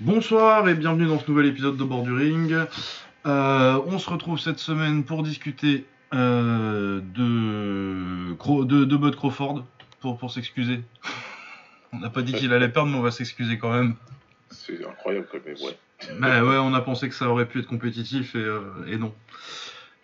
Bonsoir 0.00 0.68
et 0.68 0.74
bienvenue 0.74 1.06
dans 1.06 1.18
ce 1.18 1.26
nouvel 1.26 1.46
épisode 1.46 1.78
de 1.78 1.84
Bord 1.84 2.02
du 2.02 2.12
Ring. 2.12 2.52
Euh, 3.24 3.80
on 3.86 3.98
se 3.98 4.10
retrouve 4.10 4.38
cette 4.38 4.58
semaine 4.58 5.04
pour 5.04 5.22
discuter 5.22 5.86
euh, 6.12 7.00
de, 7.14 8.34
de, 8.64 8.84
de 8.84 8.96
Bud 8.98 9.16
Crawford 9.16 9.64
pour, 10.00 10.18
pour 10.18 10.30
s'excuser. 10.30 10.82
On 11.94 11.98
n'a 12.00 12.10
pas 12.10 12.20
dit 12.20 12.34
qu'il 12.34 12.52
allait 12.52 12.68
perdre, 12.68 12.90
mais 12.90 12.98
on 12.98 13.02
va 13.02 13.10
s'excuser 13.10 13.56
quand 13.56 13.72
même. 13.72 13.94
C'est 14.50 14.84
incroyable 14.86 15.28
quand 15.32 15.38
même, 15.46 15.56
ouais. 15.64 15.78
Mais 16.18 16.42
ouais, 16.42 16.56
on 16.58 16.74
a 16.74 16.80
pensé 16.82 17.08
que 17.08 17.14
ça 17.14 17.30
aurait 17.30 17.46
pu 17.46 17.60
être 17.60 17.66
compétitif 17.68 18.34
et, 18.34 18.38
euh, 18.38 18.60
et 18.86 18.98
non. 18.98 19.14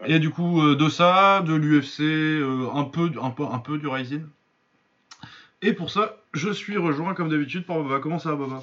Et 0.06 0.18
du 0.18 0.30
coup, 0.30 0.74
de 0.74 0.88
ça, 0.88 1.42
de 1.42 1.52
l'UFC, 1.52 2.00
un, 2.74 2.84
peu, 2.84 3.10
un, 3.20 3.30
peu, 3.30 3.44
un 3.44 3.58
peu 3.58 3.76
du 3.76 3.88
Rising. 3.88 4.24
Et 5.60 5.74
pour 5.74 5.90
ça, 5.90 6.16
je 6.32 6.50
suis 6.50 6.78
rejoint 6.78 7.12
comme 7.14 7.28
d'habitude 7.28 7.66
par 7.66 7.82
Baba. 7.82 7.98
Comment 8.00 8.18
ça 8.18 8.30
va, 8.30 8.46
Baba? 8.46 8.62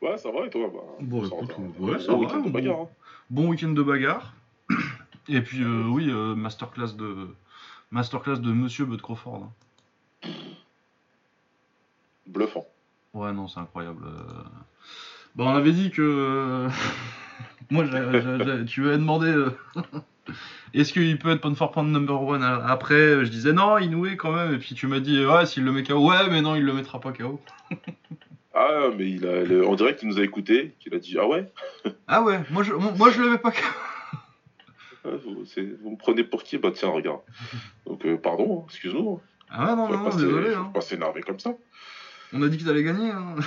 Ouais, 0.00 0.16
ça 0.16 0.30
va 0.30 0.46
et 0.46 0.50
toi 0.50 0.70
bah, 0.72 0.80
Bon, 1.00 1.24
ça 1.24 1.34
va, 1.36 2.18
week-end 2.18 2.38
de 2.38 2.44
bon. 2.44 2.50
bagarre, 2.50 2.80
hein. 2.82 2.88
Bon 3.30 3.48
week-end 3.48 3.70
de 3.70 3.82
bagarre. 3.82 4.32
Et 5.28 5.40
puis, 5.42 5.62
euh, 5.62 5.84
oui, 5.88 6.08
euh, 6.10 6.34
masterclass 6.34 6.94
de 6.96 7.28
masterclass 7.90 8.38
de 8.38 8.52
Monsieur 8.52 8.84
Bud 8.86 9.02
Crawford. 9.02 9.42
hein. 10.24 10.30
Bluffant. 12.26 12.66
Ouais, 13.14 13.32
non, 13.32 13.48
c'est 13.48 13.60
incroyable. 13.60 14.04
euh. 14.06 14.42
Bon, 15.34 15.46
on 15.48 15.54
avait 15.54 15.72
dit 15.72 15.90
que. 15.90 16.68
Moi, 17.70 17.84
j'ai- 17.84 18.20
j'ai- 18.22 18.44
j'ai- 18.44 18.64
tu 18.64 18.80
m'avais 18.82 18.96
demandé. 18.98 19.34
Est-ce 20.74 20.92
qu'il 20.92 21.18
peut 21.18 21.30
être 21.30 21.40
point 21.40 21.54
for 21.54 21.70
point 21.72 21.82
number 21.82 22.22
one 22.22 22.42
après 22.42 23.24
Je 23.24 23.30
disais 23.30 23.52
non, 23.52 23.78
Inoue 23.78 24.16
quand 24.18 24.32
même. 24.32 24.54
Et 24.54 24.58
puis 24.58 24.74
tu 24.74 24.86
m'as 24.86 25.00
dit 25.00 25.24
ouais, 25.24 25.46
s'il 25.46 25.64
le 25.64 25.72
met 25.72 25.82
KO. 25.82 26.06
Ouais, 26.08 26.28
mais 26.30 26.40
non, 26.42 26.54
il 26.56 26.64
le 26.64 26.72
mettra 26.74 27.00
pas 27.00 27.12
KO. 27.12 27.40
Ah, 28.60 28.88
mais 28.96 29.08
il 29.08 29.24
a, 29.26 29.44
le- 29.44 29.64
on 29.66 29.76
dirait 29.76 29.94
qu'il 29.94 30.08
nous 30.08 30.18
a 30.18 30.24
écouté, 30.24 30.74
qu'il 30.80 30.92
a 30.94 30.98
dit 30.98 31.16
Ah 31.18 31.28
ouais? 31.28 31.46
Ah 32.08 32.22
ouais, 32.22 32.40
moi 32.50 32.62
je, 32.64 32.72
moi, 32.72 33.10
je 33.10 33.22
mets 33.22 33.38
pas. 33.38 33.52
Ah, 35.04 35.10
vous, 35.24 35.44
me 35.90 35.96
prenez 35.96 36.24
pour 36.24 36.42
qui? 36.42 36.58
Bah 36.58 36.72
tiens, 36.74 36.88
regarde. 36.88 37.20
Donc, 37.86 38.04
euh, 38.04 38.16
pardon, 38.18 38.60
hein, 38.62 38.64
excuse-nous. 38.68 39.20
Ah 39.48 39.70
ouais, 39.70 39.76
non, 39.76 39.88
non, 39.88 39.96
non, 40.10 40.16
désolé. 40.16 40.54
hein. 40.54 40.70
pas 40.74 40.80
s'énerver 40.80 41.22
comme 41.22 41.38
ça. 41.38 41.54
On 42.32 42.42
a 42.42 42.48
dit 42.48 42.58
qu'ils 42.58 42.68
allaient 42.68 42.82
gagner. 42.82 43.10
hein. 43.10 43.36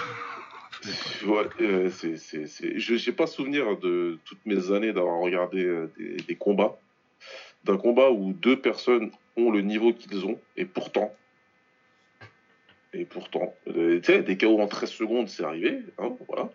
Ouais, 1.28 1.48
euh, 1.60 1.90
c'est, 1.92 2.16
c'est, 2.18 2.48
c'est- 2.48 2.80
Je 2.80 2.94
n'ai 3.10 3.16
pas 3.16 3.28
souvenir 3.28 3.78
de 3.78 4.18
toutes 4.26 4.44
mes 4.48 4.72
années 4.72 4.94
d'avoir 4.94 5.20
regardé 5.20 5.64
euh, 5.64 5.92
des, 5.98 6.16
des 6.16 6.36
combats. 6.36 6.80
D'un 7.66 7.78
combat 7.78 8.10
où 8.10 8.34
deux 8.34 8.60
personnes 8.60 9.12
ont 9.38 9.52
le 9.52 9.62
niveau 9.62 9.94
qu'ils 9.94 10.26
ont, 10.26 10.40
et 10.58 10.66
pourtant. 10.66 11.14
Et 12.94 13.06
pourtant. 13.06 13.54
euh, 13.68 14.00
tu 14.02 14.12
sais, 14.12 14.22
des 14.22 14.38
KO 14.38 14.60
en 14.60 14.68
13 14.68 14.90
secondes, 14.90 15.28
c'est 15.30 15.44
arrivé, 15.44 15.80
hein, 15.98 16.12
voilà. 16.28 16.50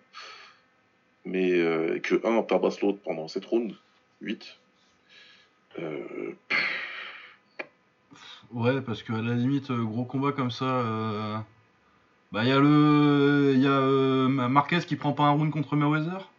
Mais 1.24 1.52
euh, 1.52 1.98
que 1.98 2.20
un 2.26 2.42
tabasse 2.42 2.80
l'autre 2.80 3.00
pendant 3.02 3.26
cette 3.28 3.46
round, 3.46 3.74
8. 4.20 4.58
Euh, 5.78 6.34
Ouais, 8.52 8.80
parce 8.80 9.02
qu'à 9.02 9.20
la 9.20 9.34
limite, 9.34 9.70
euh, 9.70 9.82
gros 9.82 10.04
combat 10.04 10.32
comme 10.32 10.52
ça, 10.52 10.64
euh, 10.64 11.36
bah 12.30 12.44
il 12.44 12.48
y 12.48 12.52
a 12.52 12.60
le, 12.60 13.52
il 13.54 13.60
y 13.60 13.66
a 13.66 14.48
Marquez 14.48 14.78
qui 14.86 14.94
prend 14.94 15.12
pas 15.12 15.24
un 15.24 15.30
round 15.30 15.50
contre 15.50 15.74
Mayweather? 15.74 16.30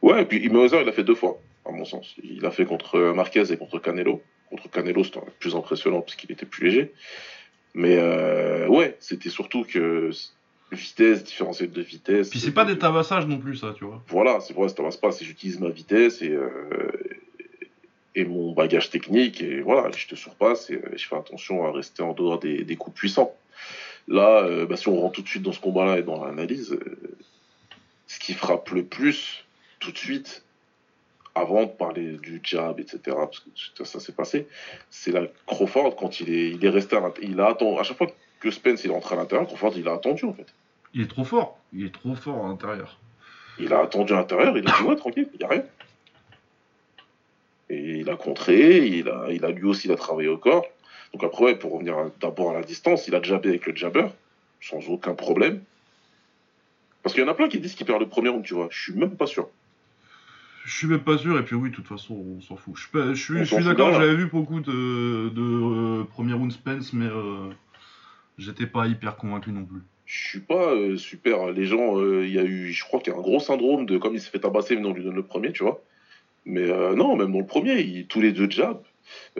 Ouais, 0.00 0.22
et 0.22 0.24
puis 0.24 0.48
Mayweather, 0.48 0.80
il 0.80 0.86
l'a 0.86 0.92
fait 0.92 1.04
deux 1.04 1.14
fois, 1.14 1.38
à 1.66 1.72
mon 1.72 1.84
sens. 1.84 2.14
Il 2.22 2.40
l'a 2.40 2.50
fait 2.50 2.64
contre 2.64 3.12
Marquez 3.14 3.52
et 3.52 3.56
contre 3.58 3.78
Canelo. 3.78 4.22
Contre 4.48 4.70
Canelo, 4.70 5.04
c'était 5.04 5.20
plus 5.38 5.54
impressionnant 5.54 6.00
parce 6.00 6.16
qu'il 6.16 6.32
était 6.32 6.46
plus 6.46 6.64
léger. 6.64 6.94
Mais 7.74 7.96
euh, 7.98 8.66
ouais, 8.68 8.96
c'était 9.00 9.30
surtout 9.30 9.64
que 9.64 10.10
vitesse, 10.72 11.24
différentiel 11.24 11.70
de 11.70 11.82
vitesse. 11.82 12.30
Puis 12.30 12.40
c'est 12.40 12.52
pas 12.52 12.64
des 12.64 12.78
tabassages 12.78 13.26
non 13.26 13.38
plus 13.38 13.56
ça, 13.56 13.74
tu 13.76 13.84
vois. 13.84 14.02
Voilà, 14.08 14.40
c'est 14.40 14.54
vrai, 14.54 14.68
ça 14.68 14.74
tabasse 14.76 14.96
pas. 14.96 15.12
C'est 15.12 15.24
j'utilise 15.24 15.58
ma 15.60 15.68
vitesse 15.68 16.22
et, 16.22 16.30
euh, 16.30 16.48
et 18.14 18.24
mon 18.24 18.52
bagage 18.52 18.90
technique. 18.90 19.42
Et 19.42 19.60
voilà, 19.60 19.90
je 19.96 20.06
te 20.06 20.14
surpasse 20.14 20.70
et 20.70 20.74
euh, 20.74 20.96
je 20.96 21.06
fais 21.06 21.16
attention 21.16 21.66
à 21.66 21.72
rester 21.72 22.02
en 22.02 22.12
dehors 22.12 22.38
des, 22.38 22.64
des 22.64 22.76
coups 22.76 22.96
puissants. 22.96 23.34
Là, 24.08 24.44
euh, 24.44 24.66
bah, 24.66 24.76
si 24.76 24.88
on 24.88 25.00
rentre 25.00 25.14
tout 25.14 25.22
de 25.22 25.28
suite 25.28 25.42
dans 25.42 25.52
ce 25.52 25.60
combat-là 25.60 25.98
et 25.98 26.02
dans 26.02 26.24
l'analyse, 26.24 26.72
euh, 26.72 26.98
ce 28.06 28.18
qui 28.18 28.34
frappe 28.34 28.70
le 28.70 28.84
plus 28.84 29.44
tout 29.78 29.92
de 29.92 29.98
suite, 29.98 30.44
avant 31.40 31.64
de 31.64 31.70
parler 31.70 32.12
du 32.18 32.40
jab, 32.42 32.78
etc., 32.80 33.00
parce 33.04 33.40
que 33.40 33.50
ça, 33.76 33.84
ça 33.84 34.00
s'est 34.00 34.12
passé, 34.12 34.46
c'est 34.90 35.12
la 35.12 35.22
Crawford 35.46 35.96
quand 35.96 36.20
il 36.20 36.32
est, 36.32 36.50
il 36.50 36.64
est 36.64 36.68
resté 36.68 36.96
à 36.96 37.00
l'intérieur. 37.00 37.32
Il 37.32 37.40
a 37.40 37.48
attendu, 37.48 37.78
à 37.78 37.82
chaque 37.82 37.96
fois 37.96 38.08
que 38.40 38.50
Spence 38.50 38.84
est 38.84 38.88
rentré 38.88 39.14
à 39.14 39.18
l'intérieur, 39.18 39.46
Crawford 39.46 39.72
il 39.76 39.88
a 39.88 39.94
attendu 39.94 40.24
en 40.24 40.32
fait. 40.32 40.46
Il 40.94 41.02
est 41.02 41.08
trop 41.08 41.24
fort, 41.24 41.58
il 41.72 41.86
est 41.86 41.94
trop 41.94 42.14
fort 42.14 42.44
à 42.44 42.48
l'intérieur. 42.48 42.98
Il 43.58 43.72
a 43.72 43.80
attendu 43.80 44.12
à 44.12 44.16
l'intérieur, 44.16 44.56
il 44.56 44.68
a 44.68 44.72
dit 44.72 44.82
ouais, 44.84 44.96
tranquille, 44.96 45.28
il 45.32 45.38
n'y 45.38 45.44
a 45.44 45.48
rien. 45.48 45.64
Et 47.68 47.98
il 47.98 48.10
a 48.10 48.16
contré, 48.16 48.86
il 48.86 49.08
a, 49.08 49.26
il 49.30 49.44
a 49.44 49.50
lui 49.50 49.64
aussi 49.64 49.86
il 49.86 49.92
a 49.92 49.96
travaillé 49.96 50.28
au 50.28 50.38
corps. 50.38 50.66
Donc 51.12 51.24
après, 51.24 51.44
ouais, 51.44 51.56
pour 51.56 51.72
revenir 51.72 51.96
d'abord 52.20 52.50
à 52.50 52.54
la 52.54 52.62
distance, 52.62 53.06
il 53.08 53.14
a 53.14 53.22
jabé 53.22 53.50
avec 53.50 53.66
le 53.66 53.76
jabber, 53.76 54.06
sans 54.60 54.88
aucun 54.88 55.14
problème. 55.14 55.62
Parce 57.02 57.14
qu'il 57.14 57.22
y 57.22 57.26
en 57.26 57.30
a 57.30 57.34
plein 57.34 57.48
qui 57.48 57.58
disent 57.60 57.74
qu'il 57.74 57.86
perd 57.86 58.00
le 58.00 58.08
premier 58.08 58.28
round, 58.28 58.44
tu 58.44 58.54
vois. 58.54 58.68
Je 58.70 58.82
suis 58.82 58.92
même 58.92 59.16
pas 59.16 59.26
sûr. 59.26 59.48
Je 60.64 60.76
suis 60.76 60.86
même 60.86 61.02
pas 61.02 61.16
sûr, 61.18 61.38
et 61.38 61.44
puis 61.44 61.54
oui, 61.56 61.70
de 61.70 61.74
toute 61.74 61.88
façon, 61.88 62.14
on 62.14 62.40
s'en 62.40 62.56
fout. 62.56 62.74
Je 62.76 63.14
je 63.14 63.34
je 63.38 63.44
suis 63.44 63.64
d'accord, 63.64 63.92
j'avais 63.94 64.14
vu 64.14 64.26
beaucoup 64.26 64.60
de, 64.60 65.30
de 65.30 65.40
euh, 66.00 66.04
premier 66.04 66.34
round 66.34 66.52
Spence, 66.52 66.92
mais 66.92 67.06
euh, 67.06 67.50
j'étais 68.38 68.66
pas 68.66 68.86
hyper 68.86 69.16
convaincu 69.16 69.52
non 69.52 69.64
plus. 69.64 69.80
Je 70.04 70.28
suis 70.28 70.40
pas 70.40 70.74
euh, 70.74 70.96
super. 70.96 71.50
Les 71.52 71.64
gens, 71.64 71.98
euh, 71.98 72.26
il 72.26 72.32
y 72.32 72.38
a 72.38 72.42
eu, 72.44 72.72
je 72.72 72.84
crois 72.84 73.00
qu'il 73.00 73.12
y 73.12 73.16
a 73.16 73.18
un 73.18 73.22
gros 73.22 73.40
syndrome 73.40 73.86
de 73.86 73.96
comme 73.96 74.14
il 74.14 74.20
s'est 74.20 74.30
fait 74.30 74.40
tabasser, 74.40 74.76
mais 74.76 74.86
on 74.86 74.92
lui 74.92 75.04
donne 75.04 75.14
le 75.14 75.22
premier, 75.24 75.52
tu 75.52 75.62
vois. 75.62 75.82
Mais 76.44 76.66
non, 76.94 77.16
même 77.16 77.32
dans 77.32 77.38
le 77.38 77.46
premier, 77.46 77.80
il- 77.80 78.06
tous 78.06 78.20
les 78.20 78.32
deux 78.32 78.50
jabs. 78.50 78.82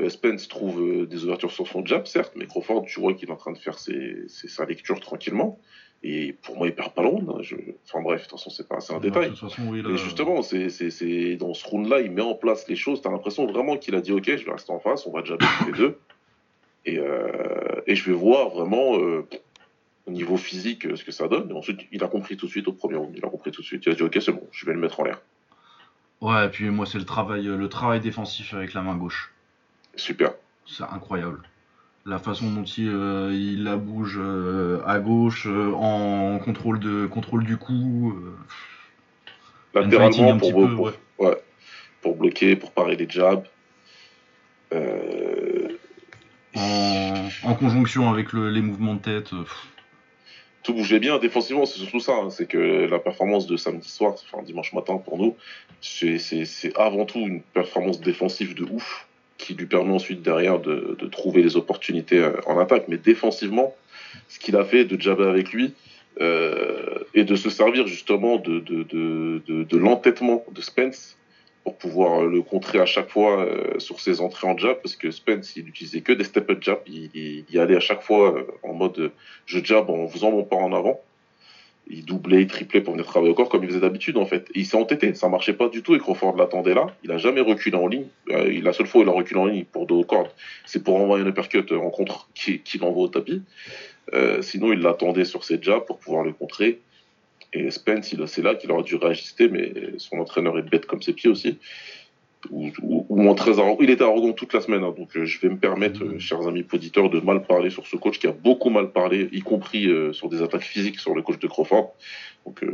Spence 0.09 0.49
trouve 0.49 1.07
des 1.07 1.25
ouvertures 1.25 1.51
sur 1.53 1.67
son 1.67 1.85
jab, 1.87 2.07
certes, 2.07 2.33
mais 2.37 2.47
Crawford, 2.47 2.85
tu 2.87 2.99
vois 3.01 3.15
qu'il 3.15 3.29
est 3.29 3.33
en 3.33 3.37
train 3.37 3.53
de 3.53 3.59
faire 3.59 3.79
ses, 3.79 4.27
ses- 4.29 4.49
sa 4.49 4.65
lecture 4.65 5.01
tranquillement. 5.01 5.59
Et 6.03 6.33
pour 6.43 6.57
moi, 6.57 6.67
il 6.67 6.75
perd 6.75 6.95
pas 6.95 7.03
le 7.03 7.09
round. 7.09 7.29
hein. 7.29 7.39
Je... 7.43 7.57
Enfin 7.85 8.01
bref, 8.03 8.23
de 8.23 8.29
toute 8.29 8.39
façon, 8.39 8.49
c'est 8.51 8.67
pas, 8.67 8.79
un 8.89 8.97
De 8.99 9.03
détail. 9.03 9.31
toute 9.31 9.39
façon, 9.39 9.63
oui, 9.69 9.83
là, 9.83 9.91
Et 9.91 9.97
justement, 9.99 10.41
c'est, 10.43 11.37
dans 11.37 11.53
ce 11.53 11.67
round-là, 11.69 12.01
il 12.01 12.11
met 12.11 12.23
en 12.23 12.35
place 12.35 12.67
les 12.69 12.77
choses. 12.77 13.03
T'as 13.03 13.11
l'impression 13.11 13.47
vraiment 13.47 13.77
qu'il 13.77 13.95
a 13.95 14.01
dit 14.01 14.13
Ok, 14.13 14.25
je 14.25 14.45
vais 14.45 14.53
rester 14.53 14.73
en 14.73 14.79
face, 14.81 15.07
on 15.07 15.13
va 15.13 15.23
tous 15.23 15.37
les 15.67 15.73
deux. 15.73 15.99
Et, 16.87 16.99
euh, 16.99 17.83
et 17.87 17.95
je 17.95 18.07
vais 18.11 18.17
voir 18.17 18.49
vraiment 18.49 18.99
euh, 18.99 19.27
au 20.07 20.11
niveau 20.11 20.39
physique 20.39 20.87
euh, 20.87 20.97
ce 20.97 21.05
que 21.05 21.13
ça 21.13 21.29
donne. 21.29 21.51
Et 21.51 21.53
ensuite, 21.53 21.81
il 21.93 22.03
a 22.03 22.09
compris 22.09 22.39
tout 22.39 22.47
de 22.47 22.51
suite 22.51 22.67
au 22.69 22.73
premier 22.73 22.97
round. 22.97 23.13
Il 23.15 23.23
a 23.25 23.29
compris 23.29 23.51
tout 23.51 23.61
de 23.61 23.67
suite. 23.67 23.85
Il 23.85 23.93
a 23.93 23.95
dit 23.95 24.03
Ok, 24.03 24.17
c'est 24.23 24.33
bon, 24.33 24.47
je 24.53 24.65
vais 24.65 24.73
le 24.73 24.81
mettre 24.81 25.01
en 25.01 25.05
l'air. 25.05 25.21
Ouais, 26.23 26.47
et 26.47 26.49
puis 26.49 26.71
moi, 26.71 26.87
c'est 26.87 26.99
le 26.99 27.05
travail, 27.05 27.43
le 27.45 27.69
travail 27.69 28.01
défensif 28.01 28.55
avec 28.55 28.73
la 28.73 28.81
main 28.81 28.97
gauche. 28.97 29.33
Super. 29.97 30.33
C'est 30.67 30.85
incroyable. 30.85 31.43
La 32.11 32.19
façon 32.19 32.51
dont 32.51 32.65
il, 32.65 32.89
euh, 32.89 33.33
il 33.33 33.63
la 33.63 33.77
bouge 33.77 34.19
euh, 34.21 34.83
à 34.85 34.99
gauche, 34.99 35.47
euh, 35.47 35.73
en 35.75 36.41
contrôle, 36.41 36.81
de, 36.81 37.07
contrôle 37.07 37.45
du 37.45 37.57
coup. 37.57 38.19
Latéralement, 39.75 40.37
pour, 40.37 40.49
petit 40.49 40.53
pour, 40.53 40.69
peu, 40.69 40.75
pour- 40.75 40.85
ouais. 40.87 40.93
ouais, 41.19 41.43
pour 42.03 42.17
bloquer, 42.17 42.57
pour 42.57 42.73
parer 42.73 42.97
les 42.97 43.09
jabs. 43.09 43.45
En, 46.57 47.29
en 47.45 47.55
conjonction 47.55 48.11
avec 48.11 48.33
le- 48.33 48.51
les 48.51 48.61
mouvements 48.61 48.95
de 48.95 49.01
tête. 49.03 49.31
tout 50.65 50.75
bougeait 50.75 50.99
bien 50.99 51.19
défensivement, 51.19 51.65
c'est 51.65 51.79
surtout 51.79 52.01
ça. 52.01 52.13
hein, 52.15 52.31
c'est 52.31 52.47
que 52.47 52.89
la 52.91 52.99
performance 52.99 53.47
de 53.47 53.57
samedi 53.57 53.89
soir, 53.89 54.15
enfin 54.15 54.43
dimanche 54.43 54.73
matin 54.73 54.99
pour 54.99 55.17
nous, 55.17 55.37
c'est 55.81 56.77
avant 56.77 57.05
tout 57.07 57.21
une 57.21 57.41
performance 57.41 58.01
défensive 58.01 58.55
de 58.57 58.65
ouf 58.65 59.07
qui 59.41 59.55
lui 59.55 59.67
permet 59.67 59.93
ensuite 59.93 60.23
derrière 60.23 60.59
de, 60.59 60.97
trouver 61.11 61.43
les 61.43 61.57
opportunités 61.57 62.19
euh, 62.19 62.33
en 62.47 62.59
attaque. 62.59 62.85
Mais 62.89 62.99
défensivement, 62.99 63.75
ce 64.29 64.39
qu'il 64.39 64.57
a 64.57 64.65
fait 64.65 64.85
de 64.85 65.01
jabber 65.01 65.25
avec 65.25 65.53
lui 65.53 65.75
euh, 66.21 66.99
et 67.15 67.25
de 67.25 67.37
se 67.37 67.51
servir 67.51 67.87
justement 67.87 68.37
de, 68.37 69.77
l'entêtement 69.77 70.45
de 70.53 70.61
Spence 70.61 71.17
pour 71.65 71.77
pouvoir 71.77 72.25
le 72.25 72.43
contrer 72.43 72.79
à 72.81 72.87
chaque 72.87 73.11
fois 73.11 73.45
euh, 73.45 73.79
sur 73.79 74.01
ses 74.01 74.21
entrées 74.21 74.49
en 74.49 74.57
jab, 74.57 74.77
parce 74.83 74.97
que 74.97 75.11
Spence, 75.11 75.57
il 75.57 75.69
utilisait 75.69 76.01
que 76.01 76.13
des 76.13 76.25
step-up 76.25 76.63
jab, 76.63 76.79
il, 76.87 77.11
il, 77.15 77.45
il 77.49 77.61
allait 77.61 77.77
à 77.77 77.81
chaque 77.81 78.03
fois 78.03 78.35
euh, 78.35 78.47
en 78.63 78.73
mode 78.73 78.99
euh, 78.99 79.13
je 79.47 79.63
jab 79.63 79.91
en 79.91 80.09
faisant 80.09 80.31
mon 80.31 80.43
pas 80.43 80.57
en 80.57 80.73
avant. 80.73 81.01
Il 81.89 82.05
doublait, 82.05 82.43
il 82.43 82.47
triplait 82.47 82.81
pour 82.81 82.95
venir 82.95 83.07
travailler 83.07 83.33
au 83.33 83.35
corps 83.35 83.49
comme 83.49 83.65
il 83.65 83.69
faisait 83.69 83.81
d'habitude 83.81 84.17
en 84.17 84.27
fait. 84.27 84.49
Il 84.55 84.65
s'est 84.65 84.77
entêté, 84.77 85.15
ça 85.15 85.29
marchait 85.29 85.55
pas 85.55 85.69
du 85.69 85.83
tout 85.83 85.95
et 85.95 85.99
Crawford 85.99 86.37
l'attendait 86.37 86.75
là. 86.75 86.87
Il 87.03 87.11
a 87.11 87.19
jamais 87.19 87.41
reculé 87.41 87.77
en 87.77 87.89
ligne. 87.89 88.07
Euh, 88.31 88.61
la 88.63 88.73
seule 88.73 88.87
fois 88.87 89.01
où 89.01 89.05
il 89.05 89.09
a 89.09 89.13
reculé 89.13 89.41
en 89.41 89.47
ligne 89.47 89.65
pour 89.65 89.91
au 89.91 90.05
cordes, 90.05 90.31
c'est 90.67 90.85
pour 90.85 90.97
envoyer 90.97 91.25
un 91.25 91.29
uppercut 91.29 91.73
en 91.73 91.91
contre 91.91 92.29
qui, 92.35 92.61
qui 92.61 92.79
l'envoie 92.79 93.05
au 93.05 93.09
tapis. 93.09 93.43
Euh, 94.15 94.43
sinon, 94.43 94.73
il 94.73 94.81
l'attendait 94.81 95.25
sur 95.25 95.45
ses 95.45 95.61
jabs 95.61 95.85
pour 95.85 95.99
pouvoir 95.99 96.25
le 96.25 96.33
contrer. 96.33 96.81
Et 97.53 97.71
Spence, 97.71 98.15
c'est 98.27 98.43
là 98.43 98.55
qu'il 98.55 98.71
aurait 98.71 98.85
dû 98.85 98.95
réajuster, 98.95 99.49
mais 99.49 99.73
son 99.99 100.19
entraîneur 100.19 100.57
est 100.59 100.63
bête 100.63 100.87
comme 100.87 101.03
ses 101.03 101.13
pieds 101.13 101.29
aussi. 101.29 101.59
Ou, 102.49 102.71
ou- 102.83 103.35
très 103.35 103.59
arrogant. 103.59 103.77
Il 103.81 103.91
était 103.91 104.03
arrogant 104.03 104.33
toute 104.33 104.55
la 104.55 104.61
semaine, 104.63 104.83
hein, 104.83 104.95
donc 104.97 105.15
euh, 105.17 105.25
je 105.27 105.39
vais 105.41 105.51
me 105.51 105.59
permettre, 105.59 106.03
euh, 106.05 106.19
chers 106.19 106.47
amis 106.49 106.65
auditeurs, 106.73 107.11
de 107.11 107.21
mal 107.21 107.43
parler 107.43 107.69
sur 107.71 107.87
ce 107.87 107.97
coach 107.97 108.19
qui 108.19 108.27
a 108.27 108.33
beaucoup 108.33 108.71
mal 108.71 108.93
parlé, 108.93 109.29
y 109.33 109.41
compris 109.41 109.87
euh, 109.89 110.13
sur 110.15 110.29
des 110.31 110.41
attaques 110.43 110.63
physiques 110.63 110.99
sur 110.99 111.15
le 111.15 111.21
coach 111.23 111.39
de 111.39 111.47
Crawford. 111.47 111.93
Donc, 112.47 112.65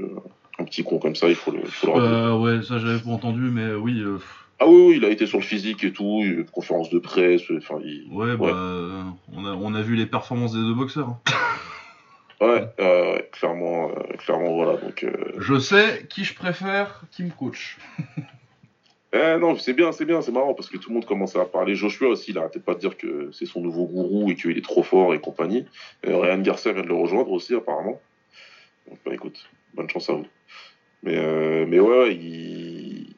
Un 0.58 0.64
petit 0.64 0.84
con 0.84 0.98
comme 0.98 1.16
ça, 1.16 1.28
il 1.28 1.34
faut 1.34 1.50
le, 1.50 1.64
faut 1.64 1.88
le 1.88 1.92
rappeler. 1.92 2.42
Ouais, 2.58 2.62
ça 2.62 2.78
j'avais 2.78 2.98
pas 3.00 3.10
entendu, 3.10 3.40
mais 3.50 3.74
oui. 3.74 4.02
Ah 4.58 4.66
oui, 4.68 4.84
oui, 4.88 4.94
il 4.96 5.04
a 5.04 5.10
été 5.10 5.26
sur 5.26 5.38
le 5.38 5.44
physique 5.44 5.84
et 5.84 5.92
tout, 5.92 6.22
il 6.24 6.44
conférence 6.46 6.88
de 6.88 6.98
presse, 6.98 7.42
enfin, 7.58 7.78
il... 7.84 8.06
ouais, 8.10 8.36
bah, 8.38 9.04
on, 9.34 9.44
a, 9.44 9.52
on 9.52 9.74
a 9.74 9.82
vu 9.82 9.96
les 9.96 10.06
performances 10.06 10.52
des 10.54 10.60
deux 10.60 10.72
boxeurs. 10.74 11.08
hein. 11.08 11.20
Ouais, 12.40 12.64
euh, 12.80 13.18
clairement, 13.32 13.90
euh, 13.90 14.16
clairement, 14.18 14.54
voilà, 14.54 14.76
donc... 14.78 15.04
euh, 15.04 15.10
Je 15.38 15.58
sais 15.58 16.06
qui 16.08 16.24
je 16.24 16.34
préfère, 16.34 17.02
qui 17.10 17.22
me 17.24 17.30
coach. 17.30 17.76
Eh 19.16 19.38
non, 19.38 19.56
c'est 19.56 19.72
bien, 19.72 19.92
c'est 19.92 20.04
bien, 20.04 20.20
c'est 20.20 20.32
marrant, 20.32 20.52
parce 20.52 20.68
que 20.68 20.76
tout 20.76 20.90
le 20.90 20.94
monde 20.94 21.06
commence 21.06 21.36
à 21.36 21.44
parler. 21.46 21.74
Joshua 21.74 22.08
aussi, 22.08 22.32
il 22.32 22.38
arrêtait 22.38 22.60
pas 22.60 22.74
de 22.74 22.80
dire 22.80 22.96
que 22.96 23.30
c'est 23.32 23.46
son 23.46 23.60
nouveau 23.60 23.86
gourou 23.86 24.30
et 24.30 24.34
qu'il 24.34 24.58
est 24.58 24.64
trop 24.64 24.82
fort 24.82 25.14
et 25.14 25.20
compagnie. 25.20 25.64
Euh, 26.06 26.18
Ryan 26.18 26.38
Garcia 26.38 26.72
vient 26.72 26.82
de 26.82 26.88
le 26.88 26.94
rejoindre 26.94 27.30
aussi, 27.30 27.54
apparemment. 27.54 28.00
Donc, 28.88 28.98
bah 29.04 29.14
écoute, 29.14 29.48
bonne 29.74 29.88
chance 29.88 30.10
à 30.10 30.14
vous. 30.14 30.26
Mais, 31.02 31.16
euh, 31.16 31.64
mais 31.66 31.80
ouais, 31.80 32.14
il... 32.14 33.14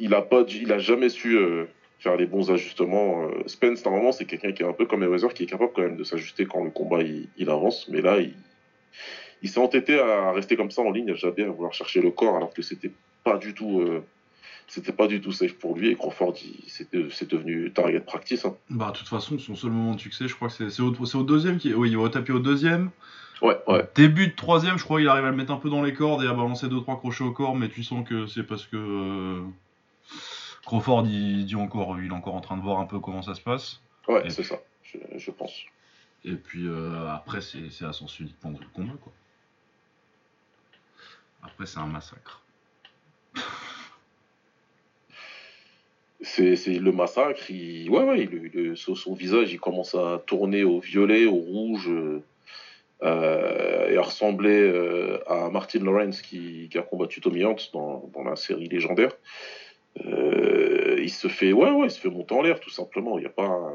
Il 0.00 0.14
a 0.14 0.22
pas, 0.22 0.44
il 0.48 0.78
jamais 0.78 1.08
su 1.08 1.36
euh, 1.36 1.64
faire 1.98 2.16
les 2.16 2.26
bons 2.26 2.52
ajustements. 2.52 3.24
Euh, 3.24 3.42
Spence, 3.46 3.84
normalement, 3.84 4.12
c'est 4.12 4.26
quelqu'un 4.26 4.52
qui 4.52 4.62
est 4.62 4.66
un 4.66 4.72
peu 4.72 4.86
comme 4.86 5.00
Mayweather, 5.00 5.34
qui 5.34 5.42
est 5.42 5.46
capable 5.46 5.72
quand 5.74 5.82
même 5.82 5.96
de 5.96 6.04
s'ajuster 6.04 6.46
quand 6.46 6.62
le 6.62 6.70
combat 6.70 7.00
il, 7.02 7.50
avance. 7.50 7.88
Mais 7.88 8.00
là, 8.00 8.18
il, 8.20 9.48
s'est 9.48 9.58
entêté 9.58 9.98
à 9.98 10.30
rester 10.30 10.56
comme 10.56 10.70
ça 10.70 10.82
en 10.82 10.92
ligne, 10.92 11.10
à 11.10 11.14
jamais 11.14 11.42
à 11.42 11.48
vouloir 11.48 11.72
chercher 11.72 12.00
le 12.00 12.12
corps, 12.12 12.36
alors 12.36 12.52
que 12.52 12.62
c'était 12.62 12.92
pas 13.24 13.38
du 13.38 13.54
tout, 13.54 13.82
c'était 14.68 14.92
pas 14.92 15.06
du 15.08 15.20
tout 15.20 15.32
safe 15.32 15.54
pour 15.54 15.76
lui. 15.76 15.88
Et 15.90 15.96
Crawford, 15.96 16.34
c'est 16.66 17.28
devenu 17.28 17.72
target 17.72 18.00
practice. 18.00 18.44
hein. 18.44 18.54
Bah, 18.70 18.92
de 18.92 18.98
toute 18.98 19.08
façon, 19.08 19.38
son 19.38 19.56
seul 19.56 19.70
moment 19.70 19.94
de 19.94 20.00
succès, 20.00 20.28
je 20.28 20.34
crois 20.34 20.48
que 20.48 20.68
c'est 20.68 20.80
au, 20.80 21.22
deuxième. 21.22 21.58
Qui... 21.58 21.74
Oui, 21.74 21.90
il 21.90 21.98
va 21.98 22.08
taper 22.10 22.32
au 22.32 22.38
deuxième. 22.38 22.90
Ouais, 23.40 23.58
ouais. 23.66 23.88
Début 23.94 24.28
de 24.28 24.34
troisième, 24.34 24.78
je 24.78 24.84
crois 24.84 24.98
qu'il 24.98 25.08
arrive 25.08 25.24
à 25.24 25.30
le 25.30 25.36
mettre 25.36 25.52
un 25.52 25.56
peu 25.56 25.70
dans 25.70 25.82
les 25.82 25.94
cordes 25.94 26.22
et 26.22 26.26
à 26.26 26.34
balancer 26.34 26.68
deux 26.68 26.80
trois 26.80 26.98
crochets 26.98 27.24
au 27.24 27.32
corps, 27.32 27.56
mais 27.56 27.68
tu 27.68 27.82
sens 27.82 28.06
que 28.06 28.26
c'est 28.26 28.42
parce 28.42 28.66
que 28.66 28.76
euh, 28.76 29.42
Crawford 30.66 31.06
il 31.06 31.46
dit 31.46 31.54
encore, 31.54 31.98
il 32.00 32.08
est 32.08 32.12
encore 32.12 32.34
en 32.34 32.40
train 32.40 32.56
de 32.56 32.62
voir 32.62 32.80
un 32.80 32.86
peu 32.86 32.98
comment 32.98 33.22
ça 33.22 33.34
se 33.34 33.40
passe. 33.40 33.80
Ouais, 34.08 34.28
c'est 34.28 34.42
ça, 34.42 34.56
je, 34.82 34.98
je 35.16 35.30
pense. 35.30 35.52
Et 36.24 36.34
puis 36.34 36.66
euh, 36.66 37.08
après, 37.08 37.40
c'est 37.40 37.70
c'est 37.70 37.84
à 37.84 37.92
sens 37.92 38.18
unique 38.18 38.36
pendant 38.40 38.58
le 38.58 38.66
combat, 38.74 38.94
quoi. 39.00 39.12
Après, 41.44 41.66
c'est 41.66 41.78
un 41.78 41.86
massacre. 41.86 42.42
C'est 46.20 46.56
le 46.66 46.90
massacre. 46.90 47.40
Ouais, 47.48 47.86
ouais, 47.88 48.28
son, 48.74 49.14
visage, 49.14 49.52
il 49.52 49.60
commence 49.60 49.94
à 49.94 50.20
tourner 50.26 50.64
au 50.64 50.80
violet, 50.80 51.26
au 51.26 51.36
rouge, 51.36 51.88
euh, 51.88 52.20
euh, 53.04 53.88
et 53.90 53.96
à 53.96 54.02
ressembler 54.02 54.60
euh, 54.60 55.18
à 55.28 55.48
Martin 55.50 55.78
Lawrence 55.84 56.20
qui, 56.20 56.68
qui 56.70 56.78
a 56.78 56.82
combattu 56.82 57.20
Tommy 57.20 57.44
Hunt 57.44 57.56
dans, 57.72 58.10
dans 58.12 58.24
la 58.24 58.34
série 58.34 58.68
légendaire. 58.68 59.12
Il 59.96 61.10
se 61.10 61.28
fait, 61.28 61.52
ouais, 61.52 61.70
ouais, 61.70 61.86
il 61.86 61.90
se 61.90 62.00
fait 62.00 62.10
monter 62.10 62.34
en 62.34 62.42
l'air, 62.42 62.58
tout 62.58 62.70
simplement. 62.70 63.18
Il 63.18 63.22
y 63.22 63.26
a 63.26 63.30
pas, 63.30 63.72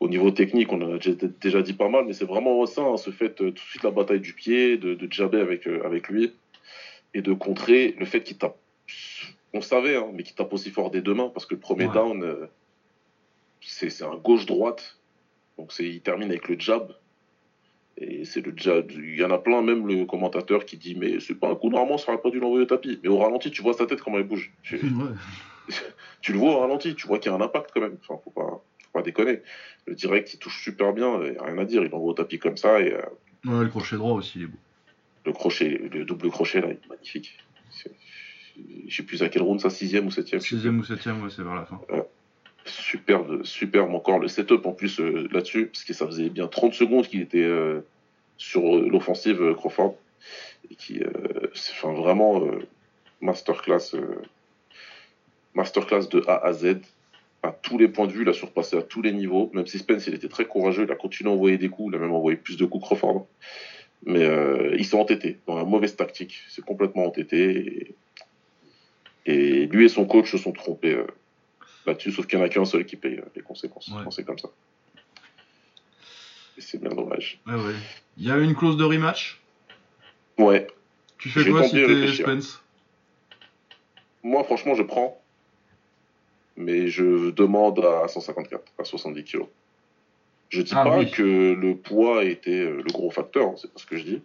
au 0.00 0.08
niveau 0.08 0.32
technique, 0.32 0.72
on 0.72 0.94
a 0.94 0.98
déjà, 1.40 1.62
dit 1.62 1.72
pas 1.72 1.88
mal, 1.88 2.04
mais 2.04 2.12
c'est 2.14 2.24
vraiment 2.24 2.66
ça, 2.66 2.82
hein, 2.82 2.96
ce 2.96 3.10
fait 3.10 3.30
tout 3.30 3.50
de 3.50 3.58
suite 3.58 3.84
la 3.84 3.90
bataille 3.92 4.20
du 4.20 4.34
pied, 4.34 4.76
de, 4.76 4.94
de 4.94 5.12
jabber 5.12 5.40
avec, 5.40 5.66
avec 5.66 6.08
lui 6.08 6.32
et 7.14 7.22
de 7.22 7.32
contrer 7.32 7.94
le 7.98 8.06
fait 8.06 8.22
qu'il 8.22 8.38
tape. 8.38 8.56
On 9.52 9.60
savait, 9.60 9.96
hein, 9.96 10.08
mais 10.12 10.22
qu'il 10.22 10.34
tape 10.34 10.52
aussi 10.52 10.70
fort 10.70 10.90
des 10.90 11.00
deux 11.02 11.14
mains 11.14 11.28
parce 11.28 11.46
que 11.46 11.54
le 11.54 11.60
premier 11.60 11.86
Ouais. 11.86 11.94
down, 11.94 12.22
euh, 12.22 12.46
c'est 13.60 14.02
un 14.02 14.16
gauche-droite. 14.16 14.98
Donc 15.58 15.72
c'est- 15.72 15.88
il 15.88 16.00
termine 16.00 16.30
avec 16.30 16.48
le 16.48 16.58
jab. 16.58 16.94
Et 17.98 18.24
c'est 18.24 18.40
le 18.40 18.52
jab. 18.56 18.90
Il 18.92 19.16
y 19.16 19.24
en 19.24 19.30
a 19.30 19.38
plein, 19.38 19.60
même 19.62 19.86
le 19.86 20.06
commentateur 20.06 20.64
qui 20.64 20.76
dit 20.78 20.94
Mais 20.94 21.20
c'est 21.20 21.34
pas 21.34 21.48
un 21.50 21.54
coup, 21.54 21.68
normalement, 21.68 21.98
ça 21.98 22.12
aurait 22.12 22.22
pas 22.22 22.30
dû 22.30 22.40
l'envoyer 22.40 22.62
au 22.62 22.66
tapis. 22.66 22.98
Mais 23.02 23.08
au 23.08 23.18
ralenti, 23.18 23.50
tu 23.50 23.60
vois 23.62 23.74
sa 23.74 23.86
tête 23.86 24.00
comment 24.00 24.18
elle 24.18 24.24
bouge. 24.24 24.52
Tu, 24.62 24.76
Ouais. 24.76 25.12
tu 26.22 26.32
le 26.32 26.38
vois 26.38 26.54
au 26.54 26.58
ralenti, 26.60 26.94
tu 26.94 27.06
vois 27.06 27.18
qu'il 27.18 27.30
y 27.30 27.34
a 27.34 27.36
un 27.38 27.40
impact 27.40 27.70
quand 27.74 27.80
même. 27.80 27.98
Enfin, 28.00 28.20
faut 28.24 28.30
pas, 28.30 28.62
faut 28.82 28.90
pas 28.92 29.02
déconner. 29.02 29.40
Le 29.86 29.94
direct, 29.94 30.32
il 30.32 30.38
touche 30.38 30.62
super 30.64 30.92
bien, 30.92 31.22
il 31.24 31.32
n'y 31.32 31.36
a 31.38 31.42
rien 31.44 31.58
à 31.58 31.64
dire. 31.64 31.82
Il 31.84 31.90
l'envoie 31.90 32.10
au 32.10 32.14
tapis 32.14 32.38
comme 32.38 32.56
ça. 32.56 32.80
Et 32.80 32.92
euh, 32.94 33.02
Ouais, 33.44 33.62
le 33.64 33.68
crochet 33.68 33.96
droit 33.96 34.14
aussi, 34.14 34.38
il 34.38 34.44
est 34.44 34.46
beau. 34.46 34.58
le 35.26 35.32
crochet, 35.32 35.68
le 35.68 36.04
double 36.04 36.30
crochet, 36.30 36.60
là, 36.60 36.68
il 36.68 36.72
est 36.74 36.88
magnifique. 36.88 37.38
Je 38.88 38.96
sais 38.96 39.02
plus 39.02 39.22
à 39.22 39.28
quel 39.28 39.42
round, 39.42 39.60
ça, 39.60 39.70
sixième 39.70 40.06
ou 40.06 40.10
septième. 40.10 40.40
je 40.40 40.44
sais 40.44 40.48
plus. 40.48 40.56
Sixième 40.56 40.78
ou 40.78 40.84
septième, 40.84 41.22
ouais, 41.22 41.30
c'est 41.30 41.42
vers 41.42 41.54
la 41.54 41.64
fin. 41.64 41.80
Superbe, 42.64 43.42
superbe 43.42 43.94
encore 43.94 44.18
le 44.18 44.28
setup 44.28 44.66
en 44.66 44.72
plus 44.72 45.00
euh, 45.00 45.26
là-dessus, 45.32 45.66
parce 45.66 45.84
que 45.84 45.92
ça 45.94 46.06
faisait 46.06 46.28
bien 46.28 46.46
30 46.46 46.74
secondes 46.74 47.06
qu'il 47.06 47.22
était 47.22 47.42
euh, 47.42 47.80
sur 48.36 48.76
euh, 48.76 48.88
l'offensive 48.88 49.42
euh, 49.42 49.54
Crawford. 49.54 49.96
Et 50.70 50.74
qui, 50.74 51.00
euh, 51.02 51.08
c'est 51.54 51.72
enfin, 51.72 51.92
vraiment 51.92 52.44
euh, 52.44 52.58
masterclass, 53.20 53.94
euh, 53.94 54.22
masterclass 55.54 56.08
de 56.10 56.22
A 56.26 56.44
à 56.44 56.52
Z. 56.52 56.80
À 57.42 57.52
tous 57.52 57.78
les 57.78 57.88
points 57.88 58.06
de 58.06 58.12
vue, 58.12 58.22
il 58.22 58.28
a 58.28 58.34
surpassé 58.34 58.76
à 58.76 58.82
tous 58.82 59.00
les 59.00 59.12
niveaux. 59.12 59.50
Même 59.54 59.66
si 59.66 59.78
Spence, 59.78 60.06
il 60.06 60.14
était 60.14 60.28
très 60.28 60.44
courageux, 60.44 60.84
il 60.84 60.92
a 60.92 60.96
continué 60.96 61.30
à 61.30 61.32
envoyer 61.32 61.56
des 61.56 61.70
coups, 61.70 61.92
il 61.92 61.96
a 61.96 61.98
même 61.98 62.12
envoyé 62.12 62.36
plus 62.36 62.58
de 62.58 62.66
coups 62.66 62.84
Crawford. 62.84 63.26
Mais 64.04 64.24
euh, 64.24 64.74
il 64.78 64.84
s'est 64.84 64.96
entêté 64.96 65.38
dans 65.46 65.56
la 65.56 65.64
mauvaise 65.64 65.96
tactique. 65.96 66.42
C'est 66.48 66.64
complètement 66.64 67.06
entêté. 67.06 67.50
Et, 67.50 67.94
et 69.26 69.66
lui 69.66 69.84
et 69.84 69.88
son 69.88 70.04
coach 70.06 70.30
se 70.30 70.38
sont 70.38 70.52
trompés 70.52 70.94
euh, 70.94 71.06
là-dessus, 71.86 72.12
sauf 72.12 72.26
qu'il 72.26 72.38
n'y 72.38 72.44
en 72.44 72.46
a 72.46 72.50
qu'un 72.50 72.64
seul 72.64 72.84
qui 72.86 72.96
paye 72.96 73.18
euh, 73.18 73.24
les 73.36 73.42
conséquences. 73.42 73.88
Ouais. 73.88 74.02
c'est 74.10 74.24
comme 74.24 74.38
ça. 74.38 74.48
Et 76.56 76.60
c'est 76.60 76.78
bien 76.80 76.90
dommage. 76.90 77.40
Ouais, 77.46 77.54
ouais. 77.54 77.74
Il 78.16 78.26
y 78.26 78.30
a 78.30 78.36
une 78.38 78.54
clause 78.54 78.76
de 78.76 78.84
rematch? 78.84 79.40
Ouais, 80.38 80.66
Tu 81.18 81.28
fais 81.28 81.48
quoi 81.50 81.64
si 81.64 81.72
t'es. 81.72 82.12
Spence? 82.12 82.62
Moi 84.22 84.42
franchement, 84.44 84.74
je 84.74 84.82
prends. 84.82 85.16
Mais 86.56 86.88
je 86.88 87.30
demande 87.30 87.78
à 87.84 88.06
154, 88.08 88.62
à 88.78 88.84
70 88.84 89.24
kilos. 89.24 89.48
Je 90.50 90.60
dis 90.62 90.72
Ah 90.74 90.84
pas 90.84 90.98
oui. 90.98 91.10
que 91.10 91.22
le 91.54 91.76
poids 91.76 92.24
était 92.24 92.50
euh, 92.60 92.82
le 92.82 92.92
gros 92.92 93.10
facteur, 93.10 93.46
hein, 93.48 93.54
c'est 93.56 93.72
pas 93.72 93.78
ce 93.78 93.86
que 93.86 93.96
je 93.96 94.02
dis. 94.02 94.22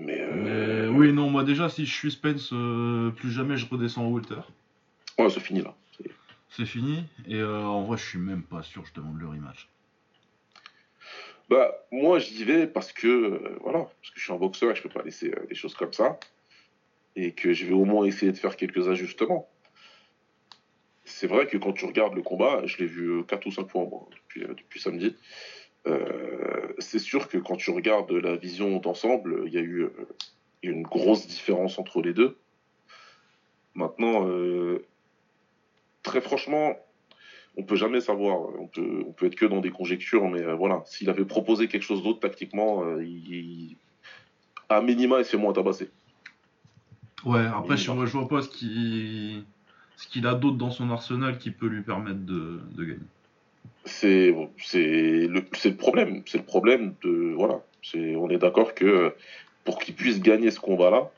Mais, 0.00 0.26
Mais 0.32 0.50
euh, 0.50 0.88
oui, 0.88 1.12
non, 1.12 1.28
moi 1.28 1.44
déjà, 1.44 1.68
si 1.68 1.84
je 1.84 1.92
suis 1.92 2.10
Spence, 2.10 2.50
euh, 2.52 3.10
plus 3.10 3.30
jamais 3.30 3.56
je 3.56 3.66
redescends 3.68 4.06
au 4.06 4.14
Walter. 4.14 4.40
ouais, 5.18 5.28
c'est 5.30 5.40
fini 5.40 5.62
là. 5.62 5.74
C'est- 6.48 6.64
fini. 6.64 7.04
Et 7.26 7.36
euh, 7.36 7.62
en 7.62 7.84
vrai, 7.84 7.96
je 7.98 8.04
suis 8.04 8.18
même 8.18 8.42
pas 8.42 8.62
sûr, 8.62 8.84
je 8.84 8.92
demande 8.94 9.18
le 9.20 9.28
rematch. 9.28 9.68
Bah, 11.48 11.74
moi, 11.90 12.18
j'y 12.18 12.44
vais 12.44 12.66
parce 12.66 12.92
que, 12.92 13.06
euh, 13.08 13.58
voilà, 13.60 13.80
parce 13.80 14.10
que 14.10 14.18
je 14.18 14.24
suis 14.24 14.32
un 14.32 14.36
boxeur 14.36 14.70
et 14.70 14.74
je 14.74 14.82
peux 14.82 14.88
pas 14.88 15.02
laisser 15.02 15.32
euh, 15.32 15.46
des 15.48 15.54
choses 15.54 15.74
comme 15.74 15.92
ça. 15.92 16.18
Et 17.16 17.32
que 17.32 17.52
je 17.52 17.66
vais 17.66 17.72
au 17.72 17.84
moins 17.84 18.04
essayer 18.04 18.30
de 18.32 18.36
faire 18.36 18.56
quelques 18.56 18.88
ajustements. 18.88 19.48
C'est 21.04 21.26
vrai 21.26 21.46
que 21.46 21.56
quand 21.56 21.72
tu 21.72 21.84
regardes 21.84 22.14
le 22.14 22.22
combat, 22.22 22.62
je 22.66 22.78
l'ai 22.78 22.86
vu 22.86 23.24
4 23.26 23.46
ou 23.46 23.50
5 23.52 23.68
fois 23.68 23.84
moi, 23.90 24.06
depuis, 24.12 24.44
euh, 24.44 24.54
depuis 24.54 24.80
samedi. 24.80 25.16
Euh, 25.86 26.72
c'est 26.78 26.98
sûr 26.98 27.28
que 27.28 27.38
quand 27.38 27.56
tu 27.56 27.70
regardes 27.70 28.10
la 28.12 28.36
vision 28.36 28.78
d'ensemble, 28.78 29.44
il 29.46 29.52
y 29.52 29.58
a 29.58 29.62
eu 29.62 29.82
euh, 29.82 29.90
une 30.62 30.82
grosse 30.82 31.26
différence 31.26 31.78
entre 31.78 32.02
les 32.02 32.12
deux. 32.12 32.36
Maintenant, 33.74 34.28
euh, 34.28 34.84
très 36.02 36.20
franchement, 36.20 36.76
on 37.56 37.62
peut 37.62 37.76
jamais 37.76 38.00
savoir. 38.00 38.40
On 38.58 38.66
peut, 38.66 39.04
on 39.06 39.12
peut 39.12 39.26
être 39.26 39.36
que 39.36 39.46
dans 39.46 39.60
des 39.60 39.70
conjectures, 39.70 40.28
mais 40.28 40.42
euh, 40.42 40.54
voilà. 40.54 40.82
S'il 40.86 41.08
avait 41.08 41.24
proposé 41.24 41.68
quelque 41.68 41.82
chose 41.84 42.02
d'autre 42.02 42.20
tactiquement, 42.20 42.84
euh, 42.84 43.04
il, 43.04 43.34
il- 43.34 43.76
à 44.68 44.80
minima, 44.82 45.18
il 45.18 45.24
se 45.24 45.30
fait 45.30 45.36
moins 45.36 45.52
tabasser. 45.52 45.90
Ouais, 47.24 47.44
après, 47.44 47.76
je, 47.76 47.90
vois, 47.90 48.06
je 48.06 48.12
vois 48.12 48.28
pas 48.28 48.42
ce 48.42 48.48
qu'il 48.48 49.44
ce 49.96 50.08
qu'il 50.08 50.26
a 50.26 50.34
d'autre 50.34 50.56
dans 50.56 50.70
son 50.70 50.90
arsenal 50.90 51.36
qui 51.38 51.50
peut 51.50 51.66
lui 51.66 51.82
permettre 51.82 52.20
de, 52.20 52.60
de 52.72 52.84
gagner? 52.84 53.00
C'est, 53.84 54.30
le, 54.30 55.70
problème. 55.76 56.22
C'est 56.26 56.38
le 56.38 56.44
problème 56.44 56.94
de, 57.02 57.32
voilà. 57.34 57.60
On 57.94 58.28
est 58.30 58.38
d'accord 58.38 58.74
que 58.74 59.14
pour 59.64 59.78
qu'il 59.78 59.94
puisse 59.94 60.20
gagner 60.20 60.50
ce 60.50 60.60
combat-là, 60.60 61.10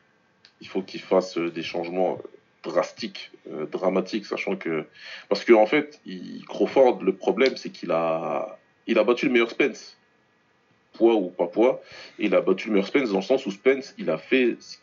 il 0.60 0.68
faut 0.68 0.82
qu'il 0.82 1.00
fasse 1.00 1.38
euh, 1.38 1.50
des 1.50 1.62
changements 1.62 2.18
drastiques, 2.62 3.32
euh, 3.50 3.66
dramatiques, 3.66 4.26
sachant 4.26 4.56
que, 4.56 4.84
parce 5.28 5.44
que 5.44 5.52
en 5.52 5.66
fait, 5.66 6.00
il, 6.06 6.44
Crawford, 6.46 7.02
le 7.02 7.14
problème, 7.14 7.56
c'est 7.56 7.70
qu'il 7.70 7.90
a, 7.90 8.58
il 8.86 8.98
a 8.98 9.04
battu 9.04 9.26
le 9.26 9.32
meilleur 9.32 9.50
Spence. 9.50 9.98
Poids 10.92 11.14
ou 11.14 11.30
pas 11.30 11.46
poids, 11.46 11.80
et 12.18 12.26
il 12.26 12.34
a 12.34 12.42
battu 12.42 12.68
le 12.68 12.74
meilleur 12.74 12.86
Spence 12.86 13.10
dans 13.10 13.18
le 13.18 13.24
sens 13.24 13.46
où 13.46 13.50
Spence, 13.50 13.94
il 13.98 14.10
a 14.10 14.18
fait 14.18 14.56
ce, 14.60 14.76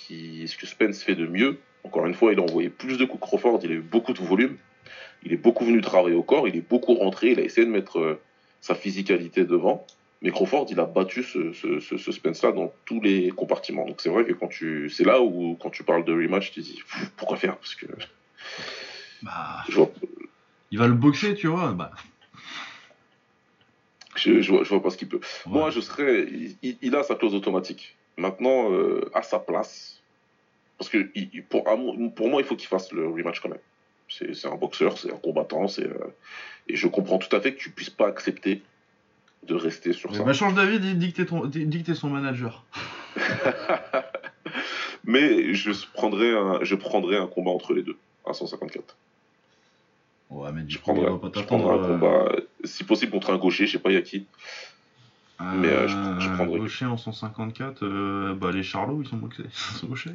ce 0.48 0.58
que 0.58 0.66
Spence 0.66 1.04
fait 1.04 1.16
de 1.16 1.28
mieux. 1.28 1.60
Encore 1.84 2.06
une 2.08 2.14
fois, 2.14 2.34
il 2.34 2.40
a 2.40 2.42
envoyé 2.42 2.70
plus 2.70 2.98
de 2.98 3.06
coups 3.06 3.22
que 3.22 3.28
Crawford, 3.28 3.60
il 3.64 3.72
a 3.72 3.76
eu 3.76 3.82
beaucoup 3.82 4.14
de 4.14 4.20
volume. 4.20 4.58
Il 5.24 5.34
est 5.34 5.38
beaucoup 5.38 5.66
venu 5.66 5.82
travailler 5.82 6.16
au 6.16 6.24
corps, 6.24 6.48
il 6.48 6.56
est 6.56 6.68
beaucoup 6.68 6.94
rentré, 6.96 7.32
il 7.32 7.40
a 7.40 7.44
essayé 7.44 7.66
de 7.66 7.72
mettre 7.72 8.00
euh, 8.00 8.22
sa 8.62 8.76
physicalité 8.76 9.44
devant. 9.46 9.86
Mais 10.22 10.32
Crawford, 10.32 10.68
il 10.70 10.80
a 10.80 10.86
battu 10.86 11.24
ce, 11.24 11.54
ce, 11.54 12.12
Spence-là 12.12 12.52
dans 12.52 12.74
tous 12.86 13.00
les 13.00 13.30
compartiments. 13.30 13.86
Donc 13.86 14.02
c'est 14.02 14.10
vrai 14.10 14.26
que 14.26 14.34
quand 14.34 14.48
tu, 14.50 14.90
c'est 14.90 15.06
là 15.06 15.22
où 15.22 15.56
quand 15.62 15.70
tu 15.70 15.84
parles 15.84 16.04
de 16.04 16.12
rematch, 16.14 16.52
tu 16.52 16.62
te 16.62 16.66
dis 16.66 16.82
pourquoi 17.16 17.38
faire? 17.38 17.58
Parce 17.58 17.76
que 17.76 17.86
Bah, 19.22 19.64
vois, 19.70 19.90
il 20.72 20.78
va 20.78 20.88
le 20.88 20.94
boxer, 20.94 21.36
tu 21.36 21.48
vois. 21.48 21.72
Bah, 21.72 21.92
je, 24.16 24.42
je 24.42 24.52
vois, 24.52 24.64
je 24.64 24.70
vois 24.70 24.82
pas 24.84 24.90
ce 24.90 24.98
qu'il 24.98 25.08
peut. 25.08 25.22
ouais. 25.46 25.52
Moi, 25.54 25.70
je 25.70 25.80
serais, 25.80 26.28
il, 26.62 26.78
il 26.82 26.96
a 26.96 27.04
sa 27.04 27.16
clause 27.16 27.34
automatique. 27.34 27.96
Maintenant, 28.18 28.74
euh, 28.74 29.10
à 29.14 29.22
sa 29.22 29.40
place, 29.40 30.02
parce 30.78 30.90
que 30.90 31.10
il- 31.16 31.44
pour 31.46 32.28
moi, 32.30 32.42
il 32.42 32.46
faut 32.46 32.58
qu'il 32.58 32.68
fasse 32.68 32.92
le 32.92 33.08
rematch 33.08 33.40
quand 33.40 33.50
même. 33.50 33.60
C'est 34.10 34.46
un 34.48 34.56
boxeur, 34.56 34.98
c'est 34.98 35.12
un 35.14 35.18
combattant, 35.18 35.68
c'est 35.68 35.86
euh, 35.88 36.16
et 36.68 36.76
je 36.76 36.88
comprends 36.88 37.18
tout 37.20 37.34
à 37.36 37.40
fait 37.42 37.54
que 37.54 37.60
tu 37.60 37.70
puisses 37.72 37.90
pas 37.90 38.08
accepter 38.08 38.64
de 39.48 39.56
rester 39.56 39.94
sur 39.94 40.14
ça. 40.16 40.24
Bah, 40.24 40.34
change 40.34 40.54
d'avis, 40.56 40.80
dis, 40.80 41.14
que 41.14 41.22
t'es 41.24 41.94
son 41.96 42.10
manager. 42.10 42.66
Mais 45.06 45.54
je 45.54 45.72
prendrais 45.94 46.32
un, 46.36 46.60
je 46.64 46.76
prendrais 46.76 47.18
un 47.18 47.28
combat 47.28 47.52
entre 47.52 47.74
les 47.74 47.84
deux 47.84 47.98
à 48.26 48.34
154. 48.34 48.98
Ouais, 50.30 50.52
mais 50.52 50.62
du 50.62 50.76
Je 50.76 50.80
coup, 50.80 50.92
on 50.92 50.94
prendrais, 50.94 51.12
va 51.12 51.18
pas 51.18 51.40
je 51.40 51.46
prendrais 51.46 51.74
un 51.74 51.78
euh, 51.84 51.88
combat, 51.98 52.32
si 52.64 52.84
possible 52.84 53.12
contre 53.12 53.32
un 53.34 53.38
gaucher, 53.38 53.66
je 53.66 53.72
sais 53.74 53.80
pas 53.80 53.92
y 53.92 53.96
a 53.98 54.02
qui. 54.02 54.28
mais, 55.40 55.68
euh, 55.70 55.88
je- 55.88 56.20
je 56.24 56.30
prendrais. 56.30 56.60
Gaucher 56.60 56.86
en 56.86 56.98
154, 56.98 57.84
euh, 57.84 58.36
bah 58.36 58.52
les 58.52 58.62
Charlots, 58.62 59.02
ils 59.02 59.08
sont 59.08 59.18
boxés. 59.18 59.44
Ils 59.74 59.78
sont 59.78 59.88
gauchers. 59.88 60.12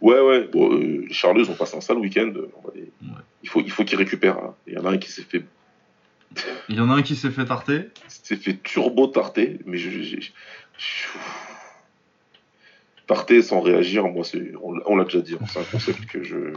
Ouais, 0.00 0.20
ouais. 0.20 0.48
Bon, 0.52 0.72
euh, 0.74 1.04
les 1.08 1.12
Charleux 1.14 1.48
ont 1.50 1.54
passé 1.54 1.76
un 1.76 1.80
sale 1.80 1.98
week-end. 1.98 2.32
on 2.64 2.70
les- 2.74 2.82
Ouais. 2.82 3.20
Il 3.42 3.48
faut, 3.48 3.60
il 3.60 3.70
faut 3.70 3.84
qu'ils 3.84 3.98
récupèrent. 3.98 4.38
hein. 4.38 4.54
Il 4.66 4.74
y 4.74 4.78
en 4.78 4.84
a 4.86 4.90
un 4.90 4.98
qui 4.98 5.10
s'est 5.10 5.22
fait, 5.22 5.44
Il 6.68 6.76
y 6.76 6.80
en 6.80 6.90
a 6.90 6.94
un 6.94 7.02
qui 7.02 7.14
s'est 7.16 7.30
fait 7.30 7.44
tarter. 7.44 7.88
s'est 8.08 8.36
fait 8.36 8.56
turbo 8.62 9.06
tarter, 9.06 9.58
mais 9.66 9.76
je, 9.78 9.90
je- 9.90 10.30
tarter 13.06 13.42
sans 13.42 13.60
réagir, 13.60 14.04
moi, 14.08 14.24
c'est, 14.24 14.52
on, 14.62 14.72
l'a- 14.72 14.82
on 14.86 14.96
l'a 14.96 15.04
déjà 15.04 15.20
dit. 15.20 15.34
hein. 15.40 15.44
C'est 15.46 15.60
un 15.60 15.64
concept 15.64 16.06
que 16.06 16.22
je, 16.22 16.54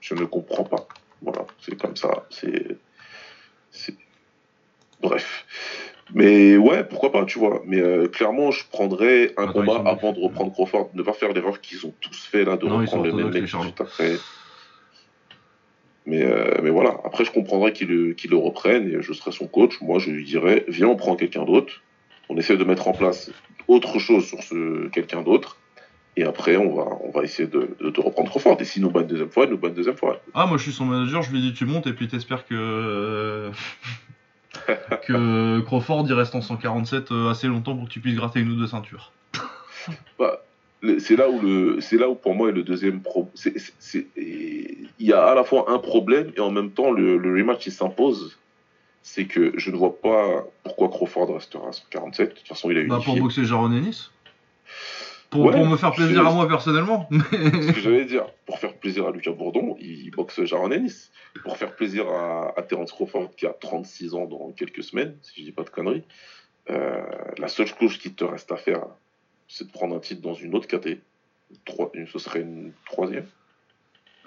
je 0.00 0.14
ne 0.14 0.24
comprends 0.24 0.64
pas. 0.64 0.88
Voilà, 1.22 1.46
c'est 1.60 1.78
comme 1.78 1.96
ça. 1.96 2.26
C'est, 2.30 2.76
c'est- 3.70 3.96
bref. 5.02 5.44
Mais 6.14 6.56
ouais, 6.56 6.84
pourquoi 6.84 7.12
pas, 7.12 7.24
tu 7.24 7.38
vois. 7.38 7.62
Mais 7.66 7.80
euh, 7.80 8.08
clairement, 8.08 8.50
je 8.50 8.64
prendrais 8.68 9.32
un 9.36 9.44
Attends, 9.44 9.52
combat 9.52 9.82
avant 9.86 10.12
de 10.12 10.20
reprendre 10.20 10.52
Crawford. 10.52 10.90
Ne 10.94 11.02
pas 11.02 11.12
faire 11.12 11.32
l'erreur 11.32 11.60
qu'ils 11.60 11.86
ont 11.86 11.94
tous 12.00 12.24
fait 12.24 12.44
là, 12.44 12.56
de 12.56 12.66
Non, 12.66 12.78
reprendre 12.78 13.04
le 13.04 13.12
même 13.12 13.30
mec 13.30 13.46
juste 13.46 13.80
après. 13.80 14.16
Mais, 16.06 16.22
euh, 16.22 16.58
mais 16.62 16.70
voilà, 16.70 16.96
après 17.04 17.24
je 17.24 17.30
comprendrais 17.30 17.72
qu'il 17.72 17.88
le, 17.88 18.14
qu'il 18.14 18.30
le 18.30 18.36
reprenne 18.36 18.88
et 18.88 19.02
je 19.02 19.12
serais 19.12 19.32
son 19.32 19.46
coach. 19.46 19.80
Moi, 19.80 19.98
je 19.98 20.10
lui 20.10 20.24
dirais, 20.24 20.64
viens, 20.66 20.88
on 20.88 20.96
prend 20.96 21.14
quelqu'un 21.14 21.44
d'autre. 21.44 21.82
On 22.28 22.36
essaie 22.36 22.56
de 22.56 22.64
mettre 22.64 22.88
en 22.88 22.92
place 22.92 23.30
autre 23.68 23.98
chose 23.98 24.24
sur 24.24 24.42
ce 24.42 24.88
quelqu'un 24.88 25.22
d'autre. 25.22 25.58
Et 26.16 26.24
après, 26.24 26.56
on 26.56 26.74
va, 26.74 26.88
on 27.04 27.10
va 27.10 27.22
essayer 27.22 27.48
de, 27.48 27.76
de 27.80 28.00
reprendre 28.00 28.28
trop 28.28 28.40
fort. 28.40 28.56
Et 28.60 28.64
si 28.64 28.80
nous 28.80 28.90
bat 28.90 29.02
une 29.02 29.06
deuxième 29.06 29.30
fois, 29.30 29.44
il 29.44 29.50
nous 29.50 29.58
bat 29.58 29.68
une 29.68 29.74
deuxième 29.74 29.96
fois. 29.96 30.20
Ah, 30.34 30.46
moi 30.46 30.58
je 30.58 30.64
suis 30.64 30.72
son 30.72 30.86
manager, 30.86 31.22
je 31.22 31.30
lui 31.30 31.40
dis 31.40 31.52
tu 31.52 31.66
montes 31.66 31.86
et 31.86 31.92
puis 31.92 32.08
t'espères 32.08 32.44
que. 32.46 33.50
que 35.06 35.60
Crawford 35.60 36.04
il 36.06 36.14
reste 36.14 36.34
en 36.34 36.40
147 36.40 37.12
euh, 37.12 37.30
assez 37.30 37.46
longtemps 37.46 37.76
pour 37.76 37.86
que 37.86 37.92
tu 37.92 38.00
puisses 38.00 38.16
gratter 38.16 38.40
une 38.40 38.52
ou 38.52 38.56
deux 38.56 38.66
ceintures. 38.66 39.12
Bah, 40.18 40.42
c'est 40.98 41.16
là 41.16 41.30
où 41.30 41.40
le, 41.40 41.80
c'est 41.80 41.96
là 41.96 42.08
où 42.08 42.14
pour 42.14 42.34
moi 42.34 42.50
est 42.50 42.52
le 42.52 42.62
deuxième 42.62 43.00
problème. 43.00 43.32
Il 43.94 44.86
y 44.98 45.12
a 45.12 45.24
à 45.24 45.34
la 45.34 45.42
fois 45.42 45.66
un 45.68 45.78
problème 45.78 46.32
et 46.36 46.40
en 46.40 46.50
même 46.50 46.70
temps 46.70 46.90
le, 46.90 47.16
le 47.16 47.34
rematch 47.34 47.60
qui 47.60 47.70
s'impose. 47.70 48.36
C'est 49.02 49.24
que 49.24 49.54
je 49.56 49.70
ne 49.70 49.76
vois 49.76 49.98
pas 49.98 50.44
pourquoi 50.62 50.90
Crawford 50.90 51.34
restera 51.34 51.68
à 51.68 51.72
147. 51.72 52.28
De 52.28 52.34
toute 52.34 52.46
façon, 52.46 52.70
il 52.70 52.78
a 52.78 52.84
Bah, 52.84 53.00
pour 53.02 53.16
boxer 53.16 53.46
Jaron 53.46 53.72
Ennis. 53.72 54.10
Pour, 55.30 55.44
Ouais, 55.44 55.52
pour 55.52 55.64
me 55.66 55.76
faire 55.76 55.92
plaisir 55.92 56.26
à 56.26 56.32
moi 56.32 56.48
personnellement. 56.48 57.08
ce 57.12 57.72
que 57.72 57.80
j'allais 57.80 58.04
dire, 58.04 58.26
pour 58.46 58.58
faire 58.58 58.74
plaisir 58.74 59.06
à 59.06 59.12
Lucas 59.12 59.30
Bourdon, 59.30 59.76
il 59.80 60.10
boxe 60.10 60.42
Jaron 60.44 60.70
Ennis. 60.72 61.10
Pour 61.44 61.56
faire 61.56 61.76
plaisir 61.76 62.08
à, 62.10 62.52
à 62.58 62.62
Terence 62.62 62.90
Crawford, 62.92 63.30
qui 63.36 63.46
a 63.46 63.52
36 63.52 64.14
ans 64.14 64.26
dans 64.26 64.50
quelques 64.50 64.82
semaines, 64.82 65.16
si 65.22 65.40
je 65.40 65.44
dis 65.46 65.52
pas 65.52 65.62
de 65.62 65.70
conneries, 65.70 66.02
euh, 66.68 67.00
la 67.38 67.46
seule 67.48 67.68
chose 67.68 67.96
qui 67.98 68.12
te 68.12 68.24
reste 68.24 68.50
à 68.50 68.56
faire, 68.56 68.84
c'est 69.46 69.66
de 69.68 69.72
prendre 69.72 69.94
un 69.94 70.00
titre 70.00 70.20
dans 70.20 70.34
une 70.34 70.54
autre 70.56 70.66
KT. 70.66 70.98
Trois- 71.64 71.92
ce 72.12 72.18
serait 72.18 72.40
une 72.40 72.72
troisième 72.86 73.26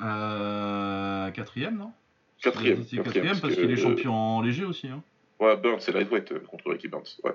Euh, 0.01 1.29
quatrième, 1.31 1.77
non? 1.77 1.91
Quatrième. 2.41 2.83
C'est 2.83 2.97
quatrième, 2.97 3.03
quatrième 3.03 3.27
parce 3.27 3.41
parce 3.41 3.55
qu'il 3.55 3.71
est 3.71 3.75
champion 3.77 4.41
léger 4.41 4.65
aussi. 4.65 4.87
Hein. 4.87 5.01
Ouais, 5.39 5.55
Burns, 5.57 5.79
c'est 5.79 5.91
lightweight 5.91 6.31
euh, 6.31 6.39
contre 6.39 6.69
Ricky 6.71 6.87
Burns. 6.87 7.17
Ouais. 7.23 7.31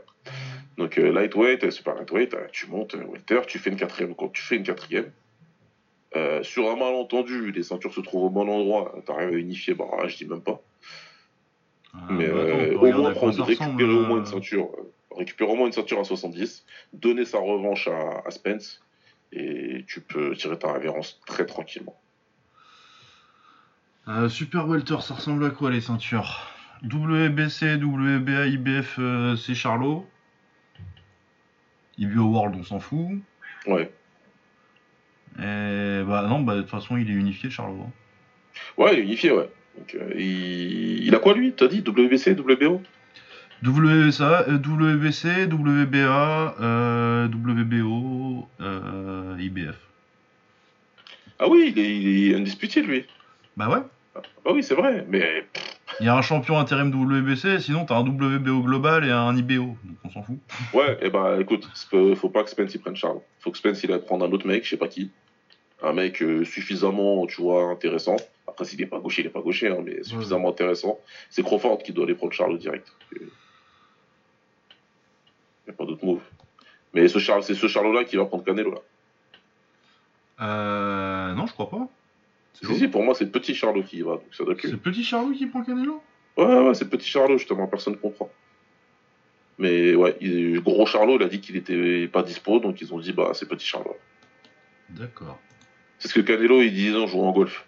Donc 0.79 0.97
euh, 0.97 1.11
lightweight, 1.13 1.65
euh, 1.65 1.71
super 1.73 1.97
lightweight, 1.97 2.35
euh, 2.35 2.47
tu 2.53 2.69
montes 2.69 2.95
welter, 2.95 3.41
tu 3.49 3.59
fais 3.59 3.71
une 3.71 3.77
quatrième. 3.77 4.15
Quand 4.15 4.29
tu 4.29 4.41
fais 4.41 4.55
une 4.55 4.63
quatrième, 4.63 5.11
euh, 6.15 6.43
sur 6.45 6.71
un 6.71 6.77
malentendu, 6.77 7.51
les 7.51 7.65
ceintures 7.65 7.93
se 7.93 8.01
trouvent 8.01 8.25
au 8.27 8.31
bon 8.31 8.49
endroit, 8.49 8.95
t'arrives 9.05 9.35
à 9.35 9.37
unifier, 9.37 9.75
bah 9.75 9.87
je 10.07 10.17
dis 10.17 10.25
même 10.25 10.41
pas. 10.41 10.63
Euh, 11.95 11.99
Mais 12.11 12.29
bah, 12.29 12.35
euh, 12.35 12.75
au 12.77 12.93
moins 12.93 13.13
prendre, 13.13 13.43
récupérer 13.43 13.93
au 13.93 14.07
moins 14.07 14.19
une 14.19 14.27
ceinture, 14.27 14.71
récupérer 15.11 15.51
au 15.51 15.57
moins 15.57 15.67
une 15.67 15.73
ceinture 15.73 15.99
à 15.99 16.05
70, 16.05 16.65
donner 16.93 17.25
sa 17.25 17.39
revanche 17.39 17.89
à, 17.89 18.23
à 18.25 18.31
Spence, 18.31 18.81
et 19.33 19.85
tu 19.89 20.01
peux 20.01 20.37
tirer 20.37 20.59
ta 20.61 20.73
révérence 20.73 21.21
très 21.27 21.45
tranquillement. 21.45 22.01
Euh, 24.07 24.29
Super 24.29 24.69
Welter, 24.69 25.01
ça 25.01 25.15
ressemble 25.15 25.45
à 25.45 25.51
quoi 25.51 25.73
les 25.73 25.81
ceintures? 25.81 26.53
WBC, 26.85 27.75
WBA, 27.75 28.47
IBF, 28.47 29.01
c'est 29.37 29.57
Charlot. 29.57 30.07
IBO 31.99 32.23
World, 32.25 32.57
on 32.59 32.65
s'en 32.65 32.81
fout. 32.81 33.09
Ouais. 33.67 33.91
Et 35.39 36.03
bah 36.05 36.27
non, 36.29 36.41
bah 36.41 36.57
de 36.57 36.63
toute 36.63 36.71
façon, 36.71 36.97
il 36.97 37.11
est 37.11 37.15
unifié, 37.15 37.51
Charlot. 37.51 37.87
hein. 37.87 37.93
Ouais, 38.77 38.95
il 38.95 39.01
est 39.01 39.03
unifié, 39.03 39.31
ouais. 39.33 39.49
Donc, 39.77 39.95
euh, 39.95 40.11
il... 40.17 41.05
il 41.05 41.15
a 41.15 41.19
quoi 41.19 41.35
lui 41.35 41.53
T'as 41.53 41.69
dit 41.69 41.81
WBC, 41.87 42.33
WBO 42.33 42.83
WBSA, 43.65 44.49
euh, 44.49 44.59
WBC, 44.59 45.47
WBA, 45.47 46.57
euh, 46.61 47.27
WBO, 47.29 48.49
euh, 48.61 49.37
IBF. 49.39 49.77
Ah 51.41 51.49
oui, 51.49 51.73
il 51.75 51.79
est, 51.79 51.97
il 51.97 52.33
est 52.33 52.35
indisputé 52.37 52.83
lui. 52.83 53.05
Bah 53.57 53.69
ouais. 53.69 53.83
Ah 54.15 54.21
bah 54.45 54.51
oui, 54.55 54.63
c'est 54.63 54.75
vrai, 54.75 55.05
mais 55.09 55.45
Il 56.01 56.07
y 56.07 56.09
a 56.09 56.17
un 56.17 56.23
champion 56.23 56.59
intérim 56.59 56.91
WBC, 56.91 57.61
sinon 57.61 57.85
t'as 57.85 57.97
un 57.97 58.07
WBO 58.07 58.63
global 58.63 59.05
et 59.05 59.11
un 59.11 59.37
IBO, 59.37 59.77
donc 59.83 59.97
on 60.05 60.11
s'en 60.11 60.23
fout. 60.23 60.39
ouais, 60.73 60.97
et 61.03 61.11
bah 61.11 61.37
écoute, 61.41 61.69
faut 62.15 62.29
pas 62.29 62.45
que 62.45 62.51
Spence 62.51 62.75
il 62.75 62.81
prenne 62.81 62.95
Charles. 62.95 63.21
Faut 63.41 63.51
que 63.51 63.59
Spence 63.59 63.83
il 63.83 63.93
aille 63.93 64.05
prendre 64.05 64.25
un 64.25 64.31
autre 64.31 64.47
mec, 64.47 64.65
je 64.65 64.71
sais 64.71 64.77
pas 64.77 64.89
qui. 64.89 65.11
Un 65.83 65.93
mec 65.93 66.23
euh, 66.23 66.45
suffisamment, 66.45 67.27
tu 67.27 67.41
vois, 67.41 67.65
intéressant. 67.71 68.17
Après, 68.47 68.65
s'il 68.65 68.81
est 68.83 68.87
pas 68.87 68.99
gaucher, 68.99 69.23
il 69.23 69.27
est 69.27 69.31
pas 69.31 69.41
gaucher, 69.41 69.69
hein, 69.69 69.79
mais 69.85 70.03
suffisamment 70.03 70.51
intéressant. 70.51 70.99
C'est 71.31 71.43
Crawford 71.43 71.79
qui 71.79 71.93
doit 71.93 72.05
aller 72.05 72.15
prendre 72.15 72.33
Charles 72.33 72.59
direct. 72.59 72.93
Il 73.13 73.23
n'y 75.67 75.71
a 75.71 75.73
pas 75.73 75.85
d'autre 75.85 76.05
move. 76.05 76.21
Mais 76.95 77.07
ce 77.09 77.19
Charles, 77.19 77.43
c'est 77.43 77.55
ce 77.55 77.67
Charles-là 77.67 78.05
qui 78.05 78.17
va 78.17 78.25
prendre 78.25 78.45
Canelo 78.45 78.73
là. 78.73 78.81
Euh. 80.41 81.35
Non, 81.35 81.47
je 81.47 81.53
crois 81.53 81.69
pas. 81.69 81.89
C'est 82.61 82.67
Si, 82.67 82.79
si, 82.79 82.89
pour 82.89 83.03
moi, 83.05 83.15
c'est 83.15 83.31
petit 83.31 83.55
Charlot 83.55 83.83
qui 83.83 83.99
y 83.99 84.03
va, 84.03 84.13
donc 84.13 84.27
ça 84.33 84.45
doit 84.45 84.55
c'est 84.61 84.77
petit 84.77 85.05
Charlot 85.05 85.33
qui 85.33 85.47
prend 85.47 85.63
Canelo? 85.63 86.03
Ouais, 86.37 86.45
ouais, 86.45 86.75
c'est 86.75 86.89
petit 86.89 87.09
Charlot, 87.09 87.39
justement, 87.39 87.67
personne 87.67 87.95
ne 87.95 87.99
comprend. 87.99 88.31
Mais 89.59 89.95
ouais, 89.95 90.17
il- 90.21 90.61
gros 90.61 90.87
Charlot, 90.87 91.17
il 91.17 91.23
a 91.23 91.29
dit 91.29 91.41
qu'il 91.41 91.57
était 91.57 92.09
pas 92.09 92.23
dispo, 92.23 92.59
donc 92.61 92.81
ils 92.81 92.93
ont 92.95 92.99
dit, 92.99 93.13
bah, 93.13 93.31
c'est 93.35 93.49
petit 93.49 93.67
Charlot. 93.67 93.97
D'accord. 94.91 95.39
C'est 95.99 96.09
ce 96.09 96.15
que 96.15 96.21
Canelo, 96.21 96.63
il 96.63 96.73
disait 96.73 96.97
en 96.97 97.07
jouant 97.07 97.31
au 97.31 97.33
golf. 97.33 97.65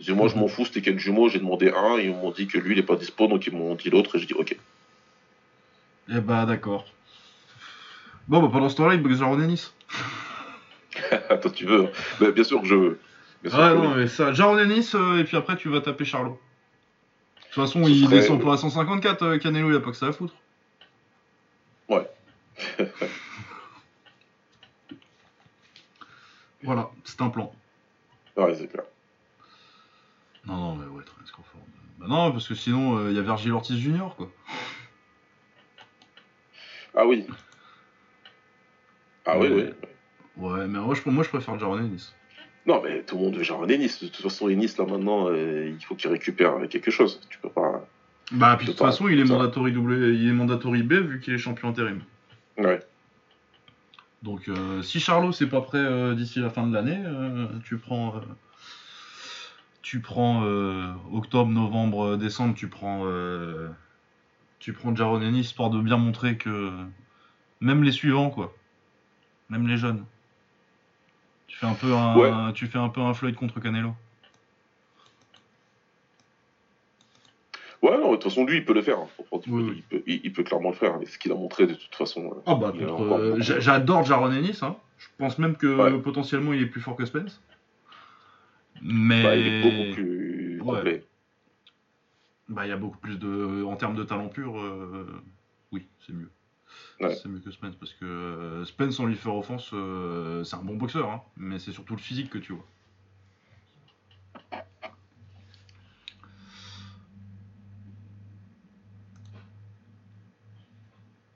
Il 0.00 0.06
dit, 0.06 0.12
moi, 0.12 0.28
je 0.28 0.36
m'en 0.36 0.48
fous, 0.48 0.64
c'était 0.66 0.82
quel 0.82 0.98
jumeau, 0.98 1.28
j'ai 1.28 1.38
demandé 1.38 1.70
un, 1.70 1.98
ils 1.98 2.10
m'ont 2.10 2.30
dit 2.30 2.46
que 2.46 2.58
lui, 2.58 2.72
il 2.72 2.78
est 2.78 2.82
pas 2.82 2.96
dispo, 2.96 3.26
donc 3.28 3.46
ils 3.46 3.52
m'ont 3.54 3.74
dit 3.74 3.90
l'autre, 3.90 4.16
et 4.16 4.18
j'ai 4.18 4.26
dit, 4.26 4.34
ok. 4.34 4.56
Eh 6.08 6.20
bah 6.20 6.46
d'accord. 6.46 6.86
Bon 8.28 8.40
bah 8.40 8.48
pendant 8.52 8.68
ce 8.68 8.76
temps-là, 8.76 8.94
il 8.94 9.02
boxe 9.02 9.20
Ennis. 9.20 9.72
Attends, 11.28 11.50
tu 11.50 11.64
veux 11.66 11.84
hein. 11.86 11.90
Mais 12.20 12.32
Bien 12.32 12.44
sûr 12.44 12.60
que 12.60 12.66
je 12.66 12.74
veux. 12.74 12.98
Ouais, 13.44 13.50
que 13.50 13.74
non, 13.76 13.94
mais 13.94 14.06
ça, 14.08 14.32
Jaron 14.32 14.58
Ennis, 14.58 14.92
euh, 14.94 15.18
et 15.18 15.24
puis 15.24 15.36
après 15.36 15.56
tu 15.56 15.68
vas 15.68 15.80
taper 15.80 16.04
Charlot. 16.04 16.30
De 17.36 17.42
toute 17.44 17.54
façon, 17.54 17.84
Ce 17.84 17.90
il 17.90 18.04
serait- 18.06 18.16
descend 18.20 18.42
pas 18.42 18.54
à 18.54 18.56
154, 18.56 19.22
euh, 19.22 19.38
Canelo, 19.38 19.70
il 19.70 19.76
a 19.76 19.80
pas 19.80 19.90
que 19.90 19.96
ça 19.96 20.06
à 20.08 20.12
foutre. 20.12 20.34
Ouais. 21.88 22.08
voilà, 26.62 26.90
c'est 27.04 27.20
un 27.22 27.28
plan. 27.30 27.52
Ouais, 28.36 28.54
c'est 28.54 28.68
clair. 28.68 28.84
Non, 30.46 30.56
non, 30.56 30.74
mais 30.76 30.86
ouais, 30.86 31.02
très 31.04 31.14
Crawford. 31.32 31.60
Bah 31.98 32.06
non, 32.08 32.32
parce 32.32 32.46
que 32.48 32.54
sinon, 32.54 32.98
euh, 32.98 33.10
il 33.10 33.16
y 33.16 33.18
a 33.18 33.22
Virgil 33.22 33.52
Ortiz 33.52 33.78
Junior, 33.78 34.14
quoi. 34.16 34.30
Ah 36.94 37.06
oui. 37.06 37.26
Ah 39.24 39.38
oui, 39.38 39.48
Ouais. 39.48 39.74
oui. 39.74 39.88
Ouais, 40.36 40.66
mais 40.66 40.78
moi 40.78 40.94
je, 40.94 41.08
moi, 41.10 41.24
je 41.24 41.28
préfère 41.30 41.58
Jaron 41.58 41.78
Ennis. 41.78 42.12
Non, 42.66 42.82
mais 42.82 43.02
tout 43.02 43.16
le 43.16 43.22
monde 43.22 43.36
veut 43.36 43.44
un 43.52 43.68
Ennis. 43.68 43.98
De 44.02 44.08
toute 44.08 44.22
façon, 44.22 44.48
Ennis, 44.48 44.74
là, 44.78 44.84
maintenant, 44.86 45.28
euh, 45.28 45.68
il 45.68 45.84
faut 45.84 45.94
qu'il 45.94 46.10
récupère 46.10 46.54
quelque 46.68 46.90
chose. 46.90 47.20
Tu 47.28 47.38
peux 47.38 47.48
pas. 47.48 47.86
Bah, 48.32 48.56
puis 48.56 48.66
de 48.66 48.72
toute 48.72 48.80
pas- 48.80 48.86
façon, 48.86 49.08
il 49.08 49.20
est 49.20 49.24
mandatory 49.24 49.72
W, 49.72 50.14
il 50.14 50.28
est 50.28 50.32
mandatory 50.32 50.82
B 50.82 50.94
vu 50.94 51.20
qu'il 51.20 51.34
est 51.34 51.38
champion 51.38 51.68
intérim. 51.68 52.00
Ouais. 52.58 52.80
Donc, 54.22 54.48
euh, 54.48 54.82
si 54.82 54.98
Charlot 54.98 55.30
c'est 55.30 55.46
pas 55.46 55.60
prêt 55.60 55.78
euh, 55.78 56.14
d'ici 56.14 56.40
la 56.40 56.50
fin 56.50 56.66
de 56.66 56.74
l'année, 56.74 56.98
euh, 57.04 57.46
tu 57.64 57.78
prends, 57.78 58.16
euh, 58.16 58.20
tu 59.82 60.00
prends 60.00 60.42
euh, 60.44 60.92
octobre, 61.12 61.52
novembre, 61.52 62.04
euh, 62.04 62.16
décembre, 62.16 62.54
tu 62.56 62.66
prends, 62.66 63.02
euh, 63.04 63.68
tu 64.58 64.72
prends 64.72 64.96
Jaron 64.96 65.20
Ennis 65.20 65.40
histoire 65.42 65.70
de 65.70 65.80
bien 65.80 65.98
montrer 65.98 66.36
que 66.36 66.72
même 67.60 67.84
les 67.84 67.92
suivants 67.92 68.30
quoi. 68.30 68.52
Même 69.50 69.68
les 69.68 69.76
jeunes. 69.76 70.04
Tu 71.56 71.60
fais 71.60 71.66
un 71.66 71.74
peu 71.74 71.94
un, 71.94 72.52
tu 72.52 72.66
fais 72.66 72.76
un 72.76 72.90
peu 72.90 73.00
un 73.00 73.14
Floyd 73.14 73.34
contre 73.34 73.60
Canelo. 73.60 73.94
Ouais, 77.80 77.96
non, 77.96 78.10
de 78.10 78.16
toute 78.16 78.24
façon, 78.24 78.44
lui, 78.44 78.58
il 78.58 78.64
peut 78.66 78.74
le 78.74 78.82
faire. 78.82 78.98
Hein. 78.98 79.08
Il, 79.46 79.82
peut, 79.88 80.02
il, 80.06 80.32
peut, 80.34 80.42
clairement 80.42 80.68
le 80.68 80.74
faire. 80.74 80.98
ce 81.06 81.16
qu'il 81.16 81.32
a 81.32 81.34
montré, 81.34 81.66
de 81.66 81.72
toute 81.72 81.94
façon. 81.94 82.42
Ah 82.44 82.56
bah, 82.56 82.74
euh, 82.78 83.36
j'adore 83.40 84.04
Jaron 84.04 84.32
Ennis. 84.32 84.58
Hein. 84.62 84.76
Je 84.98 85.06
pense 85.16 85.38
même 85.38 85.56
que 85.56 85.96
potentiellement, 85.96 86.52
il 86.52 86.60
est 86.60 86.66
plus 86.66 86.82
fort 86.82 86.94
que 86.94 87.06
Spence. 87.06 87.42
Mais. 88.82 89.22
Bah, 89.22 89.34
il 89.36 89.46
est 89.46 89.62
beaucoup 89.62 89.94
plus 89.94 90.58
complet. 90.62 91.04
Bah, 92.50 92.66
il 92.66 92.68
y 92.68 92.72
a 92.72 92.76
beaucoup 92.76 92.98
plus 92.98 93.18
de. 93.18 93.64
En 93.64 93.76
termes 93.76 93.96
de 93.96 94.04
talent 94.04 94.28
pur, 94.28 94.60
euh, 94.60 95.22
oui, 95.72 95.86
c'est 96.06 96.12
mieux. 96.12 96.28
C'est 97.00 97.26
mieux 97.26 97.40
que 97.40 97.50
Spence 97.50 97.76
parce 97.76 97.92
que 97.92 98.04
euh, 98.04 98.64
Spence, 98.64 98.96
sans 98.96 99.06
lui 99.06 99.16
faire 99.16 99.34
offense, 99.36 99.70
euh, 99.74 100.42
c'est 100.44 100.56
un 100.56 100.62
bon 100.62 100.76
boxeur, 100.76 101.10
hein, 101.10 101.22
mais 101.36 101.58
c'est 101.58 101.72
surtout 101.72 101.94
le 101.94 102.00
physique 102.00 102.30
que 102.30 102.38
tu 102.38 102.54
vois. 102.54 102.64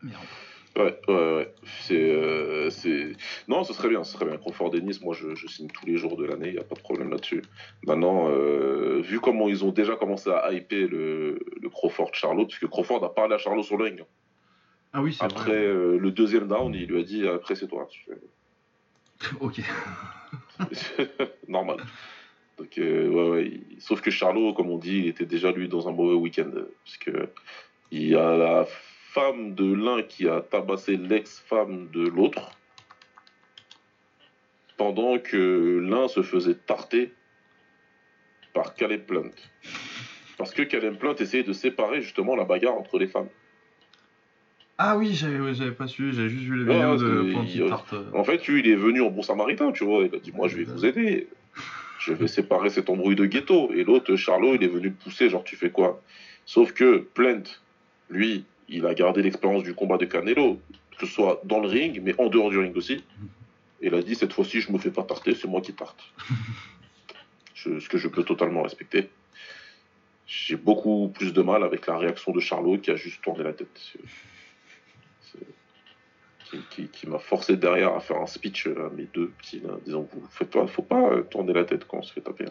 Merde. 0.02 0.25
Ouais, 0.76 0.99
ouais, 1.09 1.35
ouais. 1.37 1.54
C'est, 1.64 2.70
c'est... 2.70 3.12
Non, 3.49 3.64
ce 3.64 3.75
serait 3.75 3.90
bien, 3.90 4.02
ce 4.02 4.12
serait 4.14 4.25
bien. 4.25 4.38
Crawford 4.38 4.70
Dennis, 4.70 5.00
moi 5.02 5.14
je, 5.14 5.35
je 5.35 5.47
signe 5.47 5.68
tous 5.68 5.85
les 5.85 5.99
jours 5.99 6.16
de 6.16 6.25
l'année, 6.25 6.49
il 6.49 6.54
n'y 6.54 6.59
a 6.59 6.64
pas 6.64 6.76
de 6.76 6.80
problème 6.80 7.11
là-dessus. 7.11 7.42
Maintenant, 7.87 8.30
vu 9.00 9.20
comment 9.20 9.49
ils 9.49 9.62
ont 9.62 9.73
déjà 9.73 9.97
commencé 9.97 10.30
à 10.30 10.52
hyper 10.52 10.88
le, 10.88 11.38
le 11.61 11.68
Crawford 11.68 12.14
Charlotte, 12.14 12.49
puisque 12.49 12.68
Crawford 12.68 13.04
a 13.04 13.14
parlé 13.14 13.35
à 13.35 13.38
Charlotte 13.38 13.64
sur 13.64 13.76
le 13.76 13.85
ring. 13.85 14.00
Hein. 14.00 14.06
Ah 14.92 15.02
oui, 15.02 15.16
Après 15.20 15.52
euh, 15.52 15.99
le 15.99 16.11
deuxième 16.11 16.49
down, 16.49 16.75
il 16.75 16.87
lui 16.87 17.00
a 17.00 17.04
dit 17.04 17.26
après 17.26 17.54
c'est 17.54 17.68
toi. 17.68 17.88
ok. 19.40 19.61
Normal. 21.49 21.78
Donc, 22.59 22.76
euh, 22.78 23.09
ouais, 23.09 23.30
ouais. 23.30 23.61
Sauf 23.78 24.00
que 24.00 24.11
Charlot, 24.11 24.52
comme 24.52 24.68
on 24.68 24.78
dit, 24.78 24.99
il 24.99 25.06
était 25.06 25.25
déjà 25.25 25.50
lui 25.52 25.68
dans 25.68 25.88
un 25.88 25.92
mauvais 25.92 26.14
week-end. 26.14 26.50
Puisque 26.85 27.11
il 27.90 28.09
y 28.09 28.16
a 28.16 28.37
la 28.37 28.66
femme 28.66 29.54
de 29.54 29.73
l'un 29.73 30.02
qui 30.02 30.28
a 30.28 30.40
tabassé 30.40 30.97
l'ex-femme 30.97 31.88
de 31.90 32.09
l'autre. 32.09 32.50
Pendant 34.76 35.18
que 35.18 35.78
l'un 35.82 36.09
se 36.09 36.23
faisait 36.23 36.54
tarter 36.54 37.12
par 38.52 38.75
Caleb 38.75 39.06
Plant. 39.06 39.30
Parce 40.37 40.52
que 40.52 40.62
Caleb 40.62 40.99
Plant 40.99 41.14
essayait 41.16 41.44
de 41.44 41.52
séparer 41.52 42.02
justement 42.02 42.35
la 42.35 42.44
bagarre 42.44 42.75
entre 42.75 42.99
les 42.99 43.09
femmes. 43.09 43.28
Ah 44.82 44.96
oui, 44.96 45.12
j'avais 45.12 45.72
pas 45.72 45.87
su, 45.87 46.10
j'avais 46.14 46.30
juste 46.30 46.44
vu 46.44 46.64
les 46.64 46.72
vidéos 46.72 46.96
de 46.96 47.32
Planty 47.32 47.60
Tarte. 47.68 47.94
En 48.14 48.25
fait, 48.25 48.46
lui, 48.49 48.60
il 48.60 48.66
est 48.66 48.76
venu 48.76 49.02
en 49.02 49.10
bon 49.10 49.20
samaritain, 49.20 49.72
tu 49.72 49.84
vois. 49.84 50.04
Il 50.04 50.14
a 50.14 50.18
dit 50.18 50.32
Moi, 50.32 50.49
je 50.49 50.56
vais 50.56 50.64
vous 50.64 50.87
aider. 50.87 51.28
Je 51.99 52.14
vais 52.14 52.26
séparer 52.26 52.70
cet 52.70 52.88
embrouille 52.88 53.14
de 53.14 53.26
ghetto. 53.26 53.70
Et 53.75 53.84
l'autre, 53.84 54.16
Charlot, 54.16 54.54
il 54.54 54.64
est 54.64 54.68
venu 54.68 54.90
pousser 54.90 55.28
Genre, 55.28 55.44
tu 55.44 55.54
fais 55.54 55.68
quoi? 55.68 56.00
Sauf 56.46 56.72
que 56.72 56.96
Plant, 56.96 57.42
lui, 58.08 58.46
il 58.70 58.87
a 58.87 58.94
gardé 58.94 59.20
l'expérience 59.20 59.64
du 59.64 59.75
combat 59.75 59.99
de 59.99 60.06
Canelo, 60.06 60.58
que 60.99 61.06
ce 61.06 61.12
soit 61.12 61.42
dans 61.44 61.60
le 61.60 61.68
ring, 61.68 62.00
mais 62.02 62.14
en 62.18 62.28
dehors 62.28 62.49
du 62.49 62.56
ring 62.56 62.75
aussi. 62.75 63.04
Et 63.82 63.88
il 63.88 63.94
a 63.94 64.00
dit 64.00 64.14
Cette 64.14 64.32
fois-ci, 64.32 64.62
je 64.62 64.72
me 64.72 64.78
fais 64.78 64.90
pas 64.90 65.02
tarter, 65.02 65.34
c'est 65.34 65.46
moi 65.46 65.60
qui 65.60 65.75
tarte. 65.75 66.02
ce 67.54 67.87
que 67.87 67.99
je 67.99 68.08
peux 68.08 68.22
totalement 68.22 68.62
respecter. 68.62 69.10
J'ai 70.26 70.56
beaucoup 70.56 71.08
plus 71.08 71.34
de 71.34 71.42
mal 71.42 71.64
avec 71.64 71.87
la 71.87 71.99
réaction 71.99 72.32
de 72.32 72.40
Charlot 72.40 72.78
qui 72.78 72.90
a 72.90 72.96
juste 72.96 73.20
tourné 73.20 73.44
la 73.44 73.52
tête 73.52 73.78
qui, 76.71 77.07
m'a 77.07 77.19
forcé 77.19 77.57
derrière 77.57 77.95
à 77.95 78.00
faire 78.00 78.19
un 78.19 78.26
speech 78.26 78.66
à 78.66 78.90
mes 78.90 79.09
deux 79.12 79.28
petits, 79.38 79.61
là, 79.61 79.76
disant 79.85 80.09
vous 80.12 80.26
faites 80.30 80.50
pas, 80.50 80.66
faut 80.66 80.83
pas 80.83 81.11
euh, 81.11 81.23
tourner 81.23 81.52
la 81.52 81.65
tête 81.65 81.86
quand 81.86 81.99
on 81.99 82.02
se 82.02 82.13
fait 82.13 82.21
taper. 82.21 82.47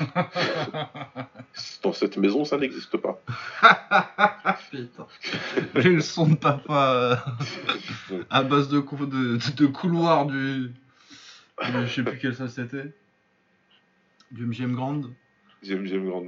Dans 1.82 1.92
cette 1.92 2.16
maison, 2.16 2.44
ça 2.44 2.56
n'existe 2.56 2.96
pas. 2.96 3.22
J'ai 5.76 5.90
le 5.90 6.00
son 6.00 6.28
de 6.28 6.36
papa 6.36 7.20
euh, 8.10 8.22
à 8.30 8.42
base 8.42 8.68
de, 8.68 8.80
de, 8.80 9.54
de 9.56 9.66
couloir 9.66 10.26
du, 10.26 10.72
Je 11.62 11.86
sais 11.86 12.02
plus 12.02 12.18
quel 12.18 12.34
ça 12.34 12.48
c'était. 12.48 12.92
Du 14.30 14.46
MGM 14.46 14.74
Grand. 14.74 15.02
Du 15.62 15.76
MGM 15.76 16.08
Grand. 16.08 16.24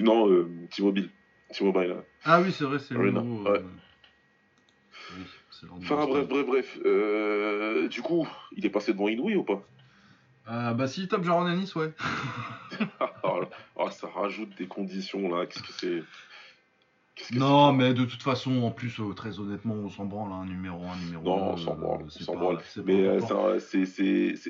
non, 0.00 0.30
euh, 0.30 0.48
T-Mobile. 0.74 1.10
T-Mobile. 1.52 1.96
Ah 2.24 2.40
oui, 2.40 2.52
c'est 2.52 2.64
vrai, 2.64 2.78
c'est 2.78 2.94
le 2.94 3.10
nouveau. 3.10 3.50
Ouais. 3.50 3.62
Enfin 5.78 6.06
bref, 6.06 6.28
bref, 6.28 6.46
bref. 6.46 6.78
Euh, 6.84 7.88
du 7.88 8.02
coup, 8.02 8.28
il 8.52 8.64
est 8.64 8.70
passé 8.70 8.92
devant 8.92 9.08
Inouï 9.08 9.36
ou 9.36 9.44
pas? 9.44 9.62
Euh, 10.50 10.72
Bah 10.72 10.86
s'il 10.86 11.08
tape 11.08 11.24
Jaron 11.24 11.46
Ennis, 11.46 11.72
ouais. 11.76 11.92
oh, 13.22 13.40
oh, 13.76 13.90
ça 13.90 14.08
rajoute 14.08 14.56
des 14.56 14.66
conditions 14.66 15.28
là. 15.28 15.46
Qu'est-ce 15.46 15.62
que 15.62 15.72
c'est? 15.72 16.02
Non, 17.32 17.72
mais 17.72 17.94
de 17.94 18.04
toute 18.04 18.22
façon, 18.22 18.62
en 18.62 18.70
plus, 18.70 19.00
euh, 19.00 19.12
très 19.12 19.40
honnêtement, 19.40 19.74
on 19.74 19.88
s'en 19.88 20.04
branle, 20.04 20.32
un 20.32 20.42
hein, 20.42 20.46
numéro 20.46 20.84
1, 20.84 20.96
numéro 21.04 21.24
2. 21.24 21.28
Non, 21.28 21.52
on 21.52 21.56
s'en 21.56 21.74
branle, 21.74 22.06
Mais 22.84 23.18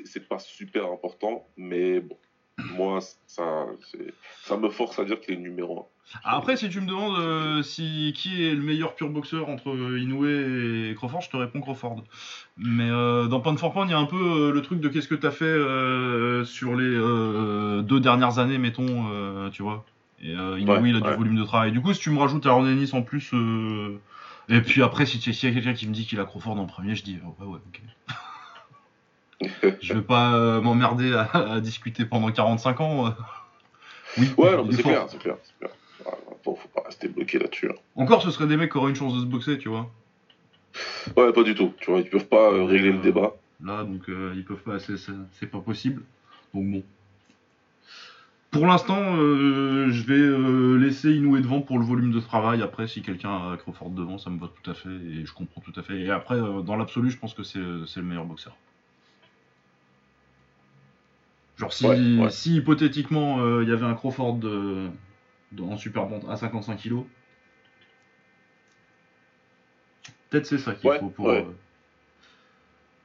c'est 0.05 0.27
pas 0.27 0.39
super 0.39 0.91
important, 0.91 1.47
mais 1.57 1.99
bon, 1.99 2.17
moi, 2.75 2.99
ça, 3.25 3.65
ça 4.43 4.57
me 4.57 4.69
force 4.69 4.99
à 4.99 5.05
dire 5.05 5.19
qu'il 5.19 5.33
est 5.35 5.37
numéro 5.37 5.79
1. 5.79 5.85
Après, 6.23 6.57
si 6.57 6.69
tu 6.69 6.81
me 6.81 6.87
demandes 6.87 7.19
euh, 7.19 7.61
si, 7.61 8.13
qui 8.15 8.43
est 8.43 8.55
le 8.55 8.61
meilleur 8.61 8.95
pur 8.95 9.09
boxeur 9.09 9.47
entre 9.49 9.69
Inoue 9.97 10.25
et 10.25 10.93
Crawford, 10.95 11.21
je 11.21 11.29
te 11.29 11.37
réponds 11.37 11.61
Crawford. 11.61 12.03
Mais 12.57 12.89
euh, 12.89 13.27
dans 13.27 13.39
Point 13.39 13.57
for 13.57 13.71
Point, 13.71 13.85
il 13.85 13.91
y 13.91 13.93
a 13.93 13.99
un 13.99 14.05
peu 14.05 14.17
euh, 14.17 14.51
le 14.51 14.61
truc 14.61 14.79
de 14.79 14.89
qu'est-ce 14.89 15.07
que 15.07 15.15
tu 15.15 15.27
as 15.27 15.31
fait 15.31 16.45
sur 16.45 16.75
les 16.75 17.83
deux 17.83 17.99
dernières 17.99 18.39
années, 18.39 18.57
mettons, 18.57 19.49
tu 19.51 19.63
vois. 19.63 19.85
Et 20.21 20.31
Inoue, 20.31 20.85
il 20.85 20.95
a 20.95 20.99
du 21.01 21.17
volume 21.17 21.35
de 21.35 21.43
travail. 21.43 21.71
Du 21.71 21.81
coup, 21.81 21.93
si 21.93 21.99
tu 21.99 22.09
me 22.09 22.19
rajoutes 22.19 22.45
Aaron 22.45 22.67
Ennis 22.67 22.91
en 22.93 23.01
plus. 23.01 23.31
Et 24.49 24.61
puis 24.61 24.81
après, 24.81 25.05
si 25.05 25.17
il 25.17 25.43
y 25.43 25.47
a 25.47 25.53
quelqu'un 25.53 25.73
qui 25.73 25.87
me 25.87 25.93
dit 25.93 26.07
qu'il 26.07 26.19
a 26.19 26.25
Crawford 26.25 26.59
en 26.59 26.65
premier, 26.65 26.95
je 26.95 27.03
dis 27.03 27.19
ouais, 27.39 27.45
ouais, 27.45 27.59
ok. 27.67 27.81
je 29.81 29.93
veux 29.93 30.03
pas 30.03 30.33
euh, 30.33 30.61
m'emmerder 30.61 31.13
à, 31.15 31.59
discuter 31.59 32.05
pendant 32.05 32.31
45 32.31 32.81
ans. 32.81 33.07
Euh. 33.07 33.11
Oui, 34.17 34.33
ouais, 34.37 34.57
c'est 34.71 34.81
clair, 34.81 35.05
c'est 35.07 35.19
clair, 35.19 35.35
clair. 35.59 35.71
Faut 36.43 36.57
pas 36.73 36.83
rester 36.85 37.07
bloqué 37.07 37.39
là-dessus. 37.39 37.69
Hein. 37.69 37.75
Encore, 37.95 38.21
ce 38.21 38.31
serait 38.31 38.47
des 38.47 38.57
mecs 38.57 38.71
qui 38.71 38.77
auraient 38.77 38.89
une 38.89 38.95
chance 38.95 39.15
de 39.15 39.21
se 39.21 39.25
boxer, 39.25 39.57
tu 39.57 39.69
vois. 39.69 39.89
Ouais, 41.17 41.31
pas 41.33 41.43
du 41.43 41.55
tout. 41.55 41.73
Tu 41.79 41.91
vois, 41.91 41.99
ils 41.99 42.09
peuvent 42.09 42.27
pas 42.27 42.51
euh, 42.51 42.63
régler 42.63 42.91
le 42.91 42.99
débat. 42.99 43.35
Là, 43.63 43.83
donc 43.83 44.03
ils 44.07 44.45
peuvent 44.45 44.63
pas, 44.63 44.79
c'est 44.79 45.47
pas 45.51 45.59
possible. 45.59 46.01
Donc 46.53 46.65
bon. 46.65 46.83
Pour 48.51 48.65
l'instant, 48.65 49.17
je 49.17 50.03
vais 50.03 50.79
laisser 50.79 51.11
Inoué 51.11 51.41
devant 51.41 51.59
pour 51.59 51.77
le 51.77 51.83
volume 51.83 52.11
de 52.11 52.21
travail. 52.21 52.61
Après, 52.61 52.87
si 52.87 53.01
quelqu'un 53.01 53.51
a 53.51 53.57
Crawford 53.57 53.89
devant, 53.89 54.17
ça 54.17 54.29
me 54.29 54.39
va 54.39 54.47
tout 54.47 54.71
à 54.71 54.73
fait 54.73 54.89
et 54.89 55.25
je 55.25 55.33
comprends 55.33 55.59
tout 55.59 55.77
à 55.77 55.83
fait. 55.83 55.99
Et 55.99 56.09
après, 56.09 56.39
dans 56.39 56.77
l'absolu, 56.77 57.11
je 57.11 57.17
pense 57.17 57.33
que 57.33 57.43
c'est 57.43 57.59
le 57.59 58.03
meilleur 58.03 58.25
boxeur. 58.25 58.55
Genre 61.59 61.73
si, 62.31 62.55
hypothétiquement 62.55 63.41
euh, 63.41 63.63
il 63.63 63.69
y 63.69 63.73
avait 63.73 63.85
un 63.85 63.93
Crawford 63.93 64.35
de, 64.35 64.87
en 65.57 65.77
super 65.77 66.07
à 66.29 66.37
55 66.37 66.81
kg, 66.81 67.03
peut-être 70.29 70.45
c'est 70.45 70.57
ça 70.57 70.73
qu'il 70.73 70.91
faut 70.99 71.09
pour. 71.09 71.29
Euh, 71.29 71.43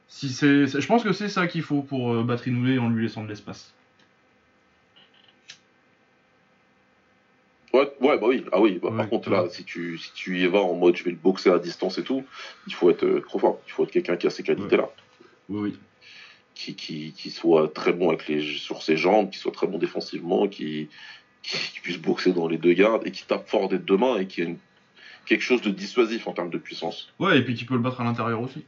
si 0.07 0.29
c'est, 0.29 0.67
je 0.67 0.87
pense 0.87 1.03
que 1.03 1.13
c'est 1.13 1.29
ça 1.29 1.47
qu'il 1.47 1.63
faut 1.63 1.81
pour 1.81 2.13
euh, 2.13 2.23
battre 2.23 2.47
en 2.47 2.89
lui 2.89 3.03
laissant 3.03 3.23
de 3.23 3.29
l'espace. 3.29 3.73
Ouais, 7.73 7.91
ouais, 7.99 8.17
bah 8.17 8.27
oui, 8.27 8.45
ah 8.53 8.61
oui. 8.61 8.79
Bah, 8.81 8.89
par 8.95 9.09
contre 9.09 9.29
là, 9.29 9.49
si 9.49 9.65
tu, 9.65 9.97
si 9.97 10.13
tu 10.13 10.39
y 10.39 10.47
vas 10.47 10.61
en 10.61 10.75
mode 10.75 10.95
je 10.95 11.03
vais 11.03 11.11
le 11.11 11.17
boxer 11.17 11.49
à 11.49 11.59
distance 11.59 11.97
et 11.97 12.03
tout, 12.03 12.23
il 12.67 12.73
faut 12.73 12.89
être 12.89 13.19
Crawford, 13.19 13.59
il 13.67 13.71
faut 13.71 13.83
être 13.83 13.91
quelqu'un 13.91 14.15
qui 14.15 14.27
a 14.27 14.29
ces 14.29 14.43
qualités 14.43 14.77
là. 14.77 14.89
Oui, 15.49 15.71
oui 15.71 15.79
qui, 16.55 16.73
qui, 16.75 17.11
qui, 17.11 17.29
soit 17.29 17.71
très 17.71 17.93
bon 17.93 18.09
avec 18.09 18.27
les, 18.27 18.41
sur 18.41 18.81
ses 18.81 18.97
jambes, 18.97 19.29
qui 19.29 19.37
soit 19.37 19.51
très 19.51 19.67
bon 19.67 19.77
défensivement, 19.77 20.47
qui, 20.47 20.89
qui, 21.45 21.79
puisse 21.79 21.97
boxer 21.97 22.33
dans 22.33 22.47
les 22.47 22.57
deux 22.57 22.73
gardes 22.73 23.05
et 23.05 23.11
qui 23.11 23.25
tape 23.25 23.47
fort 23.47 23.69
des 23.69 23.77
deux 23.77 23.97
mains 23.97 24.17
et 24.17 24.27
qui 24.27 24.41
a 24.41 24.47
quelque 25.25 25.41
chose 25.41 25.61
de 25.61 25.69
dissuasif 25.69 26.27
en 26.27 26.33
termes 26.33 26.49
de 26.49 26.57
puissance. 26.57 27.13
Ouais, 27.19 27.37
et 27.37 27.41
puis 27.43 27.55
qui 27.55 27.65
peut 27.65 27.75
le 27.75 27.79
battre 27.79 28.01
à 28.01 28.03
l'intérieur 28.03 28.41
aussi. 28.41 28.65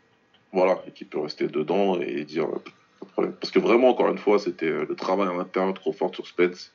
Voilà, 0.52 0.82
et 0.88 0.92
qui 0.92 1.06
peut 1.06 1.20
rester 1.20 1.48
dedans 1.48 2.00
et 2.00 2.24
dire 2.24 2.46
euh, 2.46 2.64
pas 3.00 3.06
de 3.06 3.12
problème. 3.12 3.34
Parce 3.34 3.52
que 3.52 3.60
vraiment, 3.60 3.90
encore 3.90 4.10
une 4.10 4.18
fois, 4.18 4.40
c'était 4.40 4.70
euh, 4.70 4.86
le 4.88 4.96
travail 4.96 5.28
à 5.28 5.34
l'intérieur 5.34 5.74
trop 5.74 5.92
fort 5.92 6.14
sur 6.14 6.26
Spence, 6.28 6.74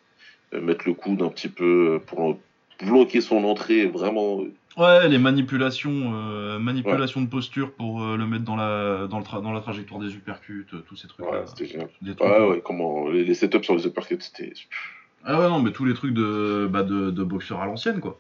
euh, 0.53 0.61
mettre 0.61 0.87
le 0.87 0.95
coude 0.95 1.23
un 1.23 1.29
petit 1.29 1.49
peu 1.49 2.01
pour 2.07 2.39
bloquer 2.81 3.21
son 3.21 3.45
entrée, 3.45 3.87
vraiment 3.87 4.43
Ouais, 4.77 5.07
les 5.09 5.19
manipulations, 5.19 6.15
euh, 6.15 6.59
manipulations 6.59 7.21
de 7.21 7.27
posture 7.27 7.73
pour 7.73 8.03
euh, 8.03 8.17
le 8.17 8.27
mettre 8.27 8.45
dans 8.45 8.57
la, 8.57 9.07
dans, 9.07 9.19
le 9.19 9.43
dans 9.43 9.53
la 9.53 9.61
trajectoire 9.61 10.01
des 10.01 10.15
uppercuts, 10.15 10.67
tous 10.87 10.97
ces 10.97 11.09
trucs. 11.09 11.27
Ouais, 11.27 11.43
c'était 11.47 11.67
génial. 11.67 11.91
ouais, 12.03 12.47
ouais, 12.47 12.63
comment, 12.65 13.09
les, 13.09 13.35
setups 13.35 13.63
sur 13.63 13.77
les 13.77 13.87
uppercuts, 13.87 14.21
c'était. 14.21 14.53
Ah 15.25 15.41
ouais, 15.41 15.49
non, 15.49 15.61
mais 15.61 15.71
tous 15.73 15.85
les 15.85 15.95
trucs 15.95 16.15
de, 16.15 16.69
bah, 16.71 16.83
de, 16.83 17.11
de 17.11 17.23
boxeur 17.25 17.61
à 17.61 17.67
l'ancienne, 17.67 18.01
quoi. 18.01 18.19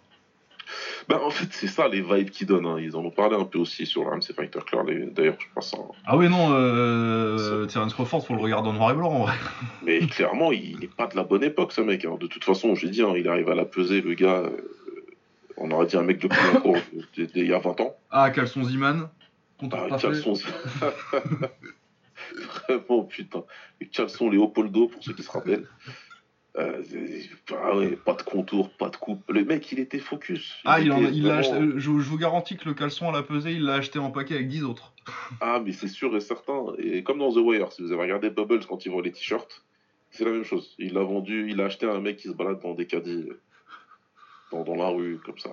Bah, 1.08 1.20
en 1.22 1.30
fait, 1.30 1.48
c'est 1.50 1.66
ça 1.66 1.88
les 1.88 2.00
vibes 2.00 2.30
qu'ils 2.30 2.46
donnent. 2.46 2.64
hein. 2.66 2.76
Ils 2.78 2.96
en 2.96 3.00
ont 3.04 3.10
parlé 3.10 3.36
un 3.36 3.44
peu 3.44 3.58
aussi 3.58 3.84
sur 3.86 4.04
l'AMC 4.08 4.32
Fighter 4.34 4.60
Club, 4.64 5.12
d'ailleurs, 5.12 5.34
je 5.38 5.46
pense. 5.54 5.74
hein. 5.74 5.78
Ah 6.06 6.16
oui, 6.16 6.28
non, 6.28 6.50
euh, 6.52 7.66
Terence 7.66 7.92
Crawford, 7.92 8.24
faut 8.26 8.34
le 8.34 8.40
regarder 8.40 8.68
en 8.68 8.72
noir 8.74 8.92
et 8.92 8.94
blanc, 8.94 9.10
en 9.10 9.22
vrai. 9.24 9.34
Mais 9.82 9.98
clairement, 10.06 10.52
il 10.52 10.78
n'est 10.78 10.86
pas 10.86 11.08
de 11.08 11.16
la 11.16 11.24
bonne 11.24 11.42
époque, 11.42 11.72
ce 11.72 11.80
mec. 11.80 12.04
hein. 12.04 12.16
De 12.20 12.26
toute 12.28 12.44
façon, 12.44 12.74
j'ai 12.76 12.88
dit, 12.88 13.02
hein, 13.02 13.12
il 13.16 13.28
arrive 13.28 13.50
à 13.50 13.54
la 13.56 13.64
peser, 13.64 14.00
le 14.00 14.14
gars. 14.14 14.42
euh, 14.44 14.50
on 15.56 15.70
aurait 15.72 15.86
dit 15.86 15.96
un 15.96 16.02
mec 16.02 16.18
de 16.20 16.28
plus 16.28 16.60
court 16.60 16.78
d'il 17.16 17.46
y 17.46 17.52
a 17.52 17.58
20 17.58 17.80
ans. 17.80 17.94
Ah, 18.10 18.30
Caleçon 18.30 18.64
Ziman. 18.64 19.08
Ah, 19.72 19.86
caleçon. 20.00 20.32
Vraiment, 22.68 23.02
putain. 23.04 23.44
Caleçon 23.92 24.30
Léopoldo, 24.30 24.86
pour 24.88 25.02
ceux 25.02 25.12
qui 25.12 25.22
se 25.22 25.30
rappellent. 25.30 25.66
Euh, 26.58 26.82
ah 27.50 27.76
ouais, 27.76 27.96
pas 27.96 28.12
de 28.12 28.22
contour, 28.22 28.68
pas 28.76 28.90
de 28.90 28.96
coupe. 28.96 29.22
Le 29.30 29.42
mec, 29.44 29.72
il 29.72 29.80
était 29.80 29.98
focus. 29.98 30.54
Ah, 30.66 30.80
il, 30.80 30.92
en- 30.92 31.00
était 31.02 31.12
il 31.12 31.24
l'a 31.24 31.40
vraiment- 31.40 31.56
acheté. 31.66 31.72
Je, 31.76 31.80
je 31.80 31.90
vous 32.10 32.18
garantis 32.18 32.56
que 32.58 32.66
le 32.68 32.74
caleçon 32.74 33.08
à 33.08 33.12
la 33.12 33.22
pesée, 33.22 33.52
il 33.52 33.64
l'a 33.64 33.74
acheté 33.76 33.98
en 33.98 34.10
paquet 34.10 34.34
avec 34.34 34.48
10 34.48 34.64
autres. 34.64 34.92
Ah, 35.40 35.60
mais 35.64 35.72
c'est 35.72 35.88
sûr 35.88 36.14
et 36.14 36.20
certain. 36.20 36.66
Et 36.78 37.02
comme 37.02 37.18
dans 37.18 37.32
The 37.32 37.36
Wire, 37.38 37.72
si 37.72 37.80
vous 37.82 37.90
avez 37.92 38.02
regardé 38.02 38.28
Bubbles 38.30 38.66
quand 38.66 38.84
il 38.84 38.92
vend 38.92 39.00
les 39.00 39.12
t-shirts, 39.12 39.64
c'est 40.10 40.24
la 40.26 40.30
même 40.30 40.44
chose. 40.44 40.74
Il 40.78 40.92
l'a 40.92 41.02
vendu, 41.02 41.48
il 41.50 41.60
a 41.60 41.64
acheté 41.64 41.86
à 41.86 41.92
un 41.94 42.00
mec 42.00 42.18
qui 42.18 42.28
se 42.28 42.34
balade 42.34 42.60
dans 42.60 42.74
des 42.74 42.86
caddies, 42.86 43.28
euh, 43.30 43.40
dans, 44.52 44.62
dans 44.62 44.74
la 44.76 44.88
rue, 44.88 45.18
comme 45.24 45.38
ça. 45.38 45.52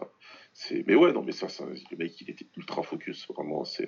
Mais 0.85 0.95
ouais, 0.95 1.13
non, 1.13 1.23
mais 1.23 1.31
ça, 1.31 1.47
ça, 1.47 1.63
le 1.91 1.97
mec, 1.97 2.19
il 2.19 2.29
était 2.29 2.45
ultra 2.57 2.83
focus. 2.83 3.25
Vraiment, 3.33 3.63
c'est. 3.63 3.87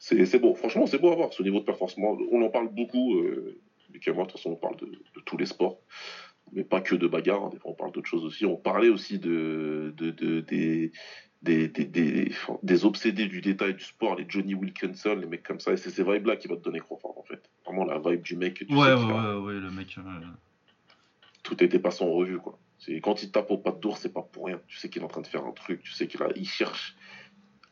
C'est, 0.00 0.24
c'est 0.26 0.38
beau. 0.38 0.54
Franchement, 0.54 0.86
c'est 0.86 0.98
beau 0.98 1.10
à 1.12 1.16
voir 1.16 1.32
ce 1.32 1.42
niveau 1.42 1.58
de 1.58 1.64
performance. 1.64 1.96
On 1.98 2.40
en 2.42 2.48
parle 2.50 2.68
beaucoup. 2.72 3.18
Euh, 3.18 3.58
Luc 3.92 4.06
et 4.06 4.12
moi, 4.12 4.24
de 4.24 4.30
toute 4.30 4.38
façon, 4.38 4.50
on 4.52 4.56
parle 4.56 4.76
de, 4.76 4.86
de 4.86 5.20
tous 5.24 5.36
les 5.36 5.46
sports. 5.46 5.78
Mais 6.52 6.64
pas 6.64 6.80
que 6.80 6.94
de 6.94 7.06
bagarre. 7.06 7.44
hein. 7.44 7.50
Des 7.52 7.58
fois, 7.58 7.72
on 7.72 7.74
parle 7.74 7.92
d'autres 7.92 8.08
choses 8.08 8.24
aussi. 8.24 8.46
On 8.46 8.56
parlait 8.56 8.88
aussi 8.88 9.18
de, 9.18 9.92
de, 9.96 10.10
de- 10.10 10.40
des, 10.40 10.92
des, 11.42 11.68
des, 11.68 11.84
des, 11.84 12.28
enfin, 12.30 12.58
des 12.62 12.84
obsédés 12.84 13.26
du 13.26 13.40
détail 13.40 13.74
du 13.74 13.84
sport, 13.84 14.16
les 14.16 14.24
Johnny 14.28 14.54
Wilkinson, 14.54 15.14
les 15.20 15.26
mecs 15.26 15.42
comme 15.42 15.60
ça. 15.60 15.72
Et 15.72 15.76
c'est 15.76 15.90
ces 15.90 16.02
vibes-là 16.02 16.36
qui 16.36 16.48
vont 16.48 16.56
te 16.56 16.62
donner 16.62 16.80
Crawford, 16.80 17.18
en 17.18 17.22
fait. 17.22 17.42
Vraiment 17.66 17.84
la 17.84 17.98
vibe 17.98 18.22
du 18.22 18.36
mec. 18.36 18.54
que 18.54 18.64
tu 18.64 18.72
Ouais, 18.74 18.86
sais 18.88 18.94
ouais, 19.04 19.12
a- 19.12 19.38
ouais, 19.38 19.54
le 19.60 19.70
mec. 19.70 19.96
euh, 19.98 20.02
Tout 21.42 21.62
était 21.62 21.78
passé 21.78 22.04
en 22.04 22.10
revue, 22.12 22.38
quoi. 22.38 22.58
Quand 23.02 23.22
il 23.22 23.30
tape 23.30 23.50
au 23.50 23.58
pas 23.58 23.72
de 23.72 23.78
d'ours, 23.80 24.00
c'est 24.00 24.12
pas 24.12 24.22
pour 24.22 24.46
rien. 24.46 24.60
Tu 24.68 24.78
sais 24.78 24.88
qu'il 24.88 25.02
est 25.02 25.04
en 25.04 25.08
train 25.08 25.20
de 25.20 25.26
faire 25.26 25.44
un 25.44 25.52
truc. 25.52 25.82
Tu 25.82 25.92
sais 25.92 26.06
qu'il 26.06 26.22
a, 26.22 26.28
il 26.36 26.46
cherche 26.48 26.96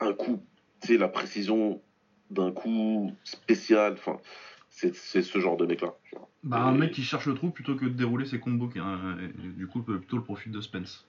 un 0.00 0.12
coup. 0.12 0.44
Tu 0.82 0.88
sais, 0.88 0.96
la 0.98 1.08
précision 1.08 1.80
d'un 2.30 2.52
coup 2.52 3.12
spécial. 3.24 3.94
Enfin, 3.94 4.18
c'est, 4.76 5.22
ce 5.22 5.38
genre 5.38 5.56
de 5.56 5.64
mec-là. 5.64 5.94
Bah, 6.44 6.62
un 6.62 6.72
mec 6.72 6.92
qui 6.92 7.02
cherche 7.02 7.26
le 7.26 7.34
trou 7.34 7.50
plutôt 7.50 7.76
que 7.76 7.86
de 7.86 7.90
dérouler 7.90 8.26
ses 8.26 8.38
combos, 8.38 8.68
qui, 8.68 8.78
hein, 8.78 9.16
du 9.56 9.66
coup, 9.66 9.80
plutôt 9.80 10.16
le 10.16 10.22
profil 10.22 10.52
de 10.52 10.60
Spence. 10.60 11.06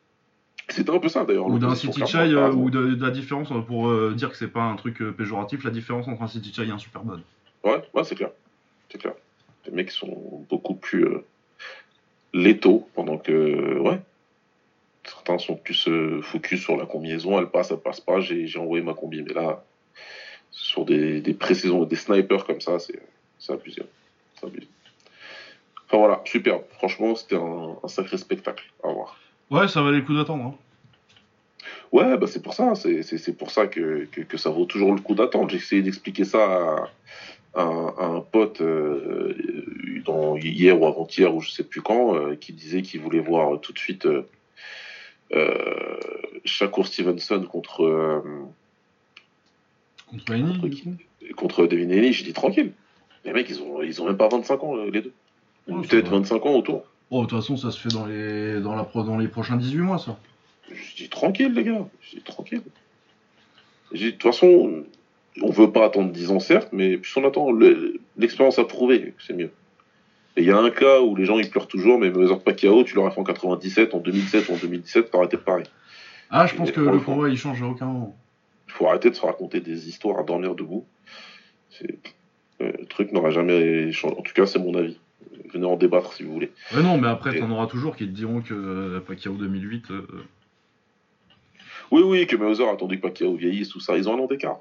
C'était 0.70 0.90
un 0.92 1.00
peu 1.00 1.10
ça, 1.10 1.26
d'ailleurs. 1.26 1.48
Ou 1.48 1.60
d'un 1.60 1.76
City 1.76 2.02
Chai, 2.06 2.34
euh, 2.34 2.52
ou 2.52 2.70
de, 2.70 2.96
de 2.96 3.06
la 3.06 3.12
différence, 3.12 3.52
euh, 3.52 3.60
pour 3.60 3.90
euh, 3.90 4.14
dire 4.16 4.30
que 4.30 4.38
c'est 4.38 4.48
pas 4.48 4.64
un 4.64 4.76
truc 4.76 5.02
euh, 5.02 5.12
péjoratif, 5.12 5.64
la 5.64 5.72
différence 5.72 6.08
entre 6.08 6.22
un 6.22 6.28
City 6.28 6.54
Chai 6.54 6.66
et 6.66 6.72
un 6.72 6.78
Superbad. 6.78 7.20
Ouais, 7.64 7.84
ouais, 7.94 8.04
c'est 8.04 8.16
clair. 8.16 8.32
C'est 8.90 8.98
clair. 8.98 9.14
Les 9.66 9.72
mecs 9.74 9.92
sont 9.92 10.46
beaucoup 10.50 10.76
plus 10.76 11.06
létaux, 12.34 12.88
pendant 12.96 13.18
que, 13.18 13.78
ouais, 13.80 14.00
certains 15.04 15.38
sont 15.38 15.56
plus 15.56 15.90
focus 16.22 16.62
sur 16.62 16.78
la 16.78 16.86
combinaison, 16.86 17.38
elle 17.38 17.50
passe, 17.50 17.72
elle 17.72 17.80
passe 17.80 18.00
pas, 18.00 18.22
j'ai 18.22 18.58
envoyé 18.58 18.84
ma 18.84 18.94
combi. 18.94 19.24
Mais 19.24 19.34
là, 19.34 19.64
sur 20.52 20.86
des, 20.86 21.20
des 21.20 21.34
précisions, 21.34 21.84
des 21.84 21.98
snipers 21.98 22.46
comme 22.46 22.62
ça, 22.62 22.80
c'est 22.80 23.02
c'est 23.40 23.54
abusé. 23.54 23.84
C'est 24.40 24.48
abusé. 24.48 24.68
Enfin 25.88 25.98
voilà, 25.98 26.22
superbe. 26.26 26.64
Franchement, 26.78 27.16
c'était 27.16 27.36
un, 27.38 27.78
un 27.84 27.88
sacré 27.88 28.18
spectacle 28.18 28.66
à 28.84 28.90
voir. 28.90 29.18
Ouais, 29.50 29.68
ça 29.68 29.82
valait 29.82 30.00
le 30.00 30.04
coup 30.04 30.16
d'attendre. 30.16 30.44
Hein. 30.46 30.56
Ouais, 31.94 32.18
bah 32.18 32.28
c'est 32.28 32.42
pour 32.44 32.54
ça, 32.54 32.76
c'est 32.76 33.02
c'est- 33.04 33.32
pour 33.38 33.50
ça 33.52 33.68
que, 33.68 34.06
que, 34.12 34.20
que 34.22 34.38
ça 34.38 34.50
vaut 34.50 34.66
toujours 34.66 34.94
le 34.94 35.00
coup 35.00 35.16
d'attendre. 35.16 35.50
J'ai 35.50 35.58
essayé 35.58 35.82
d'expliquer 35.82 36.26
ça 36.26 36.44
à, 36.44 36.90
à 37.56 37.64
un, 37.64 37.88
à 37.98 38.06
un 38.06 38.20
pote 38.20 38.60
euh, 38.60 39.34
dans, 40.04 40.36
hier 40.36 40.80
ou 40.80 40.86
avant-hier 40.86 41.34
ou 41.34 41.40
je 41.40 41.50
sais 41.52 41.64
plus 41.64 41.82
quand, 41.82 42.16
euh, 42.16 42.36
qui 42.36 42.52
disait 42.52 42.82
qu'il 42.82 43.00
voulait 43.00 43.22
voir 43.22 43.62
tout 43.62 43.72
de 43.72 43.80
suite 43.80 44.06
euh, 45.34 46.00
Shakur 46.44 46.86
Stevenson 46.88 47.42
contre, 47.50 48.22
Contre 50.10 50.26
Contre 50.26 51.34
contre 51.36 51.68
Devin 51.68 51.90
Haney. 51.90 52.12
J'ai 52.14 52.24
dit 52.26 52.34
tranquille. 52.34 52.74
Les 53.28 53.34
mecs, 53.34 53.50
ils 53.50 53.62
ont, 53.62 53.82
ils 53.84 54.02
ont 54.02 54.06
même 54.06 54.16
pas 54.18 54.30
25 54.30 54.64
ans, 54.64 54.76
les 54.86 55.02
deux. 55.02 55.12
Ou 55.68 55.80
Ouais, 55.80 55.88
peut-être 55.88 56.08
va. 56.10 56.18
25 56.20 56.46
ans 56.46 56.54
autour. 56.56 56.84
Oh, 57.12 57.22
de 57.24 57.28
toute 57.28 57.38
façon, 57.40 57.58
ça 57.58 57.72
se 57.72 57.80
fait 57.80 57.94
dans 57.94 58.06
les, 58.06 58.60
dans 58.62 58.74
la, 58.76 58.88
dans 59.04 59.18
les 59.18 59.28
prochains 59.28 59.58
18 59.58 59.78
mois, 59.80 59.98
ça. 59.98 60.18
Je 60.72 60.96
dis 60.96 61.10
tranquille, 61.10 61.54
les 61.54 61.64
gars. 61.66 61.86
Je 62.02 62.16
dis 62.18 62.22
tranquille. 62.24 62.62
De 63.94 64.10
toute 64.12 64.24
façon, 64.24 64.84
on 65.42 65.50
veut 65.52 65.72
pas 65.72 65.86
attendre 65.86 66.12
10 66.12 66.32
ans, 66.32 66.40
certes, 66.40 66.70
mais 66.72 66.98
plus 66.98 67.16
on 67.18 67.26
attend, 67.28 67.52
le- 67.52 68.00
l'expérience 68.18 68.60
a 68.60 68.64
prouvé 68.64 69.14
que 69.18 69.24
c'est 69.24 69.34
mieux. 69.34 69.52
Et 70.38 70.42
il 70.42 70.46
y 70.48 70.52
a 70.52 70.58
un 70.58 70.70
cas 70.70 71.02
où 71.02 71.16
les 71.16 71.26
gens 71.26 71.38
ils 71.38 71.50
pleurent 71.50 71.68
toujours, 71.68 72.00
mais 72.00 72.10
Mayweather 72.10 72.40
Pacquiao, 72.42 72.84
tu 72.86 72.96
l'aurais 72.96 73.12
fait 73.12 73.20
en 73.20 73.24
97, 73.26 73.94
en 73.94 74.00
2007 74.00 74.48
ou 74.50 74.54
en 74.54 74.58
2017, 74.58 75.12
t'aurais 75.12 75.26
été 75.26 75.38
pareil. 75.38 75.66
Ah, 76.30 76.46
je 76.48 76.56
pense 76.56 76.70
Et 76.70 76.72
que 76.74 76.80
le 76.82 77.00
combat, 77.00 77.28
il 77.30 77.38
change 77.38 77.62
à 77.62 77.66
aucun 77.68 77.86
moment. 77.88 78.16
Il 78.68 78.72
faut 78.74 78.88
arrêter 78.88 79.10
de 79.10 79.16
se 79.16 79.22
raconter 79.26 79.60
des 79.62 79.90
histoires 79.90 80.20
à 80.20 80.24
dormir 80.24 80.54
debout. 80.56 80.86
C'est- 81.70 81.86
euh, 81.92 81.98
le 82.60 82.86
truc 82.86 83.12
n'aura 83.12 83.30
jamais 83.32 83.92
changé. 83.92 84.16
En 84.18 84.22
tout 84.22 84.34
cas, 84.34 84.46
c'est 84.46 84.60
mon 84.60 84.74
avis. 84.76 84.98
Venez 85.54 85.66
en 85.66 85.76
débattre 85.78 86.14
si 86.14 86.24
vous 86.24 86.34
voulez. 86.34 86.52
Ouais, 86.74 86.82
non, 86.84 86.98
mais 86.98 87.08
après, 87.08 87.36
Et- 87.36 87.40
t'en 87.40 87.50
auras 87.52 87.68
toujours 87.68 87.96
qui 87.96 88.06
te 88.06 88.12
diront 88.12 88.42
que 88.42 88.54
euh, 88.54 89.00
Pacquiao 89.00 89.34
2008. 89.36 89.92
euh, 89.92 90.02
Oui, 91.92 92.02
oui, 92.04 92.28
que 92.28 92.36
Mayweather 92.36 92.68
a 92.68 92.74
attendu 92.74 92.98
que 92.98 93.02
Pacquiao 93.08 93.36
vieillisse, 93.36 93.70
tout 93.70 93.80
ça. 93.80 93.98
Ils 93.98 94.10
ont 94.10 94.16
un 94.16 94.20
an 94.20 94.28
d'écart. 94.28 94.60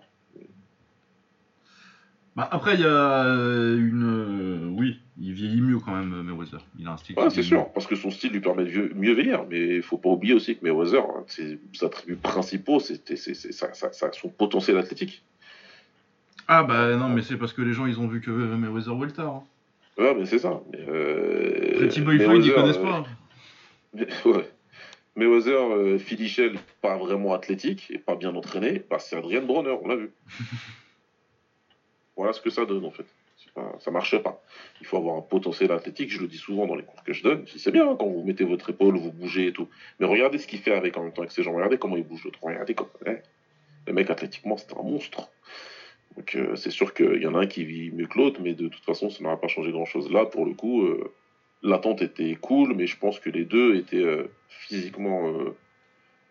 Bah, 2.36 2.46
après, 2.52 2.74
il 2.74 2.80
y 2.80 2.84
a 2.84 3.24
euh, 3.24 3.76
une. 3.78 4.04
euh, 4.04 4.68
Oui, 4.70 4.98
il 5.18 5.32
vieillit 5.32 5.62
mieux 5.62 5.78
quand 5.78 5.92
même, 5.96 6.22
Mayweather. 6.22 6.60
Il 6.78 6.86
a 6.86 6.92
un 6.92 6.96
style. 6.98 7.18
Ouais, 7.18 7.30
c'est 7.30 7.42
sûr, 7.42 7.72
parce 7.72 7.86
que 7.86 7.96
son 7.96 8.10
style 8.10 8.32
lui 8.32 8.40
permet 8.40 8.64
de 8.64 8.92
mieux 8.94 9.14
vieillir, 9.14 9.44
mais 9.48 9.76
il 9.76 9.82
faut 9.82 9.96
pas 9.96 10.10
oublier 10.10 10.34
aussi 10.34 10.54
que 10.54 10.62
Mayweather, 10.62 11.02
hein, 11.02 11.24
ses 11.28 11.58
attributs 11.82 12.16
principaux, 12.16 12.78
c'était 12.78 13.16
son 13.16 14.28
potentiel 14.28 14.76
athlétique. 14.76 15.22
Ah, 16.48 16.62
bah 16.62 16.94
non, 16.96 17.08
mais 17.08 17.22
c'est 17.22 17.36
parce 17.36 17.52
que 17.52 17.62
les 17.62 17.72
gens, 17.72 17.86
ils 17.86 17.98
ont 18.00 18.06
vu 18.06 18.20
que 18.20 18.30
Mayweather 18.30 18.96
Welter. 18.96 19.22
Hein. 19.22 19.42
Ouais, 19.98 20.14
mais 20.14 20.26
c'est 20.26 20.38
ça. 20.38 20.60
Mais, 20.72 20.78
euh, 20.88 21.74
Pretty 21.76 22.00
Boy 22.02 22.18
Floyd, 22.18 22.44
ils 22.44 22.52
connaissent 22.52 22.76
euh, 22.78 22.82
pas. 22.82 23.04
mais- 23.94 24.06
ouais. 24.26 24.50
Mayweather, 25.16 25.72
euh, 25.72 25.98
pas 26.82 26.96
vraiment 26.98 27.32
athlétique 27.32 27.90
et 27.90 27.98
pas 27.98 28.16
bien 28.16 28.34
entraîné, 28.34 28.82
bah, 28.90 28.98
c'est 28.98 29.16
Adrian 29.16 29.42
Bronner, 29.42 29.76
on 29.82 29.88
l'a 29.88 29.96
vu. 29.96 30.10
voilà 32.16 32.32
ce 32.34 32.40
que 32.40 32.50
ça 32.50 32.66
donne 32.66 32.84
en 32.84 32.90
fait. 32.90 33.06
Pas, 33.54 33.74
ça 33.78 33.90
marche 33.90 34.18
pas. 34.18 34.42
Il 34.82 34.86
faut 34.86 34.98
avoir 34.98 35.16
un 35.16 35.22
potentiel 35.22 35.72
athlétique, 35.72 36.10
je 36.10 36.20
le 36.20 36.26
dis 36.26 36.36
souvent 36.36 36.66
dans 36.66 36.74
les 36.74 36.82
cours 36.82 37.02
que 37.04 37.14
je 37.14 37.22
donne. 37.22 37.46
C'est 37.46 37.70
bien 37.70 37.88
hein, 37.88 37.96
quand 37.98 38.06
vous 38.06 38.22
mettez 38.22 38.44
votre 38.44 38.68
épaule, 38.68 38.98
vous 38.98 39.10
bougez 39.10 39.46
et 39.46 39.52
tout. 39.54 39.66
Mais 39.98 40.04
regardez 40.06 40.36
ce 40.36 40.46
qu'il 40.46 40.58
fait 40.58 40.74
avec 40.74 40.98
en 40.98 41.04
même 41.04 41.12
temps 41.14 41.22
avec 41.22 41.32
ses 41.32 41.42
jambes. 41.42 41.54
Regardez 41.54 41.78
comment 41.78 41.96
il 41.96 42.02
bouge 42.04 42.22
l'autre. 42.24 42.38
Regardez 42.42 42.74
comme. 42.74 42.88
ouais. 43.06 43.22
Le 43.86 43.94
mec 43.94 44.10
athlétiquement, 44.10 44.58
c'est 44.58 44.76
un 44.76 44.82
monstre. 44.82 45.30
Donc 46.16 46.34
euh, 46.36 46.56
c'est 46.56 46.70
sûr 46.70 46.94
qu'il 46.94 47.20
y 47.22 47.26
en 47.26 47.34
a 47.34 47.40
un 47.40 47.46
qui 47.46 47.64
vit 47.64 47.90
mieux 47.90 48.06
que 48.06 48.18
l'autre, 48.18 48.40
mais 48.42 48.54
de 48.54 48.68
toute 48.68 48.84
façon, 48.84 49.10
ça 49.10 49.22
n'aura 49.22 49.40
pas 49.40 49.48
changé 49.48 49.70
grand 49.72 49.84
chose. 49.84 50.10
Là, 50.10 50.24
pour 50.26 50.44
le 50.46 50.54
coup, 50.54 50.82
euh, 50.82 51.12
l'attente 51.62 52.02
était 52.02 52.34
cool, 52.36 52.74
mais 52.74 52.86
je 52.86 52.98
pense 52.98 53.18
que 53.20 53.30
les 53.30 53.44
deux 53.44 53.76
étaient 53.76 53.96
euh, 54.04 54.24
physiquement 54.48 55.32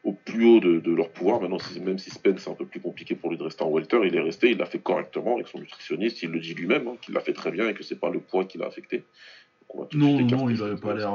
au 0.04 0.14
plus 0.14 0.46
haut 0.46 0.60
de, 0.60 0.80
de 0.80 0.92
leur 0.94 1.10
pouvoir. 1.10 1.42
Maintenant, 1.42 1.58
même 1.84 1.98
si 1.98 2.12
Spence, 2.12 2.42
c'est 2.42 2.50
un 2.50 2.54
peu 2.56 2.66
plus 2.66 2.80
compliqué 2.80 3.16
pour 3.16 3.32
lui 3.32 3.38
de 3.38 3.44
rester 3.44 3.64
en 3.64 3.70
welter, 3.70 4.00
il 4.06 4.16
est 4.16 4.22
resté, 4.22 4.52
il 4.52 4.58
l'a 4.58 4.66
fait 4.68 4.80
correctement 4.80 5.36
avec 5.36 5.48
son 5.48 5.60
nutritionniste, 5.60 6.22
il 6.24 6.30
le 6.30 6.40
dit 6.40 6.54
lui-même, 6.54 6.88
hein, 6.88 6.96
qu'il 7.02 7.14
l'a 7.16 7.22
fait 7.22 7.34
très 7.34 7.50
bien 7.52 7.68
et 7.70 7.74
que 7.74 7.84
c'est 7.84 8.00
pas 8.00 8.10
le 8.12 8.20
poids 8.20 8.46
qui 8.46 8.58
l'a 8.60 8.68
affecté. 8.68 8.98
Donc, 8.98 9.06
on 9.76 9.80
va 9.82 9.86
tout 9.88 9.98
Non, 9.98 10.18
non, 10.38 10.50
il 10.50 10.62
avait 10.62 10.72
cette- 10.74 10.82
pas 10.82 10.94
l'air. 10.94 11.12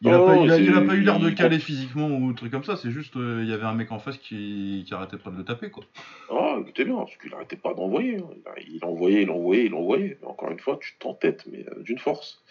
Il 0.00 0.08
a, 0.10 0.18
Non, 0.18 0.26
pas, 0.26 0.36
il, 0.36 0.62
il 0.62 0.68
eu 0.68 1.00
l'air 1.02 1.18
de 1.18 1.28
il- 1.28 1.34
caler 1.34 1.58
physiquement 1.58 2.06
ou 2.06 2.28
un 2.30 2.32
truc 2.32 2.52
comme 2.52 2.62
ça, 2.62 2.76
c'est 2.76 2.92
juste 2.92 3.16
euh, 3.16 3.40
il 3.42 3.48
y 3.50 3.52
avait 3.52 3.64
un 3.64 3.74
mec 3.74 3.90
en 3.90 3.98
face 3.98 4.16
qui, 4.18 4.84
qui 4.86 4.94
arrêtait 4.94 5.16
pas 5.18 5.30
de 5.30 5.36
le 5.36 5.44
taper 5.44 5.70
quoi. 5.70 5.82
Ah, 6.30 6.56
écoutez 6.60 6.84
bien, 6.84 6.96
parce 6.96 7.16
qu'il 7.16 7.34
arrêtait 7.34 7.56
pas 7.56 7.74
d'envoyer. 7.74 8.18
hein. 8.18 8.52
Il, 8.64 8.76
il 8.76 8.84
envoyait, 8.84 9.22
il 9.22 9.30
envoyait, 9.30 9.64
il 9.66 9.74
envoyait. 9.74 10.16
Mais 10.20 10.28
encore 10.28 10.52
une 10.52 10.60
fois, 10.60 10.78
tu 10.80 10.96
t'entêtes, 11.00 11.46
mais 11.50 11.66
euh, 11.68 11.82
d'une 11.82 11.98
force. 11.98 12.44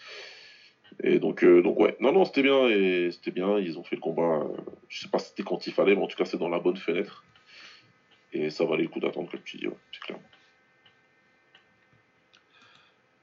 Et 1.02 1.18
donc, 1.20 1.42
euh, 1.42 1.62
donc 1.62 1.78
ouais, 1.80 1.96
non, 2.00 2.12
non, 2.12 2.26
c'était 2.26 2.42
bien, 2.42 2.66
et 2.68 3.10
c'était 3.12 3.30
bien. 3.30 3.58
Ils 3.58 3.78
ont 3.78 3.84
fait 3.84 3.96
le 3.96 4.00
combat. 4.02 4.42
je 4.88 5.00
sais 5.00 5.08
pas 5.08 5.18
si 5.18 5.28
c'était 5.30 5.42
quand 5.44 5.66
il 5.66 5.72
fallait, 5.72 5.94
mais 5.96 6.02
en 6.02 6.06
tout 6.06 6.16
cas, 6.18 6.24
c'est 6.26 6.38
dans 6.38 6.48
la 6.50 6.58
bonne 6.58 6.76
fenêtre. 6.76 7.24
Et 8.34 8.50
ça 8.50 8.66
valait 8.66 8.82
le 8.82 8.88
coup 8.90 9.00
d'attendre, 9.00 9.30
comme 9.30 9.40
tu 9.42 9.56
dis, 9.56 9.68
ouais, 9.68 9.76
c'est 9.92 10.02
clair. 10.02 10.18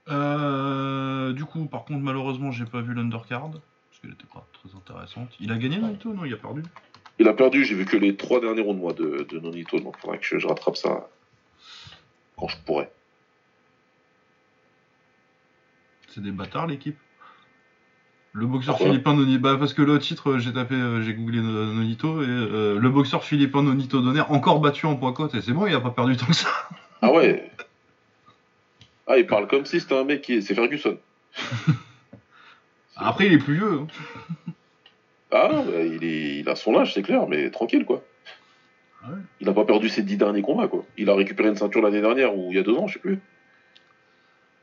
Euh, 0.09 1.33
du 1.33 1.45
coup, 1.45 1.65
par 1.65 1.85
contre, 1.85 2.01
malheureusement, 2.01 2.51
j'ai 2.51 2.65
pas 2.65 2.81
vu 2.81 2.93
l'undercard 2.93 3.51
qu'elle 4.05 4.13
était 4.13 4.31
pas 4.31 4.45
très 4.53 4.75
intéressante. 4.77 5.29
Il 5.39 5.51
a 5.51 5.57
gagné 5.57 5.77
Naito 5.79 6.13
Non, 6.13 6.25
il 6.25 6.33
a 6.33 6.37
perdu? 6.37 6.63
Il 7.19 7.27
a 7.27 7.33
perdu, 7.33 7.63
j'ai 7.63 7.75
vu 7.75 7.85
que 7.85 7.97
les 7.97 8.15
trois 8.15 8.39
derniers 8.41 8.61
rounds, 8.61 8.79
moi, 8.79 8.93
de, 8.93 9.25
de 9.29 9.39
Nonito, 9.39 9.79
donc 9.79 9.95
il 9.97 10.01
faudrait 10.01 10.17
que 10.17 10.25
je, 10.25 10.37
je 10.37 10.47
rattrape 10.47 10.75
ça 10.75 11.07
quand 12.37 12.47
je 12.47 12.57
pourrais. 12.65 12.91
C'est 16.09 16.21
des 16.21 16.31
bâtards 16.31 16.67
l'équipe? 16.67 16.97
Le 18.33 18.45
boxeur 18.47 18.75
Pourquoi 18.75 18.91
philippin 18.91 19.13
Nonito. 19.13 19.39
Bah, 19.39 19.55
parce 19.57 19.73
que 19.73 19.81
le 19.81 19.97
titre, 19.97 20.39
j'ai 20.39 20.51
tapé, 20.51 20.75
euh, 20.75 21.01
j'ai 21.01 21.13
googlé 21.13 21.39
No- 21.39 21.73
Nonito, 21.73 22.21
et 22.21 22.25
euh, 22.27 22.77
le 22.77 22.89
boxeur 22.89 23.23
philippin 23.23 23.63
Nonito 23.63 24.01
Donner, 24.01 24.23
encore 24.27 24.59
battu 24.59 24.85
en 24.85 24.97
poids 24.97 25.13
côte, 25.13 25.35
et 25.35 25.41
c'est 25.41 25.53
bon, 25.53 25.67
il 25.67 25.73
a 25.73 25.79
pas 25.79 25.91
perdu 25.91 26.17
tant 26.17 26.25
que 26.25 26.33
ça. 26.35 26.49
Ah 27.01 27.13
ouais? 27.13 27.49
Ah, 29.07 29.17
il 29.17 29.25
parle 29.25 29.47
comme 29.47 29.65
si 29.65 29.79
c'était 29.79 29.97
un 29.97 30.03
mec 30.03 30.21
qui. 30.21 30.41
C'est 30.41 30.55
Ferguson. 30.55 30.97
Après, 32.95 33.27
il 33.27 33.33
est 33.33 33.37
plus 33.37 33.55
vieux. 33.55 33.79
hein. 33.81 33.87
Ah 35.31 35.49
non, 35.51 35.65
bah, 35.65 35.81
il, 35.81 36.03
est... 36.03 36.39
il 36.39 36.49
a 36.49 36.55
son 36.55 36.77
âge, 36.77 36.93
c'est 36.93 37.01
clair, 37.01 37.27
mais 37.27 37.49
tranquille, 37.51 37.85
quoi. 37.85 38.03
Ah 39.03 39.09
ouais. 39.09 39.17
Il 39.41 39.47
n'a 39.47 39.53
pas 39.53 39.65
perdu 39.65 39.89
ses 39.89 40.01
dix 40.01 40.17
derniers 40.17 40.41
combats, 40.41 40.67
quoi. 40.67 40.85
Il 40.97 41.09
a 41.09 41.15
récupéré 41.15 41.49
une 41.49 41.57
ceinture 41.57 41.81
l'année 41.81 42.01
dernière, 42.01 42.35
ou 42.37 42.51
il 42.51 42.55
y 42.55 42.59
a 42.59 42.63
deux 42.63 42.75
ans, 42.75 42.87
je 42.87 42.93
sais 42.93 42.99
plus. 42.99 43.19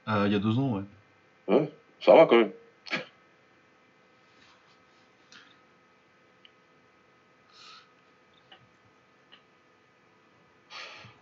Euh, 0.08 0.24
il 0.26 0.32
y 0.32 0.36
a 0.36 0.38
deux 0.38 0.58
ans, 0.58 0.76
ouais. 0.76 0.82
Ouais, 1.48 1.70
ça 2.00 2.14
va 2.14 2.26
quand 2.26 2.36
même. 2.36 2.52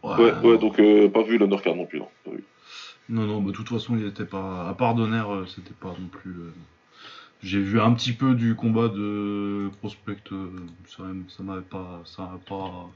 Ouais, 0.02 0.32
ouais, 0.42 0.58
donc 0.58 0.80
euh, 0.80 1.08
pas 1.10 1.22
vu 1.22 1.36
l'undercard 1.38 1.76
non 1.76 1.86
plus, 1.86 1.98
non. 1.98 2.08
Pas 2.24 2.30
vu. 2.30 2.44
Non, 3.08 3.26
non, 3.26 3.40
bah, 3.42 3.50
de 3.50 3.56
toute 3.56 3.68
façon, 3.68 3.96
il 3.96 4.06
était 4.06 4.24
pas. 4.24 4.68
À 4.68 4.74
part 4.74 4.94
Donner, 4.94 5.22
euh, 5.28 5.44
c'était 5.46 5.74
pas 5.74 5.88
non 5.88 6.08
plus. 6.10 6.34
J'ai 7.42 7.60
vu 7.60 7.80
un 7.80 7.92
petit 7.94 8.12
peu 8.12 8.34
du 8.34 8.54
combat 8.54 8.88
de 8.88 9.70
Prospect, 9.78 10.32
euh, 10.32 10.50
ça 10.86 11.42
m'avait 11.42 11.62
pas. 11.62 12.02
Ça 12.04 12.22
m'a 12.22 12.38
pas 12.46 12.90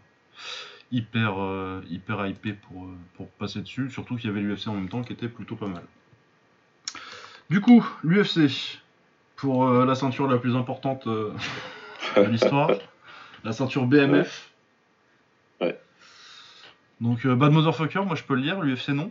hyper, 0.93 1.41
euh, 1.41 1.83
hyper 1.89 2.27
hypé 2.27 2.53
pour, 2.53 2.85
euh, 2.85 2.95
pour 3.17 3.29
passer 3.31 3.61
dessus, 3.61 3.91
surtout 3.91 4.17
qu'il 4.17 4.27
y 4.27 4.33
avait 4.33 4.41
l'UFC 4.41 4.69
en 4.69 4.75
même 4.75 4.89
temps 4.89 5.03
qui 5.03 5.13
était 5.13 5.29
plutôt 5.29 5.57
pas 5.57 5.67
mal. 5.67 5.83
Du 7.51 7.61
coup, 7.61 7.85
l'UFC, 8.03 8.81
pour 9.37 9.67
euh, 9.67 9.85
la 9.85 9.95
ceinture 9.95 10.29
la 10.29 10.39
plus 10.39 10.57
importante 10.57 11.07
euh, 11.07 11.33
de 12.17 12.23
l'histoire, 12.23 12.71
la 13.45 13.53
ceinture 13.53 13.87
BMF. 13.87 14.53
Ouais. 15.61 15.79
Donc, 17.01 17.27
Bad 17.27 17.53
Motherfucker, 17.53 18.05
moi 18.05 18.15
je 18.15 18.23
peux 18.23 18.35
le 18.35 18.43
lire, 18.43 18.61
l'UFC 18.61 18.91
non. 18.91 19.11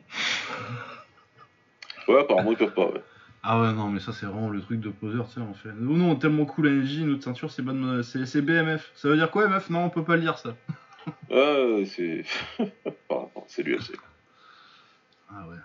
Ouais, 2.08 2.22
apparemment, 2.22 2.52
ils 2.52 2.58
peuvent 2.58 2.74
pas, 2.74 2.86
ouais. 2.86 3.04
Ah 3.46 3.60
ouais, 3.62 3.74
non, 3.74 3.90
mais 3.90 4.00
ça, 4.00 4.14
c'est 4.14 4.26
vraiment 4.26 4.50
le 4.50 4.62
truc 4.62 4.80
de 4.80 4.90
poseur, 4.90 5.28
tu 5.28 5.34
sais, 5.34 5.42
on 5.42 5.54
fait. 5.54 5.70
Nous, 5.78 5.98
nous, 5.98 6.06
on 6.06 6.14
est 6.16 6.20
tellement 6.20 6.46
cool 6.46 6.70
NJ, 6.70 7.00
notre 7.02 7.24
ceinture, 7.24 7.52
c'est 7.52 7.62
Bad 7.62 7.76
Mo- 7.76 8.02
c'est 8.02 8.26
c'est 8.26 8.42
BMF. 8.42 8.92
Ça 8.96 9.10
veut 9.10 9.18
dire 9.18 9.30
quoi, 9.32 9.48
MF 9.50 9.70
Non, 9.70 9.84
on 9.86 9.90
peut 9.90 10.04
pas 10.04 10.16
le 10.16 10.22
lire, 10.22 10.38
ça. 10.38 10.56
Ah, 11.30 11.84
c'est. 11.86 12.24
Enfin, 13.10 13.28
c'est 13.48 13.64
l'UFC. 13.64 13.92
Ah 15.30 15.46
ouais. 15.50 15.58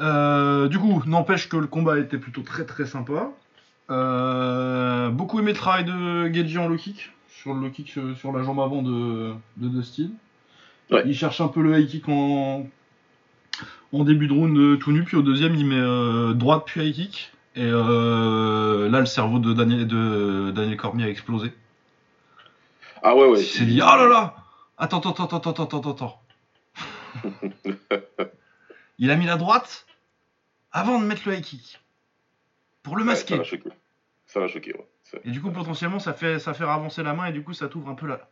Euh, 0.00 0.66
du 0.68 0.78
coup, 0.78 1.02
n'empêche 1.06 1.48
que 1.48 1.56
le 1.56 1.66
combat 1.68 1.98
était 1.98 2.18
plutôt 2.18 2.42
très 2.42 2.64
très 2.64 2.86
sympa. 2.86 3.30
Euh, 3.90 5.10
beaucoup 5.10 5.38
aimé 5.38 5.52
le 5.52 5.56
travail 5.58 5.84
de 5.84 6.32
Geji 6.32 6.58
en 6.58 6.68
low 6.68 6.76
kick, 6.76 7.12
sur 7.28 7.54
le 7.54 7.60
low 7.60 7.70
kick 7.70 7.96
euh, 7.98 8.14
sur 8.16 8.32
la 8.32 8.42
jambe 8.42 8.60
avant 8.60 8.82
de, 8.82 9.34
de 9.58 9.68
Dustin. 9.68 10.10
Ouais. 10.90 11.02
Il 11.06 11.14
cherche 11.14 11.40
un 11.40 11.48
peu 11.48 11.62
le 11.62 11.78
high 11.78 11.86
kick 11.88 12.08
en, 12.08 12.66
en 13.92 14.04
début 14.04 14.26
de 14.28 14.32
round 14.32 14.56
euh, 14.56 14.76
tout 14.76 14.92
nu, 14.92 15.04
puis 15.04 15.16
au 15.16 15.22
deuxième 15.22 15.54
il 15.54 15.66
met 15.66 15.76
euh, 15.76 16.32
droite 16.34 16.62
puis 16.66 16.80
high 16.86 16.94
kick. 16.94 17.32
Et 17.56 17.64
euh, 17.64 18.88
là, 18.88 19.00
le 19.00 19.06
cerveau 19.06 19.38
de 19.40 19.52
Daniel, 19.52 19.86
de 19.86 20.52
Daniel 20.54 20.76
Cormier 20.76 21.04
a 21.04 21.08
explosé. 21.08 21.52
Ah 23.02 23.16
ouais, 23.16 23.26
ouais. 23.26 23.40
il 23.40 23.44
s'est 23.46 23.64
dit, 23.64 23.80
oh 23.82 23.96
là 23.96 24.06
là 24.06 24.36
Attends, 24.78 24.98
attends, 25.00 25.24
attends, 25.24 25.38
attends, 25.38 25.64
attends, 25.64 25.78
attends, 25.78 25.90
attends. 25.90 26.22
il 28.98 29.10
a 29.10 29.16
mis 29.16 29.26
la 29.26 29.36
droite 29.36 29.86
avant 30.72 31.00
de 31.00 31.04
mettre 31.06 31.22
le 31.28 31.34
high 31.34 31.42
kick. 31.42 31.80
Pour 32.82 32.96
le 32.96 33.02
Ouais, 33.02 33.08
masquer. 33.08 33.34
ça 33.34 33.38
l'a 33.38 33.44
choqué. 33.44 33.70
Ça 34.26 34.40
l'a 34.40 34.48
choqué, 34.48 34.72
ouais. 34.74 34.86
Et 35.24 35.30
du 35.32 35.42
coup, 35.42 35.50
potentiellement, 35.50 35.98
ça 35.98 36.12
fait, 36.14 36.38
ça 36.38 36.54
fait 36.54 36.64
avancer 36.64 37.02
la 37.02 37.14
main 37.14 37.26
et 37.26 37.32
du 37.32 37.42
coup, 37.42 37.52
ça 37.52 37.68
t'ouvre 37.68 37.88
un 37.88 37.94
peu 37.94 38.06
la. 38.06 38.28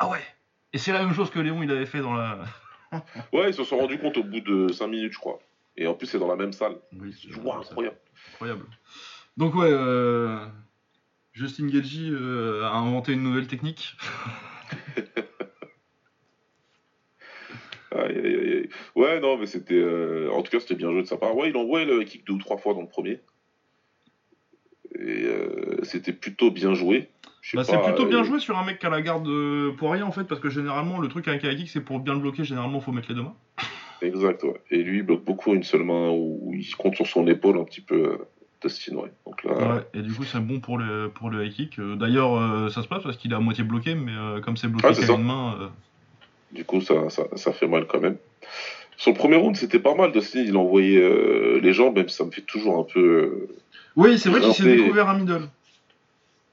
Ah 0.00 0.08
ouais 0.08 0.22
Et 0.72 0.78
c'est 0.78 0.92
la 0.92 0.98
même 1.04 1.14
chose 1.14 1.30
que 1.30 1.38
Léon, 1.38 1.62
il 1.62 1.70
avait 1.70 1.86
fait 1.86 2.00
dans 2.00 2.14
la. 2.14 2.38
Ouais, 3.32 3.48
ils 3.50 3.54
se 3.54 3.64
sont 3.64 3.78
rendus 3.78 3.98
compte 3.98 4.16
au 4.18 4.24
bout 4.24 4.40
de 4.40 4.72
5 4.72 4.86
minutes, 4.88 5.12
je 5.14 5.18
crois. 5.18 5.38
Et 5.76 5.86
en 5.86 5.94
plus, 5.94 6.06
c'est 6.06 6.18
dans 6.18 6.28
la 6.28 6.36
même 6.36 6.52
salle. 6.52 6.76
Oui, 7.00 7.12
c'est 7.18 7.34
Wow, 7.40 7.54
incroyable. 7.60 7.96
incroyable. 8.32 8.66
Donc, 9.36 9.54
ouais, 9.54 9.70
euh, 9.70 10.44
Justin 11.32 11.68
Gagey 11.68 12.10
euh, 12.10 12.64
a 12.64 12.74
inventé 12.76 13.12
une 13.14 13.22
nouvelle 13.22 13.46
technique. 13.46 13.96
Aïe, 17.94 18.16
aïe, 18.16 18.26
aïe, 18.36 18.52
aïe. 18.56 18.68
Ouais, 18.94 19.20
non, 19.20 19.36
mais 19.36 19.44
c'était. 19.46 19.74
euh, 19.74 20.30
En 20.32 20.42
tout 20.42 20.50
cas, 20.50 20.60
c'était 20.60 20.74
bien 20.74 20.90
joué 20.90 21.02
de 21.02 21.06
sa 21.06 21.18
part. 21.18 21.36
Ouais, 21.36 21.50
il 21.50 21.56
envoie 21.58 21.84
le 21.84 22.02
kick 22.04 22.26
deux 22.26 22.32
ou 22.34 22.38
trois 22.38 22.56
fois 22.56 22.72
dans 22.72 22.80
le 22.80 22.88
premier. 22.88 23.20
C'était 25.82 26.12
plutôt 26.12 26.50
bien 26.50 26.74
joué. 26.74 27.08
Bah, 27.54 27.64
c'est 27.64 27.80
plutôt 27.82 28.06
bien 28.06 28.20
euh, 28.20 28.24
joué 28.24 28.38
sur 28.38 28.56
un 28.56 28.64
mec 28.64 28.78
qui 28.78 28.86
a 28.86 28.90
la 28.90 29.02
garde 29.02 29.26
euh, 29.26 29.72
pour 29.76 29.90
rien 29.92 30.04
en 30.06 30.12
fait, 30.12 30.24
parce 30.24 30.40
que 30.40 30.48
généralement, 30.48 30.98
le 31.00 31.08
truc 31.08 31.26
avec 31.26 31.44
un 31.44 31.54
kick, 31.54 31.68
c'est 31.68 31.80
pour 31.80 31.98
bien 31.98 32.14
le 32.14 32.20
bloquer, 32.20 32.44
généralement, 32.44 32.80
faut 32.80 32.92
mettre 32.92 33.08
les 33.08 33.16
deux 33.16 33.22
mains. 33.22 33.34
Exact, 34.02 34.42
ouais. 34.44 34.54
Et 34.70 34.78
lui, 34.82 34.98
il 34.98 35.02
bloque 35.02 35.24
beaucoup 35.24 35.52
à 35.52 35.54
une 35.54 35.62
seule 35.64 35.82
main 35.84 36.10
où 36.10 36.52
il 36.54 36.76
compte 36.76 36.94
sur 36.96 37.06
son 37.06 37.26
épaule 37.26 37.58
un 37.58 37.64
petit 37.64 37.80
peu. 37.80 37.94
euh, 37.96 38.18
Dustin, 38.62 38.94
ouais. 38.96 39.10
Donc 39.26 39.42
là, 39.42 39.52
Ouais, 39.74 39.80
et 39.94 40.02
du 40.02 40.12
coup, 40.12 40.22
c'est 40.22 40.38
bon 40.38 40.60
pour 40.60 40.78
le, 40.78 41.10
pour 41.12 41.30
le 41.30 41.44
high 41.44 41.52
kick. 41.52 41.80
D'ailleurs, 41.80 42.36
euh, 42.36 42.68
ça 42.68 42.82
se 42.82 42.88
passe 42.88 43.02
parce 43.02 43.16
qu'il 43.16 43.32
est 43.32 43.34
à 43.34 43.40
moitié 43.40 43.64
bloqué, 43.64 43.96
mais 43.96 44.12
euh, 44.12 44.40
comme 44.40 44.56
c'est 44.56 44.68
bloqué 44.68 44.86
Ah, 44.90 44.94
ça. 44.94 45.12
une 45.12 45.24
main. 45.24 45.56
euh, 45.60 45.66
du 46.52 46.64
coup, 46.64 46.80
ça, 46.80 47.10
ça, 47.10 47.24
ça 47.34 47.52
fait 47.52 47.66
mal 47.66 47.86
quand 47.88 47.98
même. 48.00 48.16
Sur 48.96 49.10
le 49.12 49.16
premier 49.16 49.34
round, 49.36 49.56
c'était 49.56 49.80
pas 49.80 49.96
mal. 49.96 50.12
Dustin, 50.12 50.44
il 50.46 50.56
envoyait 50.56 51.60
les 51.60 51.72
jambes, 51.72 51.96
même 51.96 52.08
si 52.08 52.16
ça 52.16 52.24
me 52.24 52.30
fait 52.30 52.42
toujours 52.42 52.78
un 52.78 52.84
peu. 52.84 53.48
Oui, 53.96 54.16
c'est 54.18 54.28
vrai 54.30 54.40
qu'il 54.40 54.54
s'est 54.54 54.76
découvert 54.76 55.08
un 55.08 55.18
middle. 55.18 55.48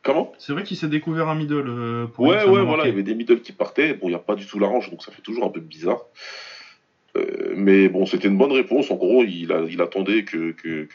Comment? 0.03 0.31
C'est 0.38 0.53
vrai 0.53 0.63
qu'il 0.63 0.77
s'est 0.77 0.88
découvert 0.88 1.27
un 1.27 1.35
middle. 1.35 1.67
euh, 1.67 2.07
pour 2.07 2.25
Ouais, 2.25 2.43
ouais, 2.45 2.63
voilà, 2.63 2.83
il 2.85 2.89
y 2.89 2.93
avait 2.93 3.03
des 3.03 3.15
middle 3.15 3.41
qui 3.41 3.51
partaient. 3.51 3.93
Bon, 3.93 4.07
il 4.07 4.12
n'y 4.12 4.15
a 4.15 4.19
pas 4.19 4.35
du 4.35 4.45
tout 4.45 4.59
la 4.59 4.67
hanche, 4.67 4.89
donc 4.89 5.03
ça 5.03 5.12
fait 5.12 5.21
toujours 5.21 5.45
un 5.45 5.49
peu 5.49 5.59
bizarre. 5.59 6.05
Euh, 7.17 7.53
mais 7.55 7.89
bon, 7.89 8.05
c'était 8.05 8.27
une 8.27 8.38
bonne 8.38 8.51
réponse. 8.51 8.91
En 8.91 8.95
gros, 8.95 9.23
il, 9.23 9.51
a, 9.51 9.62
il 9.69 9.81
attendait 9.81 10.23
que, 10.23 10.51
que, 10.51 10.88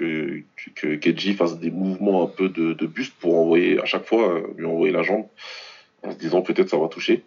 que, 0.74 1.32
fasse 1.34 1.58
des 1.58 1.70
mouvements 1.70 2.24
un 2.24 2.28
peu 2.28 2.48
de, 2.48 2.72
de 2.72 2.86
buste 2.86 3.14
pour 3.18 3.36
envoyer, 3.36 3.78
à 3.80 3.84
chaque 3.84 4.06
fois, 4.06 4.34
euh, 4.34 4.46
lui 4.56 4.64
envoyer 4.64 4.92
la 4.92 5.02
jambe, 5.02 5.26
en 6.02 6.12
se 6.12 6.18
disant 6.18 6.42
peut-être 6.42 6.68
ça 6.70 6.78
va 6.78 6.88
toucher. 6.88 7.24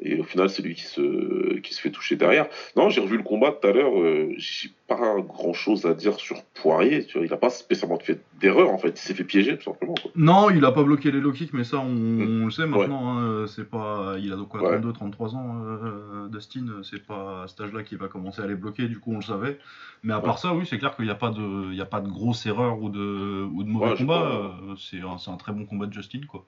Et 0.00 0.18
au 0.18 0.24
final, 0.24 0.48
c'est 0.50 0.62
lui 0.62 0.74
qui 0.74 0.82
se, 0.82 1.58
qui 1.60 1.74
se 1.74 1.80
fait 1.80 1.90
toucher 1.90 2.16
derrière. 2.16 2.48
Non, 2.76 2.88
j'ai 2.88 3.00
revu 3.00 3.16
le 3.16 3.22
combat 3.22 3.52
tout 3.52 3.68
à 3.68 3.72
l'heure. 3.72 4.00
euh, 4.00 4.32
j'ai 4.36 4.70
pas 4.88 5.20
grand 5.20 5.52
chose 5.52 5.86
à 5.86 5.94
dire 5.94 6.18
sur 6.18 6.42
Poirier. 6.54 7.04
Tu 7.06 7.18
vois, 7.18 7.26
il 7.26 7.32
a 7.32 7.36
pas 7.36 7.50
spécialement 7.50 7.98
fait 8.00 8.20
d'erreur, 8.40 8.70
en 8.70 8.78
fait. 8.78 8.88
Il 8.88 8.96
s'est 8.98 9.14
fait 9.14 9.22
piéger, 9.22 9.56
tout 9.58 9.64
simplement. 9.64 9.94
quoi. 9.94 10.10
Non, 10.16 10.50
il 10.50 10.64
a 10.64 10.72
pas 10.72 10.82
bloqué 10.82 11.12
les 11.12 11.20
low 11.20 11.30
kicks, 11.30 11.52
mais 11.52 11.62
ça, 11.62 11.76
on, 11.78 11.84
on 11.86 12.44
le 12.46 12.50
sait 12.50 12.66
maintenant. 12.66 13.16
hein, 13.18 13.46
c'est 13.46 13.68
pas, 13.70 14.16
il 14.18 14.32
a 14.32 14.36
donc 14.36 14.48
quoi, 14.48 14.62
Ouais. 14.62 14.70
32, 14.80 14.92
33 14.92 15.36
ans, 15.36 15.62
euh, 15.64 16.28
Dustin. 16.28 16.66
C'est 16.82 17.06
pas 17.06 17.44
à 17.44 17.48
cet 17.48 17.60
âge-là 17.60 17.84
qu'il 17.84 17.98
va 17.98 18.08
commencer 18.08 18.42
à 18.42 18.46
les 18.48 18.56
bloquer. 18.56 18.88
Du 18.88 18.98
coup, 18.98 19.12
on 19.12 19.16
le 19.16 19.22
savait. 19.22 19.58
Mais 20.02 20.14
à 20.14 20.20
part 20.20 20.40
ça, 20.40 20.52
oui, 20.52 20.66
c'est 20.68 20.78
clair 20.78 20.96
qu'il 20.96 21.04
n'y 21.04 21.12
a 21.12 21.14
pas 21.14 21.30
de, 21.30 21.70
il 21.70 21.76
y 21.76 21.80
a 21.80 21.86
pas 21.86 22.00
de 22.00 22.08
grosse 22.08 22.44
erreur 22.46 22.82
ou 22.82 22.88
de, 22.88 23.44
ou 23.52 23.62
de 23.62 23.68
mauvais 23.68 23.94
combat. 23.98 24.22
euh, 24.68 24.74
c'est 24.78 25.00
un, 25.00 25.18
c'est 25.18 25.30
un 25.30 25.36
très 25.36 25.52
bon 25.52 25.64
combat 25.64 25.86
de 25.86 25.92
Justin, 25.92 26.22
quoi. 26.28 26.44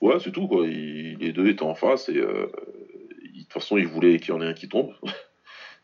Ouais, 0.00 0.18
c'est 0.20 0.32
tout, 0.32 0.46
quoi. 0.46 0.66
Il- 0.66 1.16
les 1.18 1.32
deux 1.32 1.48
étaient 1.48 1.62
en 1.62 1.74
face 1.74 2.08
et 2.08 2.16
euh, 2.16 2.46
il- 3.22 3.32
de 3.32 3.42
toute 3.44 3.52
façon, 3.52 3.76
ils 3.76 3.86
voulaient 3.86 4.18
qu'il 4.18 4.30
y 4.30 4.32
en 4.36 4.42
ait 4.42 4.46
un 4.46 4.54
qui 4.54 4.68
tombe. 4.68 4.92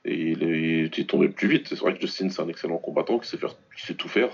Et 0.05 0.33
il 0.33 0.43
est, 0.43 0.91
il 0.93 1.01
est 1.01 1.09
tombé 1.09 1.29
plus 1.29 1.47
vite. 1.47 1.69
C'est 1.69 1.79
vrai 1.79 1.95
que 1.95 2.01
Justin, 2.01 2.29
c'est 2.29 2.43
un 2.43 2.49
excellent 2.49 2.79
combattant 2.79 3.21
qui 3.21 3.29
sait, 3.29 3.37
faire, 3.37 3.55
qui 3.77 3.87
sait 3.87 3.95
tout 3.95 4.09
faire. 4.09 4.31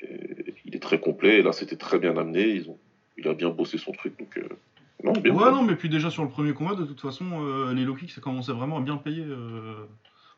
Et 0.00 0.54
il 0.64 0.74
est 0.74 0.78
très 0.78 0.98
complet. 0.98 1.40
Et 1.40 1.42
là, 1.42 1.52
c'était 1.52 1.76
très 1.76 1.98
bien 1.98 2.16
amené. 2.16 2.48
Ils 2.48 2.70
ont, 2.70 2.78
il 3.18 3.28
a 3.28 3.34
bien 3.34 3.50
bossé 3.50 3.76
son 3.76 3.92
truc. 3.92 4.18
Donc, 4.18 4.38
euh, 4.38 4.48
non, 5.04 5.12
bien. 5.12 5.34
Ouais, 5.34 5.50
non, 5.50 5.62
mais 5.62 5.76
puis 5.76 5.90
déjà 5.90 6.08
sur 6.08 6.22
le 6.22 6.30
premier 6.30 6.54
combat, 6.54 6.74
de 6.74 6.84
toute 6.86 7.00
façon, 7.02 7.44
euh, 7.44 7.74
les 7.74 7.84
low 7.84 7.94
kicks, 7.94 8.12
ça 8.12 8.20
commençait 8.22 8.52
vraiment 8.52 8.78
à 8.78 8.80
bien 8.80 8.96
payer 8.96 9.24
euh, 9.26 9.84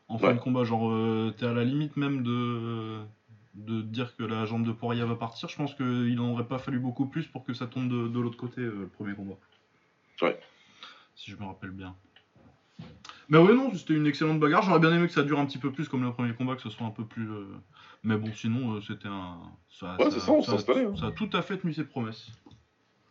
en 0.09 0.17
fin 0.17 0.33
de 0.33 0.39
combat. 0.39 0.65
Genre, 0.65 0.89
euh, 0.91 1.33
t'es 1.37 1.45
à 1.45 1.53
la 1.53 1.63
limite 1.63 1.95
même 1.95 2.21
de, 2.23 2.99
de 3.55 3.81
dire 3.81 4.15
que 4.15 4.23
la 4.23 4.45
jambe 4.45 4.65
de 4.65 4.71
Poirier 4.71 5.03
va 5.05 5.15
partir. 5.15 5.49
Je 5.49 5.55
pense 5.55 5.73
qu'il 5.75 6.15
n'en 6.15 6.33
aurait 6.33 6.47
pas 6.47 6.59
fallu 6.59 6.79
beaucoup 6.79 7.05
plus 7.05 7.25
pour 7.25 7.43
que 7.43 7.53
ça 7.53 7.67
tombe 7.67 7.87
de, 7.89 8.07
de 8.07 8.19
l'autre 8.19 8.37
côté, 8.37 8.61
euh, 8.61 8.75
le 8.81 8.87
premier 8.87 9.13
combat. 9.15 9.35
Ouais. 10.21 10.39
Si 11.15 11.31
je 11.31 11.37
me 11.37 11.45
rappelle 11.45 11.71
bien. 11.71 11.95
Mais 13.29 13.37
ouais, 13.37 13.53
non, 13.53 13.73
c'était 13.73 13.93
une 13.93 14.05
excellente 14.05 14.39
bagarre. 14.39 14.61
J'aurais 14.63 14.79
bien 14.79 14.93
aimé 14.93 15.07
que 15.07 15.13
ça 15.13 15.23
dure 15.23 15.39
un 15.39 15.45
petit 15.45 15.57
peu 15.57 15.71
plus 15.71 15.87
comme 15.87 16.03
le 16.03 16.11
premier 16.11 16.33
combat, 16.33 16.55
que 16.55 16.61
ce 16.61 16.69
soit 16.69 16.85
un 16.85 16.91
peu 16.91 17.05
plus. 17.05 17.29
euh, 17.31 17.45
Mais 18.03 18.17
bon, 18.17 18.31
sinon, 18.33 18.75
euh, 18.75 18.81
c'était 18.81 19.07
un. 19.07 19.37
Ça, 19.69 19.95
Ouais, 19.99 20.11
c'est 20.11 20.19
ça, 20.19 20.31
on 20.31 20.41
s'installait, 20.41 20.85
hein. 20.85 20.95
ça 20.99 21.07
a 21.07 21.11
tout 21.11 21.29
à 21.33 21.41
fait 21.41 21.57
tenu 21.57 21.73
ses 21.73 21.85
promesses. 21.85 22.31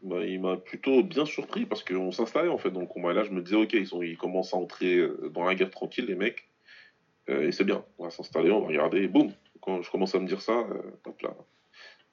Bah, 0.03 0.25
il 0.25 0.41
m'a 0.41 0.57
plutôt 0.59 1.03
bien 1.03 1.25
surpris 1.25 1.65
parce 1.65 1.83
qu'on 1.83 2.13
s'installait 2.13 2.51
en 2.51 2.59
fait 2.59 2.71
dans 2.71 2.81
le 2.83 2.87
combat. 2.87 3.13
Et 3.13 3.15
là, 3.15 3.25
je 3.25 3.31
me 3.31 3.41
disais, 3.41 3.57
ok, 3.57 3.73
ils, 3.73 3.87
sont, 3.87 4.03
ils 4.03 4.19
commencent 4.19 4.53
à 4.53 4.59
entrer 4.59 5.09
dans 5.33 5.45
la 5.45 5.55
guerre 5.55 5.71
tranquille, 5.71 6.05
les 6.05 6.15
mecs. 6.15 6.49
Et 7.27 7.51
c'est 7.53 7.65
bien. 7.65 7.83
On 7.99 8.05
va 8.05 8.11
s'installer, 8.11 8.51
on 8.51 8.61
va 8.61 8.67
regarder. 8.69 8.99
Et 9.03 9.09
boum 9.09 9.33
Quand 9.65 9.81
je 9.81 9.91
commence 9.91 10.15
à 10.15 10.19
me 10.21 10.27
dire 10.27 10.43
ça, 10.43 10.53
euh, 10.53 10.83
hop 11.07 11.23
là. 11.23 11.31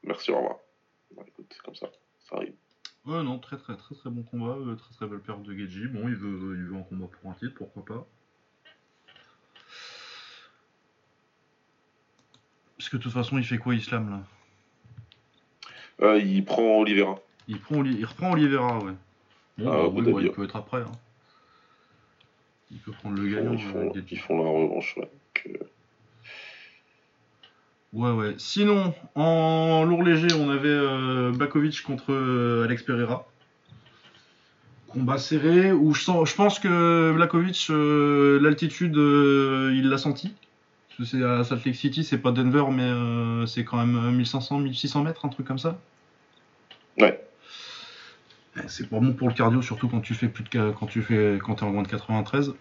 Merci, 0.04 0.32
au 0.32 0.38
revoir. 0.38 0.56
Bah, 1.16 1.24
écoute, 1.28 1.48
c'est 1.52 1.62
comme 1.62 1.76
ça. 1.76 1.90
Ça 2.22 2.38
arrive. 2.38 2.54
Ouais, 3.06 3.22
non, 3.24 3.40
très 3.40 3.58
très 3.58 3.76
très 3.76 3.94
très 3.96 4.10
bon 4.10 4.24
combat, 4.24 4.56
euh, 4.58 4.76
très 4.76 4.94
très 4.94 5.08
belle 5.08 5.20
perte 5.20 5.44
de 5.44 5.54
Geji. 5.54 5.88
Bon, 5.88 6.08
il 6.08 6.16
veut, 6.16 6.56
il 6.56 6.64
veut 6.64 6.76
un 6.78 6.84
combat 6.84 7.08
pour 7.08 7.32
un 7.32 7.34
titre, 7.34 7.56
pourquoi 7.56 7.84
pas. 7.84 8.08
Parce 12.78 12.90
que 12.90 12.98
de 12.98 13.02
toute 13.04 13.12
façon, 13.12 13.38
il 13.38 13.44
fait 13.44 13.58
quoi, 13.58 13.76
Islam, 13.76 14.10
là? 14.10 14.24
Euh, 16.08 16.20
il 16.20 16.44
prend 16.46 16.80
Oliveira. 16.80 17.20
il, 17.48 17.60
prend, 17.60 17.84
il 17.84 18.06
reprend 18.06 18.32
Oliveira, 18.32 18.80
ouais. 18.80 18.94
Bon, 19.58 19.68
Ah, 19.68 19.78
bah, 19.78 19.88
oui, 19.94 20.12
ouais, 20.12 20.24
il 20.24 20.32
peut 20.32 20.44
être 20.46 20.56
après. 20.56 20.82
hein. 20.82 20.92
Il 22.72 22.80
peut 22.80 22.92
prendre 22.94 23.18
le 23.22 23.28
gagnant. 23.30 23.54
ils 23.54 23.60
font- 23.62 23.92
ils 23.94 24.20
font 24.20 24.38
la 24.42 24.50
revanche, 24.50 24.96
ouais. 24.98 25.04
Donc, 25.12 25.48
euh, 25.62 25.66
Ouais, 27.94 28.12
ouais. 28.12 28.36
Sinon, 28.38 28.94
en 29.16 29.84
lourd 29.84 30.04
léger, 30.04 30.34
on 30.34 30.50
avait 30.50 30.70
euh, 30.70 31.32
Blakovic 31.32 31.84
contre 31.84 32.14
euh, 32.14 32.64
Alex 32.64 32.84
Pereira. 32.84 33.28
Combat 34.88 35.18
serré, 35.18 35.72
où 35.74 35.94
je, 35.94 36.02
sens, 36.02 36.30
je 36.30 36.36
pense 36.36 36.60
que 36.60 37.12
Blakovic, 37.14 37.68
euh, 37.70 38.40
l'altitude, 38.42 38.98
euh, 38.98 39.74
il 39.76 39.90
l'a 39.90 39.98
senti. 39.98 40.34
Parce 40.88 40.98
que 41.00 41.18
c'est 41.18 41.24
à 41.24 41.44
Salt 41.44 41.66
Lake 41.66 41.76
City, 41.76 42.04
c'est 42.04 42.18
pas 42.18 42.32
Denver, 42.32 42.66
mais 42.72 43.48
c'est 43.48 43.64
quand 43.64 43.78
même 43.78 44.16
1500, 44.16 44.60
1600 44.60 45.04
mètres, 45.04 45.26
un 45.26 45.30
truc 45.30 45.48
comme 45.48 45.60
ça. 45.60 45.80
Ouais. 47.00 47.22
Eh, 48.58 48.68
C'est 48.68 48.90
pas 48.90 49.00
bon 49.00 49.14
pour 49.14 49.30
le 49.30 49.34
cardio, 49.34 49.62
surtout 49.62 49.88
quand 49.88 50.02
tu 50.02 50.14
fais 50.14 50.28
plus 50.28 50.44
de 50.44 50.72
quand 50.72 50.88
tu 50.88 51.02
fais 51.02 51.40
quand 51.42 51.56
t'es 51.56 51.64
en 51.64 51.72
moins 51.72 51.84
de 51.84 51.88
93. 51.88 52.54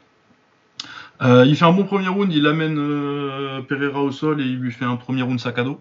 Euh, 1.23 1.45
il 1.47 1.55
fait 1.55 1.67
un 1.67 1.73
bon 1.73 1.85
premier 1.85 2.09
round, 2.09 2.33
il 2.33 2.47
amène 2.47 2.79
euh, 2.79 3.61
Pereira 3.63 4.03
au 4.03 4.11
sol 4.11 4.41
et 4.41 4.45
il 4.45 4.59
lui 4.59 4.73
fait 4.73 4.87
un 4.87 4.97
premier 4.97 5.23
round 5.23 5.39
sac 5.39 5.59
à 5.59 5.65
dos. 5.65 5.79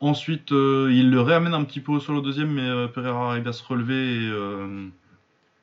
Ensuite, 0.00 0.50
euh, 0.52 0.90
il 0.92 1.10
le 1.10 1.20
réamène 1.20 1.52
un 1.52 1.62
petit 1.64 1.80
peu 1.80 1.92
au 1.92 2.00
sol 2.00 2.16
au 2.16 2.20
deuxième, 2.22 2.52
mais 2.52 2.88
Pereira 2.88 3.30
arrive 3.30 3.46
à 3.46 3.52
se 3.52 3.62
relever 3.62 4.24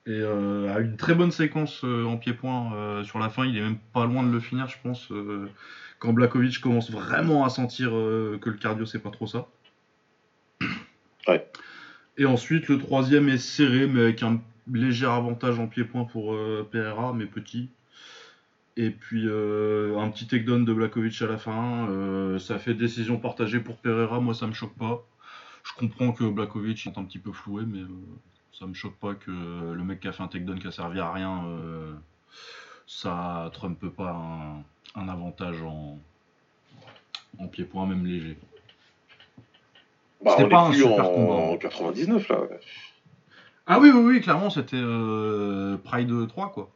et, 0.05 0.11
et, 0.11 0.23
a 0.23 0.79
une 0.79 0.95
très 0.95 1.15
bonne 1.15 1.31
séquence 1.31 1.83
en 1.83 2.17
pied-point 2.17 3.03
sur 3.03 3.19
la 3.19 3.29
fin. 3.29 3.45
Il 3.45 3.57
est 3.57 3.61
même 3.61 3.79
pas 3.93 4.05
loin 4.05 4.23
de 4.23 4.31
le 4.31 4.39
finir, 4.39 4.67
je 4.67 4.77
pense, 4.81 5.11
quand 5.97 6.13
Blakovic 6.13 6.61
commence 6.61 6.89
vraiment 6.89 7.43
à 7.43 7.49
sentir 7.49 7.89
que 7.89 8.49
le 8.49 8.57
cardio 8.57 8.85
c'est 8.85 8.99
pas 8.99 9.09
trop 9.09 9.27
ça. 9.27 9.47
Ouais. 11.27 11.45
Et 12.17 12.25
ensuite, 12.25 12.69
le 12.69 12.77
troisième 12.77 13.27
est 13.27 13.37
serré, 13.37 13.87
mais 13.87 14.01
avec 14.01 14.23
un 14.23 14.39
léger 14.71 15.05
avantage 15.05 15.59
en 15.59 15.67
pied-point 15.67 16.05
pour 16.05 16.33
Pereira, 16.71 17.11
mais 17.13 17.25
petit. 17.25 17.69
Et 18.79 18.91
puis 18.91 19.25
euh, 19.27 19.97
un 19.99 20.09
petit 20.09 20.25
takedown 20.25 20.63
de 20.63 20.73
Blakovic 20.73 21.21
à 21.21 21.27
la 21.27 21.37
fin. 21.37 21.89
Euh, 21.89 22.39
ça 22.39 22.57
fait 22.59 22.73
décision 22.73 23.17
partagée 23.17 23.59
pour 23.59 23.75
Pereira. 23.75 24.21
Moi, 24.21 24.33
ça 24.33 24.47
me 24.47 24.53
choque 24.53 24.73
pas. 24.75 25.03
Je 25.65 25.73
comprends 25.77 26.13
que 26.13 26.23
Blakovic 26.23 26.87
est 26.87 26.97
un 26.97 27.03
petit 27.03 27.19
peu 27.19 27.33
floué, 27.33 27.63
mais 27.67 27.81
euh, 27.81 27.87
ça 28.53 28.65
me 28.67 28.73
choque 28.73 28.95
pas 28.95 29.15
que 29.15 29.31
le 29.31 29.83
mec 29.83 29.99
qui 29.99 30.07
a 30.07 30.13
fait 30.13 30.23
un 30.23 30.29
takedown 30.29 30.57
qui 30.59 30.67
a 30.67 30.71
servi 30.71 31.01
à 31.01 31.11
rien, 31.11 31.43
euh, 31.45 31.91
ça 32.87 33.51
trumpe 33.53 33.85
pas 33.89 34.11
un, 34.11 34.63
un 35.01 35.09
avantage 35.09 35.61
en, 35.61 35.99
en 37.37 37.47
pied-point, 37.47 37.85
même 37.85 38.05
léger. 38.05 38.37
Bah, 40.23 40.31
C'était 40.37 40.45
on 40.45 40.49
pas 40.49 40.61
un 40.61 40.69
plus 40.69 40.83
super 40.83 41.09
en 41.09 41.13
combat. 41.13 41.57
99 41.57 42.29
là. 42.29 42.37
Ah 43.67 43.77
oui, 43.81 43.91
oui, 43.93 44.01
oui, 44.05 44.21
clairement, 44.21 44.49
c'était 44.49 44.77
euh, 44.79 45.75
Pride 45.83 46.27
3, 46.29 46.53
quoi. 46.53 46.71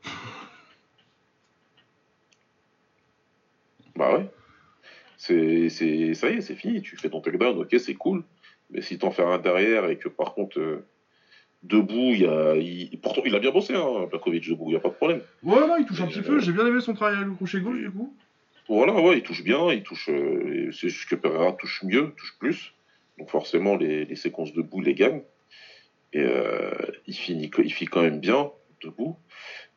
Bah 4.03 4.17
ouais. 4.17 4.25
C'est, 5.17 5.69
c'est, 5.69 6.13
ça 6.13 6.29
y 6.29 6.35
est, 6.37 6.41
c'est 6.41 6.55
fini. 6.55 6.81
Tu 6.81 6.97
fais 6.97 7.09
ton 7.09 7.21
takedown, 7.21 7.57
ok, 7.57 7.75
c'est 7.79 7.93
cool. 7.93 8.23
Mais 8.69 8.81
si 8.81 8.97
t'en 8.97 9.11
fais 9.11 9.23
un 9.23 9.37
derrière 9.37 9.85
et 9.89 9.97
que 9.97 10.09
par 10.09 10.33
contre, 10.33 10.59
euh, 10.59 10.85
debout, 11.61 12.11
il 12.13 12.21
y 12.21 12.27
a. 12.27 12.55
il- 12.55 12.99
Pourtant, 13.01 13.21
il 13.25 13.33
a 13.35 13.39
bien 13.39 13.51
bossé, 13.51 13.73
hein, 13.75 14.07
Blakovic, 14.09 14.49
debout, 14.49 14.65
il 14.67 14.71
n'y 14.71 14.75
a 14.75 14.79
pas 14.81 14.89
de 14.89 14.95
problème. 14.95 15.21
Ouais, 15.43 15.59
non, 15.67 15.77
il 15.77 15.85
touche 15.85 16.01
un 16.01 16.05
Et, 16.05 16.09
petit 16.09 16.19
euh, 16.19 16.23
peu. 16.23 16.39
J'ai 16.39 16.51
bien 16.51 16.65
aimé 16.67 16.81
son 16.81 16.93
travail 16.93 17.15
avec 17.15 17.27
le 17.29 17.35
crochet 17.35 17.61
gauche, 17.61 17.77
du 17.79 17.91
coup. 17.91 18.13
Voilà, 18.67 18.93
ouais, 18.99 19.17
il 19.17 19.23
touche 19.23 19.43
bien, 19.43 19.71
il 19.71 19.83
touche. 19.83 20.09
euh, 20.09 20.69
c'est 20.71 20.89
juste 20.89 21.09
que 21.09 21.15
Pereira 21.15 21.53
touche 21.53 21.83
mieux, 21.83 22.13
touche 22.17 22.35
plus. 22.39 22.73
Donc 23.17 23.29
forcément, 23.29 23.75
les, 23.77 24.05
les 24.05 24.15
séquences 24.15 24.51
debout 24.53 24.81
les 24.81 24.95
gagne. 24.95 25.21
Et 26.13 26.19
euh, 26.21 26.71
il, 27.07 27.13
finit, 27.15 27.49
il 27.57 27.73
finit 27.73 27.89
quand 27.89 28.01
même 28.01 28.19
bien 28.19 28.51
debout. 28.81 29.15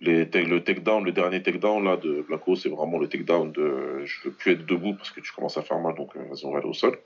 Les, 0.00 0.24
le 0.26 0.60
takedown, 0.60 1.04
le 1.04 1.12
dernier 1.12 1.40
takedown 1.42 1.82
là 1.82 1.96
de 1.96 2.20
Blacko, 2.22 2.54
c'est 2.54 2.68
vraiment 2.68 2.98
le 2.98 3.08
takedown 3.08 3.50
de 3.52 4.02
je 4.04 4.20
veux 4.24 4.30
plus 4.30 4.52
être 4.52 4.66
debout 4.66 4.94
parce 4.94 5.10
que 5.10 5.20
tu 5.20 5.32
commences 5.32 5.56
à 5.56 5.62
faire 5.62 5.78
mal, 5.78 5.94
donc 5.94 6.14
euh, 6.16 6.20
vas-y, 6.28 6.44
on 6.44 6.52
va 6.52 6.58
aller 6.58 6.68
au 6.68 6.74
sol. 6.74 6.98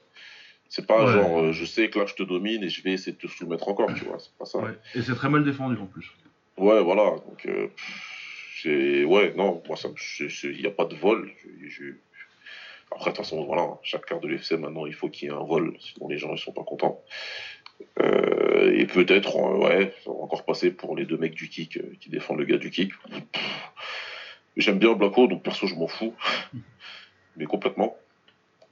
C'est 0.68 0.87
pas 0.87 1.05
Ouais. 1.05 1.12
genre 1.12 1.38
euh, 1.40 1.53
je 1.53 1.64
sais 1.64 1.88
que 1.88 1.98
là 2.00 2.07
je 2.07 2.14
te 2.14 2.22
domine 2.24 2.62
et 2.64 2.68
je 2.68 2.83
vais 2.83 2.92
essayer 2.92 3.12
de 3.12 3.16
te 3.18 3.26
soumettre 3.29 3.68
encore, 3.68 3.92
tu 3.94 4.05
vois. 4.05 4.18
C'est 4.18 4.33
pas 4.37 4.44
ça. 4.44 4.59
Ouais. 4.59 4.72
Et 4.94 5.03
c'est 5.03 5.14
très 5.14 5.29
mal 5.29 5.44
défendu 5.44 5.76
en 5.81 5.87
plus. 5.87 6.11
Ouais, 6.57 6.83
voilà. 6.83 7.11
Donc, 7.26 7.46
euh, 7.46 7.68
j'ai- 8.62 9.05
ouais, 9.05 9.33
non, 9.37 9.62
moi, 9.66 9.76
ça 9.76 9.88
il 10.18 10.59
n'y 10.61 10.66
a 10.66 10.70
pas 10.70 10.85
de 10.85 10.94
vol. 10.96 11.31
Je- 11.44 11.68
je- 11.68 11.94
Après, 12.92 13.11
de 13.12 13.16
toute 13.16 13.24
façon, 13.24 13.44
voilà, 13.44 13.79
chaque 13.85 14.05
carte 14.05 14.20
de 14.24 14.26
l'UFC, 14.29 14.53
maintenant, 14.59 14.85
il 14.85 14.92
faut 14.94 15.09
qu'il 15.09 15.29
y 15.29 15.31
ait 15.31 15.35
un 15.35 15.44
vol, 15.44 15.76
sinon 15.79 16.09
les 16.09 16.18
gens, 16.18 16.33
ils 16.35 16.38
sont 16.40 16.50
pas 16.53 16.64
contents. 16.64 17.00
Euh, 18.01 18.73
et 18.75 18.87
peut-être, 18.87 19.37
euh, 19.37 19.59
ouais, 19.59 19.95
ça 20.05 20.11
va 20.11 20.16
encore 20.19 20.45
passer 20.45 20.71
pour 20.71 20.97
les 20.97 21.05
deux 21.05 21.16
mecs 21.16 21.35
du 21.35 21.49
kick 21.49 21.77
euh, 21.77 21.93
qui 22.01 22.11
défendent 22.11 22.38
le 22.38 22.45
gars 22.45 22.59
du 22.59 22.71
kick. 22.71 22.93
J'aime 24.57 24.79
bien 24.79 24.93
Blacko, 24.95 25.27
donc 25.27 25.43
perso, 25.43 25.66
je 25.66 25.75
m'en 25.75 25.87
fous. 25.87 26.14
Mais 27.37 27.45
complètement. 27.47 27.97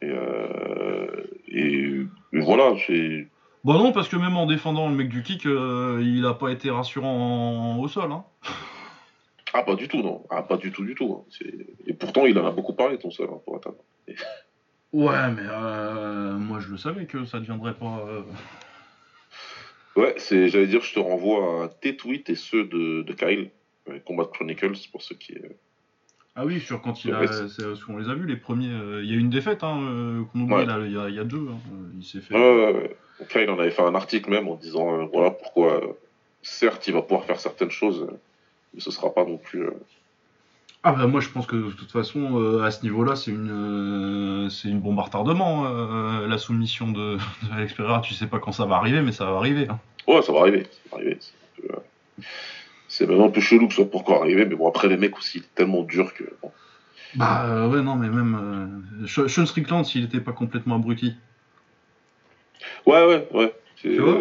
Et, 0.02 0.10
euh, 0.10 1.24
et, 1.48 2.00
et 2.32 2.40
voilà, 2.40 2.74
c'est. 2.86 3.28
Bon, 3.64 3.74
non, 3.74 3.92
parce 3.92 4.08
que 4.08 4.16
même 4.16 4.36
en 4.36 4.46
défendant 4.46 4.88
le 4.88 4.94
mec 4.94 5.08
du 5.08 5.22
kick, 5.22 5.46
euh, 5.46 6.00
il 6.02 6.24
a 6.26 6.34
pas 6.34 6.50
été 6.50 6.70
rassurant 6.70 7.76
en- 7.76 7.78
au 7.80 7.88
sol. 7.88 8.10
Hein. 8.12 8.24
Ah, 9.54 9.62
pas 9.62 9.74
du 9.74 9.88
tout, 9.88 10.02
non. 10.02 10.24
Ah, 10.30 10.42
pas 10.42 10.56
du 10.58 10.70
tout, 10.70 10.84
du 10.84 10.94
tout. 10.94 11.24
hein. 11.26 11.46
Et 11.86 11.92
pourtant, 11.94 12.26
il 12.26 12.38
en 12.38 12.46
a 12.46 12.50
beaucoup 12.50 12.74
parlé, 12.74 12.98
ton 12.98 13.10
seul, 13.10 13.28
hein, 13.32 13.40
pour 13.44 13.56
atteindre. 13.56 13.78
Ouais, 14.92 15.30
mais 15.36 15.42
euh, 15.44 16.32
moi 16.38 16.60
je 16.60 16.68
le 16.70 16.78
savais 16.78 17.04
que 17.06 17.24
ça 17.26 17.40
deviendrait 17.40 17.74
pas. 17.74 18.06
Ouais, 19.98 20.14
c'est, 20.18 20.48
j'allais 20.48 20.66
dire, 20.66 20.82
je 20.82 20.94
te 20.94 21.00
renvoie 21.00 21.64
à 21.64 21.68
tes 21.68 21.96
tweets 21.96 22.30
et 22.30 22.34
ceux 22.34 22.64
de, 22.64 23.02
de 23.02 23.12
Kyle, 23.12 23.50
euh, 23.88 23.98
Combat 24.04 24.24
Chronicles, 24.32 24.72
pour 24.92 25.02
ceux 25.02 25.14
qui. 25.16 25.32
euh, 25.34 25.48
Ah 26.36 26.44
oui, 26.46 26.60
sur 26.60 26.80
quand 26.80 27.04
il 27.04 27.12
a. 27.12 27.26
Qu'on 27.86 27.96
les 27.96 28.08
a 28.08 28.14
vus, 28.14 28.26
les 28.26 28.36
premiers. 28.36 28.70
euh, 28.72 29.02
Il 29.02 29.10
y 29.10 29.14
a 29.14 29.18
une 29.18 29.30
défaite 29.30 29.64
hein, 29.64 29.80
euh, 29.82 30.22
qu'on 30.32 30.40
oublie 30.40 30.54
Ouais. 30.54 30.66
là, 30.66 30.78
il 30.84 30.92
y, 30.92 30.98
a- 30.98 31.08
il 31.08 31.14
y 31.14 31.18
a 31.18 31.24
deux. 31.24 31.48
hein. 31.50 31.58
Il 31.98 32.04
s'est 32.04 32.20
fait. 32.20 32.34
Ouais, 32.34 32.40
ouais, 32.40 32.72
ouais. 32.72 32.96
Kyle 33.28 33.50
en 33.50 33.58
avait 33.58 33.70
fait 33.72 33.82
un 33.82 33.94
article 33.96 34.30
même 34.30 34.46
en 34.46 34.54
disant, 34.54 35.00
euh, 35.00 35.04
voilà 35.12 35.30
pourquoi, 35.32 35.80
certes, 36.42 36.86
il 36.86 36.94
va 36.94 37.02
pouvoir 37.02 37.24
faire 37.24 37.40
certaines 37.40 37.70
choses, 37.72 38.06
mais 38.74 38.80
ce 38.80 38.90
sera 38.92 39.12
pas 39.12 39.24
non 39.24 39.36
plus. 39.38 39.66
Ah 40.84 40.92
bah 40.92 41.06
moi 41.08 41.20
je 41.20 41.28
pense 41.28 41.46
que 41.46 41.56
de 41.56 41.70
toute 41.72 41.90
façon 41.90 42.40
euh, 42.40 42.62
à 42.62 42.70
ce 42.70 42.82
niveau-là 42.82 43.16
c'est 43.16 43.32
une 43.32 43.50
euh, 43.50 44.48
c'est 44.48 44.68
une 44.68 44.78
bombe 44.80 44.98
à 45.00 45.02
retardement 45.02 45.66
euh, 45.66 46.28
la 46.28 46.38
soumission 46.38 46.92
de, 46.92 47.16
de 47.42 47.52
Alex 47.52 47.72
Pereira. 47.74 48.00
Tu 48.00 48.14
sais 48.14 48.26
pas 48.28 48.38
quand 48.38 48.52
ça 48.52 48.64
va 48.64 48.76
arriver 48.76 49.02
mais 49.02 49.12
ça 49.12 49.24
va 49.26 49.36
arriver. 49.38 49.66
hein. 49.68 49.78
Ouais, 50.06 50.22
ça 50.22 50.32
va 50.32 50.40
arriver. 50.40 50.64
Ça 50.64 50.90
va 50.92 50.96
arriver. 50.98 51.18
C'est, 52.88 53.06
même 53.08 53.20
un 53.20 53.28
peu 53.28 53.40
chelou 53.40 53.68
que 53.68 53.74
ce 53.74 53.82
soit 53.82 53.94
encore 53.94 54.22
arrivé, 54.22 54.46
mais 54.46 54.54
bon, 54.56 54.66
après, 54.66 54.88
les 54.88 54.96
mecs 54.96 55.16
aussi, 55.18 55.42
tellement 55.54 55.82
dur 55.82 56.14
que. 56.14 56.24
bon. 56.42 56.50
Bah 57.14 57.66
ouais 57.68 57.80
non 57.82 57.96
mais 57.96 58.08
même 58.08 59.02
euh, 59.02 59.06
Sean 59.28 59.46
Strickland 59.46 59.84
s'il 59.84 60.04
était 60.04 60.20
pas 60.20 60.32
complètement 60.32 60.74
abruti. 60.76 61.14
Ouais, 62.86 63.04
ouais, 63.06 63.26
ouais. 63.32 63.54
C'est, 63.76 63.88
Tu 63.94 63.98
vois? 64.00 64.20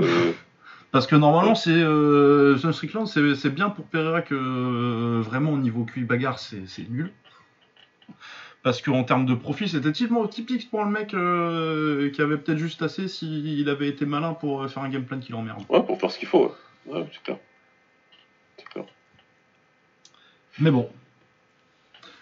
Parce 0.91 1.06
que 1.06 1.15
normalement 1.15 1.56
c'est 1.56 1.71
euh, 1.71 2.58
Strickland 2.71 3.06
c'est 3.08 3.50
bien 3.50 3.69
pour 3.69 3.86
Pereira 3.86 4.21
que 4.21 4.36
euh, 4.36 5.21
vraiment 5.21 5.52
au 5.52 5.58
niveau 5.58 5.84
QI 5.84 6.04
bagarre 6.04 6.39
c'est 6.39 6.89
nul. 6.89 7.12
Parce 8.67 8.82
qu'en 8.82 9.06
termes 9.06 9.26
de 9.26 9.34
profil, 9.34 9.69
c'était 9.69 9.93
typiquement 9.93 10.28
typique 10.28 10.69
pour 10.69 10.84
le 10.84 10.91
mec 10.91 11.13
euh, 11.13 12.10
qui 12.10 12.21
avait 12.21 12.38
peut-être 12.38 12.58
juste 12.58 12.82
assez 12.82 13.08
s'il 13.08 13.69
avait 13.69 13.88
été 13.88 14.06
malin 14.06 14.34
pour 14.34 14.62
euh, 14.62 14.67
faire 14.67 14.84
un 14.84 14.89
game 14.89 15.06
plan 15.06 15.19
qui 15.19 15.32
l'emmerde. 15.32 15.63
ouais, 15.69 15.84
pour 15.84 15.97
faire 15.97 16.12
ce 16.12 16.19
qu'il 16.19 16.28
faut. 16.28 16.54
Ouais, 16.86 17.00
ouais 17.00 17.08
c'est 17.13 17.23
clair. 17.23 17.38
Clair. 18.71 18.86
Mais 20.60 20.69
bon. 20.69 20.89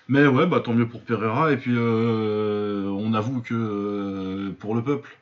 Mais 0.08 0.28
ouais, 0.28 0.46
bah 0.46 0.60
tant 0.60 0.74
mieux 0.74 0.88
pour 0.88 1.02
Pereira. 1.02 1.52
Et 1.52 1.58
puis 1.58 1.74
euh, 1.74 2.90
on 2.90 3.16
avoue 3.16 3.42
que 3.42 4.52
pour 4.60 4.76
le 4.76 4.84
peuple, 4.84 5.18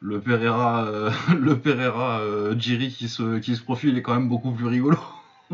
le 0.00 0.20
Pereira, 0.20 0.86
euh, 0.86 1.10
le 1.38 1.58
Pereira 1.58 2.20
euh, 2.20 2.58
Jiri 2.58 2.90
qui 2.90 3.08
se, 3.08 3.38
qui 3.38 3.56
se 3.56 3.62
profile 3.62 3.96
est 3.96 4.02
quand 4.02 4.14
même 4.14 4.28
beaucoup 4.28 4.52
plus 4.52 4.66
rigolo. 4.66 4.98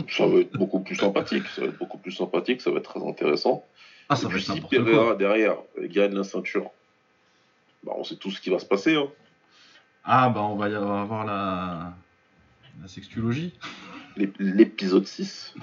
Ça 0.09 0.27
va 0.27 0.39
être 0.39 0.53
beaucoup 0.55 0.81
plus 0.81 0.97
sympathique. 0.97 1.47
Ça 1.49 1.63
va 1.63 1.67
être 1.69 1.79
beaucoup 1.79 1.99
plus 1.99 2.13
sympathique. 2.13 2.61
Ça 2.63 2.71
va 2.71 2.79
être 2.79 2.91
très 2.95 3.07
intéressant. 3.07 3.65
Ah, 4.09 4.15
Et 4.15 4.17
ça 4.17 4.29
va 4.29 4.35
puis 4.35 4.43
être 4.43 4.53
si 4.55 4.61
Pereira 4.61 5.05
quoi. 5.05 5.15
derrière 5.17 5.57
gagne 5.79 6.15
la 6.15 6.25
ceinture, 6.25 6.71
bah, 7.85 7.93
on 7.97 8.05
sait 8.05 8.17
tout 8.17 8.31
ce 8.31 8.41
qui 8.41 8.51
va 8.51 8.59
se 8.59 8.67
passer. 8.67 8.97
Hein. 8.97 9.09
Ah, 10.05 10.31
bah 10.31 10.41
on 10.43 10.57
va 10.57 10.69
y 10.69 10.75
avoir 10.75 11.25
la, 11.25 11.95
la 12.81 12.89
sextulogie. 12.89 13.55
L'épisode 14.17 15.07
6. 15.07 15.55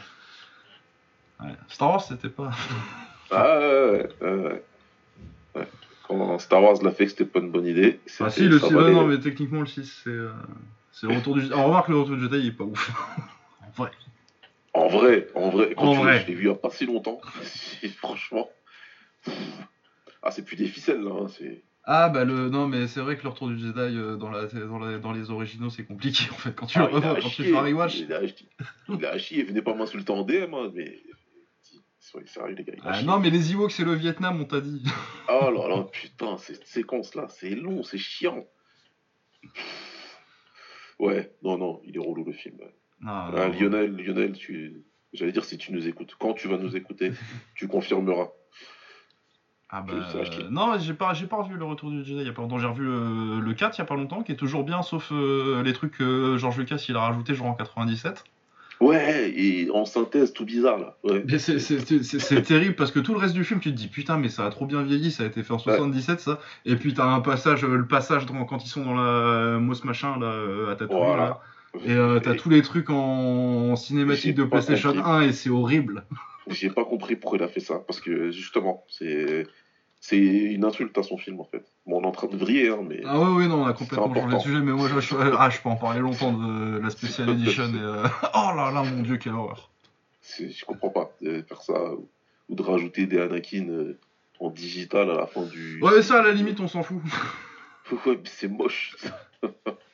Ouais. 1.41 1.47
Star 1.67 1.89
Wars, 1.89 2.03
c'était 2.03 2.29
pas. 2.29 2.51
Ah 3.31 3.59
ouais, 3.59 4.09
ouais, 4.21 4.29
ouais, 4.29 4.63
ouais. 5.55 5.67
Quand 6.09 6.39
Star 6.39 6.61
Wars 6.63 6.81
l'a 6.83 6.91
fait 6.91 7.05
que 7.05 7.11
c'était 7.11 7.23
pas 7.25 7.39
une 7.39 7.51
bonne 7.51 7.67
idée. 7.67 7.99
Ah, 8.19 8.29
si, 8.31 8.47
le 8.49 8.57
ça 8.59 8.67
6, 8.67 8.73
valait- 8.73 8.91
non, 8.93 9.05
mais 9.05 9.19
techniquement, 9.19 9.59
le 9.61 9.67
6, 9.67 10.01
c'est. 10.03 10.09
euh, 10.09 10.31
c'est 10.91 11.05
le 11.07 11.13
retour 11.15 11.35
du. 11.35 11.45
Alors, 11.45 11.65
remarque, 11.67 11.87
le 11.87 11.99
retour 11.99 12.15
du 12.17 12.23
Jedi, 12.23 12.39
il 12.39 12.47
est 12.47 12.51
pas 12.51 12.63
ouf. 12.63 12.91
en 13.63 13.69
vrai. 13.71 13.91
En 14.73 14.87
vrai, 14.87 15.27
en 15.35 15.49
vrai, 15.49 15.73
quand 15.77 15.83
En 15.87 15.93
tu- 15.93 15.99
vrai. 15.99 16.19
je 16.21 16.27
l'ai 16.27 16.33
vu 16.33 16.43
il 16.45 16.47
y 16.47 16.51
a 16.51 16.55
pas 16.55 16.71
si 16.71 16.85
longtemps. 16.87 17.21
Franchement. 17.97 18.49
Ah, 20.23 20.31
c'est 20.31 20.43
plus 20.43 20.55
des 20.55 20.65
ficelles, 20.67 21.01
là. 21.01 21.11
hein, 21.21 21.27
c'est... 21.27 21.63
Ah 21.91 22.09
bah 22.09 22.23
le 22.23 22.49
non 22.49 22.67
mais 22.67 22.87
c'est 22.87 22.99
vrai 22.99 23.17
que 23.17 23.23
le 23.23 23.29
retour 23.29 23.47
du 23.47 23.57
Jedi 23.57 23.79
euh, 23.97 24.15
dans 24.15 24.29
la 24.29 24.45
dans, 24.45 24.77
la- 24.77 24.99
dans 24.99 25.11
les 25.11 25.31
originaux 25.31 25.71
c'est 25.71 25.85
compliqué 25.85 26.25
en 26.31 26.35
fait 26.35 26.53
quand 26.53 26.67
tu 26.67 26.77
Ah, 26.77 26.87
le 26.87 26.93
revois 26.93 27.15
quand 27.19 27.29
tu 27.29 27.43
fais 27.45 27.55
un 27.57 27.61
rewatch. 27.61 27.99
Il 28.01 28.13
a. 28.13 28.19
Il 28.89 29.05
a 29.05 29.17
chier. 29.17 29.43
Venez 29.43 29.61
pas 29.63 29.73
m'insulter 29.73 30.11
en 30.11 30.23
DM, 30.23 30.53
hein, 30.53 30.71
mais. 30.75 30.99
Sérieux, 32.25 32.55
les 32.55 32.63
gars. 32.63 32.73
Ah, 32.83 33.01
non 33.03 33.19
mais 33.19 33.29
les 33.29 33.51
Ewoks 33.53 33.71
c'est 33.71 33.83
le 33.83 33.93
Vietnam 33.93 34.41
on 34.41 34.45
t'a 34.45 34.61
dit. 34.61 34.83
Oh 35.29 35.51
là 35.51 35.67
là, 35.67 35.83
putain, 35.83 36.37
cette 36.37 36.65
séquence-là, 36.65 37.27
c'est 37.29 37.51
long, 37.51 37.83
c'est 37.83 37.97
chiant. 37.97 38.45
Ouais, 40.99 41.33
non, 41.43 41.57
non, 41.57 41.81
il 41.85 41.95
est 41.95 41.99
relou 41.99 42.25
le 42.25 42.33
film. 42.33 42.57
Ah, 43.05 43.31
Lionel, 43.57 43.95
Lionel, 43.95 44.33
tu... 44.33 44.83
j'allais 45.13 45.31
dire 45.31 45.45
si 45.45 45.57
tu 45.57 45.71
nous 45.71 45.87
écoutes. 45.87 46.15
Quand 46.19 46.33
tu 46.33 46.47
vas 46.47 46.57
nous 46.57 46.75
écouter, 46.75 47.11
tu 47.55 47.67
confirmeras. 47.67 48.29
Ah 49.71 49.83
bah, 49.83 49.93
euh, 50.15 50.49
non, 50.49 50.79
j'ai 50.79 50.95
pas, 50.95 51.13
j'ai 51.13 51.27
pas 51.27 51.37
revu 51.37 51.55
le 51.55 51.63
retour 51.63 51.91
du 51.91 52.03
Jedi 52.03 52.21
il 52.21 52.25
y 52.25 52.29
a 52.29 52.33
pas 52.33 52.41
longtemps. 52.41 52.57
J'ai 52.57 52.65
revu 52.65 52.87
euh, 52.87 53.39
le 53.39 53.53
4 53.53 53.77
il 53.77 53.79
y 53.79 53.81
a 53.83 53.85
pas 53.85 53.95
longtemps, 53.95 54.23
qui 54.23 54.31
est 54.31 54.35
toujours 54.35 54.63
bien, 54.63 54.81
sauf 54.81 55.11
euh, 55.11 55.61
les 55.61 55.73
trucs 55.73 55.95
que 55.97 56.37
George 56.37 56.57
Lucas 56.57 56.83
il 56.89 56.95
a 56.95 57.01
rajouté 57.01 57.35
genre 57.35 57.47
en 57.47 57.53
97. 57.53 58.23
Ouais, 58.81 59.29
et 59.35 59.69
en 59.71 59.83
synthèse, 59.85 60.31
tout 60.31 60.45
bizarre 60.45 60.79
là. 60.79 60.97
Ouais. 61.03 61.23
C'est, 61.37 62.41
terrible 62.43 62.75
parce 62.75 62.91
que 62.91 62.99
tout 62.99 63.13
le 63.13 63.19
reste 63.19 63.33
du 63.33 63.43
film, 63.43 63.59
tu 63.59 63.71
te 63.71 63.75
dis 63.75 63.87
putain, 63.89 64.17
mais 64.17 64.29
ça 64.29 64.45
a 64.45 64.49
trop 64.49 64.65
bien 64.65 64.83
vieilli, 64.83 65.11
ça 65.11 65.23
a 65.23 65.25
été 65.25 65.43
fait 65.43 65.51
en 65.53 65.59
77 65.59 66.19
ça. 66.21 66.39
Et 66.65 66.75
puis 66.77 66.93
t'as 66.93 67.05
un 67.05 67.19
passage, 67.19 67.63
euh, 67.65 67.75
le 67.75 67.87
passage 67.87 68.25
dans- 68.25 68.45
quand 68.45 68.63
ils 68.63 68.69
sont 68.69 68.85
dans 68.85 68.95
la 68.95 69.01
euh, 69.01 69.59
Moss 69.59 69.83
machin 69.83 70.17
là, 70.17 70.27
euh, 70.27 70.71
à 70.71 70.75
Tatooine 70.75 70.97
Voilà. 71.03 71.23
là. 71.25 71.41
Et 71.85 71.91
euh, 71.91 72.19
t'as 72.19 72.35
tous 72.35 72.49
les 72.49 72.61
trucs 72.61 72.89
en, 72.89 72.95
en 73.71 73.75
cinématique 73.75 74.35
de 74.35 74.43
PlayStation 74.45 74.93
compris. 74.93 75.09
1 75.11 75.21
et 75.21 75.31
c'est 75.33 75.49
horrible. 75.49 76.05
J'ai 76.47 76.69
pas 76.69 76.83
compris 76.85 77.15
pourquoi 77.15 77.37
il 77.37 77.43
a 77.43 77.47
fait 77.47 77.59
ça. 77.59 77.75
Parce 77.85 77.99
que 77.99 78.31
justement, 78.31 78.85
c'est 78.87 79.45
c'est 79.99 80.17
une 80.17 80.63
insulte 80.63 80.97
à 80.97 81.03
son 81.03 81.17
film 81.17 81.39
en 81.39 81.43
fait. 81.43 81.63
Bon, 81.85 81.99
on 81.99 82.03
est 82.03 82.07
en 82.07 82.11
train 82.11 82.27
de 82.27 82.37
vriller, 82.37 82.69
hein, 82.69 82.79
mais. 82.87 83.01
Ah 83.05 83.19
ouais, 83.19 83.35
ouais, 83.35 83.47
non, 83.47 83.63
on 83.63 83.65
a 83.65 83.73
complètement 83.73 84.13
changé 84.13 84.35
de 84.35 84.41
sujet, 84.41 84.59
mais 84.59 84.71
moi 84.71 84.87
je, 84.87 84.99
je, 84.99 85.15
ah, 85.15 85.49
je 85.49 85.59
peux 85.61 85.69
en 85.69 85.75
parler 85.75 85.99
longtemps 85.99 86.31
de 86.31 86.79
la 86.79 86.89
Special 86.89 87.29
Edition. 87.31 87.73
Et, 87.73 87.79
euh, 87.79 88.03
Oh 88.33 88.51
là 88.55 88.71
là, 88.73 88.83
mon 88.83 89.01
dieu, 89.01 89.17
quelle 89.17 89.33
horreur. 89.33 89.69
Je 90.37 90.65
comprends 90.65 90.89
pas 90.89 91.11
de 91.21 91.41
faire 91.41 91.61
ça. 91.61 91.73
Ou, 92.47 92.55
de 92.55 92.63
rajouter 92.63 93.05
des 93.05 93.19
Anakin 93.19 93.67
euh, 93.69 93.99
en 94.39 94.49
digital 94.49 95.11
à 95.11 95.15
la 95.15 95.27
fin 95.27 95.43
du. 95.43 95.79
Ouais, 95.81 96.01
ça 96.01 96.19
à 96.19 96.23
la 96.23 96.31
limite, 96.31 96.59
on 96.59 96.67
s'en 96.67 96.81
fout. 96.81 97.01
Ouais, 97.91 97.99
mais 98.05 98.19
c'est 98.25 98.47
moche. 98.47 98.95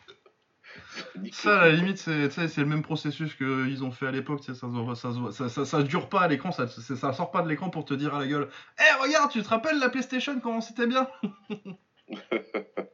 Ça 1.31 1.61
à 1.61 1.65
la 1.67 1.73
limite, 1.73 1.97
c'est 1.97 2.57
le 2.57 2.65
même 2.65 2.81
processus 2.81 3.33
qu'ils 3.35 3.83
ont 3.83 3.91
fait 3.91 4.07
à 4.07 4.11
l'époque. 4.11 4.41
Ça, 4.43 5.65
ça, 5.65 5.83
dure 5.83 6.09
pas 6.09 6.21
à 6.21 6.27
l'écran, 6.27 6.51
ça, 6.51 6.67
ça 6.67 7.13
sort 7.13 7.31
pas 7.31 7.41
de 7.41 7.49
l'écran 7.49 7.69
pour 7.69 7.85
te 7.85 7.93
dire 7.93 8.15
à 8.15 8.19
la 8.19 8.27
gueule 8.27 8.49
Eh, 8.79 9.01
regarde, 9.03 9.31
tu 9.31 9.41
te 9.43 9.49
rappelles 9.49 9.79
la 9.79 9.89
PlayStation, 9.89 10.39
comment 10.39 10.61
c'était 10.61 10.87
bien? 10.87 11.07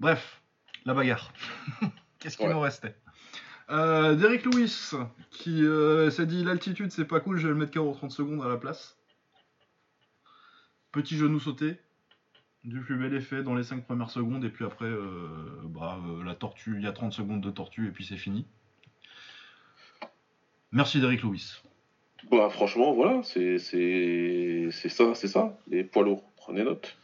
Bref, 0.00 0.42
la 0.84 0.94
bagarre. 0.94 1.32
Qu'est-ce 2.18 2.36
qu'il 2.36 2.46
Ouais. 2.46 2.52
nous 2.54 2.60
restait? 2.60 2.96
Euh, 3.70 4.14
Derek 4.14 4.44
Lewis, 4.44 4.90
qui 5.30 5.64
euh, 5.64 6.10
s'est 6.10 6.26
dit 6.26 6.44
l'altitude 6.44 6.92
c'est 6.92 7.06
pas 7.06 7.20
cool, 7.20 7.38
je 7.38 7.46
vais 7.46 7.54
le 7.54 7.58
mettre 7.58 7.72
KO 7.72 7.94
30 7.94 8.10
secondes 8.10 8.42
à 8.42 8.48
la 8.48 8.58
place. 8.58 8.98
Petit 10.92 11.16
genou 11.16 11.40
sauté, 11.40 11.80
du 12.64 12.80
plus 12.80 12.96
bel 12.96 13.14
effet 13.14 13.42
dans 13.42 13.54
les 13.54 13.62
5 13.62 13.84
premières 13.84 14.10
secondes, 14.10 14.44
et 14.44 14.48
puis 14.48 14.64
après, 14.64 14.86
euh, 14.86 15.28
bah, 15.64 15.98
euh, 16.08 16.24
la 16.24 16.34
tortue, 16.34 16.74
il 16.76 16.82
y 16.82 16.86
a 16.86 16.92
30 16.92 17.12
secondes 17.12 17.40
de 17.40 17.50
tortue, 17.50 17.88
et 17.88 17.90
puis 17.90 18.04
c'est 18.04 18.16
fini. 18.16 18.46
Merci 20.72 21.00
Derek 21.00 21.22
Lewis. 21.22 21.62
Bah, 22.30 22.48
franchement, 22.50 22.94
voilà, 22.94 23.22
c'est 23.22 23.58
ça, 23.58 25.14
c'est 25.14 25.28
ça, 25.28 25.58
les 25.68 25.84
poids 25.84 26.02
lourds. 26.02 26.24
Prenez 26.36 26.64
note. 26.64 26.96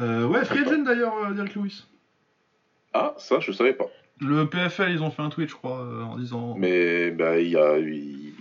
Euh, 0.00 0.26
ouais, 0.26 0.44
Free 0.44 0.60
Agent 0.60 0.82
d'ailleurs, 0.82 1.32
Derek 1.34 1.54
Lewis. 1.54 1.84
Ah, 2.92 3.14
ça, 3.16 3.40
je 3.40 3.52
savais 3.52 3.74
pas. 3.74 3.86
Le 4.20 4.48
PFL, 4.48 4.90
ils 4.90 5.02
ont 5.02 5.10
fait 5.10 5.22
un 5.22 5.28
tweet, 5.28 5.48
je 5.48 5.54
crois, 5.54 5.78
en 6.04 6.16
disant. 6.16 6.54
Mais 6.56 7.10
bah, 7.10 7.38
il 7.38 7.50
y 7.50 7.56
a, 7.56 7.78
il, 7.78 8.32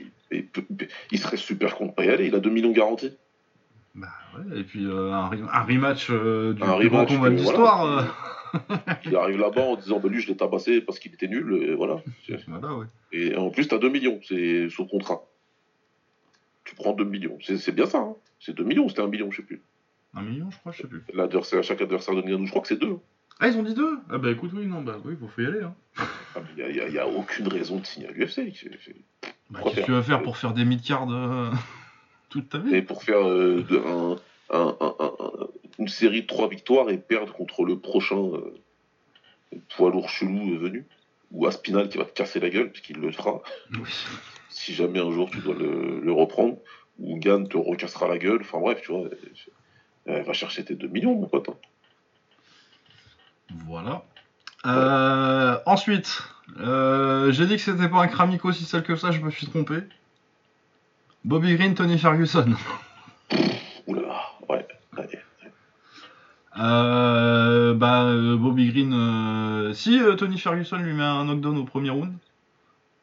il 1.12 1.20
serait 1.20 1.38
super 1.38 1.76
con 1.76 1.88
de 1.88 1.92
pas 1.92 2.06
y 2.06 2.10
aller. 2.10 2.28
Il 2.28 2.36
a 2.36 2.40
2 2.40 2.50
millions 2.50 2.72
garantis. 2.72 3.12
Bah 3.96 4.08
ouais, 4.38 4.60
et 4.60 4.64
puis 4.64 4.86
euh, 4.86 5.12
un, 5.14 5.30
re- 5.30 5.50
un 5.52 5.64
rematch 5.64 6.10
euh, 6.10 6.54
du 6.54 6.62
Un 6.64 6.78
plus 6.78 6.90
grand 6.90 7.06
rematch 7.06 7.16
combat 7.16 7.30
de 7.30 7.36
l'histoire. 7.36 7.86
voilà. 7.86 8.08
Il 9.06 9.16
arrive 9.16 9.40
là-bas 9.40 9.62
en 9.62 9.76
disant 9.76 10.00
bah, 10.00 10.10
lui, 10.10 10.22
je 10.22 10.28
l'ai 10.28 10.38
tabassé 10.38 10.82
parce 10.82 11.00
qu'il 11.00 11.14
était 11.14 11.28
nul. 11.28 11.62
Et 11.62 11.74
voilà. 11.74 12.02
Voilà, 12.48 12.76
ouais. 12.76 12.86
Et 13.12 13.36
en 13.36 13.50
plus, 13.50 13.68
t'as 13.68 13.78
2 13.78 13.90
millions, 13.90 14.20
c'est 14.24 14.70
sous 14.70 14.86
contrat. 14.86 15.24
Tu 16.64 16.76
prends 16.76 16.94
2 16.94 17.04
millions. 17.04 17.38
C'est 17.42 17.76
bien 17.76 17.86
ça. 17.86 18.00
Hein. 18.00 18.16
C'est 18.40 18.56
2 18.56 18.64
millions, 18.64 18.88
c'était 18.90 19.02
1 19.02 19.08
million, 19.08 19.32
je 19.32 19.38
sais 19.38 19.44
plus. 19.44 19.62
Un 20.14 20.22
million, 20.22 20.50
je 20.50 20.58
crois, 20.58 20.72
je 20.72 20.82
sais 20.82 20.88
plus. 20.88 21.04
L'adversaire, 21.14 21.64
chaque 21.64 21.82
adversaire 21.82 22.16
de 22.16 22.22
Ngannou, 22.22 22.46
je 22.46 22.52
crois 22.52 22.62
que 22.62 22.68
c'est 22.70 22.80
2. 22.80 22.98
Ah, 23.40 23.50
ils 23.50 23.58
ont 23.58 23.64
dit 23.64 23.74
deux? 23.74 24.00
Ah 24.10 24.18
bah 24.18 24.32
écoute, 24.32 24.52
oui, 24.54 24.66
non, 24.66 24.82
bah 24.82 24.98
oui, 25.04 25.16
faut 25.20 25.42
y 25.42 25.46
aller. 25.46 25.62
Hein. 25.62 25.76
Il 26.58 26.92
n'y 26.92 26.98
a, 26.98 27.06
aucune 27.06 27.50
raison 27.50 27.80
de 27.80 27.86
signer 27.86 28.08
à 28.08 28.12
l'UFC. 28.12 28.54
Bah, 29.50 29.60
qu'est-ce 29.64 29.76
que 29.76 29.82
tu 29.82 29.92
vas 29.92 30.04
faire 30.04 30.24
pour 30.24 30.38
faire 30.38 30.54
des 30.54 30.64
mid-cards 30.64 31.12
euh, 31.12 31.52
Et 32.74 32.82
pour 32.82 33.04
faire 33.04 33.28
euh, 33.28 33.64
un, 34.52 34.76
un- 34.80 34.96
un- 35.00 35.48
une 35.80 35.88
série 35.88 36.22
de 36.22 36.28
3 36.28 36.48
victoires 36.50 36.90
et 36.90 36.98
perdre 36.98 37.34
contre 37.34 37.64
le 37.66 37.80
prochain 37.80 38.18
euh, 38.18 38.54
poids 39.76 39.90
lourd 39.92 40.10
chelou 40.10 40.54
euh, 40.54 40.58
venu. 40.58 40.86
Ou 41.32 41.48
Aspinal 41.48 41.90
qui 41.90 41.98
va 41.98 42.06
te 42.06 42.14
casser 42.14 42.40
la 42.40 42.50
gueule, 42.50 42.72
puisqu'il 42.72 42.98
le 42.98 43.12
fera. 43.12 43.42
Oui. 43.72 43.80
si 44.50 44.74
jamais 44.74 45.00
un 45.00 45.12
jour 45.12 45.30
tu 45.30 45.40
dois 45.40 45.56
le, 45.56 46.00
le 46.00 46.12
reprendre, 46.12 46.58
ou 47.00 47.18
Gann 47.20 47.48
te 47.48 47.58
recassera 47.58 48.08
la 48.08 48.18
gueule, 48.18 48.40
enfin 48.42 48.60
bref, 48.60 48.80
tu 48.82 48.92
vois, 48.92 49.10
elle 50.06 50.24
va 50.24 50.34
chercher 50.34 50.64
tes 50.64 50.76
2 50.76 50.88
millions, 50.88 51.16
mon 51.16 51.28
pote. 51.28 51.50
hein. 51.50 51.56
Voilà. 53.68 54.06
Euh, 54.66 55.58
ensuite, 55.66 56.22
euh, 56.60 57.32
j'ai 57.32 57.46
dit 57.48 57.56
que 57.58 57.62
c'était 57.62 57.90
pas 57.90 58.02
un 58.02 58.08
cramico 58.08 58.52
si 58.52 58.64
seul 58.64 58.84
que 58.84 58.96
ça, 58.96 59.12
je 59.12 59.20
me 59.20 59.30
suis 59.30 59.48
trompé. 59.48 59.76
Bobby 61.26 61.56
Green, 61.56 61.74
Tony 61.74 61.98
Ferguson. 61.98 62.54
Oula, 63.88 64.22
ouais. 64.48 64.68
Euh, 66.58 67.74
bah, 67.74 68.04
euh, 68.06 68.38
Bobby 68.38 68.72
Green, 68.72 68.94
euh, 68.94 69.74
si 69.74 70.00
Tony 70.18 70.38
Ferguson 70.38 70.78
lui 70.78 70.94
met 70.94 71.04
un 71.04 71.26
knockdown 71.26 71.58
au 71.58 71.64
premier 71.64 71.90
round, 71.90 72.14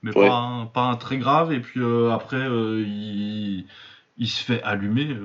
mais 0.03 0.17
Ouais. 0.17 0.27
pas, 0.29 0.37
un, 0.37 0.67
pas 0.67 0.83
un 0.85 0.95
très 0.97 1.19
grave, 1.19 1.53
et 1.53 1.59
puis 1.61 1.81
euh, 1.81 2.13
après, 2.13 2.47
il, 2.47 3.67
il 4.19 4.29
se 4.29 4.43
fait 4.45 4.63
allumer, 4.63 5.17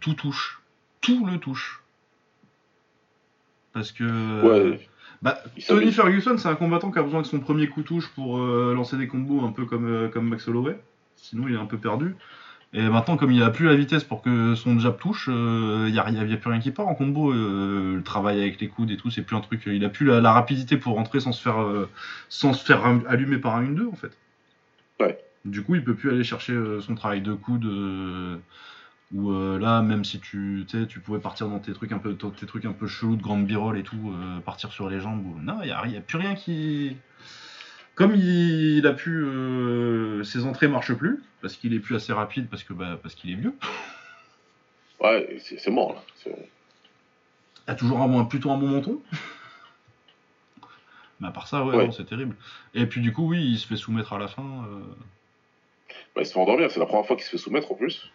tout 0.00 0.14
touche. 0.14 0.60
Tout 1.00 1.26
le 1.26 1.38
touche. 1.38 1.82
Parce 3.72 3.90
que. 3.90 4.42
Ouais, 4.42 4.88
bah, 5.20 5.38
Tony. 5.66 5.90
Ferguson, 5.90 6.38
c'est 6.38 6.48
un 6.48 6.54
combattant 6.54 6.92
qui 6.92 6.98
a 7.00 7.02
besoin 7.02 7.22
de 7.22 7.26
son 7.26 7.40
premier 7.40 7.66
coup 7.66 7.82
touche 7.82 8.08
pour 8.14 8.38
lancer 8.38 8.96
des 8.96 9.08
combos 9.08 9.44
un 9.44 9.50
peu 9.50 9.66
comme, 9.66 10.08
comme 10.12 10.28
Max 10.28 10.46
Holloway. 10.46 10.80
Sinon, 11.16 11.48
il 11.48 11.54
est 11.54 11.58
un 11.58 11.66
peu 11.66 11.78
perdu. 11.78 12.14
Et 12.72 12.82
maintenant, 12.82 13.16
comme 13.16 13.30
il 13.30 13.42
a 13.42 13.50
plus 13.50 13.66
la 13.66 13.76
vitesse 13.76 14.02
pour 14.02 14.20
que 14.20 14.54
son 14.56 14.78
jab 14.80 14.98
touche, 14.98 15.28
il 15.28 15.92
n'y 15.92 15.98
a, 15.98 16.36
plus 16.36 16.50
rien 16.50 16.58
qui 16.60 16.72
part 16.72 16.88
en 16.88 16.94
combo. 16.94 17.32
euh, 17.32 17.96
le 17.96 18.02
travail 18.02 18.40
avec 18.40 18.60
les 18.60 18.68
coudes 18.68 18.90
et 18.90 18.96
tout, 18.96 19.10
c'est 19.10 19.22
plus 19.22 19.36
un 19.36 19.40
truc. 19.40 19.62
Il 19.66 19.84
a 19.84 19.88
plus 19.88 20.06
la, 20.06 20.20
la 20.20 20.32
rapidité 20.32 20.76
pour 20.76 20.94
rentrer 20.96 21.20
sans 21.20 21.32
se 21.32 21.40
faire, 21.40 21.62
euh, 21.62 21.88
sans 22.28 22.52
se 22.52 22.64
faire 22.64 22.84
allumer 23.08 23.38
par 23.38 23.54
un 23.56 23.62
1-2 23.64 23.86
en 23.86 23.94
fait. 23.96 24.10
Ouais. 25.00 25.18
Du 25.44 25.62
coup, 25.62 25.76
il 25.76 25.84
peut 25.84 25.94
plus 25.94 26.10
aller 26.10 26.24
chercher 26.24 26.52
euh, 26.52 26.80
son 26.80 26.94
travail 26.96 27.20
de 27.20 27.34
coude. 27.34 27.64
euh, 27.66 28.38
ou 29.12 29.30
euh, 29.32 29.58
là, 29.58 29.80
même 29.82 30.04
si 30.04 30.18
tu, 30.18 30.66
tu 30.88 31.00
pouvais 31.00 31.20
partir 31.20 31.48
dans 31.48 31.60
tes 31.60 31.72
trucs 31.72 31.92
un 31.92 31.98
peu, 31.98 32.14
tes 32.16 32.46
trucs 32.46 32.64
un 32.64 32.72
peu 32.72 32.86
chelous 32.86 33.16
de 33.16 33.22
grande 33.22 33.46
birole 33.46 33.78
et 33.78 33.82
tout, 33.84 34.12
euh, 34.12 34.40
partir 34.40 34.72
sur 34.72 34.88
les 34.88 35.00
jambes. 35.00 35.24
ou- 35.26 35.38
Non, 35.40 35.58
il 35.62 35.68
y 35.68 35.72
a, 35.72 35.86
y 35.86 35.96
a 35.96 36.00
plus 36.00 36.18
rien 36.18 36.34
qui. 36.34 36.96
Comme 37.94 38.14
il, 38.16 38.78
il 38.78 38.86
a 38.86 38.92
pu, 38.92 39.10
euh, 39.24 40.24
ses 40.24 40.44
entrées 40.44 40.66
marchent 40.68 40.94
plus 40.94 41.22
parce 41.40 41.54
qu'il 41.56 41.74
est 41.74 41.78
plus 41.80 41.94
assez 41.94 42.12
rapide 42.12 42.48
parce 42.48 42.64
que 42.64 42.72
bah, 42.72 42.98
parce 43.02 43.14
qu'il 43.14 43.30
est 43.30 43.34
vieux. 43.36 43.54
ouais, 45.00 45.36
c'est 45.40 45.58
c'est 45.58 45.70
mort, 45.70 45.94
là. 45.94 46.02
C'est- 46.16 46.48
Il 47.66 47.70
a 47.70 47.74
toujours 47.74 48.00
un, 48.00 48.08
bon- 48.08 48.24
plutôt 48.26 48.50
un 48.50 48.58
bon 48.58 48.68
menton. 48.68 49.00
Mais 51.20 51.28
à 51.28 51.30
part 51.30 51.46
ça, 51.46 51.64
ouais, 51.64 51.76
Ouais. 51.76 51.86
non, 51.86 51.92
c'est 51.92 52.04
terrible. 52.04 52.36
Et 52.74 52.86
puis 52.86 53.00
du 53.00 53.12
coup, 53.12 53.28
oui, 53.28 53.40
il 53.44 53.58
se 53.58 53.66
fait 53.66 53.76
soumettre 53.76 54.12
à 54.12 54.18
la 54.18 54.28
fin. 54.28 54.42
euh, 54.42 54.80
Bah, 56.14 56.22
il 56.22 56.26
se 56.26 56.32
fait 56.32 56.40
endormir, 56.40 56.70
c'est 56.70 56.80
la 56.80 56.86
première 56.86 57.06
fois 57.06 57.16
qu'il 57.16 57.24
se 57.24 57.30
fait 57.30 57.38
soumettre 57.38 57.70
en 57.72 57.76
plus. 57.76 58.10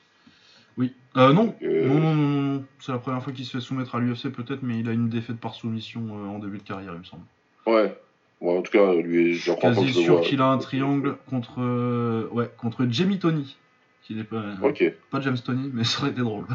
Oui. 0.77 0.93
Euh, 1.17 1.33
non. 1.33 1.55
Euh, 1.61 1.87
Non, 1.87 1.99
non, 1.99 2.15
non, 2.15 2.25
non, 2.25 2.53
non. 2.55 2.65
C'est 2.79 2.91
la 2.91 2.99
première 2.99 3.23
fois 3.23 3.33
qu'il 3.33 3.45
se 3.45 3.51
fait 3.51 3.61
soumettre 3.61 3.95
à 3.95 3.99
l'UFC 3.99 4.29
peut-être, 4.31 4.61
mais 4.63 4.79
il 4.79 4.87
a 4.89 4.91
une 4.91 5.09
défaite 5.09 5.39
par 5.39 5.55
soumission 5.55 6.01
euh, 6.11 6.27
en 6.29 6.39
début 6.39 6.57
de 6.57 6.63
carrière, 6.63 6.93
il 6.93 6.99
me 6.99 7.03
semble. 7.05 7.23
Ouais. 7.65 7.98
En 8.59 8.61
tout 8.61 8.71
cas, 8.73 8.93
lui, 8.93 9.39
première 9.39 9.59
fois 9.61 9.71
Quasi 9.71 9.81
que 9.85 9.87
je 9.87 10.03
sûr 10.03 10.19
qu'il 10.21 10.41
a 10.41 10.47
un 10.47 10.57
triangle 10.57 11.15
contre, 11.29 11.61
euh, 11.61 12.27
ouais, 12.33 12.51
contre 12.57 12.85
Jamie 12.89 13.17
Tony, 13.17 13.55
qui 14.03 14.15
n'est 14.15 14.25
pas, 14.25 14.43
Ok. 14.61 14.83
pas 15.09 15.21
James 15.21 15.37
Tony, 15.39 15.69
mais 15.73 15.83
ça 15.85 16.01
aurait 16.01 16.11
été 16.11 16.19
drôle. 16.19 16.45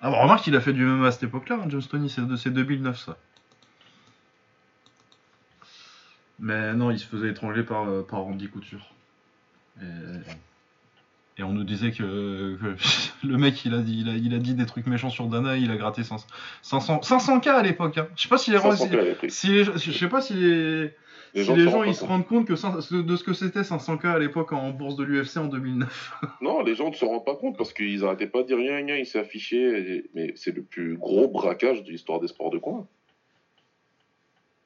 ah, 0.00 0.10
bah, 0.10 0.22
remarque 0.22 0.44
qu'il 0.44 0.56
a 0.56 0.60
fait 0.62 0.72
du 0.72 0.82
MMA 0.86 1.08
à 1.08 1.10
cette 1.12 1.24
époque-là, 1.24 1.60
hein, 1.62 1.66
James 1.68 1.82
Tony, 1.82 2.08
c'est 2.08 2.26
de- 2.26 2.36
c'est 2.36 2.48
2009 2.50 2.98
ça. 2.98 3.18
Mais 6.38 6.72
non, 6.72 6.90
il 6.90 6.98
se 6.98 7.04
faisait 7.06 7.28
étrangler 7.28 7.62
par, 7.64 7.86
euh, 7.88 8.02
par 8.02 8.20
Randy 8.20 8.48
Couture. 8.48 8.94
Et, 9.82 9.84
Et 11.38 11.44
on 11.44 11.52
nous 11.52 11.64
disait 11.64 11.92
que, 11.92 12.56
que 12.56 12.76
le 13.26 13.36
mec, 13.36 13.64
il 13.64 13.72
a, 13.74 13.78
dit, 13.78 14.00
il, 14.00 14.08
a, 14.08 14.14
il 14.14 14.34
a 14.34 14.38
dit 14.38 14.54
des 14.54 14.66
trucs 14.66 14.86
méchants 14.86 15.10
sur 15.10 15.26
Dana, 15.28 15.56
il 15.56 15.70
a 15.70 15.76
gratté 15.76 16.02
500, 16.02 16.26
500, 16.62 17.00
500K 17.02 17.48
à 17.50 17.62
l'époque. 17.62 17.96
Hein. 17.98 18.08
Je 18.16 18.22
sais 18.22 18.28
pas 18.28 18.38
si 18.38 18.50
les, 18.50 18.58
500 18.58 18.86
si- 19.28 19.48
les- 19.48 19.64
je 19.64 19.92
sais 19.92 20.08
pas 20.08 20.20
si 20.20 20.34
les, 20.34 20.90
Les 21.34 21.42
si 21.42 21.44
gens 21.44 21.54
les 21.54 21.64
gens 21.64 21.82
ils 21.84 21.94
se 21.94 22.04
rendent 22.04 22.26
compte 22.26 22.46
que 22.46 22.54
de 23.02 23.16
ce 23.16 23.22
que 23.22 23.32
c'était 23.34 23.60
500K 23.62 24.06
à 24.06 24.18
l'époque 24.18 24.52
en 24.52 24.70
bourse 24.70 24.96
de 24.96 25.04
l'UFC 25.04 25.36
en 25.36 25.46
2009. 25.46 26.12
Non, 26.40 26.62
les 26.62 26.74
gens 26.74 26.88
ne 26.90 26.94
se 26.94 27.04
rendent 27.04 27.24
pas 27.24 27.36
compte 27.36 27.56
parce 27.56 27.72
qu'ils 27.72 28.04
arrêtaient 28.04 28.26
pas 28.26 28.42
de 28.42 28.48
dire 28.48 28.56
rien, 28.58 28.76
rien, 28.76 28.96
il 28.96 29.06
s'est 29.06 29.20
affiché. 29.20 29.58
et- 29.58 30.10
Mais 30.14 30.32
c'est 30.36 30.54
le 30.54 30.62
plus 30.62 30.96
gros 30.96 31.28
braquage 31.28 31.84
de 31.84 31.90
l'histoire 31.92 32.18
des 32.20 32.28
sports 32.28 32.50
de 32.50 32.58
combat. 32.58 32.86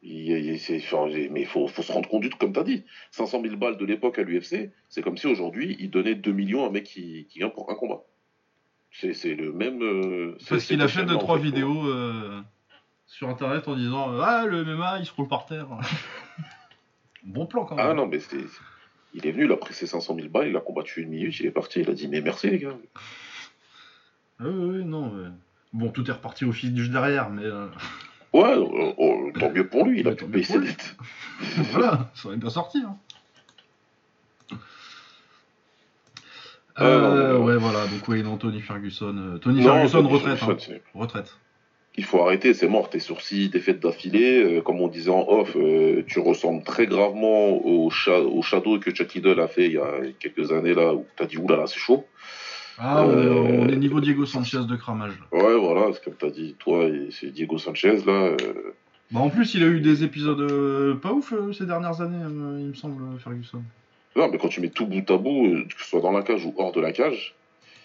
Il, 0.04 0.30
il- 0.32 1.30
mais 1.30 1.42
il 1.42 1.46
faut, 1.46 1.68
faut 1.68 1.82
se 1.82 1.92
rendre 1.92 2.08
compte 2.08 2.28
comme 2.34 2.52
tu 2.52 2.58
as 2.60 2.64
dit. 2.64 2.84
500 3.12 3.40
000 3.42 3.56
balles 3.56 3.76
de 3.76 3.84
l'époque 3.84 4.18
à 4.18 4.22
l'UFC, 4.22 4.70
c'est 4.88 5.00
comme 5.02 5.16
si 5.16 5.26
aujourd'hui, 5.28 5.76
ils 5.78 5.90
donnaient 5.90 6.14
2 6.16 6.32
millions 6.32 6.64
à 6.64 6.68
un 6.68 6.70
mec 6.70 6.84
qui, 6.84 7.26
qui 7.30 7.38
gagne 7.38 7.50
pour 7.50 7.70
un 7.70 7.74
combat. 7.74 8.02
C'est 8.90 9.34
le 9.34 9.52
même. 9.52 9.80
euh, 9.82 10.36
c'est- 10.40 10.48
Parce 10.50 10.66
qu'il 10.66 10.80
a 10.82 10.88
fait 10.88 10.92
échelle-là, 11.00 11.08
deux 11.10 11.14
en 11.16 11.18
trois 11.18 11.38
fait, 11.38 11.44
vidéos 11.44 11.86
euh, 11.86 12.40
sur 13.06 13.28
internet 13.28 13.66
en 13.68 13.76
disant 13.76 14.12
euh, 14.12 14.20
Ah, 14.22 14.44
le 14.46 14.64
MMA 14.64 14.98
il 14.98 15.06
se 15.06 15.12
roule 15.12 15.28
par 15.28 15.46
terre. 15.46 15.68
bon 17.24 17.46
plan 17.46 17.64
quand 17.64 17.76
même. 17.76 17.86
Ah 17.86 17.94
non, 17.94 18.06
mais 18.06 18.18
c'est. 18.18 18.44
Il 19.14 19.26
est 19.26 19.32
venu, 19.32 19.44
il 19.44 19.52
a 19.52 19.56
pris 19.56 19.72
ses 19.74 19.86
500 19.86 20.14
000 20.16 20.28
balles, 20.28 20.48
il 20.48 20.56
a 20.56 20.60
combattu 20.60 21.02
une 21.02 21.10
minute, 21.10 21.38
il 21.40 21.46
est 21.46 21.50
parti, 21.50 21.80
il 21.80 21.88
a 21.90 21.92
dit 21.94 22.08
mais 22.08 22.20
merci 22.20 22.50
les 22.50 22.58
gars. 22.58 22.76
Ah 24.40 24.44
oui, 24.46 24.78
oui, 24.78 24.84
non. 24.84 25.12
Bon, 25.72 25.90
tout 25.90 26.06
est 26.10 26.12
reparti 26.12 26.44
au 26.44 26.52
fil 26.52 26.74
du 26.74 26.88
derrière, 26.88 27.30
mais 27.30 27.44
euh, 27.44 27.66
Ouais, 28.32 28.54
euh, 28.54 28.92
oh, 28.96 29.30
tant 29.38 29.50
mieux 29.50 29.66
pour 29.68 29.84
lui, 29.86 30.00
il 30.00 30.06
a 30.06 30.10
Ouais, 30.10 30.16
pu 30.16 30.24
payer 30.26 30.44
ses 30.44 30.58
dettes. 30.60 30.96
voilà, 31.72 32.10
ça 32.14 32.28
aurait 32.28 32.36
bien 32.38 32.50
sorti. 32.50 32.78
Hein. 32.78 32.96
Euh, 36.80 37.38
mais- 37.38 37.44
ouais, 37.44 37.56
voilà, 37.58 37.86
donc 37.86 38.06
oui, 38.08 38.22
non, 38.22 38.38
Tony 38.38 38.60
Ferguson. 38.60 39.14
euh, 39.18 39.38
Tony 39.38 39.60
Non, 39.60 39.74
Ferguson, 39.74 40.08
retraite. 40.08 40.38
Ferguson, 40.38 40.72
hein. 40.74 40.78
Retraite. 40.94 41.36
Il 41.98 42.04
faut 42.04 42.22
arrêter, 42.22 42.54
c'est 42.54 42.68
mort, 42.68 42.88
tes 42.88 43.00
sourcils, 43.00 43.50
défaites 43.50 43.78
d'affilée. 43.80 44.42
euh, 44.42 44.60
comme 44.62 44.80
on 44.80 44.88
disait 44.88 45.10
en 45.10 45.26
off, 45.28 45.54
euh, 45.56 46.02
tu 46.06 46.18
ressembles 46.20 46.64
très 46.64 46.86
gravement 46.86 47.50
au, 47.50 47.90
cha- 47.90 48.20
au 48.20 48.40
Shadow 48.40 48.78
que 48.78 48.90
Chuck 48.90 49.12
Liddell 49.12 49.38
a 49.40 49.48
fait 49.48 49.66
il 49.66 49.72
y 49.72 49.78
a 49.78 50.00
quelques 50.18 50.50
années 50.52 50.72
là, 50.72 50.94
où 50.94 51.04
t'as 51.16 51.26
dit 51.26 51.36
oulala, 51.36 51.66
c'est 51.66 51.78
chaud. 51.78 52.06
Ah, 52.78 53.04
on, 53.04 53.10
est, 53.10 53.14
Euh, 53.26 53.32
on 53.60 53.68
est 53.68 53.76
niveau 53.76 54.00
Diego 54.00 54.24
Sanchez 54.26 54.64
de 54.68 54.76
cramage. 54.76 55.12
là. 55.32 55.38
Ouais, 55.38 55.58
voilà, 55.58 55.92
c'est 55.92 56.02
comme 56.04 56.14
t'as 56.14 56.30
dit, 56.30 56.54
toi 56.58 56.86
c'est 57.10 57.30
Diego 57.30 57.58
Sanchez 57.58 57.98
là. 58.06 58.12
euh, 58.12 58.74
Bah, 59.10 59.20
en 59.20 59.28
plus, 59.30 59.54
il 59.54 59.62
a 59.62 59.66
eu 59.66 59.80
des 59.80 60.04
épisodes 60.04 60.40
euh, 60.40 60.94
pas 60.94 61.12
ouf 61.12 61.34
ces 61.56 61.66
dernières 61.66 62.00
années, 62.00 62.18
il 62.22 62.68
me 62.68 62.74
semble, 62.74 63.18
Ferguson. 63.20 63.62
Non, 64.16 64.28
mais 64.30 64.38
quand 64.38 64.48
tu 64.48 64.60
mets 64.60 64.68
tout 64.70 64.86
bout 64.86 65.08
à 65.10 65.16
bout, 65.18 65.48
que 65.68 65.82
ce 65.82 65.88
soit 65.88 66.00
dans 66.00 66.12
la 66.12 66.22
cage 66.22 66.44
ou 66.44 66.54
hors 66.56 66.72
de 66.72 66.80
la 66.80 66.92
cage, 66.92 67.34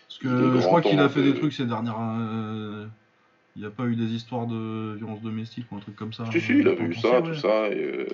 Parce 0.08 0.20
que 0.20 0.28
je 0.60 0.66
crois 0.66 0.82
qu'il 0.82 1.00
a 1.00 1.10
fait 1.10 1.22
de- 1.22 1.32
des 1.32 1.38
trucs 1.40 1.54
ces 1.54 1.66
dernières. 1.66 1.96
Il 3.56 3.62
n'y 3.62 3.66
a 3.66 3.72
pas 3.72 3.86
eu 3.86 3.96
des 3.96 4.14
histoires 4.14 4.46
de 4.46 4.96
violence 4.98 5.22
domestique 5.22 5.66
ou 5.72 5.78
un 5.78 5.80
truc 5.80 5.96
comme 5.96 6.14
ça. 6.14 6.26
si, 6.32 6.40
si, 6.40 6.60
il 6.60 6.68
avait 6.68 6.84
eu 6.84 6.94
ça, 6.94 7.22
tout 7.24 7.34
ça. 7.34 7.70
Et, 7.70 7.82
euh, 7.82 8.06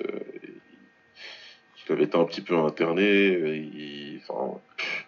il 1.85 1.91
avait 1.91 2.03
été 2.05 2.17
un 2.17 2.23
petit 2.23 2.41
peu 2.41 2.57
interné. 2.57 3.03
et 3.03 4.19
enfin, 4.27 4.57
pff. 4.77 5.05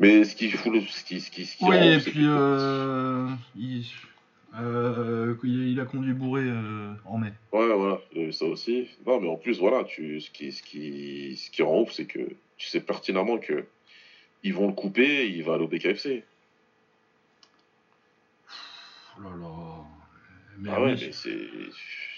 Mais 0.00 0.24
ce 0.24 0.34
qui 0.34 0.50
fout 0.50 0.72
le. 0.72 0.80
Ce 0.80 1.04
qui, 1.04 1.20
ce 1.20 1.30
qui, 1.30 1.46
ce 1.46 1.56
qui 1.56 1.64
Oui, 1.64 1.76
rend 1.76 1.82
et 1.84 1.98
puis 1.98 2.24
euh, 2.24 3.28
il, 3.56 3.84
euh, 4.58 5.34
il 5.44 5.68
il 5.68 5.80
a 5.80 5.84
conduit 5.84 6.12
bourré 6.12 6.42
euh, 6.44 6.92
en 7.04 7.18
mai. 7.18 7.32
Ouais, 7.52 7.74
voilà, 7.74 7.98
ça 8.32 8.46
aussi. 8.46 8.88
Non, 9.06 9.20
mais 9.20 9.28
en 9.28 9.36
plus, 9.36 9.58
voilà, 9.58 9.84
tu, 9.84 10.20
ce, 10.20 10.30
qui, 10.30 10.52
ce, 10.52 10.62
qui, 10.62 11.36
ce 11.36 11.50
qui 11.50 11.62
rend 11.62 11.82
ouf, 11.82 11.92
c'est 11.92 12.06
que 12.06 12.20
tu 12.56 12.68
sais 12.68 12.80
pertinemment 12.80 13.38
que 13.38 13.64
ils 14.42 14.54
vont 14.54 14.66
le 14.66 14.72
couper, 14.72 15.28
il 15.28 15.44
va 15.44 15.54
aller 15.54 15.64
au 15.64 15.68
BKFC. 15.68 16.24
Oh 19.18 19.22
là 19.22 19.30
là. 19.40 19.84
Mais 20.58 20.70
ah 20.72 20.82
ouais, 20.82 20.94
mais 20.94 21.12
c'est. 21.12 21.48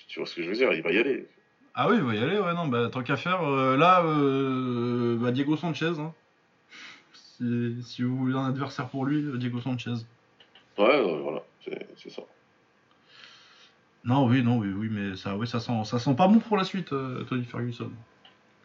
Tu 0.09 0.21
vois 0.21 0.27
ce 0.27 0.35
que 0.37 0.43
je 0.43 0.49
veux 0.49 0.55
dire, 0.55 0.73
il 0.73 0.83
va 0.83 0.93
y 0.93 0.99
aller. 0.99 1.27
Ah 1.75 1.89
oui, 1.89 1.97
il 1.97 2.03
va 2.03 2.15
y 2.15 2.19
aller, 2.19 2.39
ouais, 2.39 2.55
non, 2.55 2.69
bah 2.69 2.89
tant 2.89 3.03
qu'à 3.03 3.17
faire, 3.17 3.43
là, 3.43 4.01
bah, 5.17 5.33
Diego 5.33 5.57
Sanchez, 5.57 5.99
hein. 5.99 6.15
Si, 7.39 8.03
vous 8.03 8.17
voulez 8.17 8.37
un 8.37 8.47
adversaire 8.49 8.89
pour 8.89 9.05
lui, 9.07 9.23
Diego 9.39 9.61
Sanchez. 9.61 9.95
Ouais, 10.79 11.03
voilà, 11.23 11.43
c'est 11.63 12.11
ça. 12.11 12.23
Non, 14.05 14.27
oui, 14.27 14.43
non, 14.43 14.59
oui, 14.59 14.69
oui, 14.77 14.89
mais 14.91 15.17
ça, 15.17 15.37
oui, 15.37 15.47
ça 15.47 15.61
sent, 15.61 15.85
ça 15.85 15.99
sent 15.99 16.15
pas 16.15 16.29
bon 16.29 16.39
pour 16.39 16.57
la 16.57 16.65
suite, 16.65 16.93
euh, 16.93 17.25
Tony 17.25 17.45
Ferguson. 17.45 17.91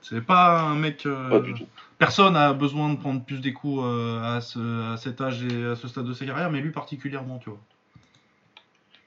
C'est 0.02 0.22
pas 0.22 0.62
un 0.62 0.76
mec. 0.76 1.06
euh, 1.06 1.30
Pas 1.30 1.40
du 1.40 1.54
tout. 1.54 1.66
Personne 1.98 2.36
a 2.36 2.54
besoin 2.54 2.90
de 2.94 2.98
prendre 2.98 3.24
plus 3.24 3.40
des 3.40 3.54
coups 3.54 3.82
euh, 3.84 4.22
à, 4.22 4.42
ce, 4.42 4.94
à 4.94 4.98
cet 4.98 5.22
âge 5.22 5.44
et 5.44 5.66
à 5.66 5.76
ce 5.76 5.88
stade 5.88 6.06
de 6.06 6.14
sa 6.14 6.26
carrière, 6.26 6.52
mais 6.52 6.60
lui 6.62 6.72
particulièrement, 6.72 7.38
tu 7.40 7.50
vois. 7.50 7.60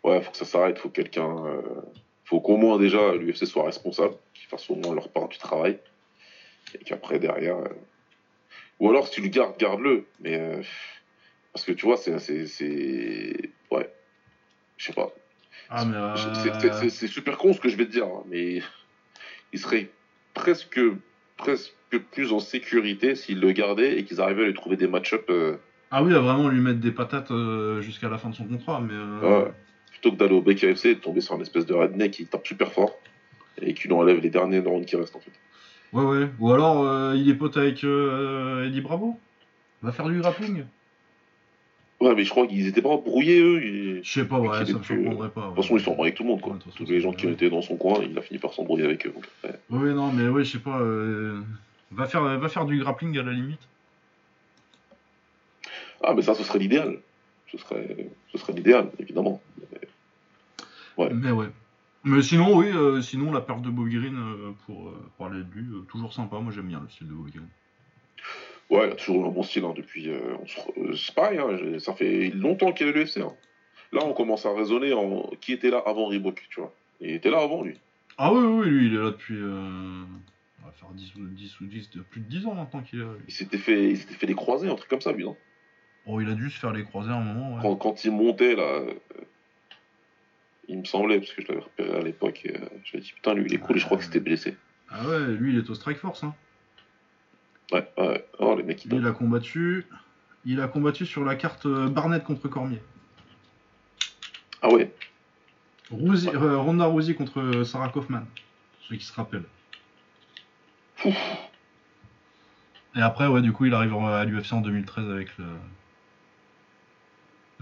Ouais, 0.05 0.23
faut 0.23 0.31
que 0.33 0.37
ça 0.37 0.45
s'arrête, 0.45 0.79
faut 0.79 0.89
que 0.89 0.95
quelqu'un. 0.95 1.37
faut 2.25 2.41
qu'au 2.41 2.57
moins 2.57 2.79
déjà 2.79 3.15
l'UFC 3.15 3.47
soit 3.47 3.65
responsable, 3.65 4.15
qu'ils 4.35 4.49
fassent 4.49 4.69
au 4.71 4.75
moins 4.77 4.95
leur 4.95 5.09
part 5.11 5.29
du 5.29 5.39
travail. 5.39 5.79
Et 6.75 6.85
qu'après, 6.85 7.19
derrière. 7.19 7.57
Ou 8.83 8.91
alors, 8.91 9.07
si 9.07 9.15
tu 9.15 9.21
le 9.23 9.29
gardes, 9.29 9.57
garde-le. 9.59 10.05
Mais. 10.21 10.37
euh, 10.39 10.61
Parce 11.53 11.65
que 11.65 11.73
tu 11.73 11.87
vois, 11.87 11.97
c'est. 11.97 12.13
Ouais. 13.71 13.89
Je 14.77 14.87
sais 14.87 14.93
pas. 14.93 15.11
Ah, 15.71 15.85
euh, 15.87 16.89
C'est- 16.89 17.07
super 17.07 17.39
con 17.39 17.53
ce 17.53 17.61
que 17.61 17.69
je 17.69 17.77
vais 17.77 17.87
te 17.87 17.93
dire, 17.93 18.05
hein, 18.07 18.25
mais 18.29 18.61
il 19.53 19.59
serait 19.59 19.89
presque, 20.35 20.81
presque 21.37 21.73
plus 22.11 22.33
en 22.33 22.41
sécurité 22.41 23.15
s'ils 23.15 23.41
le 23.41 23.53
gardaient 23.53 23.99
et 23.99 24.05
qu'ils 24.05 24.21
arrivaient 24.21 24.43
à 24.43 24.47
lui 24.47 24.55
trouver 24.55 24.77
des 24.77 24.89
match-up 24.89 25.25
euh, 25.31 25.57
Ah 25.91 26.03
oui, 26.03 26.13
à 26.15 26.19
vraiment 26.19 26.49
lui 26.49 26.61
mettre 26.61 26.81
des 26.81 26.91
patates 26.91 27.31
euh, 27.31 27.81
jusqu'à 27.81 28.09
la 28.09 28.19
fin 28.19 28.31
de 28.31 28.35
son 28.35 28.45
contrat, 28.45 28.81
mais. 28.81 29.27
Ouais. 29.27 29.51
plutôt 29.91 30.11
que 30.13 30.17
d'aller 30.17 30.35
au 30.35 30.43
BKFC 30.43 30.89
et 30.91 30.95
de 30.97 31.01
tomber 31.01 31.21
sur 31.21 31.35
un 31.37 31.41
espèce 31.41 31.65
de 31.67 31.75
redneck 31.75 32.11
qui 32.11 32.27
tape 32.27 32.47
super 32.47 32.73
fort 32.73 32.99
et 33.61 33.73
qui 33.75 33.87
lui 33.89 33.95
enlève 33.95 34.19
les 34.21 34.31
derniers 34.31 34.61
neurones 34.61 34.85
qui 34.85 34.97
restent 34.97 35.15
en 35.17 35.21
fait. 35.21 35.31
Ouais, 35.93 36.05
ouais. 36.05 36.29
Ou 36.39 36.53
alors, 36.53 36.83
euh, 36.85 37.15
il 37.17 37.29
est 37.29 37.35
pote 37.35 37.57
avec 37.57 37.85
euh, 37.85 38.67
Eddie 38.67 38.81
Bravo 38.81 39.19
Va 39.83 39.93
faire 39.93 40.09
du 40.09 40.19
grappling 40.21 40.65
Ouais, 42.01 42.15
mais 42.17 42.25
je 42.25 42.31
crois 42.31 42.47
qu'ils 42.47 42.67
étaient 42.67 42.83
pas 42.83 42.97
brouillés 42.97 43.41
eux. 43.41 43.63
et- 43.63 44.01
Je 44.03 44.11
sais 44.11 44.25
pas, 44.25 44.39
ouais, 44.41 44.49
ça 44.65 44.73
me 44.73 44.79
plus- 44.81 44.97
surprendrait 45.03 45.29
pas. 45.31 45.43
De 45.43 45.47
toute 45.49 45.57
façon, 45.57 45.77
ils 45.77 45.81
s'embrouillent 45.83 46.07
avec 46.09 46.17
tout 46.17 46.23
le 46.25 46.31
monde 46.31 46.41
quoi. 46.41 46.55
Ouais, 46.55 46.59
façon, 46.59 46.77
Tous 46.77 46.91
les 46.91 47.01
gens 47.01 47.13
qui 47.13 47.29
étaient 47.29 47.51
dans 47.51 47.63
son 47.63 47.77
coin, 47.77 48.01
il 48.03 48.17
a 48.19 48.23
fini 48.23 48.39
par 48.41 48.53
s'embrouiller 48.55 48.85
avec 48.87 49.07
eux. 49.07 49.11
Donc, 49.15 49.25
après. 49.45 49.61
Oui, 49.71 49.93
non, 49.95 50.11
mais 50.13 50.29
ouais, 50.29 50.45
je 50.45 50.53
sais 50.53 50.59
pas. 50.59 50.81
euh, 50.81 51.41
Va, 51.93 52.07
faire, 52.07 52.23
va 52.23 52.49
faire 52.49 52.65
du 52.65 52.79
grappling 52.79 53.19
à 53.19 53.23
la 53.23 53.33
limite. 53.33 53.61
Ah, 56.03 56.15
mais 56.15 56.23
ça, 56.23 56.35
ce 56.35 56.43
serait 56.43 56.59
l'idéal. 56.59 56.99
Ce 57.51 57.59
serait, 57.59 58.09
ce 58.33 58.39
serait 58.39 58.55
l'idéal, 58.55 58.91
évidemment. 58.99 59.41
Ouais. 60.97 61.11
Mais 61.13 61.31
ouais. 61.31 61.47
Mais 62.05 62.23
sinon, 62.23 62.57
oui, 62.57 62.67
euh, 62.73 63.01
sinon, 63.01 63.33
la 63.33 63.41
perte 63.41 63.63
de 63.63 63.71
Bobby 63.71 63.95
Green, 63.95 64.17
euh, 64.17 64.53
pour 64.67 64.89
euh, 64.89 65.11
parler 65.19 65.41
de 65.43 65.55
lui, 65.55 65.67
toujours 65.89 66.13
sympa. 66.13 66.39
Moi, 66.41 66.53
j'aime 66.53 66.67
bien 66.67 66.81
le 66.81 66.89
style 66.89 67.07
de 67.09 67.13
Bobby 67.13 67.31
Green. 67.33 67.49
Ouais, 68.71 68.87
il 68.89 68.93
a 68.93 68.95
toujours 68.97 69.25
eu 69.25 69.29
un 69.29 69.31
bon 69.31 69.43
style 69.43 69.65
hein, 69.65 69.75
depuis. 69.77 70.09
euh, 70.09 70.37
on 70.41 70.95
se 70.97 71.13
pareil, 71.13 71.39
hein, 71.39 71.79
ça 71.79 71.93
fait 71.95 72.31
longtemps 72.31 72.73
qu'il 72.73 72.87
est 72.89 72.93
l'UFC. 72.93 73.19
Hein. 73.19 73.33
Là, 73.93 74.01
on 74.05 74.15
commence 74.15 74.47
à 74.47 74.55
raisonner 74.55 74.93
en 74.95 75.31
qui 75.41 75.53
était 75.53 75.71
là 75.71 75.83
avant 75.85 76.07
Reebok, 76.07 76.43
tu 76.51 76.61
vois. 76.61 76.73
Il 77.01 77.11
était 77.11 77.31
là 77.31 77.41
avant 77.43 77.63
lui. 77.63 77.79
Ah 78.19 78.33
oui, 78.33 78.41
oui, 78.41 78.67
lui, 78.71 78.87
il 78.87 78.95
est 78.95 78.99
là 78.99 79.11
depuis. 79.11 79.37
On 79.43 80.67
va 80.67 80.73
faire 80.73 80.89
10 80.95 81.15
ou 81.17 81.27
10 81.27 81.61
ou 81.61 81.67
10, 81.67 81.91
de- 81.91 82.01
plus 82.01 82.21
de 82.21 82.27
10 82.27 82.47
ans 82.47 82.55
maintenant 82.55 82.81
qu'il 82.83 83.01
est 83.01 83.03
là. 83.05 83.13
lui. 83.13 83.25
Il 83.29 83.35
s'était 83.35 83.59
fait, 83.59 83.91
il 83.91 83.99
s'était 83.99 84.15
fait 84.15 84.27
des 84.27 84.35
croisés, 84.35 84.69
un 84.69 84.75
truc 84.75 84.89
comme 84.89 85.01
ça, 85.01 85.13
lui, 85.13 85.25
non? 85.25 85.37
Oh, 86.07 86.21
il 86.21 86.29
a 86.31 86.35
dû 86.35 86.49
se 86.51 86.59
faire 86.59 86.73
les 86.73 86.85
croisés 86.85 87.11
à 87.11 87.17
un 87.17 87.23
moment, 87.23 87.55
ouais. 87.57 87.61
quand, 87.63 87.77
quand 87.77 88.05
il 88.05 88.11
montait 88.13 88.57
là, 88.57 88.81
il 90.69 90.79
me 90.79 90.85
semblait 90.85 91.19
parce 91.19 91.33
que 91.33 91.43
je 91.43 91.49
l'avais 91.49 91.61
repéré 91.61 91.97
à 91.97 92.03
l'époque. 92.03 92.43
Euh, 92.47 92.59
je 92.85 92.97
me 92.97 93.03
dit 93.03 93.13
putain, 93.13 93.35
lui, 93.35 93.47
il 93.47 93.55
est 93.55 93.59
cool. 93.59 93.77
Et 93.77 93.81
je 93.81 93.85
crois 93.85 93.99
que 93.99 94.05
c'était 94.05 94.21
blessé. 94.21 94.57
Ah 94.91 95.07
ouais, 95.07 95.27
lui, 95.27 95.53
il 95.53 95.59
est 95.59 95.71
au 95.71 95.75
Strike 95.75 95.99
Force, 95.99 96.23
hein. 96.25 96.35
Ouais, 97.73 97.89
ouais. 97.97 98.27
Oh, 98.39 98.55
les 98.57 98.63
mecs, 98.63 98.85
ils 98.85 98.93
il 98.93 99.07
a 99.07 99.13
combattu. 99.13 99.87
Il 100.45 100.61
a 100.61 100.69
combattu 100.69 101.07
sur 101.07 101.25
la 101.25 101.37
carte 101.37 101.67
euh, 101.67 101.89
Barnett 101.89 102.25
contre 102.25 102.49
Cormier. 102.49 102.83
Ah 104.61 104.69
ouais. 104.71 104.93
Euh, 105.93 106.59
Ronda 106.59 106.87
Rousey 106.87 107.15
contre 107.15 107.41
euh, 107.41 107.65
Sarah 107.65 107.89
Kaufman. 107.89 108.25
Ceux 108.89 108.97
qui 108.97 109.05
se 109.05 109.13
rappellent. 109.13 109.47
Et 112.95 113.01
après, 113.01 113.27
ouais, 113.27 113.41
du 113.41 113.53
coup, 113.53 113.65
il 113.65 113.75
arrive 113.75 113.95
à 113.95 114.25
l'UFC 114.25 114.53
en 114.53 114.61
2013 114.61 115.11
avec 115.11 115.37
le. 115.39 115.45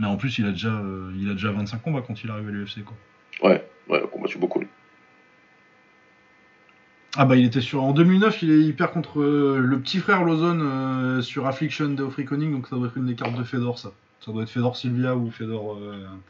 Mais 0.01 0.07
en 0.07 0.17
plus, 0.17 0.39
il 0.39 0.47
a 0.47 0.51
déjà, 0.51 0.71
euh, 0.71 1.13
il 1.19 1.29
a 1.31 1.35
déjà 1.35 1.53
25 1.53 1.83
combats 1.83 2.01
quand 2.01 2.25
il 2.25 2.31
arrive 2.31 2.49
à 2.49 2.51
l'UFC, 2.51 2.83
quoi. 2.85 2.97
Ouais, 3.43 3.63
ouais, 3.89 3.99
il 4.01 4.05
a 4.05 4.07
combattu 4.07 4.39
beaucoup 4.39 4.59
lui. 4.59 4.67
Ah 7.17 7.27
bah, 7.27 7.37
il 7.37 7.45
était 7.45 7.61
sur. 7.61 7.83
En 7.83 7.93
2009, 7.93 8.43
il, 8.43 8.51
est, 8.51 8.61
il 8.61 8.75
perd 8.75 8.93
contre 8.93 9.21
euh, 9.21 9.59
le 9.59 9.79
petit 9.79 9.99
frère 9.99 10.25
Lozon 10.25 10.59
euh, 10.63 11.21
sur 11.21 11.47
Affliction 11.47 11.91
de 11.91 12.07
Africoning, 12.07 12.51
donc 12.51 12.67
ça 12.69 12.77
doit 12.77 12.87
être 12.87 12.97
une 12.97 13.07
des 13.07 13.15
cartes 13.15 13.37
de 13.37 13.45
Fedor, 13.45 13.79
ça. 13.79 13.93
Ça 14.25 14.33
doit 14.33 14.45
être 14.45 14.49
Fedor 14.49 14.75
Silvia 14.75 15.15
ou 15.15 15.31
Fedor, 15.31 15.79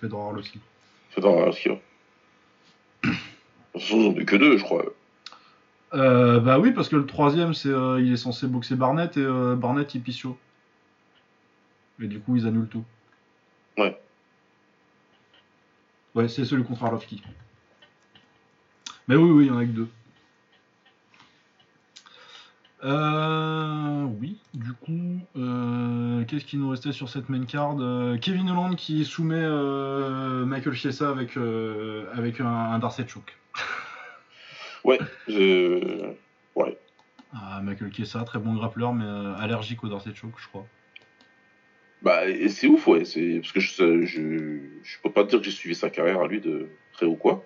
Fedor 0.00 0.20
Arlovski. 0.20 0.58
De 0.58 1.14
toute 1.14 1.24
façon, 3.82 4.00
ils 4.00 4.06
ont 4.06 4.14
que 4.14 4.36
deux, 4.36 4.58
je 4.58 4.62
crois. 4.64 4.84
Bah 5.92 6.58
oui, 6.58 6.72
parce 6.72 6.88
que 6.88 6.96
le 6.96 7.06
troisième, 7.06 7.54
c'est, 7.54 7.68
il 7.98 8.12
est 8.12 8.16
censé 8.16 8.46
boxer 8.46 8.76
Barnett 8.76 9.16
et 9.16 9.26
Barnett 9.56 9.92
il 9.94 10.02
pisse. 10.02 10.24
Et 12.00 12.06
du 12.06 12.20
coup, 12.20 12.36
ils 12.36 12.46
annulent 12.46 12.68
tout. 12.68 12.84
Ouais. 13.78 14.00
Ouais, 16.14 16.28
c'est 16.28 16.44
celui 16.44 16.64
contre 16.64 16.84
Arlovski. 16.84 17.22
Mais 19.08 19.16
oui, 19.16 19.30
oui, 19.30 19.44
il 19.46 19.48
y 19.48 19.50
en 19.50 19.58
a 19.58 19.64
que 19.64 19.70
deux. 19.70 19.88
Euh, 22.82 24.04
oui, 24.20 24.38
du 24.54 24.72
coup, 24.72 25.20
euh, 25.36 26.24
qu'est-ce 26.24 26.46
qui 26.46 26.56
nous 26.56 26.70
restait 26.70 26.92
sur 26.92 27.08
cette 27.10 27.28
main 27.28 27.44
card? 27.44 27.76
Euh, 27.78 28.16
Kevin 28.16 28.48
Holland 28.48 28.74
qui 28.74 29.04
soumet 29.04 29.34
euh, 29.36 30.46
Michael 30.46 30.74
Chiesa 30.74 31.10
avec, 31.10 31.36
avec 31.36 32.40
un, 32.40 32.46
un 32.46 32.78
Darcy 32.78 33.06
Choke. 33.06 33.36
Ouais, 34.82 34.98
je... 35.28 36.14
ouais. 36.54 36.78
Ah, 37.34 37.60
Michael 37.62 37.92
Chiesa, 37.92 38.24
très 38.24 38.38
bon 38.38 38.54
grappleur, 38.54 38.94
mais 38.94 39.04
allergique 39.38 39.84
au 39.84 39.88
Darcy 39.88 40.14
Choke, 40.14 40.38
je 40.38 40.48
crois. 40.48 40.64
Bah, 42.02 42.28
et 42.28 42.48
c'est 42.48 42.66
ouf, 42.66 42.86
ouais. 42.86 43.04
C'est 43.04 43.40
parce 43.40 43.52
que 43.52 43.60
je, 43.60 44.04
je, 44.06 44.20
je 44.82 44.96
peux 45.02 45.10
pas 45.10 45.24
te 45.24 45.30
dire 45.30 45.38
que 45.40 45.44
j'ai 45.44 45.50
suivi 45.50 45.74
sa 45.74 45.90
carrière 45.90 46.20
à 46.20 46.28
lui 46.28 46.40
de 46.40 46.66
près 46.92 47.06
ou 47.06 47.14
quoi, 47.14 47.44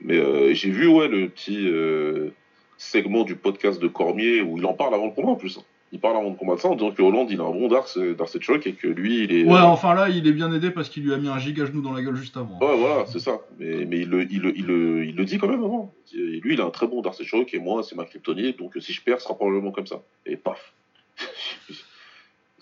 mais 0.00 0.16
euh, 0.16 0.54
j'ai 0.54 0.70
vu 0.70 0.86
ouais 0.86 1.08
le 1.08 1.28
petit 1.28 1.68
euh, 1.68 2.30
segment 2.78 3.24
du 3.24 3.36
podcast 3.36 3.80
de 3.80 3.88
Cormier 3.88 4.40
où 4.40 4.56
il 4.58 4.64
en 4.66 4.72
parle 4.72 4.94
avant 4.94 5.06
le 5.06 5.12
combat 5.12 5.30
en 5.30 5.36
plus. 5.36 5.58
hein. 5.58 5.62
Il 5.94 6.00
parle 6.00 6.16
avant 6.16 6.30
le 6.30 6.36
combat 6.36 6.54
de 6.54 6.60
ça 6.60 6.68
en 6.68 6.74
disant 6.74 6.90
que 6.90 7.02
Hollande 7.02 7.30
il 7.30 7.38
a 7.38 7.44
un 7.44 7.50
bon 7.50 7.68
Darce 7.68 7.98
Darce 7.98 8.40
choc 8.40 8.66
et 8.66 8.72
que 8.72 8.86
lui 8.88 9.24
il 9.24 9.32
est. 9.36 9.44
Ouais, 9.44 9.52
euh, 9.58 9.64
enfin 9.64 9.92
là, 9.94 10.08
il 10.08 10.26
est 10.26 10.32
bien 10.32 10.50
aidé 10.54 10.70
parce 10.70 10.88
qu'il 10.88 11.02
lui 11.04 11.12
a 11.12 11.18
mis 11.18 11.28
un 11.28 11.38
giga 11.38 11.66
genou 11.66 11.82
dans 11.82 11.92
la 11.92 12.00
gueule 12.00 12.16
juste 12.16 12.34
avant. 12.38 12.58
Ouais, 12.62 12.78
voilà, 12.78 13.04
c'est 13.04 13.18
ça. 13.18 13.40
Mais, 13.58 13.84
mais 13.84 13.98
il, 13.98 14.08
le, 14.08 14.22
il, 14.32 14.40
le, 14.40 14.56
il, 14.56 14.64
le, 14.64 15.04
il 15.04 15.14
le 15.14 15.24
dit 15.26 15.36
quand 15.36 15.48
même 15.48 15.62
avant. 15.62 15.92
Lui, 16.14 16.54
il 16.54 16.60
a 16.62 16.64
un 16.64 16.70
très 16.70 16.86
bon 16.86 17.02
Darcy 17.02 17.26
Choke 17.26 17.52
et 17.52 17.58
moi, 17.58 17.82
c'est 17.82 17.94
ma 17.94 18.06
kryptonite. 18.06 18.58
Donc, 18.58 18.72
si 18.80 18.94
je 18.94 19.02
perds, 19.02 19.18
ce 19.20 19.24
sera 19.24 19.34
probablement 19.36 19.70
comme 19.70 19.86
ça. 19.86 20.02
Et 20.24 20.36
paf. 20.38 20.72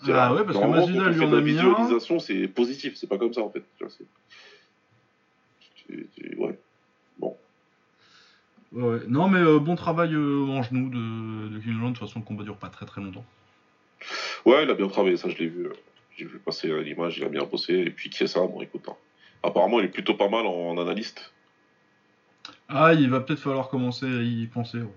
Ah 0.09 0.33
ouais, 0.33 0.43
parce 0.43 0.57
que 0.57 0.63
Masvidal 0.65 1.13
lui 1.13 1.21
en 1.21 1.27
a 1.31 1.35
la 1.35 1.41
mis 1.41 1.51
visualisation, 1.51 2.19
c'est 2.19 2.47
positif. 2.47 2.95
C'est 2.95 3.07
pas 3.07 3.17
comme 3.17 3.33
ça, 3.33 3.41
en 3.41 3.49
fait. 3.51 3.63
Ouais. 6.37 6.59
Ouais, 7.19 8.83
ouais. 8.83 8.99
Non, 9.07 9.27
mais 9.27 9.39
euh, 9.39 9.59
bon 9.59 9.75
travail 9.75 10.13
euh, 10.13 10.45
en 10.47 10.63
genou 10.63 10.89
de, 10.89 11.49
de 11.49 11.69
Holland. 11.69 11.93
De 11.93 11.97
toute 11.99 12.07
façon, 12.07 12.19
le 12.19 12.25
combat 12.25 12.43
dure 12.43 12.57
pas 12.57 12.69
très 12.69 12.85
très 12.85 13.01
longtemps. 13.01 13.25
ouais, 14.45 14.63
il 14.63 14.69
a 14.69 14.73
bien 14.73 14.87
travaillé, 14.87 15.17
ça, 15.17 15.27
je 15.29 15.37
l'ai 15.37 15.47
vu. 15.47 15.65
euh, 15.65 15.73
J'ai 16.17 16.25
vu 16.25 16.39
passer 16.39 16.67
l'image, 16.83 17.17
il 17.17 17.23
a 17.25 17.29
bien 17.29 17.43
bossé. 17.43 17.73
Et 17.73 17.89
puis, 17.89 18.09
qui 18.09 18.23
est 18.23 18.27
ça 18.27 18.39
Bon, 18.41 18.61
écoute. 18.61 18.85
hein. 18.89 18.95
Apparemment, 19.43 19.79
il 19.79 19.85
est 19.85 19.89
plutôt 19.89 20.13
pas 20.13 20.29
mal 20.29 20.45
en, 20.45 20.53
en 20.69 20.77
analyste. 20.79 21.33
Ah, 22.69 22.93
il 22.93 23.09
va 23.09 23.19
peut-être 23.19 23.39
falloir 23.39 23.67
commencer 23.69 24.05
à 24.05 24.21
y 24.21 24.47
penser. 24.47 24.77
ouais. 24.79 24.87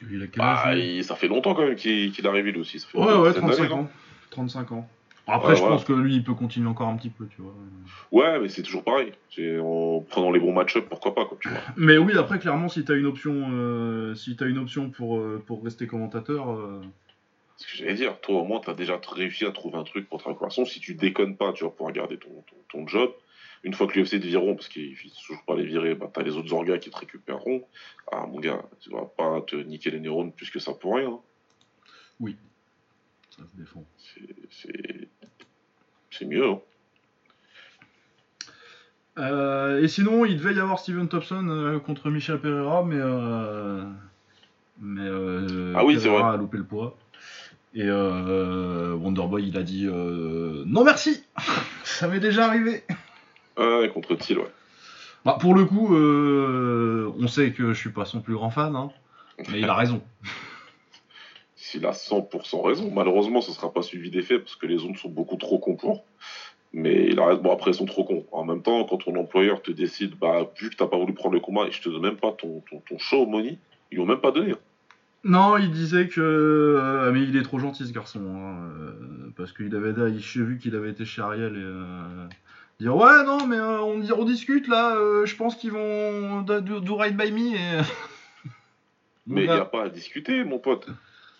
Parce 0.00 0.22
a 0.22 0.26
quel 0.26 0.42
âge 0.42 0.58
Bah, 0.64 0.74
il- 0.76 1.04
ça 1.04 1.14
fait 1.16 1.28
longtemps 1.28 1.54
quand 1.54 1.64
même 1.66 1.76
qu'il 1.76 2.12
arrivé, 2.26 2.52
lui 2.52 2.60
aussi. 2.60 2.78
Ça 2.80 2.88
fait 2.88 2.98
Ouais, 2.98 3.04
ouais, 3.06 3.28
dizaine 3.28 3.42
35 3.42 3.56
d'années, 3.56 3.68
non 3.68 3.80
ans. 3.82 3.90
35 4.30 4.72
ans. 4.72 4.88
Après, 5.28 5.48
Ouais, 5.48 5.54
je 5.56 5.60
voilà. 5.60 5.76
pense 5.76 5.84
que 5.84 5.92
lui, 5.92 6.14
il 6.16 6.22
peut 6.24 6.34
continuer 6.34 6.68
encore 6.68 6.88
un 6.88 6.96
petit 6.96 7.10
peu, 7.10 7.26
tu 7.26 7.42
vois. 7.42 7.54
Ouais, 8.12 8.38
mais 8.38 8.48
c'est 8.48 8.62
toujours 8.62 8.84
pareil. 8.84 9.12
En 9.60 10.04
prenant 10.08 10.30
les 10.30 10.38
bons 10.38 10.52
match-up, 10.52 10.86
pourquoi 10.88 11.14
pas, 11.16 11.24
quoi, 11.24 11.36
tu 11.40 11.48
vois. 11.48 11.58
Mais 11.76 11.98
oui, 11.98 12.16
après, 12.16 12.38
clairement, 12.38 12.68
si 12.68 12.84
t'as 12.84 12.94
une 12.94 13.06
option, 13.06 13.48
euh, 13.52 14.14
si 14.14 14.36
t'as 14.36 14.46
une 14.46 14.58
option 14.58 14.90
pour, 14.90 15.18
euh, 15.18 15.42
pour 15.44 15.64
rester 15.64 15.86
commentateur, 15.88 16.52
euh, 16.52 16.80
Ce 17.56 17.66
que 17.66 17.76
j'allais 17.78 17.94
dire, 17.94 18.20
toi 18.20 18.42
au 18.42 18.44
moins 18.44 18.60
t'as 18.62 18.74
déjà 18.74 19.00
réussi 19.10 19.46
à 19.46 19.50
trouver 19.50 19.78
un 19.78 19.82
truc 19.84 20.06
pour 20.10 20.22
ta 20.22 20.28
récupération. 20.28 20.64
Si 20.66 20.78
tu 20.78 20.94
déconnes 20.94 21.36
pas, 21.36 21.52
tu 21.54 21.64
vas 21.64 21.70
pouvoir 21.70 21.90
garder 21.92 22.18
ton, 22.18 22.28
ton, 22.28 22.56
ton 22.80 22.86
job. 22.86 23.10
Une 23.66 23.74
fois 23.74 23.86
que 23.88 23.98
l'UFC 23.98 24.12
te 24.20 24.26
vireront, 24.26 24.54
parce 24.54 24.68
qu'ils 24.68 24.94
finissent 24.96 25.18
toujours 25.26 25.42
pas 25.44 25.56
les 25.56 25.66
virer, 25.66 25.94
bah, 25.96 26.08
t'as 26.12 26.22
les 26.22 26.36
autres 26.36 26.52
orgas 26.54 26.78
qui 26.78 26.88
te 26.88 26.96
récupéreront. 26.96 27.62
Ah 28.12 28.24
mon 28.26 28.38
gars, 28.40 28.62
tu 28.80 28.90
vas 28.90 29.04
pas 29.18 29.40
te 29.46 29.56
niquer 29.56 29.90
les 29.90 29.98
neurones 30.00 30.32
plus 30.32 30.50
que 30.50 30.58
ça 30.60 30.72
pour 30.72 30.94
rien. 30.96 31.10
hein. 31.10 31.20
ça 33.30 33.42
se 33.42 33.60
défend. 33.60 33.84
C'est- 33.98 34.34
C'est 34.50 35.08
c'est 36.10 36.24
mieux. 36.24 36.46
Hein. 36.48 36.60
Euh, 39.18 39.82
et 39.82 39.88
sinon, 39.88 40.24
il 40.24 40.36
devait 40.38 40.54
y 40.54 40.60
avoir 40.60 40.78
Steven 40.78 41.08
Thompson 41.08 41.46
euh, 41.48 41.78
contre 41.80 42.10
Michel 42.10 42.38
Pereira, 42.40 42.84
mais 42.84 42.96
euh, 42.98 43.82
mais 44.78 45.00
euh, 45.02 45.72
Ah 45.76 45.84
oui, 45.84 45.94
c'est 45.98 46.04
Pereira 46.08 46.28
vrai. 46.28 46.34
a 46.34 46.36
loupé 46.38 46.58
le 46.58 46.64
poids. 46.64 46.96
Et 47.74 47.90
Wonderboy, 47.90 49.48
il 49.48 49.56
a 49.58 49.62
dit 49.62 49.84
non 49.86 50.84
merci, 50.84 51.24
ça 51.84 52.08
m'est 52.08 52.20
déjà 52.20 52.46
arrivé. 52.46 52.84
Ouais, 53.58 53.90
contre 53.92 54.14
Thiel, 54.16 54.38
ouais. 54.38 54.50
Bah, 55.24 55.38
pour 55.40 55.54
le 55.54 55.64
coup, 55.64 55.94
euh, 55.96 57.10
on 57.18 57.26
sait 57.26 57.52
que 57.52 57.72
je 57.72 57.78
suis 57.78 57.90
pas 57.90 58.04
son 58.04 58.20
plus 58.20 58.34
grand 58.34 58.50
fan, 58.50 58.76
hein, 58.76 58.90
mais 59.50 59.58
il 59.60 59.68
a 59.68 59.74
raison. 59.74 60.00
S'il 61.56 61.84
a 61.86 61.90
100% 61.92 62.62
raison. 62.62 62.92
Malheureusement, 62.94 63.40
ce 63.40 63.50
sera 63.50 63.72
pas 63.72 63.82
suivi 63.82 64.10
d'effet 64.10 64.38
parce 64.38 64.56
que 64.56 64.66
les 64.66 64.82
ondes 64.84 64.96
sont 64.96 65.08
beaucoup 65.08 65.36
trop 65.36 65.58
cons 65.58 65.74
pour. 65.74 66.04
Mais 66.72 67.06
il 67.08 67.18
a 67.18 67.26
raison. 67.26 67.40
Bon, 67.42 67.52
après, 67.52 67.70
ils 67.72 67.74
sont 67.74 67.86
trop 67.86 68.04
cons. 68.04 68.24
En 68.30 68.44
même 68.44 68.62
temps, 68.62 68.84
quand 68.84 68.98
ton 68.98 69.16
employeur 69.16 69.62
te 69.62 69.72
décide, 69.72 70.14
bah, 70.20 70.48
vu 70.60 70.70
que 70.70 70.76
t'as 70.76 70.86
pas 70.86 70.98
voulu 70.98 71.12
prendre 71.14 71.34
le 71.34 71.40
combat 71.40 71.66
et 71.66 71.72
je 71.72 71.80
te 71.82 71.88
donne 71.88 72.02
même 72.02 72.16
pas 72.16 72.32
ton, 72.32 72.62
ton, 72.70 72.80
ton 72.88 72.98
show 72.98 73.26
money, 73.26 73.58
ils 73.90 73.98
l'ont 73.98 74.06
même 74.06 74.20
pas 74.20 74.30
donné. 74.30 74.52
hein. 74.52 74.58
Non, 75.24 75.56
il 75.56 75.72
disait 75.72 76.06
que. 76.06 76.20
euh, 76.20 77.10
mais 77.10 77.22
il 77.22 77.36
est 77.36 77.42
trop 77.42 77.58
gentil 77.58 77.84
ce 77.86 77.92
garçon. 77.92 78.20
hein, 78.20 78.58
euh, 78.78 79.32
parce 79.36 79.52
qu'il 79.52 79.74
avait. 79.74 79.92
J'ai 80.18 80.42
vu 80.42 80.58
qu'il 80.58 80.76
avait 80.76 80.90
été 80.90 81.04
chez 81.04 81.22
Ariel 81.22 81.54
et. 81.56 81.60
euh, 81.60 82.26
dire 82.80 82.94
ouais, 82.96 83.24
non, 83.24 83.46
mais 83.46 83.56
euh, 83.56 83.80
on, 83.80 84.00
on 84.02 84.24
discute 84.24 84.68
là, 84.68 84.96
euh, 84.96 85.26
je 85.26 85.36
pense 85.36 85.56
qu'ils 85.56 85.72
vont. 85.72 86.42
Do, 86.42 86.60
do- 86.60 86.96
right 86.96 87.16
by 87.16 87.32
me 87.32 87.54
et. 87.56 87.82
Mon 89.26 89.36
Mais 89.36 89.44
il 89.44 89.50
n'y 89.50 89.56
a 89.56 89.64
pas 89.64 89.84
à 89.84 89.88
discuter, 89.88 90.44
mon 90.44 90.58
pote. 90.58 90.88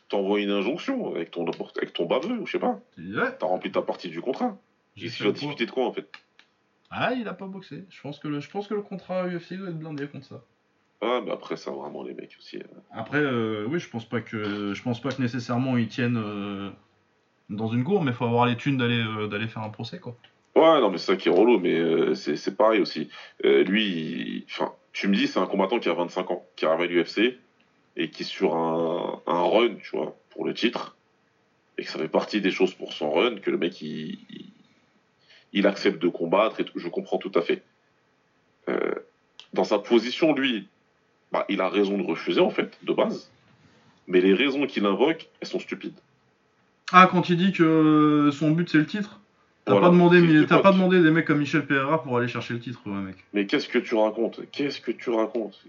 T'envoies 0.08 0.40
une 0.40 0.50
injonction 0.50 1.14
avec 1.14 1.30
ton, 1.32 1.44
avec 1.76 1.92
ton 1.92 2.06
baveux, 2.06 2.38
ou 2.38 2.46
je 2.46 2.52
sais 2.52 2.58
pas. 2.58 2.80
ouais, 2.98 3.36
T'as 3.38 3.46
rempli 3.46 3.70
ta 3.72 3.82
partie 3.82 4.08
du 4.08 4.20
contrat. 4.20 4.56
Et 4.96 5.08
fait 5.08 5.16
tu 5.16 5.24
vas 5.24 5.32
discuter 5.32 5.66
de 5.66 5.70
quoi, 5.70 5.86
en 5.86 5.92
fait? 5.92 6.08
Ah, 6.90 7.12
il 7.12 7.26
a 7.28 7.34
pas 7.34 7.46
boxé. 7.46 7.84
Je 7.90 8.00
pense 8.00 8.18
que 8.20 8.28
le, 8.28 8.40
je 8.40 8.48
pense 8.48 8.68
que 8.68 8.74
le 8.74 8.82
contrat 8.82 9.26
UFC 9.26 9.54
doit 9.54 9.68
être 9.68 9.78
blindé 9.78 10.06
contre 10.06 10.26
ça. 10.26 10.44
Ah, 11.02 11.20
mais 11.24 11.32
après, 11.32 11.56
ça, 11.56 11.72
vraiment, 11.72 12.02
les 12.04 12.14
mecs 12.14 12.36
aussi. 12.38 12.56
euh. 12.58 12.62
Après, 12.92 13.18
euh, 13.18 13.66
oui, 13.68 13.78
je 13.80 13.88
pense 13.90 14.08
pas 14.08 14.20
que. 14.20 14.72
Je 14.72 14.82
pense 14.82 15.00
pas 15.00 15.10
que 15.10 15.20
nécessairement 15.20 15.76
ils 15.76 15.88
tiennent. 15.88 16.16
euh, 16.16 16.70
dans 17.48 17.68
une 17.68 17.84
cour, 17.84 18.02
mais 18.02 18.12
faut 18.12 18.24
avoir 18.24 18.46
les 18.46 18.56
thunes 18.56 18.76
d'aller 18.76 19.00
euh, 19.00 19.28
d'aller 19.28 19.46
faire 19.46 19.62
un 19.62 19.68
procès 19.70 20.00
quoi. 20.00 20.16
Ouais, 20.56 20.80
non, 20.80 20.90
mais 20.90 20.96
c'est 20.98 21.12
ça 21.12 21.16
qui 21.16 21.28
est 21.28 21.32
relou, 21.32 21.58
mais 21.58 21.74
euh, 21.74 22.14
c'est 22.14 22.56
pareil 22.56 22.80
aussi. 22.80 23.10
Euh, 23.44 23.62
lui, 23.62 23.84
il- 23.86 24.46
tu 24.92 25.06
me 25.06 25.14
dis, 25.14 25.26
c'est 25.28 25.38
un 25.38 25.46
combattant 25.46 25.78
qui 25.78 25.90
a 25.90 25.92
25 25.92 26.30
ans, 26.30 26.46
qui 26.56 26.64
arrive 26.64 26.80
à 26.80 26.86
l'UFC, 26.86 27.38
et 27.96 28.10
qui 28.10 28.24
sur 28.24 28.56
un, 28.56 29.20
un 29.26 29.42
run, 29.42 29.74
tu 29.82 29.90
vois, 29.96 30.16
pour 30.30 30.46
le 30.46 30.54
titre, 30.54 30.96
et 31.76 31.84
que 31.84 31.90
ça 31.90 31.98
fait 31.98 32.08
partie 32.08 32.40
des 32.40 32.50
choses 32.50 32.72
pour 32.72 32.94
son 32.94 33.10
run, 33.12 33.36
que 33.36 33.50
le 33.50 33.58
mec, 33.58 33.82
il, 33.82 34.18
il, 34.30 34.52
il 35.52 35.66
accepte 35.66 36.00
de 36.02 36.08
combattre, 36.08 36.58
et 36.60 36.64
tout, 36.64 36.78
je 36.78 36.88
comprends 36.88 37.18
tout 37.18 37.32
à 37.34 37.42
fait. 37.42 37.62
Euh, 38.70 38.94
dans 39.52 39.64
sa 39.64 39.78
position, 39.78 40.32
lui, 40.34 40.68
bah, 41.32 41.44
il 41.50 41.60
a 41.60 41.68
raison 41.68 41.98
de 41.98 42.02
refuser, 42.02 42.40
en 42.40 42.50
fait, 42.50 42.78
de 42.82 42.94
base, 42.94 43.30
mais 44.06 44.22
les 44.22 44.32
raisons 44.32 44.66
qu'il 44.66 44.86
invoque, 44.86 45.28
elles 45.40 45.48
sont 45.48 45.58
stupides. 45.60 45.98
Ah, 46.92 47.08
quand 47.10 47.28
il 47.28 47.36
dit 47.36 47.52
que 47.52 48.30
son 48.32 48.52
but 48.52 48.70
c'est 48.70 48.78
le 48.78 48.86
titre? 48.86 49.20
T'as 49.66 49.72
Voilà, 49.72 49.88
pas, 49.88 49.92
demandé, 49.92 50.20
mais 50.20 50.46
pas 50.46 50.72
des 50.72 51.10
mecs 51.10 51.24
comme 51.24 51.40
Michel 51.40 51.66
Pereira 51.66 52.00
pour 52.00 52.16
aller 52.16 52.28
chercher 52.28 52.54
le 52.54 52.60
titre, 52.60 52.80
ouais, 52.86 53.00
mec. 53.00 53.16
Mais 53.32 53.46
qu'est-ce 53.46 53.68
que 53.68 53.78
tu 53.78 53.96
racontes? 53.96 54.40
Qu'est-ce 54.52 54.80
que 54.80 54.92
tu 54.92 55.10
racontes? 55.10 55.60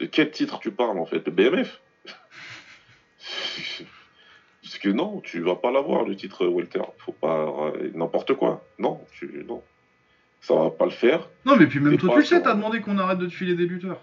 De 0.00 0.06
quel 0.06 0.32
titre 0.32 0.58
tu 0.58 0.72
parles 0.72 0.98
en 0.98 1.06
fait? 1.06 1.24
Le 1.24 1.30
BMF 1.30 1.80
Parce 4.62 4.78
que 4.78 4.88
non, 4.88 5.20
tu 5.20 5.38
vas 5.38 5.54
pas 5.54 5.70
l'avoir 5.70 6.04
le 6.04 6.16
titre 6.16 6.46
Walter. 6.46 6.82
Faut 6.98 7.12
pas 7.12 7.72
euh, 7.76 7.92
n'importe 7.94 8.34
quoi. 8.34 8.64
Non, 8.80 9.00
tu 9.12 9.44
non. 9.46 9.62
Ça 10.40 10.56
va 10.56 10.70
pas 10.70 10.86
le 10.86 10.90
faire. 10.90 11.28
Non, 11.46 11.54
mais 11.54 11.66
puis 11.66 11.78
même 11.78 11.96
toi, 11.96 12.14
tu 12.14 12.18
le 12.18 12.24
sais, 12.24 12.42
t'as 12.42 12.54
demandé 12.54 12.80
qu'on 12.80 12.98
arrête 12.98 13.18
de 13.18 13.26
te 13.26 13.32
filer 13.32 13.54
des 13.54 13.66
lutteurs. 13.66 14.00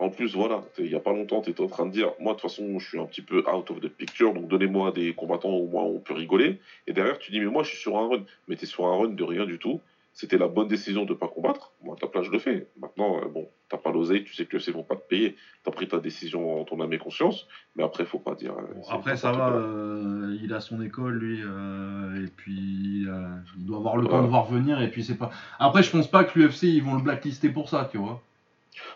En 0.00 0.10
plus, 0.10 0.34
voilà, 0.34 0.62
il 0.78 0.90
y 0.90 0.94
a 0.96 1.00
pas 1.00 1.12
longtemps, 1.12 1.40
tu 1.40 1.50
étais 1.50 1.62
en 1.62 1.68
train 1.68 1.86
de 1.86 1.92
dire, 1.92 2.10
moi 2.20 2.34
de 2.34 2.40
toute 2.40 2.50
façon, 2.50 2.78
je 2.78 2.86
suis 2.88 2.98
un 2.98 3.06
petit 3.06 3.22
peu 3.22 3.38
out 3.48 3.70
of 3.70 3.80
the 3.80 3.88
picture, 3.88 4.34
donc 4.34 4.48
donnez-moi 4.48 4.90
des 4.92 5.14
combattants 5.14 5.56
où 5.56 5.68
moi 5.68 5.82
on 5.84 6.00
peut 6.00 6.14
rigoler. 6.14 6.58
Et 6.86 6.92
derrière, 6.92 7.18
tu 7.18 7.30
dis, 7.30 7.40
mais 7.40 7.46
moi 7.46 7.62
je 7.62 7.70
suis 7.70 7.78
sur 7.78 7.96
un 7.98 8.08
run. 8.08 8.22
Mais 8.48 8.56
t'es 8.56 8.66
sur 8.66 8.86
un 8.86 8.96
run 8.96 9.08
de 9.10 9.22
rien 9.24 9.44
du 9.46 9.58
tout. 9.58 9.80
C'était 10.16 10.38
la 10.38 10.46
bonne 10.46 10.68
décision 10.68 11.04
de 11.04 11.12
pas 11.12 11.26
combattre. 11.26 11.72
Moi, 11.82 11.96
à 11.96 12.00
ta 12.00 12.06
place, 12.06 12.26
je 12.26 12.30
le 12.30 12.38
fais. 12.38 12.68
Maintenant, 12.80 13.18
euh, 13.20 13.26
bon, 13.28 13.48
t'as 13.68 13.78
pas 13.78 13.90
l'oseille, 13.90 14.22
tu 14.22 14.32
sais 14.32 14.44
que 14.46 14.60
c'est 14.60 14.70
vont 14.70 14.84
pas 14.84 14.94
te 14.94 15.08
payer. 15.08 15.34
T'as 15.64 15.72
pris 15.72 15.88
ta 15.88 15.98
décision 15.98 16.60
en 16.60 16.64
ton 16.64 16.80
âme 16.80 16.92
et 16.92 16.98
conscience. 16.98 17.48
Mais 17.74 17.82
après, 17.82 18.04
faut 18.04 18.20
pas 18.20 18.36
dire. 18.36 18.52
euh, 18.52 18.74
Bon, 18.76 18.82
après, 18.90 19.16
ça 19.16 19.32
va, 19.32 19.52
euh, 19.54 20.36
il 20.40 20.52
a 20.54 20.60
son 20.60 20.80
école, 20.82 21.14
lui, 21.18 21.40
euh, 21.42 22.24
et 22.24 22.28
puis 22.28 23.06
euh, 23.08 23.26
il 23.58 23.66
doit 23.66 23.78
avoir 23.78 23.96
le 23.96 24.04
Ouais. 24.04 24.10
temps 24.10 24.22
de 24.22 24.28
voir 24.28 24.44
venir, 24.46 24.80
et 24.82 24.88
puis 24.88 25.02
c'est 25.02 25.16
pas. 25.18 25.30
Après, 25.58 25.82
je 25.82 25.90
pense 25.90 26.08
pas 26.08 26.22
que 26.22 26.38
l'UFC 26.38 26.62
ils 26.64 26.82
vont 26.84 26.94
le 26.94 27.02
blacklister 27.02 27.48
pour 27.48 27.68
ça, 27.68 27.88
tu 27.90 27.98
vois. 27.98 28.22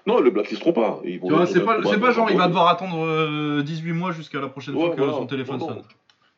Non, 0.07 0.21
le 0.21 0.31
blacklisteront 0.31 0.73
pas. 0.73 1.01
Ils 1.05 1.21
vont 1.21 1.29
c'est 1.47 1.65
pas, 1.65 1.79
c'est 1.85 2.01
pas 2.01 2.11
genre 2.11 2.31
il 2.31 2.37
va 2.37 2.49
devoir 2.49 2.69
attendre 2.69 3.05
euh, 3.05 3.63
18 3.63 3.93
mois 3.93 4.13
jusqu'à 4.13 4.41
la 4.41 4.49
prochaine 4.49 4.75
fois 4.75 4.91
que 4.91 5.03
son 5.13 5.27
téléphone 5.27 5.61
sonne. 5.61 5.83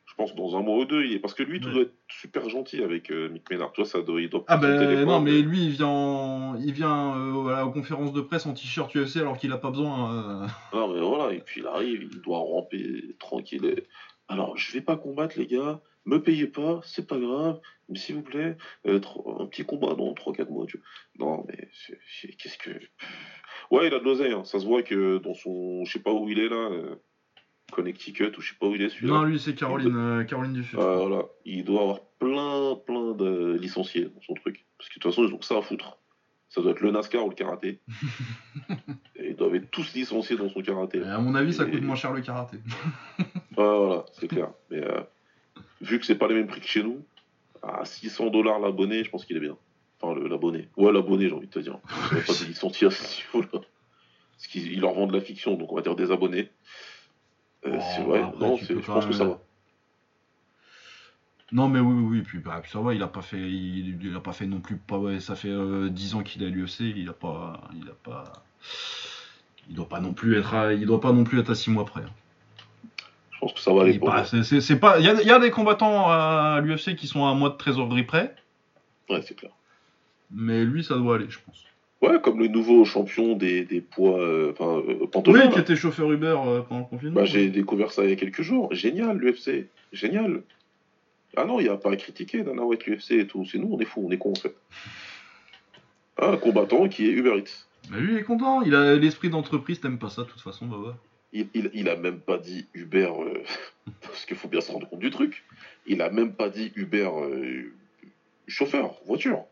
Je 0.07 0.15
pense 0.17 0.35
dans 0.35 0.57
un 0.59 0.61
mois 0.61 0.77
ou 0.77 0.85
deux, 0.85 1.19
parce 1.21 1.33
que 1.35 1.43
lui, 1.43 1.61
tout 1.61 1.71
doit 1.71 1.83
être 1.83 1.95
super 2.09 2.47
gentil 2.51 2.83
avec 2.83 3.11
euh, 3.11 3.29
Mick 3.31 3.49
Ménard. 3.49 3.73
Tu 3.73 3.81
vois, 3.81 3.89
ça 3.89 4.03
doit, 4.03 4.21
il 4.21 4.29
doit 4.29 4.45
Ah 4.49 4.57
ben 4.59 4.77
téléphone, 4.79 5.07
non, 5.07 5.21
mais 5.21 5.31
euh, 5.31 5.41
lui 5.43 5.65
il 5.65 5.71
vient, 5.71 5.87
en- 5.87 6.57
il 6.57 6.73
vient 6.73 7.15
euh, 7.17 7.63
aux 7.63 7.71
conférences 7.71 8.13
de 8.13 8.21
presse 8.21 8.45
en 8.45 8.53
t-shirt 8.53 8.93
UFC 8.95 9.17
alors 9.19 9.39
qu'il 9.39 9.51
a 9.53 9.57
pas 9.57 9.71
besoin. 9.71 10.13
euh. 10.43 10.47
Non, 10.77 10.93
mais 10.93 11.01
voilà, 11.01 11.33
et 11.33 11.39
puis 11.41 11.61
il 11.63 11.67
arrive, 11.67 12.09
il 12.13 12.21
doit 12.21 12.39
ramper 12.39 13.15
tranquille. 13.19 13.83
Alors, 14.29 14.59
je 14.59 14.73
vais 14.73 14.81
pas 14.83 14.97
combattre, 14.97 15.39
les 15.39 15.47
gars, 15.47 15.81
me 16.07 16.23
payez 16.23 16.47
pas, 16.47 16.81
c'est 16.85 17.07
pas 17.07 17.19
grave, 17.19 17.61
mais 17.89 17.99
s'il 17.99 18.17
vous 18.17 18.23
plaît, 18.23 18.57
euh, 18.87 19.01
un 19.39 19.47
petit 19.47 19.65
combat 19.65 19.95
dans 19.95 20.13
3-4 20.13 20.51
mois. 20.51 20.67
Tu... 20.67 20.81
Non, 21.19 21.45
mais 21.49 21.69
qu'est-ce 22.39 22.59
que. 22.59 22.71
Ouais, 23.71 23.87
il 23.87 23.95
a 23.95 23.99
de 23.99 24.05
l'oseille, 24.05 24.33
hein. 24.33 24.45
ça 24.45 24.59
se 24.59 24.65
voit 24.65 24.83
que 24.83 25.19
dans 25.19 25.35
son. 25.35 25.85
Je 25.85 25.93
sais 25.93 26.03
pas 26.03 26.13
où 26.13 26.29
il 26.29 26.39
est 26.39 26.49
là. 26.49 26.71
Euh, 26.71 26.97
Connecticut 27.71 28.33
ou 28.37 28.41
je 28.41 28.51
sais 28.51 28.57
pas 28.59 28.67
où 28.67 28.75
il 28.75 28.83
est 28.83 28.89
celui-là. 28.89 29.15
Non, 29.15 29.23
lui 29.23 29.39
c'est 29.39 29.55
Caroline, 29.55 29.95
euh, 29.97 30.25
Caroline 30.25 30.53
du 30.53 30.65
Sud. 30.65 30.79
Ah, 30.81 30.97
voilà. 30.97 31.25
Il 31.45 31.65
doit 31.65 31.83
avoir 31.83 32.01
plein, 32.19 32.77
plein 32.85 33.13
de 33.13 33.57
licenciés 33.61 34.07
dans 34.07 34.21
son 34.23 34.35
truc. 34.35 34.67
Parce 34.77 34.89
que 34.89 34.99
de 34.99 35.01
toute 35.01 35.13
façon, 35.13 35.25
ils 35.25 35.33
ont 35.33 35.39
que 35.39 35.45
ça 35.45 35.57
à 35.57 35.63
foutre. 35.63 35.99
Ça 36.49 36.63
doit 36.63 36.73
être 36.73 36.81
le 36.81 36.91
NASCAR 36.91 37.25
ou 37.25 37.29
le 37.29 37.37
karaté. 37.37 37.79
et 39.15 39.29
ils 39.29 39.37
doivent 39.37 39.55
être 39.55 39.71
tous 39.71 39.95
licenciés 39.95 40.37
dans 40.37 40.49
son 40.49 40.63
karaté. 40.63 41.01
à 41.01 41.19
mon 41.19 41.37
avis, 41.37 41.53
ça 41.53 41.65
coûte 41.65 41.83
moins 41.83 41.95
cher 41.95 42.13
le 42.13 42.23
karaté. 42.23 42.59
voilà, 43.57 44.05
c'est 44.15 44.27
clair. 44.27 44.51
Mais 44.69 44.83
vu 45.81 45.99
que 45.99 46.07
c'est 46.07 46.17
pas 46.17 46.29
les 46.29 46.35
mêmes 46.35 46.47
prix 46.47 46.61
que 46.61 46.67
chez 46.67 46.83
nous, 46.83 47.03
à 47.63 47.85
600 47.85 48.31
dollars 48.31 48.59
l'abonné, 48.59 49.05
je 49.05 49.11
pense 49.11 49.25
qu'il 49.25 49.37
est 49.37 49.41
bien. 49.41 49.57
Enfin, 50.01 50.19
l'abonné. 50.19 50.69
Ouais, 50.77 50.93
l'abonné, 50.93 51.29
j'ai 51.29 51.35
envie 51.35 51.47
de 51.47 51.53
te 51.53 51.59
dire. 51.59 51.79
Il 52.13 52.23
pas 52.23 52.33
de 52.33 52.47
licenciés 52.47 52.87
à 52.87 52.91
ce 52.91 53.37
niveau-là. 53.37 53.61
Parce 54.33 54.47
qu'ils 54.49 54.81
leur 54.81 54.95
vendent 54.95 55.11
de 55.11 55.17
la 55.17 55.23
fiction, 55.23 55.55
donc 55.55 55.71
on 55.71 55.77
va 55.77 55.83
dire 55.83 55.95
des 55.95 56.11
abonnés. 56.11 56.49
Euh, 57.67 57.79
c'est 57.95 58.03
vrai, 58.03 58.23
non, 58.41 58.57
je 58.57 58.73
pense 58.75 59.05
que 59.05 59.13
ça 59.13 59.25
va. 59.25 59.39
Non, 61.53 61.69
mais 61.69 61.81
oui, 61.81 61.95
oui, 62.09 62.23
puis 62.23 62.39
bah, 62.39 62.63
ça 62.65 62.81
va, 62.81 62.95
il 62.95 63.03
a 63.03 63.09
pas 63.09 63.23
fait, 63.23 63.51
il, 63.51 64.15
a 64.17 64.21
pas 64.21 64.33
fait 64.33 64.47
non 64.47 64.61
plus, 64.61 64.77
pas, 64.77 64.99
ouais, 64.99 65.19
ça 65.19 65.35
fait 65.35 65.49
10 65.49 65.53
euh, 65.53 66.17
ans 66.17 66.23
qu'il 66.23 66.43
est 66.43 66.47
à 66.47 66.49
l'UFC, 66.49 66.81
il 66.81 67.09
a 67.09 67.13
pas, 67.13 67.61
il 67.75 67.89
a 67.89 67.95
pas, 68.05 68.45
il 69.69 69.75
doit 69.75 69.89
pas 69.89 70.01
non 70.01 70.13
plus 70.13 70.39
être, 70.39 70.55
à, 70.55 70.73
il 70.73 70.87
doit 70.87 71.01
pas 71.01 71.13
non 71.13 71.25
plus 71.25 71.41
être 71.41 71.51
à 71.51 71.55
6 71.55 71.71
mois 71.71 71.85
près. 71.85 72.03
Hein. 72.03 72.13
Je 73.41 73.47
pense 73.47 73.55
que 73.55 73.61
ça 73.61 73.73
va 73.73 73.83
aller. 73.83 73.99
C'est, 74.61 74.79
pas, 74.79 74.99
il 74.99 75.07
y 75.07 75.09
a, 75.09 75.23
y 75.23 75.31
a, 75.31 75.39
des 75.39 75.51
combattants 75.51 76.11
à 76.11 76.61
l'UFC 76.63 76.95
qui 76.95 77.07
sont 77.07 77.25
à 77.25 77.29
un 77.29 77.35
mois 77.35 77.49
de 77.49 77.57
trésorerie 77.57 78.03
près. 78.03 78.35
Ouais, 79.09 79.23
c'est 79.23 79.35
clair. 79.35 79.53
Mais 80.31 80.63
lui, 80.63 80.85
ça 80.85 80.97
doit 80.97 81.15
aller, 81.15 81.27
je 81.31 81.39
pense. 81.45 81.65
Ouais, 82.03 82.21
comme 82.21 82.39
le 82.39 82.49
nouveau 82.49 82.85
champion 82.85 83.37
des, 83.37 83.65
des 83.65 83.81
poids. 83.81 84.21
Euh, 84.21 84.53
enfin, 84.53 84.83
euh, 84.89 85.07
Oui, 85.27 85.49
qui 85.51 85.59
était 85.59 85.75
chauffeur 85.75 86.13
Uber 86.13 86.37
euh, 86.45 86.61
pendant 86.61 86.81
le 86.81 86.87
confinement. 86.87 87.15
Bah, 87.15 87.25
j'ai 87.25 87.49
découvert 87.49 87.93
ça 87.93 88.05
il 88.05 88.11
y 88.11 88.13
a 88.13 88.17
quelques 88.17 88.43
jours. 88.43 88.73
Génial, 88.75 89.17
l'UFC. 89.17 89.69
Génial. 89.93 90.43
Ah 91.37 91.47
non, 91.47 91.61
il 91.61 91.63
n'y 91.63 91.69
a 91.71 91.79
pas 91.79 91.93
à 91.93 91.97
critiquer 91.97 92.43
Dana 92.43 92.63
White, 92.63 92.85
l'UFC 92.87 93.13
et 93.13 93.27
tout. 93.27 93.47
C'est 93.47 93.59
nous, 93.59 93.71
on 93.73 93.81
est 93.81 93.87
fous, 93.87 94.05
on 94.07 94.11
est 94.11 94.19
cons 94.19 94.33
en 94.33 94.35
fait. 94.35 94.55
Un 96.19 96.37
combattant 96.37 96.89
qui 96.89 97.07
est 97.07 97.13
Uber 97.13 97.39
Eats. 97.39 97.67
Mais 97.91 98.01
lui, 98.01 98.13
il 98.13 98.19
est 98.19 98.25
content. 98.25 98.61
Il 98.61 98.75
a 98.75 98.97
l'esprit 98.97 99.31
d'entreprise, 99.31 99.81
t'aimes 99.81 99.99
pas 99.99 100.11
ça 100.11 100.23
de 100.23 100.27
toute 100.29 100.43
façon, 100.43 100.67
bah 100.67 100.77
ouais. 100.77 100.93
Il, 101.33 101.49
il, 101.55 101.71
il 101.75 101.89
a 101.89 101.97
même 101.97 102.21
pas 102.21 102.39
dit 102.39 102.67
Uber. 102.75 103.13
parce 104.03 104.25
qu'il 104.27 104.37
faut 104.37 104.49
bien 104.49 104.61
se 104.61 104.73
rendre 104.73 104.89
compte 104.89 105.01
du 105.01 105.11
truc. 105.11 105.45
Il 105.87 106.03
a 106.03 106.11
même 106.11 106.35
pas 106.35 106.49
dit 106.49 106.73
Uber 106.77 107.11
chauffeur, 108.51 108.95
voiture. 109.07 109.45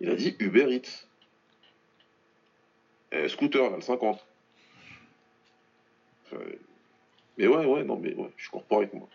Il 0.00 0.10
a 0.10 0.14
dit 0.14 0.36
Uber 0.40 0.74
Eats. 0.74 1.06
Euh, 3.14 3.28
scooter, 3.28 3.70
là, 3.70 3.76
le 3.76 3.82
50. 3.82 4.24
mais 7.38 7.46
ouais, 7.46 7.64
ouais, 7.64 7.84
non, 7.84 7.96
mais 7.96 8.14
ouais, 8.14 8.30
je 8.36 8.42
suis 8.42 8.50
corporate, 8.50 8.92
moi. 8.92 9.08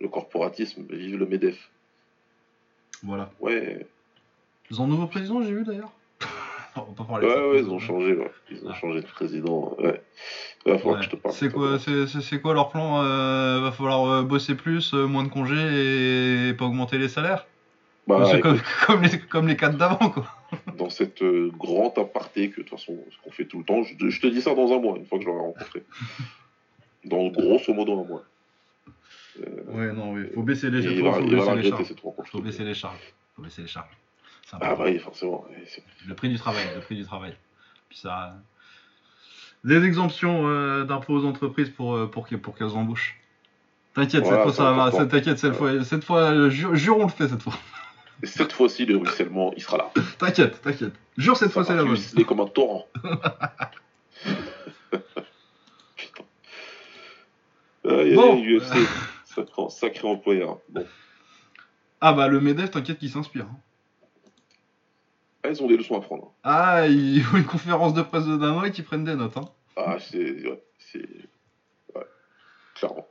Le 0.00 0.08
corporatisme, 0.08 0.86
vive 0.88 1.18
le 1.18 1.26
MEDEF. 1.26 1.70
Voilà. 3.02 3.30
Ouais. 3.40 3.86
Ils 4.70 4.80
ont 4.80 4.84
un 4.84 4.88
nouveau 4.88 5.08
président, 5.08 5.42
j'ai 5.42 5.52
vu 5.52 5.64
d'ailleurs. 5.64 5.92
ouais, 6.76 7.24
ouais, 7.24 7.58
ils 7.58 7.68
ont 7.68 7.78
changé, 7.78 8.14
ouais. 8.14 8.30
Ils 8.50 8.64
ont 8.64 8.70
ah. 8.70 8.74
changé 8.74 9.02
de 9.02 9.06
président, 9.06 9.74
ouais. 9.78 10.00
Va 10.66 10.78
falloir 10.78 10.98
que 10.98 11.04
je 11.04 11.10
te 11.10 11.16
parle. 11.16 11.34
C'est 11.34 11.50
quoi, 11.50 11.78
c'est, 11.78 12.40
quoi 12.40 12.54
leur 12.54 12.68
plan 12.68 13.02
euh, 13.02 13.60
Va 13.60 13.72
falloir 13.72 14.10
euh, 14.10 14.22
bosser 14.22 14.54
plus, 14.54 14.92
moins 14.92 15.24
de 15.24 15.28
congés 15.28 16.48
et 16.48 16.54
pas 16.54 16.66
augmenter 16.66 16.98
les 16.98 17.08
salaires 17.08 17.46
bah, 18.06 18.26
C'est 18.30 18.40
comme, 18.40 18.58
comme, 18.86 19.02
les, 19.02 19.18
comme 19.18 19.48
les 19.48 19.56
quatre 19.56 19.76
d'avant, 19.78 20.10
quoi 20.10 20.26
dans 20.76 20.90
cette 20.90 21.22
euh, 21.22 21.50
grande 21.56 21.98
aparté 21.98 22.50
que 22.50 22.60
de 22.60 22.66
toute 22.66 22.78
façon, 22.78 22.98
ce 23.10 23.16
qu'on 23.22 23.30
fait 23.30 23.44
tout 23.44 23.58
le 23.58 23.64
temps. 23.64 23.82
Je, 23.82 24.20
te 24.20 24.26
dis 24.26 24.40
ça 24.40 24.54
dans 24.54 24.72
un 24.72 24.78
mois, 24.78 24.96
une 24.96 25.06
fois 25.06 25.18
que 25.18 25.24
je 25.24 25.28
l'aurai 25.28 25.42
rencontré. 25.42 25.84
Dans 27.04 27.28
grosso 27.28 27.72
modo 27.72 28.00
un 28.00 28.04
mois. 28.04 28.24
Euh, 29.40 29.62
ouais, 29.68 29.92
non, 29.92 30.18
il 30.18 30.30
faut 30.34 30.42
baisser 30.42 30.70
les, 30.70 30.84
il 30.84 31.02
va, 31.02 31.12
faut, 31.12 31.20
il 31.20 31.30
baisser, 31.30 31.54
les 31.54 31.70
charges. 31.70 31.94
faut 32.30 32.40
baisser 32.40 32.64
les 32.64 32.74
charges. 32.74 33.14
faut 33.36 33.42
baisser 33.42 33.62
les 33.62 33.68
charges. 33.68 33.96
Ah 34.52 34.74
bah 34.74 34.84
oui, 34.84 34.98
forcément. 34.98 35.46
Le 36.06 36.14
prix 36.14 36.28
du 36.28 36.36
travail, 36.36 36.64
le 36.74 36.80
prix 36.80 36.96
du 36.96 37.04
travail. 37.04 37.36
Puis 37.88 37.98
ça... 37.98 38.34
Des 39.64 39.84
exemptions 39.84 40.46
euh, 40.46 40.84
d'impôts 40.84 41.14
aux 41.14 41.24
entreprises 41.24 41.68
pour, 41.70 41.94
euh, 41.94 42.06
pour, 42.06 42.26
pour 42.42 42.56
qu'elles 42.56 42.68
embauchent. 42.68 43.20
T'inquiète, 43.94 44.24
cette 44.24 44.42
fois 44.42 44.52
ça 44.52 44.72
va. 44.72 44.90
T'inquiète, 45.06 45.38
cette 45.38 45.54
fois, 45.54 45.84
cette 45.84 46.04
fois, 46.04 46.48
jure, 46.48 46.98
on 46.98 47.04
le 47.04 47.08
fait 47.08 47.28
cette 47.28 47.42
fois. 47.42 47.54
Cette 48.22 48.52
fois-ci, 48.52 48.86
le 48.86 48.96
ruissellement, 48.96 49.52
il 49.56 49.62
sera 49.62 49.78
là. 49.78 49.90
T'inquiète, 50.18 50.60
t'inquiète. 50.62 50.92
Jure, 51.16 51.36
cette 51.36 51.52
fois, 51.52 51.64
c'est 51.64 51.74
la 51.74 51.84
bonne. 51.84 51.96
C'est 51.96 52.24
comme 52.24 52.40
un 52.40 52.46
torrent. 52.46 52.86
Putain. 55.96 56.24
Ah, 57.84 58.04
bon. 58.14 58.42
UFC, 58.42 59.44
prend 59.46 59.68
sacré 59.68 60.08
employeur. 60.08 60.58
Bon. 60.68 60.86
Ah 62.00 62.12
bah, 62.12 62.28
le 62.28 62.40
MEDEF, 62.40 62.70
t'inquiète 62.70 62.98
qu'il 62.98 63.10
s'inspire. 63.10 63.44
Hein. 63.44 63.58
Ah, 65.42 65.48
ils 65.48 65.62
ont 65.62 65.66
des 65.66 65.76
leçons 65.76 65.96
à 65.96 66.00
prendre. 66.00 66.34
Ah, 66.42 66.86
ils 66.86 67.24
ont 67.32 67.36
une 67.36 67.46
conférence 67.46 67.94
de 67.94 68.02
presse 68.02 68.26
de 68.26 68.36
Danois 68.36 68.68
et 68.68 68.72
qui 68.72 68.82
prennent 68.82 69.04
des 69.04 69.16
notes. 69.16 69.36
Hein. 69.36 69.48
Ah, 69.76 69.96
c'est. 69.98 70.46
Ouais, 70.46 70.62
c'est. 70.78 71.08
Ouais, 71.94 72.06
clairement. 72.74 73.08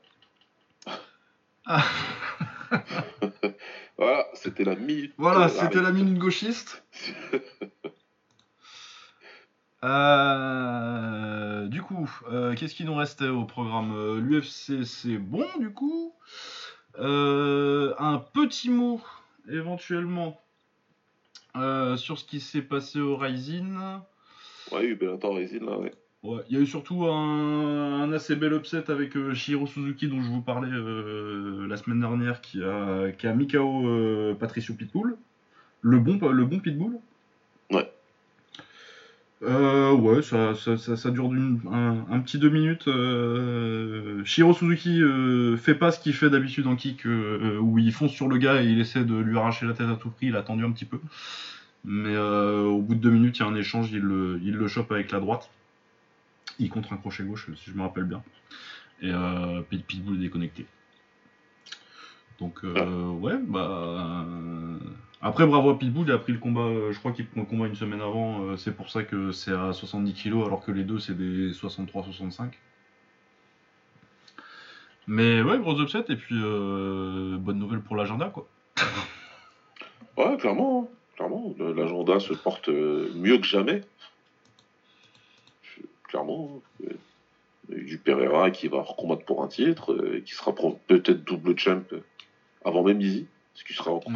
Ah. 1.66 1.84
Voilà, 3.98 4.28
c'était 4.34 4.64
la 4.64 4.76
minute. 4.76 5.14
Voilà, 5.18 5.50
c'était 5.50 5.82
la 5.82 5.92
minute 5.92 6.18
gauchiste. 6.18 6.84
Euh, 9.84 11.68
du 11.68 11.82
coup, 11.82 12.10
euh, 12.30 12.54
qu'est-ce 12.54 12.76
qui 12.76 12.84
nous 12.84 12.96
restait 12.96 13.30
au 13.30 13.46
programme? 13.46 13.94
Euh, 13.96 14.20
L'UFC, 14.20 14.84
c'est 14.84 15.18
bon, 15.18 15.46
du 15.58 15.72
coup. 15.72 16.14
un 16.98 18.22
petit 18.34 18.70
mot, 18.70 19.00
éventuellement, 19.50 20.38
sur 21.56 22.18
ce 22.18 22.26
qui 22.26 22.40
s'est 22.40 22.62
passé 22.62 23.00
au 23.00 23.18
Rising. 23.18 23.76
Ouais, 24.72 24.82
il 24.82 24.84
y 24.84 24.88
a 24.88 24.90
eu 24.92 24.96
Bellator 24.96 25.36
Rising, 25.36 25.66
là, 25.66 25.78
ouais. 25.78 25.92
Ouais, 26.22 26.42
il 26.50 26.58
y 26.58 26.60
a 26.60 26.62
eu 26.62 26.66
surtout 26.66 27.06
un, 27.06 28.12
assez 28.12 28.36
bel 28.36 28.52
upset 28.52 28.92
avec 28.92 29.16
euh, 29.16 29.34
Shiro 29.34 29.66
Suzuki 29.68 30.10
dont 30.10 30.22
je 30.22 30.28
vous 30.28 30.42
parlais 30.42 30.70
euh, 30.70 31.66
la 31.66 31.78
semaine 31.78 32.02
dernière 32.02 32.42
qui 32.42 32.62
a, 32.62 33.12
qui 33.14 33.26
a 33.26 33.34
mis 33.34 33.48
KO 33.48 33.88
euh, 33.88 34.34
Patricio 34.36 34.74
Pitbull. 34.76 35.16
Le 35.82 36.00
bon, 36.00 36.20
le 36.30 36.44
bon 36.44 36.60
Pitbull. 36.60 37.00
Ouais. 39.42 39.92
ouais, 39.92 40.22
ça, 40.22 40.54
ça, 40.56 41.12
dure 41.12 41.32
un, 41.72 42.20
petit 42.20 42.40
deux 42.40 42.50
minutes. 42.50 42.90
Shiro 44.26 44.54
Suzuki 44.54 45.02
fait 45.58 45.76
pas 45.76 45.92
ce 45.92 46.00
qu'il 46.00 46.14
fait 46.14 46.30
d'habitude 46.30 46.68
en 46.68 46.76
kick 46.76 47.06
où 47.06 47.80
il 47.80 47.92
fonce 47.94 48.12
sur 48.12 48.28
le 48.28 48.38
gars 48.38 48.62
et 48.62 48.68
il 48.68 48.80
essaie 48.80 49.06
de 49.06 49.16
lui 49.16 49.38
arracher 49.38 49.66
la 49.66 49.74
tête 49.74 49.88
à 49.88 49.96
tout 49.96 50.10
prix. 50.10 50.28
Il 50.28 50.36
a 50.36 50.40
attendu 50.40 50.66
un 50.66 50.72
petit 50.72 50.86
peu. 50.86 51.00
Mais 51.86 52.18
au 52.18 52.82
bout 52.82 52.96
de 52.96 53.00
deux 53.00 53.12
minutes, 53.12 53.38
il 53.38 53.42
y 53.42 53.46
a 53.46 53.48
un 53.48 53.56
échange, 53.56 53.92
il 53.94 54.02
le, 54.02 54.42
il 54.44 54.56
le 54.56 54.68
chope 54.68 54.92
avec 54.92 55.12
la 55.12 55.20
droite 55.20 55.50
il 56.60 56.70
contre 56.70 56.94
un 56.94 56.98
crochet 56.98 57.24
gauche, 57.24 57.50
si 57.56 57.72
je 57.72 57.76
me 57.76 57.82
rappelle 57.82 58.04
bien. 58.04 58.22
Et 59.02 59.12
euh, 59.12 59.62
Pitbull 59.62 60.16
est 60.16 60.20
déconnecté. 60.20 60.66
Donc, 62.40 62.60
euh, 62.64 62.74
ah. 62.78 63.12
ouais, 63.14 63.38
bah. 63.42 64.26
Euh, 65.22 65.28
après, 65.28 65.46
bravo 65.46 65.72
à 65.72 65.80
Pitbull, 65.80 66.08
il 66.08 66.12
a 66.12 66.18
pris 66.18 66.34
le 66.34 66.40
combat, 66.40 66.62
euh, 66.62 66.92
je 66.92 67.00
crois 67.00 67.12
qu'il 67.12 67.28
prend 67.28 67.42
le 67.42 67.48
combat 67.48 67.68
une 67.68 67.76
semaine 67.76 68.02
avant, 68.02 68.56
c'est 68.58 68.76
pour 68.76 68.90
ça 68.90 69.04
que 69.04 69.32
c'est 69.32 69.52
à 69.52 69.74
70 69.74 70.14
kg, 70.14 70.46
alors 70.46 70.64
que 70.64 70.72
les 70.72 70.84
deux, 70.84 71.00
c'est 71.00 71.18
des 71.18 71.52
63-65. 71.52 72.52
Mais 75.08 75.42
ouais, 75.42 75.58
gros 75.58 75.82
upset, 75.82 76.06
et 76.10 76.16
puis 76.16 76.40
bonne 76.40 77.58
nouvelle 77.58 77.82
pour 77.82 77.96
l'agenda, 77.96 78.30
quoi. 78.30 78.48
ouais, 80.18 80.38
clairement, 80.38 80.84
hein. 80.84 80.96
clairement, 81.16 81.56
l'agenda 81.58 82.20
se 82.20 82.34
porte 82.34 82.70
mieux 82.70 83.38
que 83.40 83.46
jamais 83.46 83.82
clairement. 86.10 86.62
Euh, 86.84 86.94
du 87.70 88.00
Pereira 88.00 88.50
qui 88.50 88.68
va 88.68 88.82
recombattre 88.82 89.24
pour 89.26 89.44
un 89.44 89.48
titre, 89.48 89.94
euh, 89.94 90.24
qui 90.26 90.34
sera 90.34 90.54
peut-être 90.56 91.24
double 91.24 91.58
champ 91.58 91.84
avant 92.66 92.84
même 92.84 93.00
Easy, 93.00 93.28
ce 93.54 93.64
qui 93.64 93.74
sera 93.74 93.92
encore 93.92 94.12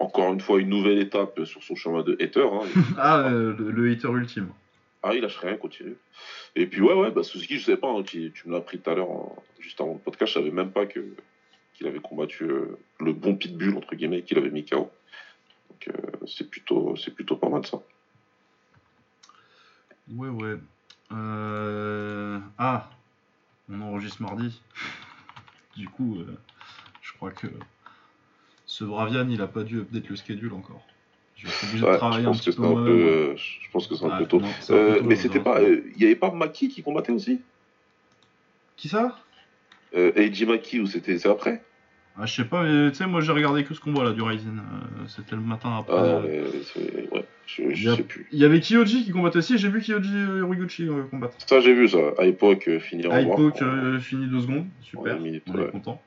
une 0.00 0.40
fois 0.40 0.60
une 0.60 0.68
nouvelle 0.68 0.98
étape 0.98 1.44
sur 1.44 1.62
son 1.62 1.74
chemin 1.74 2.02
de 2.02 2.16
hater. 2.20 2.46
Hein. 2.46 2.66
ah, 2.98 3.28
le, 3.30 3.90
hater 3.90 4.12
ultime. 4.12 4.48
Ah, 5.02 5.14
il 5.14 5.22
lâche 5.22 5.38
rien, 5.38 5.56
continue. 5.56 5.96
Et 6.56 6.66
puis 6.66 6.80
ouais, 6.80 6.94
ouais, 6.94 7.10
bah 7.10 7.22
Suzuki, 7.22 7.58
je 7.58 7.64
sais 7.64 7.76
pas, 7.76 7.88
hein, 7.88 8.02
tu, 8.02 8.32
me 8.46 8.52
l'as 8.52 8.58
appris 8.58 8.78
tout 8.78 8.90
à 8.90 8.94
l'heure, 8.94 9.08
juste 9.60 9.80
avant 9.80 9.92
le 9.92 9.98
podcast, 9.98 10.32
je 10.32 10.38
savais 10.38 10.50
même 10.50 10.70
pas 10.70 10.86
que 10.86 11.00
qu'il 11.74 11.86
avait 11.86 12.00
combattu 12.00 12.42
euh, 12.42 12.76
le 12.98 13.12
bon 13.12 13.36
pitbull 13.36 13.76
entre 13.76 13.94
guillemets, 13.94 14.22
qu'il 14.22 14.36
avait 14.38 14.50
mis 14.50 14.64
KO. 14.64 14.90
Donc 15.70 15.94
c'est 16.26 16.50
plutôt, 16.50 16.96
c'est 16.96 17.14
plutôt 17.14 17.36
pas 17.36 17.48
mal 17.48 17.64
ça. 17.64 17.80
Ouais, 20.10 20.28
ouais. 20.28 20.56
Euh... 21.12 22.40
Ah, 22.58 22.90
on 23.70 23.80
enregistre 23.80 24.22
mardi. 24.22 24.60
du 25.76 25.88
coup, 25.88 26.18
euh, 26.20 26.36
je 27.02 27.12
crois 27.12 27.30
que 27.30 27.46
ce 28.78 28.84
Bravian, 28.84 29.28
il 29.28 29.40
a 29.42 29.48
pas 29.48 29.64
dû 29.64 29.80
update 29.80 30.08
le 30.08 30.14
schedule 30.14 30.52
encore. 30.54 30.86
Je 31.36 31.46
de 31.46 31.96
travailler 31.96 32.26
un 32.26 32.30
pense 32.30 32.38
que 32.38 32.50
petit 32.50 32.56
c'est 32.56 32.62
peu 32.62 32.68
un 32.68 32.84
peu, 32.84 32.90
euh, 32.90 33.36
je 33.36 33.70
pense 33.72 33.86
que 33.88 33.96
c'est 33.96 34.04
un 34.04 34.08
Ouais, 34.08 34.18
peu 34.18 34.26
tôt. 34.26 34.40
non, 34.40 34.48
c'est 34.60 34.72
un 34.72 34.76
peu 34.76 34.92
Euh, 34.92 34.98
tôt, 34.98 35.04
mais 35.04 35.16
c'était 35.16 35.40
pas, 35.40 35.60
euh, 35.60 35.82
il 35.96 36.00
y 36.02 36.04
avait 36.04 36.14
pas 36.14 36.30
Maki 36.30 36.68
qui 36.68 36.82
combattait 36.82 37.10
aussi? 37.12 37.40
Qui 38.76 38.88
ça? 38.88 39.18
Euh, 39.96 40.12
Eiji 40.14 40.46
Maki 40.46 40.78
ou 40.78 40.86
c'était 40.86 41.18
c'est 41.18 41.28
après? 41.28 41.60
Ah, 42.16 42.26
Je 42.26 42.34
sais 42.34 42.44
pas, 42.44 42.62
mais 42.62 42.90
tu 42.90 42.96
sais, 42.98 43.06
moi 43.06 43.20
j'ai 43.20 43.32
regardé 43.32 43.64
que 43.64 43.74
ce 43.74 43.80
combat 43.80 44.04
là 44.04 44.12
du 44.12 44.22
Ryzen. 44.22 44.58
Euh, 44.60 45.06
C'était 45.08 45.34
le 45.34 45.42
matin 45.42 45.76
après. 45.78 45.94
Ah, 45.96 46.22
euh, 46.24 46.48
mais 46.76 47.08
ouais, 47.10 47.24
je, 47.46 47.88
a- 47.90 47.96
sais 47.96 48.02
plus. 48.02 48.28
Il 48.32 48.38
y 48.38 48.44
avait 48.44 48.60
Kyoji 48.60 49.04
qui 49.04 49.10
combattait 49.10 49.38
aussi, 49.38 49.58
j'ai 49.58 49.68
vu 49.68 49.80
Kyoji 49.80 50.14
euh, 50.14 50.42
Horiguchi 50.42 50.88
euh, 50.88 51.02
combattre. 51.10 51.36
Ça 51.48 51.60
j'ai 51.60 51.74
vu 51.74 51.88
ça. 51.88 51.98
À 52.18 52.24
l'époque, 52.24 52.68
euh, 52.68 52.78
finir 52.78 53.12
en 53.12 53.22
voir. 53.24 53.40
Euh, 53.62 53.98
fini 53.98 54.26
deux 54.28 54.40
secondes, 54.40 54.66
super. 54.82 55.18
Minute, 55.18 55.44
on 55.48 55.54
ouais. 55.54 55.66
est 55.66 55.70
content. 55.70 56.02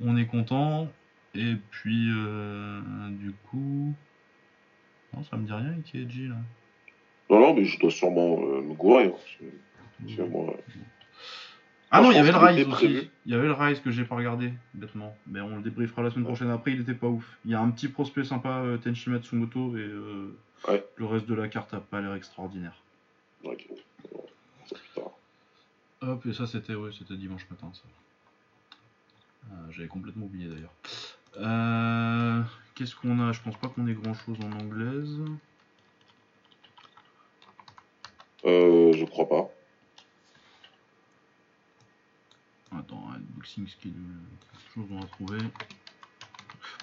On 0.00 0.16
est 0.16 0.26
content. 0.26 0.88
Et 1.34 1.56
puis, 1.70 2.10
euh, 2.14 2.80
du 3.10 3.32
coup. 3.50 3.94
Non, 5.12 5.24
ça 5.24 5.36
me 5.36 5.46
dit 5.46 5.52
rien, 5.52 5.74
Kyoji 5.84 6.28
là. 6.28 6.36
Non, 7.30 7.40
non, 7.40 7.54
mais 7.54 7.64
je 7.64 7.78
dois 7.78 7.90
sûrement 7.90 8.38
euh, 8.42 8.60
me 8.60 8.74
gourer. 8.74 9.06
hein. 9.06 10.24
Moi. 10.30 10.54
Ah 11.90 12.00
Moi, 12.02 12.08
non, 12.08 12.12
il 12.12 12.16
y 12.16 12.18
avait 12.18 12.32
le 12.32 12.38
Rise 12.38 12.66
aussi. 12.68 13.10
Il 13.24 13.32
y 13.32 13.34
avait 13.34 13.46
le 13.46 13.52
Rise 13.52 13.80
que 13.80 13.90
j'ai 13.90 14.04
pas 14.04 14.16
regardé, 14.16 14.52
bêtement. 14.74 15.16
Mais 15.26 15.40
on 15.40 15.56
le 15.56 15.62
débriefera 15.62 16.02
la 16.02 16.10
semaine 16.10 16.24
prochaine 16.24 16.50
après, 16.50 16.72
il 16.72 16.80
était 16.80 16.94
pas 16.94 17.06
ouf. 17.06 17.24
Il 17.44 17.52
y 17.52 17.54
a 17.54 17.60
un 17.60 17.70
petit 17.70 17.88
prospect 17.88 18.24
sympa, 18.24 18.60
euh, 18.64 18.76
Tenshi 18.78 19.10
Matsumoto, 19.10 19.76
et 19.76 19.80
euh, 19.80 20.36
Ouais. 20.68 20.84
le 20.96 21.04
reste 21.06 21.26
de 21.26 21.34
la 21.34 21.46
carte 21.48 21.72
a 21.74 21.80
pas 21.80 22.00
l'air 22.00 22.14
extraordinaire. 22.14 22.80
Ok. 23.44 23.66
Hop, 26.00 26.26
et 26.26 26.32
ça 26.32 26.46
c'était 26.46 26.74
ouais, 26.74 26.90
c'était 26.98 27.16
dimanche 27.16 27.46
matin 27.50 27.70
ça. 27.72 27.82
Euh, 29.52 29.54
J'avais 29.70 29.88
complètement 29.88 30.26
oublié 30.26 30.48
d'ailleurs. 30.48 30.72
Euh, 31.38 32.42
Qu'est-ce 32.74 32.96
qu'on 32.96 33.20
a? 33.20 33.32
Je 33.32 33.40
pense 33.40 33.56
pas 33.56 33.68
qu'on 33.68 33.86
ait 33.86 33.94
grand 33.94 34.14
chose 34.14 34.36
en 34.42 34.52
anglaise. 34.60 35.20
Euh, 38.44 38.92
je 38.92 39.04
crois 39.04 39.28
pas. 39.28 39.48
Attends, 42.76 43.04
un 43.14 43.20
boxing 43.36 43.66
skill, 43.68 43.92
quelque 43.92 44.74
chose 44.74 44.86
on 44.90 44.98
va 44.98 45.06
trouver. 45.06 45.38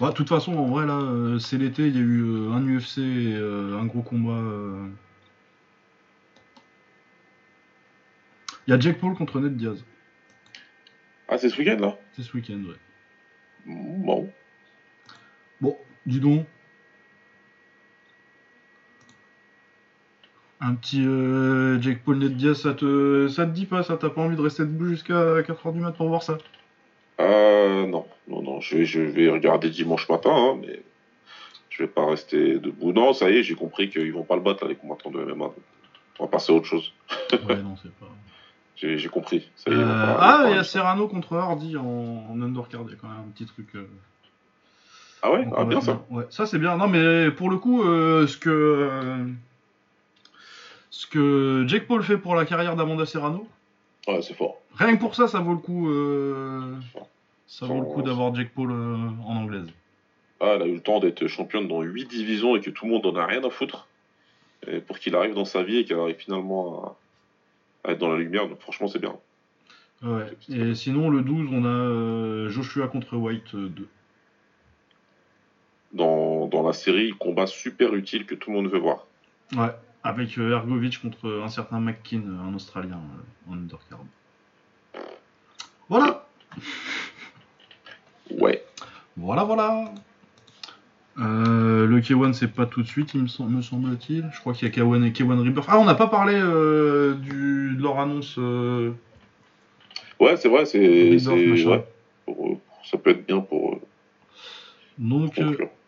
Ouais, 0.00 0.08
de 0.08 0.14
toute 0.14 0.28
façon, 0.30 0.56
en 0.56 0.66
vrai 0.68 0.86
là, 0.86 0.98
euh, 0.98 1.38
c'est 1.38 1.58
l'été, 1.58 1.88
il 1.88 1.94
y 1.94 1.98
a 1.98 2.00
eu 2.00 2.22
euh, 2.22 2.52
un 2.52 2.66
UFC 2.66 2.98
et 2.98 3.36
un 3.36 3.84
gros 3.84 4.00
combat. 4.02 4.40
Il 8.66 8.70
y 8.70 8.72
a 8.72 8.80
Jack 8.80 8.98
Paul 8.98 9.14
contre 9.14 9.40
Ned 9.40 9.56
Diaz. 9.56 9.84
Ah, 11.28 11.36
c'est 11.36 11.50
ce 11.50 11.58
week-end 11.58 11.78
là? 11.78 11.98
C'est 12.14 12.22
ce 12.22 12.34
week-end, 12.36 12.62
ouais. 12.64 12.76
Bon. 13.66 14.32
Bon, 15.62 15.76
dis 16.04 16.20
donc. 16.20 16.44
Un 20.60 20.74
petit 20.74 21.02
euh, 21.04 21.80
Jake 21.80 22.02
Paul 22.04 22.18
Diaz, 22.34 22.60
ça 22.62 22.74
te, 22.74 23.26
ça 23.28 23.46
te 23.46 23.50
dit 23.50 23.66
pas 23.66 23.82
ça? 23.82 23.96
T'as 23.96 24.10
pas 24.10 24.20
envie 24.20 24.36
de 24.36 24.40
rester 24.42 24.62
debout 24.64 24.86
jusqu'à 24.88 25.40
4h 25.40 25.72
du 25.72 25.80
mat 25.80 25.92
pour 25.92 26.08
voir 26.08 26.22
ça? 26.22 26.38
Euh, 27.20 27.86
non, 27.86 28.06
non, 28.28 28.42
non, 28.42 28.60
je 28.60 28.78
vais, 28.78 28.84
je 28.84 29.00
vais 29.00 29.28
regarder 29.28 29.70
dimanche 29.70 30.08
matin, 30.08 30.30
hein, 30.32 30.58
mais 30.60 30.82
je 31.68 31.82
vais 31.82 31.88
pas 31.88 32.06
rester 32.06 32.58
debout. 32.60 32.92
Non, 32.92 33.12
ça 33.12 33.30
y 33.30 33.38
est, 33.38 33.42
j'ai 33.42 33.54
compris 33.56 33.88
qu'ils 33.90 34.12
vont 34.12 34.22
pas 34.24 34.36
le 34.36 34.42
battre, 34.42 34.64
là, 34.64 34.70
les 34.70 34.76
combattants 34.76 35.10
de 35.10 35.24
MMA. 35.24 35.46
On 36.20 36.24
va 36.24 36.30
passer 36.30 36.52
à 36.52 36.56
autre 36.56 36.66
chose. 36.66 36.92
Ouais, 37.32 37.56
non, 37.62 37.76
c'est 37.82 37.92
pas. 37.94 38.06
J'ai 38.76 39.08
compris. 39.08 39.48
Ça 39.56 39.70
y 39.70 39.74
est, 39.74 39.76
Euh, 39.78 40.16
ah, 40.18 40.44
il 40.48 40.56
y 40.56 40.58
a 40.58 40.64
Serrano 40.64 41.06
contre 41.08 41.36
Hardy 41.36 41.76
en, 41.76 42.26
en 42.30 42.42
undercard, 42.42 42.82
il 42.86 42.90
y 42.90 42.94
a 42.94 42.96
quand 43.00 43.08
même 43.08 43.18
un 43.18 43.30
petit 43.32 43.46
truc. 43.46 43.68
euh, 43.74 43.88
Ah 45.22 45.32
ouais? 45.32 45.44
Donc 45.44 45.54
Ah, 45.56 45.64
bien 45.64 45.80
ça. 45.80 46.04
Ouais, 46.10 46.24
ça 46.30 46.46
c'est 46.46 46.58
bien. 46.58 46.76
Non, 46.76 46.88
mais 46.88 47.30
pour 47.30 47.48
le 47.50 47.56
coup, 47.58 47.82
euh, 47.82 48.26
ce 48.26 48.36
que. 48.36 48.50
euh, 48.50 49.24
ce 50.90 51.06
que 51.06 51.64
Jake 51.68 51.86
Paul 51.86 52.02
fait 52.02 52.18
pour 52.18 52.34
la 52.34 52.44
carrière 52.44 52.76
d'Amanda 52.76 53.06
Serrano, 53.06 53.46
Ouais, 54.08 54.20
c'est 54.20 54.34
fort. 54.34 54.56
rien 54.76 54.94
que 54.96 55.00
pour 55.00 55.14
ça, 55.14 55.28
ça 55.28 55.38
vaut 55.40 55.52
le 55.52 55.58
coup. 55.58 55.88
euh, 55.90 56.74
ça 57.46 57.66
vaut 57.66 57.80
le 57.80 57.86
coup 57.86 58.02
d'avoir 58.02 58.34
Jake 58.34 58.50
Paul 58.54 58.70
euh, 58.72 58.96
en 59.26 59.36
anglaise. 59.36 59.68
Ah, 60.40 60.54
elle 60.56 60.62
a 60.62 60.66
eu 60.66 60.74
le 60.74 60.80
temps 60.80 60.98
d'être 60.98 61.26
championne 61.28 61.68
dans 61.68 61.82
8 61.82 62.06
divisions 62.06 62.56
et 62.56 62.60
que 62.60 62.70
tout 62.70 62.86
le 62.86 62.90
monde 62.92 63.06
en 63.06 63.14
a 63.16 63.24
rien 63.26 63.42
à 63.44 63.50
foutre. 63.50 63.86
Et 64.66 64.80
pour 64.80 64.98
qu'il 64.98 65.14
arrive 65.14 65.34
dans 65.34 65.44
sa 65.44 65.62
vie 65.62 65.78
et 65.78 65.84
qu'elle 65.84 65.98
arrive 66.00 66.16
finalement 66.16 66.96
à, 67.84 67.88
à 67.88 67.92
être 67.92 67.98
dans 67.98 68.10
la 68.10 68.18
lumière, 68.18 68.48
donc 68.48 68.60
franchement, 68.60 68.88
c'est 68.88 68.98
bien. 68.98 69.14
Ouais. 70.02 70.26
Et 70.50 70.74
sinon, 70.74 71.10
le 71.10 71.22
12, 71.22 71.48
on 71.52 71.64
a 71.64 72.48
Joshua 72.48 72.88
contre 72.88 73.16
White 73.16 73.54
euh, 73.54 73.68
2. 73.68 73.86
Dans, 75.92 76.46
dans 76.46 76.62
la 76.66 76.72
série, 76.72 77.12
combat 77.18 77.46
super 77.46 77.94
utile 77.94 78.24
que 78.24 78.34
tout 78.34 78.50
le 78.50 78.56
monde 78.56 78.68
veut 78.70 78.78
voir. 78.78 79.06
Ouais. 79.54 79.68
Avec 80.04 80.38
euh, 80.38 80.52
Ergovic 80.52 81.00
contre 81.02 81.40
un 81.44 81.48
certain 81.48 81.78
McKean, 81.80 82.22
euh, 82.26 82.48
un 82.48 82.54
Australien, 82.54 82.98
euh, 83.48 83.50
en 83.52 83.54
undercard. 83.54 84.00
Voilà 85.88 86.26
Ouais. 88.38 88.64
Voilà, 89.16 89.44
voilà 89.44 89.84
Euh, 91.18 91.86
Le 91.86 92.00
K1, 92.00 92.32
c'est 92.32 92.48
pas 92.48 92.64
tout 92.64 92.80
de 92.82 92.86
suite, 92.88 93.12
il 93.14 93.22
me, 93.22 93.26
sem- 93.28 93.46
me 93.48 93.60
semble-t-il. 93.60 94.30
Je 94.32 94.40
crois 94.40 94.54
qu'il 94.54 94.66
y 94.66 94.70
a 94.70 94.74
K1 94.74 95.04
et 95.04 95.10
K1 95.10 95.38
Rebirth. 95.44 95.66
Ah, 95.68 95.78
on 95.78 95.84
n'a 95.84 95.94
pas 95.94 96.06
parlé 96.06 96.34
euh, 96.36 97.14
du, 97.14 97.74
de 97.76 97.82
leur 97.82 97.98
annonce. 98.00 98.36
euh, 98.38 98.92
Ouais, 100.18 100.36
c'est 100.38 100.48
vrai, 100.48 100.64
c'est. 100.64 100.78
Ouais. 100.86 101.86
Ça 102.84 102.96
peut 102.98 103.10
être 103.10 103.26
bien 103.26 103.40
pour, 103.40 103.78
Donc, 104.98 105.34
pour 105.34 105.44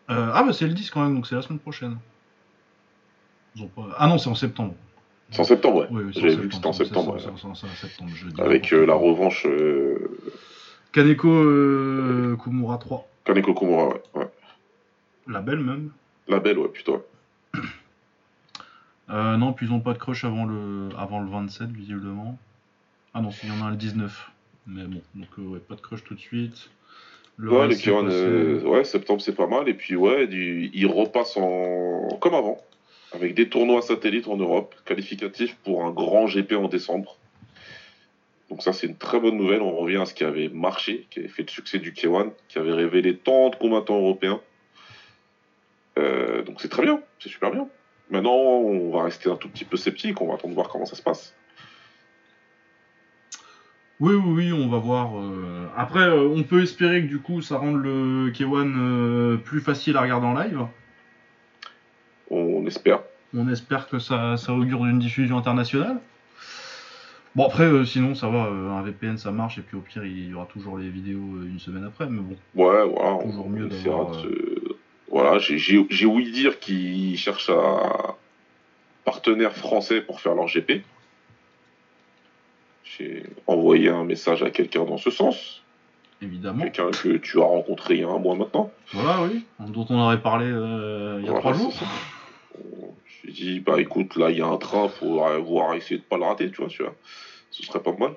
euh, 0.09 0.31
ah, 0.33 0.43
bah 0.43 0.53
c'est 0.53 0.67
le 0.67 0.73
10 0.73 0.89
quand 0.91 1.03
même, 1.03 1.15
donc 1.15 1.27
c'est 1.27 1.35
la 1.35 1.41
semaine 1.41 1.59
prochaine. 1.59 1.97
Ils 3.55 3.63
ont 3.63 3.67
pas- 3.67 3.95
Ah 3.97 4.07
non, 4.07 4.17
c'est 4.17 4.29
en 4.29 4.35
septembre. 4.35 4.75
C'est 5.31 5.39
en 5.41 5.43
septembre, 5.45 5.77
ouais. 5.77 5.87
Oui, 5.89 6.03
oui, 6.05 6.11
J'avais 6.13 6.35
vu 6.35 6.49
que 6.49 6.55
c'était 6.55 6.67
en 6.67 6.73
septembre. 6.73 7.17
c'est- 7.19 7.27
en 7.45 7.55
septembre, 7.55 8.11
Avec 8.37 8.71
euh, 8.73 8.85
la 8.85 8.93
revanche 8.93 9.45
euh, 9.47 10.19
Kaneko 10.91 12.37
Kumura 12.37 12.77
3. 12.77 13.07
Kaneko 13.23 13.53
Komura, 13.53 13.87
ouais. 13.89 14.01
ouais. 14.15 14.29
La 15.27 15.41
belle 15.41 15.59
même. 15.61 15.91
La 16.27 16.39
belle, 16.39 16.59
ouais, 16.59 16.69
putain. 16.69 17.01
Euh, 19.09 19.37
non, 19.37 19.53
puis 19.53 19.67
ils 19.67 19.71
ont 19.71 19.79
pas 19.81 19.93
de 19.93 19.99
crush 19.99 20.23
avant 20.23 20.45
le, 20.45 20.89
avant 20.97 21.19
le 21.21 21.29
27, 21.29 21.69
visiblement. 21.69 22.39
Ah 23.13 23.21
non, 23.21 23.29
il 23.43 23.49
y 23.49 23.51
en 23.51 23.61
a 23.63 23.67
un 23.67 23.69
le 23.69 23.75
19. 23.77 24.31
Mais 24.65 24.83
bon, 24.83 24.99
donc 25.13 25.27
euh, 25.37 25.43
ouais, 25.43 25.59
pas 25.59 25.75
de 25.75 25.81
crush 25.81 26.03
tout 26.03 26.15
de 26.15 26.19
suite. 26.19 26.71
Le 27.37 27.51
ouais, 27.51 27.67
les 27.67 27.75
Kiran, 27.75 28.07
euh, 28.07 28.61
ouais, 28.61 28.83
septembre, 28.85 29.21
c'est 29.21 29.35
pas 29.35 29.47
mal. 29.47 29.67
Et 29.67 29.73
puis, 29.73 29.95
ouais, 29.95 30.27
du- 30.27 30.69
il 30.73 30.87
repasse 30.87 31.35
en... 31.37 32.07
comme 32.21 32.33
avant, 32.33 32.57
avec 33.13 33.33
des 33.33 33.49
tournois 33.49 33.81
satellites 33.81 34.27
en 34.27 34.37
Europe, 34.37 34.73
qualificatifs 34.85 35.55
pour 35.63 35.83
un 35.83 35.91
grand 35.91 36.27
GP 36.27 36.53
en 36.53 36.67
décembre. 36.69 37.17
Donc 38.49 38.61
ça, 38.61 38.71
c'est 38.73 38.87
une 38.87 38.95
très 38.95 39.19
bonne 39.19 39.37
nouvelle. 39.37 39.61
On 39.61 39.75
revient 39.75 39.97
à 39.97 40.05
ce 40.05 40.13
qui 40.13 40.23
avait 40.23 40.49
marché, 40.49 41.07
qui 41.09 41.19
avait 41.19 41.27
fait 41.27 41.43
le 41.43 41.49
succès 41.49 41.79
du 41.79 41.91
K1, 41.91 42.31
qui 42.47 42.57
avait 42.59 42.73
révélé 42.73 43.17
tant 43.17 43.49
de 43.49 43.55
combattants 43.55 43.97
européens. 43.97 44.39
Euh, 45.97 46.43
donc 46.43 46.61
c'est 46.61 46.69
très 46.69 46.83
bien, 46.83 47.01
c'est 47.19 47.29
super 47.29 47.51
bien. 47.51 47.67
Maintenant, 48.11 48.35
on 48.35 48.91
va 48.91 49.03
rester 49.03 49.29
un 49.29 49.35
tout 49.35 49.49
petit 49.49 49.65
peu 49.65 49.77
sceptique, 49.77 50.21
on 50.21 50.27
va 50.27 50.35
attendre 50.35 50.49
de 50.49 50.55
voir 50.55 50.69
comment 50.69 50.85
ça 50.85 50.95
se 50.95 51.01
passe. 51.01 51.33
Oui, 54.01 54.13
oui, 54.13 54.33
oui, 54.51 54.53
on 54.53 54.67
va 54.67 54.77
voir. 54.77 55.17
euh. 55.17 55.67
Après, 55.77 56.01
euh, 56.01 56.27
on 56.27 56.43
peut 56.43 56.61
espérer 56.61 57.01
que 57.03 57.07
du 57.07 57.19
coup, 57.19 57.41
ça 57.41 57.57
rende 57.57 57.81
le 57.81 58.29
K1 58.31 58.73
euh, 58.77 59.37
plus 59.37 59.61
facile 59.61 59.95
à 59.97 60.01
regarder 60.01 60.27
en 60.27 60.33
live. 60.33 60.59
On 62.29 62.65
espère. 62.65 62.99
On 63.33 63.47
espère 63.49 63.87
que 63.87 63.99
ça, 63.99 64.37
ça 64.37 64.53
augure 64.53 64.79
d'une 64.83 64.99
diffusion 64.99 65.37
internationale. 65.37 65.97
Bon, 67.35 67.45
après, 67.47 67.63
euh, 67.65 67.83
sinon, 67.85 68.15
ça 68.15 68.29
va, 68.29 68.45
euh, 68.47 68.71
un 68.71 68.81
VPN 68.81 69.17
ça 69.17 69.31
marche, 69.31 69.57
et 69.57 69.61
puis 69.61 69.75
au 69.77 69.81
pire, 69.81 70.05
il 70.05 70.29
y 70.29 70.33
aura 70.33 70.45
toujours 70.45 70.77
les 70.77 70.87
vidéos 70.89 71.19
euh, 71.19 71.47
une 71.49 71.59
semaine 71.59 71.83
après, 71.83 72.07
mais 72.09 72.21
bon. 72.21 72.35
Ouais, 72.55 72.85
voilà. 72.87 73.17
Toujours 73.23 73.45
on 73.47 73.49
mieux 73.49 73.67
essaiera 73.67 73.97
d'avoir, 73.97 74.11
de 74.23 74.29
se- 74.29 74.75
Voilà, 75.11 75.39
j'ai- 75.39 75.57
j'ai 75.57 75.85
j'ai 75.89 76.05
ouï 76.05 76.31
dire 76.31 76.59
qu'ils 76.59 77.17
cherchent 77.17 77.49
à 77.49 78.15
partenaire 79.05 79.53
français 79.53 80.01
pour 80.01 80.19
faire 80.21 80.33
leur 80.35 80.47
GP. 80.47 80.81
J'ai 82.85 83.23
envoyé 83.47 83.89
un 83.89 84.03
message 84.03 84.43
à 84.43 84.49
quelqu'un 84.49 84.85
dans 84.85 84.97
ce 84.97 85.09
sens. 85.09 85.63
Évidemment. 86.21 86.63
Quelqu'un 86.63 86.91
que 86.91 87.17
tu 87.17 87.39
as 87.39 87.45
rencontré 87.45 87.95
il 87.95 88.01
y 88.01 88.03
a 88.03 88.09
un 88.09 88.19
mois 88.19 88.35
maintenant. 88.35 88.71
Voilà, 88.93 89.23
oui. 89.23 89.43
Dont 89.59 89.85
on 89.89 89.99
aurait 89.99 90.21
parlé 90.21 90.45
euh, 90.47 91.17
il 91.19 91.25
y 91.25 91.27
a 91.27 91.31
Voilà, 91.31 91.39
trois 91.41 91.53
jours. 91.53 91.73
J'ai 93.23 93.31
dit, 93.31 93.59
bah 93.59 93.81
écoute, 93.81 94.15
là 94.15 94.29
il 94.29 94.37
y 94.37 94.41
a 94.41 94.47
un 94.47 94.57
train, 94.57 94.87
faut 94.87 95.19
voir 95.43 95.73
essayer 95.73 95.97
de 95.97 96.03
pas 96.03 96.17
le 96.17 96.23
rater, 96.23 96.49
tu 96.51 96.61
vois, 96.61 96.67
tu 96.67 96.83
vois. 96.83 96.95
Ce 97.51 97.63
serait 97.63 97.81
pas 97.81 97.95
mal. 97.97 98.11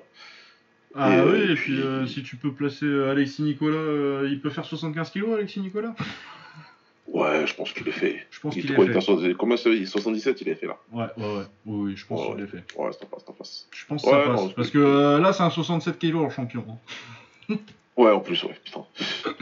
Ah 0.95 1.17
Et, 1.17 1.21
oui, 1.21 1.51
et 1.51 1.55
puis 1.55 1.79
euh, 1.79 2.05
si 2.07 2.23
tu 2.23 2.35
peux 2.35 2.51
placer 2.51 2.85
euh, 2.85 3.11
Alexis 3.11 3.43
Nicolas, 3.43 3.77
euh, 3.77 4.27
il 4.29 4.41
peut 4.41 4.49
faire 4.49 4.65
75 4.65 5.11
kilos, 5.11 5.33
Alexis 5.33 5.59
Nicolas? 5.59 5.93
Ouais, 7.11 7.47
je 7.47 7.55
pense 7.55 7.73
qu'il 7.73 7.87
est 7.87 7.91
fait. 7.91 8.25
Je 8.29 8.39
pense 8.39 8.55
Il 8.55 8.61
qu'il 8.61 8.71
est 8.71 8.75
quoi, 8.75 8.85
est 8.85 9.01
fait. 9.01 9.33
Combien 9.33 9.57
c'est 9.57 9.85
77 9.85 10.41
il 10.41 10.49
est 10.49 10.55
fait 10.55 10.67
là 10.67 10.77
Ouais, 10.91 11.05
ouais, 11.17 11.23
ouais. 11.37 11.43
Oui, 11.65 11.93
je 11.95 12.05
pense 12.05 12.21
Ouais, 12.27 12.35
qu'il 12.35 12.43
est 12.43 12.47
fait. 12.47 12.63
Ouais, 12.77 12.89
c'est 12.91 13.03
en 13.03 13.07
passe, 13.07 13.23
en 13.27 13.33
passe. 13.33 13.67
Je 13.71 13.85
pense 13.87 14.03
que 14.03 14.07
Ouais, 14.09 14.13
ça 14.23 14.29
passe. 14.29 14.41
non, 14.41 14.49
parce 14.49 14.69
que 14.69 14.77
euh, 14.77 15.19
là, 15.19 15.33
c'est 15.33 15.41
un 15.43 15.49
67 15.49 15.97
kilos 15.97 16.23
en 16.23 16.29
champion. 16.29 16.63
hein. 17.49 17.55
Ouais, 17.97 18.11
en 18.11 18.19
plus, 18.21 18.41
ouais, 18.43 18.55
putain. 18.63 18.85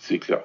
c'est 0.00 0.18
clair. 0.18 0.40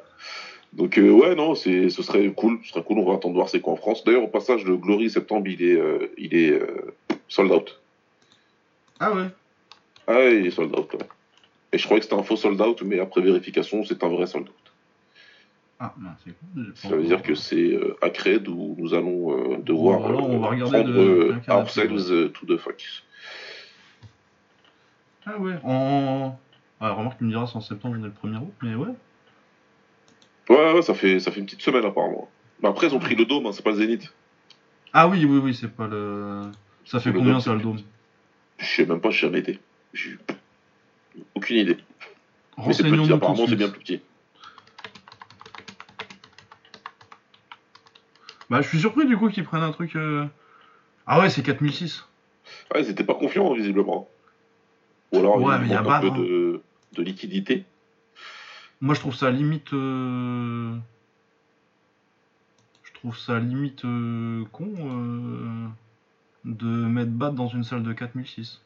Donc, 0.74 0.98
euh, 1.00 1.10
ouais, 1.10 1.34
non, 1.34 1.56
ce 1.56 1.90
serait 1.90 2.30
cool. 2.34 2.60
Ce 2.64 2.70
serait 2.72 2.84
cool, 2.84 3.00
on 3.00 3.06
va 3.06 3.16
attendre 3.16 3.34
de 3.34 3.40
voir 3.40 3.50
c'est 3.50 3.60
quoi 3.62 3.74
en 3.74 3.78
France. 3.78 4.04
D'ailleurs, 4.04 4.24
au 4.24 4.28
passage, 4.28 4.64
le 4.66 4.78
Glory 4.78 5.10
septembre, 5.10 5.48
il 5.48 5.64
est, 5.64 5.76
euh, 5.80 6.12
il 6.18 6.36
est 6.36 6.52
euh, 6.52 6.94
sold 7.28 7.52
out. 7.52 7.80
Ah 9.00 9.14
ouais 9.14 9.28
Ah, 10.08 10.14
ouais, 10.14 10.38
il 10.42 10.46
est 10.46 10.52
sold 10.52 10.78
out, 10.78 10.94
ouais. 10.94 11.00
Et 11.72 11.78
je 11.80 11.86
croyais 11.86 12.02
que 12.02 12.06
c'était 12.06 12.20
un 12.20 12.24
faux 12.24 12.36
sold 12.36 12.60
out, 12.62 12.82
mais 12.84 13.00
après 13.00 13.22
vérification, 13.22 13.84
c'est 13.86 14.04
un 14.04 14.10
vrai 14.10 14.28
sold 14.28 14.48
out. 14.48 14.56
Ah, 15.82 15.94
non, 16.00 16.10
c'est 16.24 16.32
cool. 16.32 16.66
j'ai 16.66 16.72
pas 16.72 16.90
Ça 16.90 16.96
veut 16.96 17.04
dire 17.04 17.22
que 17.22 17.36
c'est 17.36 17.72
euh, 17.74 17.96
à 18.02 18.10
Cred 18.10 18.48
où 18.50 18.76
nous 18.78 18.94
allons 18.94 19.54
euh, 19.54 19.58
devoir 19.60 20.06
alors, 20.06 20.30
on 20.30 20.40
va 20.40 20.48
euh, 20.48 20.50
regarder 20.50 20.72
prendre 20.84 20.94
de- 20.94 21.00
euh, 21.00 21.62
ourselves 21.62 22.12
euh, 22.12 22.30
to 22.30 22.46
the 22.46 22.58
fuck. 22.58 22.84
Ah 25.26 25.38
ouais, 25.38 25.56
en. 25.64 26.38
Ah, 26.82 26.92
remarque, 26.92 27.18
tu 27.20 27.26
me 27.26 27.30
diras, 27.30 27.46
c'est 27.48 27.58
en 27.58 27.62
septembre, 27.62 27.98
on 28.00 28.04
est 28.04 28.08
le 28.08 28.30
1er 28.34 28.38
août, 28.42 28.54
mais 28.62 28.76
ouais. 28.76 28.88
Ouais, 30.50 30.74
ouais, 30.74 30.82
ça 30.82 30.94
fait, 30.94 31.20
ça 31.20 31.32
fait 31.32 31.40
une 31.40 31.46
petite 31.46 31.62
semaine 31.62 31.86
apparemment. 31.86 32.30
Mais 32.62 32.70
après, 32.70 32.88
ils 32.88 32.96
ont 32.96 33.00
pris 33.00 33.16
le 33.16 33.26
dôme, 33.26 33.46
hein, 33.46 33.52
c'est 33.54 33.64
pas 33.64 33.72
le 33.72 33.78
Zénith. 33.78 34.12
Ah 34.94 35.08
oui, 35.08 35.24
oui, 35.26 35.38
oui, 35.38 35.54
c'est 35.54 35.72
pas 35.74 35.88
le. 35.88 36.42
Ça 36.86 37.00
fait 37.00 37.12
Le 37.12 37.20
combien 37.20 37.34
dôme, 37.34 37.42
ça 37.42 37.54
le 37.54 37.62
dôme? 37.62 37.78
Je 38.58 38.66
sais 38.66 38.86
même 38.86 39.00
pas, 39.00 39.12
j'ai 39.12 39.20
jamais 39.28 39.40
été. 39.40 39.60
J'ai 39.94 40.18
aucune 41.36 41.58
idée. 41.58 41.78
Mais 42.66 42.74
c'est 42.74 42.84
petit, 42.84 43.12
apparemment, 43.14 43.46
c'est 43.48 43.56
bien 43.56 43.70
plus 43.70 43.80
petit. 43.80 44.02
Bah, 48.50 48.62
je 48.62 48.68
suis 48.68 48.80
surpris 48.80 49.06
du 49.06 49.18
coup 49.18 49.30
qu'ils 49.30 49.44
prennent 49.44 49.64
un 49.64 49.72
truc. 49.72 49.96
euh, 49.96 50.26
Ah 51.08 51.20
ouais, 51.20 51.30
c'est 51.30 51.44
4006. 51.44 52.06
Ouais, 52.74 52.82
ils 52.84 52.90
étaient 52.90 53.04
pas 53.04 53.14
confiants, 53.16 53.54
visiblement. 53.54 54.08
Ou 55.12 55.20
alors, 55.20 55.38
Ouais, 55.38 55.56
il 55.58 55.62
mais 55.62 55.68
y 55.70 55.74
a 55.74 55.82
manque 55.82 55.92
un 55.92 56.02
peu 56.02 56.10
de, 56.12 56.62
de 56.94 57.04
liquidité. 57.04 57.66
Moi, 58.82 58.96
je 58.96 59.00
trouve 59.02 59.16
ça 59.16 59.30
limite. 59.30 59.74
euh, 59.74 60.76
Je 62.84 62.94
trouve 62.94 63.18
ça 63.18 63.40
limite 63.40 63.86
euh, 63.86 64.44
con 64.52 64.70
euh, 64.78 65.68
de 66.46 66.66
mettre 66.68 67.12
Bat 67.12 67.32
dans 67.32 67.48
une 67.48 67.64
salle 67.64 67.84
de 67.84 67.94
4006. 67.94 68.62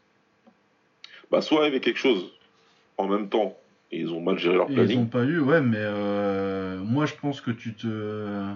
Bah, 1.31 1.41
soit 1.41 1.61
il 1.61 1.63
y 1.63 1.67
avait 1.67 1.79
quelque 1.81 1.99
chose 1.99 2.31
en 2.97 3.07
même 3.07 3.27
temps, 3.27 3.57
et 3.91 3.99
ils 3.99 4.11
ont 4.13 4.21
mal 4.21 4.37
géré 4.37 4.55
leur 4.55 4.69
Et 4.69 4.73
ils 4.73 4.75
planning. 4.75 4.99
ont 4.99 5.05
pas 5.07 5.23
eu, 5.23 5.39
ouais, 5.39 5.61
mais 5.61 5.77
euh, 5.79 6.77
moi 6.83 7.05
je 7.05 7.15
pense 7.15 7.41
que 7.41 7.51
tu 7.51 7.73
te. 7.73 8.53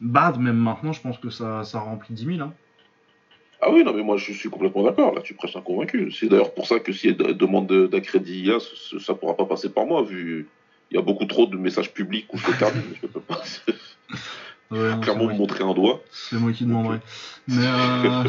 Bad, 0.00 0.38
même 0.38 0.56
maintenant, 0.56 0.92
je 0.92 1.00
pense 1.00 1.18
que 1.18 1.30
ça, 1.30 1.62
ça 1.64 1.80
remplit 1.80 2.14
10 2.14 2.24
000. 2.26 2.40
Hein. 2.40 2.52
Ah 3.62 3.70
oui, 3.70 3.84
non, 3.84 3.92
mais 3.92 4.02
moi 4.02 4.16
je 4.16 4.32
suis 4.32 4.48
complètement 4.48 4.82
d'accord, 4.84 5.14
là 5.14 5.20
tu 5.20 5.34
prêches 5.34 5.54
un 5.56 5.60
convaincu. 5.60 6.10
C'est 6.12 6.28
d'ailleurs 6.28 6.54
pour 6.54 6.66
ça 6.66 6.80
que 6.80 6.92
si 6.92 7.08
elle 7.08 7.36
demande 7.36 7.66
de- 7.66 7.86
d'accrédit 7.86 8.44
IA, 8.44 8.56
ça 8.98 9.12
pourra 9.14 9.36
pas 9.36 9.44
passer 9.44 9.68
par 9.68 9.84
moi, 9.84 10.02
vu 10.02 10.46
il 10.90 10.96
y 10.96 10.98
a 10.98 11.02
beaucoup 11.02 11.26
trop 11.26 11.46
de 11.46 11.56
messages 11.56 11.92
publics 11.92 12.32
où 12.32 12.38
je 12.38 12.50
termine. 12.52 12.94
je 13.00 13.06
peux 13.06 13.20
pas 13.20 13.42
Ouais, 14.70 14.78
non, 14.78 14.94
c'est 14.96 15.00
clairement 15.02 15.26
me 15.26 15.36
montrer 15.36 15.62
un 15.62 15.74
doigt. 15.74 16.00
C'est 16.10 16.38
moi 16.38 16.52
qui 16.52 16.64
demanderai. 16.64 17.00
Mais. 17.48 17.66
euh, 17.66 18.24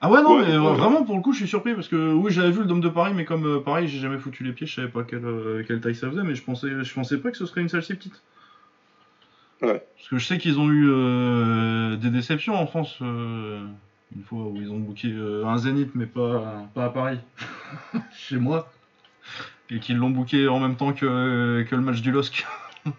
Ah 0.00 0.10
ouais, 0.10 0.22
non, 0.22 0.36
Ouais, 0.36 0.42
mais 0.44 0.56
ouais. 0.58 0.74
vraiment, 0.74 1.02
pour 1.02 1.16
le 1.16 1.22
coup, 1.22 1.32
je 1.32 1.38
suis 1.38 1.48
surpris 1.48 1.74
parce 1.74 1.88
que 1.88 2.12
oui, 2.12 2.30
j'avais 2.30 2.50
vu 2.50 2.60
le 2.60 2.66
Dôme 2.66 2.82
de 2.82 2.88
Paris, 2.90 3.14
mais 3.16 3.24
comme 3.24 3.46
euh, 3.46 3.60
pareil, 3.60 3.88
j'ai 3.88 3.98
jamais 3.98 4.18
foutu 4.18 4.44
les 4.44 4.52
pieds, 4.52 4.66
je 4.66 4.74
savais 4.74 4.88
pas 4.88 5.02
quelle, 5.02 5.24
euh, 5.24 5.64
quelle 5.66 5.80
taille 5.80 5.94
ça 5.94 6.10
faisait, 6.10 6.22
mais 6.22 6.34
je 6.34 6.42
pensais, 6.44 6.68
je 6.84 6.94
pensais 6.94 7.18
pas 7.18 7.30
que 7.30 7.36
ce 7.38 7.46
serait 7.46 7.62
une 7.62 7.68
salle 7.70 7.82
si 7.82 7.94
petite. 7.94 8.22
Ouais. 9.62 9.82
Parce 9.96 10.08
que 10.08 10.18
je 10.18 10.26
sais 10.26 10.38
qu'ils 10.38 10.58
ont 10.58 10.68
eu 10.70 10.88
euh, 10.90 11.96
des 11.96 12.10
déceptions 12.10 12.54
en 12.54 12.66
France, 12.66 12.98
euh, 13.02 13.64
une 14.14 14.22
fois 14.22 14.40
où 14.44 14.56
ils 14.56 14.70
ont 14.70 14.78
booké 14.78 15.08
euh, 15.12 15.46
un 15.46 15.56
Zénith, 15.58 15.90
mais 15.94 16.06
pas, 16.06 16.68
pas 16.74 16.84
à 16.86 16.90
Paris, 16.90 17.18
chez 18.16 18.36
moi, 18.36 18.70
et 19.70 19.78
qu'ils 19.80 19.96
l'ont 19.96 20.10
booké 20.10 20.48
en 20.48 20.60
même 20.60 20.76
temps 20.76 20.92
que, 20.92 21.64
que 21.68 21.74
le 21.74 21.82
match 21.82 22.00
du 22.02 22.10
LOSC. 22.12 22.44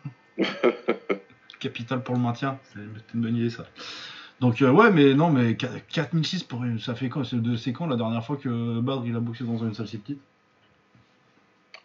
Capital 1.59 2.03
pour 2.03 2.15
le 2.15 2.21
maintien, 2.21 2.59
c'est 2.73 2.79
une 3.13 3.21
bonne 3.21 3.35
idée 3.35 3.49
ça. 3.49 3.65
Donc 4.39 4.59
ouais, 4.61 4.91
mais 4.91 5.13
non, 5.13 5.29
mais 5.29 5.53
4- 5.53 5.67
4006 5.89 6.43
pour 6.43 6.63
une- 6.63 6.79
ça 6.79 6.93
fait 6.93 7.09
quoi? 7.09 7.23
C'est 7.23 7.71
quand 7.73 7.87
la 7.87 7.95
dernière 7.95 8.23
fois 8.25 8.35
que 8.37 8.79
Badr 8.81 9.03
il 9.05 9.15
a 9.15 9.19
boxé 9.19 9.43
dans 9.45 9.57
une 9.57 9.73
salle 9.73 9.87
si 9.87 9.97
petite? 9.97 10.19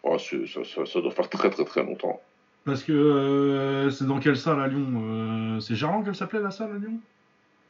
Oh, 0.03 0.17
ça, 0.17 0.37
ça- 0.63 0.85
ça 0.85 1.01
doit 1.01 1.11
faire 1.11 1.29
très 1.29 1.49
très 1.49 1.63
très 1.63 1.83
longtemps. 1.83 2.19
Parce 2.65 2.83
que 2.83 2.91
euh, 2.93 3.89
c'est 3.89 4.05
dans 4.05 4.19
quelle 4.19 4.37
salle 4.37 4.59
à 4.61 4.67
Lyon 4.67 4.87
Euh, 4.95 5.59
C'est 5.59 5.75
Gerland 5.75 6.03
qu'elle 6.05 6.15
s'appelait 6.15 6.41
la 6.41 6.51
salle 6.51 6.71
à 6.75 6.77
Lyon? 6.77 6.99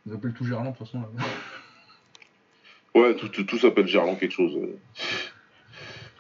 Ils 0.06 0.14
appellent 0.14 0.34
tout 0.34 0.46
Gerland 0.46 0.72
de 0.74 0.78
toute 0.78 0.86
façon 0.88 1.02
là. 1.02 1.08
Ouais, 2.94 3.16
tout, 3.16 3.30
tout, 3.30 3.44
tout 3.46 3.58
s'appelle 3.58 3.88
Gerland 3.88 4.18
quelque 4.20 4.34
chose. 4.34 4.52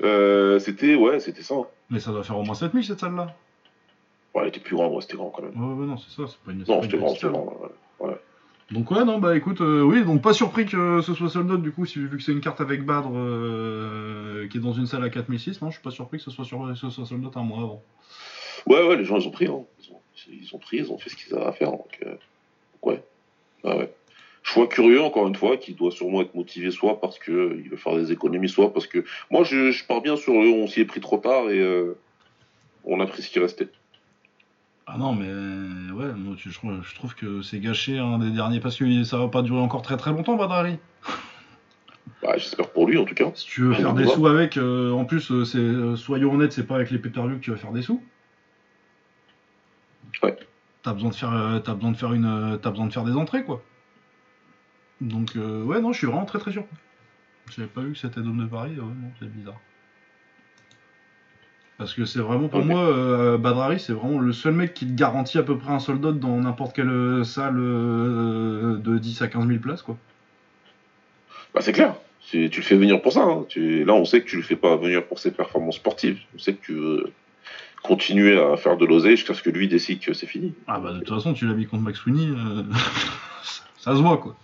Euh, 0.03 0.57
c'était, 0.59 0.95
ouais, 0.95 1.19
c'était 1.19 1.41
ça. 1.41 1.55
Mais 1.89 1.99
ça 1.99 2.11
doit 2.11 2.23
faire 2.23 2.37
au 2.37 2.43
moins 2.43 2.55
7000 2.55 2.85
cette 2.85 3.01
salle 3.01 3.15
là. 3.15 3.35
Ouais, 4.33 4.43
elle 4.43 4.47
était 4.47 4.61
plus 4.61 4.77
grande, 4.77 4.93
ouais, 4.93 5.01
c'était 5.01 5.17
grand 5.17 5.29
quand 5.31 5.41
même. 5.43 5.51
Ouais, 5.61 5.81
ouais, 5.81 5.85
non, 5.85 5.97
c'est 5.97 6.09
ça, 6.15 6.23
c'est 6.27 6.37
pas 6.39 6.53
une 6.53 6.63
Non, 6.65 6.81
c'était 6.81 6.97
grand, 6.97 7.09
c'était 7.09 7.21
salle. 7.23 7.31
grand. 7.33 7.57
ouais. 7.99 8.17
Donc 8.71 8.89
ouais, 8.89 9.03
non, 9.03 9.19
bah 9.19 9.35
écoute, 9.35 9.59
euh, 9.59 9.81
oui, 9.81 10.01
donc 10.05 10.21
pas 10.21 10.31
surpris 10.31 10.65
que 10.65 11.01
ce 11.01 11.13
soit 11.13 11.29
sold 11.29 11.51
out 11.51 11.61
du 11.61 11.73
coup, 11.73 11.85
si, 11.85 11.99
vu 11.99 12.15
que 12.17 12.23
c'est 12.23 12.31
une 12.31 12.39
carte 12.39 12.61
avec 12.61 12.85
Badr 12.85 13.09
euh, 13.13 14.47
qui 14.47 14.57
est 14.57 14.61
dans 14.61 14.71
une 14.71 14.85
salle 14.85 15.03
à 15.03 15.09
4006, 15.09 15.61
non, 15.61 15.67
je 15.69 15.73
suis 15.73 15.83
pas 15.83 15.91
surpris 15.91 16.19
que 16.19 16.23
ce 16.23 16.31
soit, 16.31 16.45
sur, 16.45 16.65
que 16.69 16.75
ce 16.75 16.89
soit 16.89 17.05
sold 17.05 17.25
out 17.25 17.35
un 17.35 17.43
mois 17.43 17.59
avant. 17.63 17.83
Ouais, 18.67 18.87
ouais, 18.87 18.97
les 18.97 19.05
gens, 19.05 19.17
ils 19.17 19.27
ont 19.27 19.31
pris. 19.31 19.47
Hein. 19.47 19.61
Ils, 19.83 19.91
ont, 19.91 19.99
ils 20.29 20.55
ont 20.55 20.59
pris, 20.59 20.77
ils 20.77 20.91
ont 20.91 20.97
fait 20.97 21.09
ce 21.09 21.15
qu'ils 21.15 21.33
avaient 21.35 21.45
à 21.45 21.51
faire. 21.51 21.71
Donc, 21.71 21.99
euh, 22.05 22.09
donc 22.11 22.85
ouais. 22.85 23.03
Ah 23.63 23.77
ouais. 23.77 23.93
Choix 24.43 24.67
curieux, 24.67 25.01
encore 25.01 25.27
une 25.27 25.35
fois, 25.35 25.57
qui 25.57 25.73
doit 25.73 25.91
sûrement 25.91 26.21
être 26.21 26.33
motivé 26.33 26.71
soit 26.71 26.99
parce 26.99 27.19
qu'il 27.19 27.33
veut 27.69 27.77
faire 27.77 27.95
des 27.95 28.11
économies, 28.11 28.49
soit 28.49 28.73
parce 28.73 28.87
que. 28.87 29.03
Moi, 29.29 29.43
je, 29.43 29.71
je 29.71 29.85
pars 29.85 30.01
bien 30.01 30.15
sur 30.15 30.33
le 30.33 30.49
on 30.49 30.67
s'y 30.67 30.81
est 30.81 30.85
pris 30.85 30.99
trop 30.99 31.17
tard 31.17 31.49
et 31.49 31.59
euh, 31.59 31.95
on 32.83 32.99
a 32.99 33.05
pris 33.05 33.21
ce 33.21 33.29
qui 33.29 33.39
restait. 33.39 33.69
Ah 34.87 34.97
non, 34.97 35.13
mais 35.13 35.27
ouais, 35.93 36.11
moi, 36.13 36.35
je, 36.37 36.49
je 36.49 36.95
trouve- 36.95 37.15
que 37.15 37.41
c'est 37.43 37.59
gâché 37.59 37.97
un 37.99 38.17
des 38.17 38.31
derniers, 38.31 38.59
parce 38.59 38.75
que 38.77 39.03
ça 39.03 39.17
va 39.17 39.27
pas 39.27 39.41
durer 39.41 39.59
encore 39.59 39.83
très 39.83 39.95
très 39.95 40.11
longtemps, 40.11 40.35
Badrari. 40.35 40.77
Bah, 42.21 42.33
J'espère 42.37 42.69
pour 42.69 42.87
lui, 42.87 42.97
en 42.97 43.05
tout 43.05 43.13
cas. 43.15 43.31
Si 43.35 43.45
tu 43.45 43.61
veux 43.61 43.73
faire 43.73 43.93
des 43.93 44.05
sous 44.05 44.27
avec, 44.27 44.57
euh, 44.57 44.91
en 44.91 45.05
plus, 45.05 45.31
euh, 45.31 45.45
c'est, 45.45 45.57
euh, 45.59 45.95
soyons 45.95 46.33
honnêtes, 46.33 46.51
c'est 46.51 46.67
pas 46.67 46.75
avec 46.75 46.91
les 46.91 46.97
pay-per-view 46.97 47.37
que 47.37 47.41
tu 47.43 47.51
vas 47.51 47.57
faire 47.57 47.71
des 47.71 47.81
sous. 47.83 48.01
Ouais. 50.23 50.37
T'as 50.83 50.93
besoin 50.93 51.09
de 51.09 51.15
faire, 51.15 51.33
euh, 51.33 51.59
t'as 51.59 51.73
besoin 51.75 51.91
de 51.91 51.97
faire 51.97 52.13
une, 52.13 52.25
euh, 52.25 52.57
t'as 52.57 52.71
besoin 52.71 52.87
de 52.87 52.93
faire 52.93 53.03
des 53.03 53.13
entrées, 53.15 53.43
quoi. 53.43 53.61
Donc 54.99 55.35
euh, 55.35 55.63
ouais, 55.63 55.79
non, 55.81 55.93
je 55.93 55.97
suis 55.99 56.07
vraiment 56.07 56.25
très 56.25 56.39
très 56.39 56.51
surpris. 56.51 56.75
J'avais 57.55 57.67
pas 57.67 57.81
vu 57.81 57.93
que 57.93 57.97
c'était 57.99 58.21
Dôme 58.21 58.39
de 58.39 58.45
Paris, 58.45 58.71
ouais, 58.71 58.81
non, 58.81 59.11
c'est 59.19 59.31
bizarre. 59.31 59.59
Parce 61.77 61.93
que 61.95 62.05
c'est 62.05 62.19
vraiment 62.19 62.47
pour 62.47 62.63
moi, 62.63 62.81
euh, 62.81 63.37
Badrari, 63.39 63.79
c'est 63.79 63.93
vraiment 63.93 64.19
le 64.19 64.31
seul 64.33 64.53
mec 64.53 64.73
qui 64.75 64.85
te 64.85 64.93
garantit 64.93 65.39
à 65.39 65.43
peu 65.43 65.57
près 65.57 65.71
un 65.73 65.79
soldat 65.79 66.11
dans 66.11 66.37
n'importe 66.37 66.75
quelle 66.75 67.25
salle 67.25 67.57
euh, 67.57 68.77
de 68.77 68.97
10 68.99 69.21
à 69.23 69.27
15 69.27 69.47
000 69.47 69.59
places, 69.59 69.81
quoi. 69.81 69.97
Bah, 71.55 71.61
c'est 71.61 71.71
clair. 71.73 71.95
Tu 72.21 72.47
le 72.47 72.61
fais 72.61 72.75
venir 72.77 73.01
pour 73.01 73.11
ça. 73.13 73.23
hein. 73.23 73.45
Tu- 73.49 73.83
Là, 73.83 73.93
on 73.93 74.05
sait 74.05 74.21
que 74.21 74.27
tu 74.27 74.37
le 74.37 74.43
fais 74.43 74.55
pas 74.55 74.75
venir 74.77 75.03
pour 75.05 75.17
ses 75.19 75.31
performances 75.31 75.75
sportives. 75.77 76.19
On 76.35 76.37
sait 76.39 76.53
que 76.53 76.63
tu 76.63 76.73
veux 76.73 77.11
continuer 77.83 78.39
à 78.39 78.57
faire 78.57 78.77
de 78.77 78.85
l'oseille 78.85 79.17
jusqu'à 79.17 79.33
ce 79.33 79.41
que 79.41 79.49
lui 79.49 79.67
décide 79.67 79.99
que 79.99 80.13
c'est 80.13 80.27
fini. 80.27 80.53
Ah 80.67 80.79
bah 80.79 80.93
de 80.93 80.99
toute 80.99 81.09
façon, 81.09 81.33
tu 81.33 81.45
l'as 81.47 81.53
mis 81.53 81.65
contre 81.65 81.83
Max 81.83 81.99
euh, 82.07 82.63
ça, 83.77 83.95
se 83.95 84.01
voit, 84.01 84.17
quoi. 84.17 84.35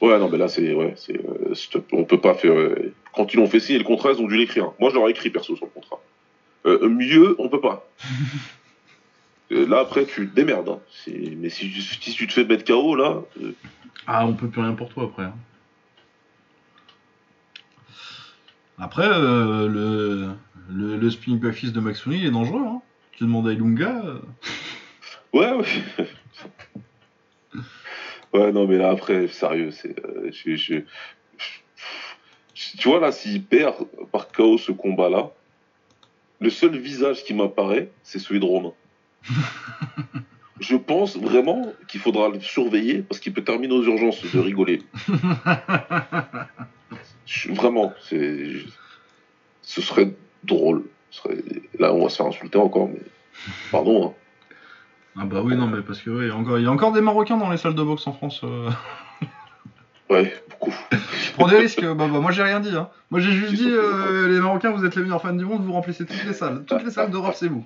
Ouais, 0.00 0.18
non, 0.18 0.28
mais 0.28 0.38
là, 0.38 0.48
c'est. 0.48 0.72
Ouais, 0.74 0.94
c'est 0.96 1.16
euh, 1.24 1.54
on 1.92 2.04
peut 2.04 2.20
pas 2.20 2.34
faire. 2.34 2.52
euh, 2.52 2.92
Quand 3.14 3.32
ils 3.32 3.36
l'ont 3.38 3.46
fait 3.48 3.60
signer 3.60 3.78
le 3.78 3.84
contrat, 3.84 4.12
ils 4.12 4.20
ont 4.20 4.26
dû 4.28 4.36
l'écrire. 4.36 4.72
Moi, 4.78 4.90
je 4.90 4.94
l'aurais 4.96 5.10
écrit 5.12 5.30
perso 5.30 5.56
sur 5.56 5.66
le 5.66 5.70
contrat. 5.70 6.00
Mieux, 6.88 7.36
on 7.38 7.48
peut 7.48 7.60
pas. 7.60 7.86
Là, 9.50 9.80
après, 9.80 10.06
tu 10.06 10.28
te 10.28 10.34
démerdes. 10.34 10.68
hein. 10.70 10.80
Mais 11.36 11.50
si, 11.50 11.70
si 11.70 12.12
tu 12.14 12.26
te 12.26 12.32
fais 12.32 12.44
mettre 12.44 12.64
KO, 12.64 12.96
là. 12.96 13.22
Ah, 14.06 14.26
on 14.26 14.32
peut 14.32 14.48
plus 14.48 14.62
rien 14.62 14.72
pour 14.74 14.88
toi 14.88 15.04
après. 15.04 15.24
hein. 15.24 15.34
Après, 18.78 19.06
le, 19.08 20.30
le, 20.70 20.96
le 20.96 21.10
spinning 21.10 21.40
back 21.40 21.52
fist 21.54 21.72
de 21.74 21.80
Max 21.80 22.02
il 22.06 22.26
est 22.26 22.30
dangereux. 22.30 22.62
Hein. 22.66 22.80
Tu 23.12 23.24
demandes 23.24 23.48
à 23.48 23.52
Ilunga. 23.52 24.02
euh, 24.04 24.18
Ouais, 25.32 25.52
ouais. 25.52 26.06
ouais, 28.32 28.52
non, 28.52 28.66
mais 28.66 28.78
là, 28.78 28.90
après, 28.90 29.28
sérieux, 29.28 29.70
c'est. 29.70 29.98
euh, 30.04 30.30
je- 30.32 30.56
je- 30.56 30.74
je- 32.54 32.76
Tu 32.78 32.88
vois, 32.88 33.00
là, 33.00 33.12
s'il 33.12 33.44
perd 33.44 33.74
par 34.12 34.28
KO 34.28 34.58
ce 34.58 34.72
combat-là, 34.72 35.30
le 36.40 36.50
seul 36.50 36.76
visage 36.78 37.24
qui 37.24 37.34
m'apparaît, 37.34 37.90
c'est 38.02 38.18
celui 38.18 38.40
de 38.40 38.44
Romain. 38.44 38.72
Je 40.60 40.76
pense 40.76 41.16
vraiment 41.16 41.72
qu'il 41.88 42.00
faudra 42.00 42.28
le 42.28 42.38
surveiller 42.40 43.02
parce 43.02 43.18
qu'il 43.20 43.32
peut 43.32 43.42
terminer 43.42 43.74
aux 43.74 43.82
urgences 43.82 44.22
de 44.32 44.38
rigoler. 44.38 44.82
Je- 47.26 47.50
Vraiment, 47.52 47.92
Ce 49.62 49.80
serait 49.80 50.14
drôle. 50.44 50.84
Là, 51.78 51.92
on 51.94 52.02
va 52.02 52.08
se 52.08 52.16
faire 52.16 52.26
insulter 52.26 52.58
encore, 52.58 52.88
mais. 52.88 53.00
Pardon, 53.70 54.08
hein. 54.08 54.12
Ah 55.16 55.24
bah 55.24 55.42
oui, 55.44 55.54
non, 55.54 55.68
mais 55.68 55.80
parce 55.82 56.00
que 56.02 56.10
ouais, 56.10 56.24
il 56.24 56.28
y 56.28 56.30
a 56.30 56.36
encore, 56.36 56.58
il 56.58 56.64
y 56.64 56.66
a 56.66 56.70
encore 56.72 56.92
des 56.92 57.00
Marocains 57.00 57.36
dans 57.36 57.50
les 57.50 57.56
salles 57.56 57.76
de 57.76 57.82
boxe 57.82 58.06
en 58.08 58.12
France. 58.12 58.40
euh. 58.42 58.68
Ouais, 60.10 60.34
beaucoup. 60.50 60.74
Tu 60.90 60.98
prends 61.34 61.48
des 61.48 61.56
risques 61.56 61.84
bah, 61.84 61.94
bah, 61.94 62.08
moi 62.08 62.30
j'ai 62.32 62.42
rien 62.42 62.60
dit. 62.60 62.74
Hein. 62.76 62.88
Moi 63.10 63.20
j'ai 63.20 63.32
juste 63.32 63.54
dit, 63.54 63.70
euh, 63.70 64.28
les 64.28 64.40
Marocains, 64.40 64.70
vous 64.70 64.84
êtes 64.84 64.96
les 64.96 65.02
meilleurs 65.02 65.22
fans 65.22 65.32
du 65.32 65.44
monde, 65.44 65.62
vous 65.62 65.72
remplissez 65.72 66.04
toutes 66.04 66.24
les 66.24 66.32
salles. 66.32 66.64
Toutes 66.66 66.84
les 66.84 66.90
salles 66.90 67.10
d'Europe, 67.10 67.34
c'est 67.36 67.48
vous. 67.48 67.64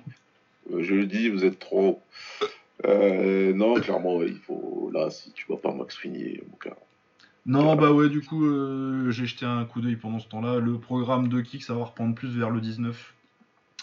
Euh, 0.71 0.83
Je 0.83 0.93
le 0.93 1.05
dis, 1.05 1.29
vous 1.29 1.43
êtes 1.43 1.59
trop. 1.59 2.01
Euh, 2.85 3.51
non, 3.53 3.73
clairement, 3.75 4.21
il 4.21 4.37
faut. 4.37 4.89
Là, 4.93 5.09
si 5.09 5.31
tu 5.33 5.45
vois 5.47 5.59
pas 5.59 5.73
Max 5.73 5.95
Sweeney, 5.95 6.41
mon. 6.49 6.75
Non, 7.45 7.75
bah 7.75 7.91
ouais, 7.91 8.09
du 8.09 8.21
coup, 8.21 8.45
euh, 8.45 9.09
j'ai 9.11 9.25
jeté 9.25 9.45
un 9.45 9.65
coup 9.65 9.81
d'œil 9.81 9.95
pendant 9.95 10.19
ce 10.19 10.27
temps-là. 10.27 10.59
Le 10.59 10.77
programme 10.77 11.29
de 11.29 11.41
kick, 11.41 11.63
ça 11.63 11.73
va 11.73 11.85
reprendre 11.85 12.13
plus 12.13 12.29
vers 12.29 12.49
le 12.49 12.61
19. 12.61 13.13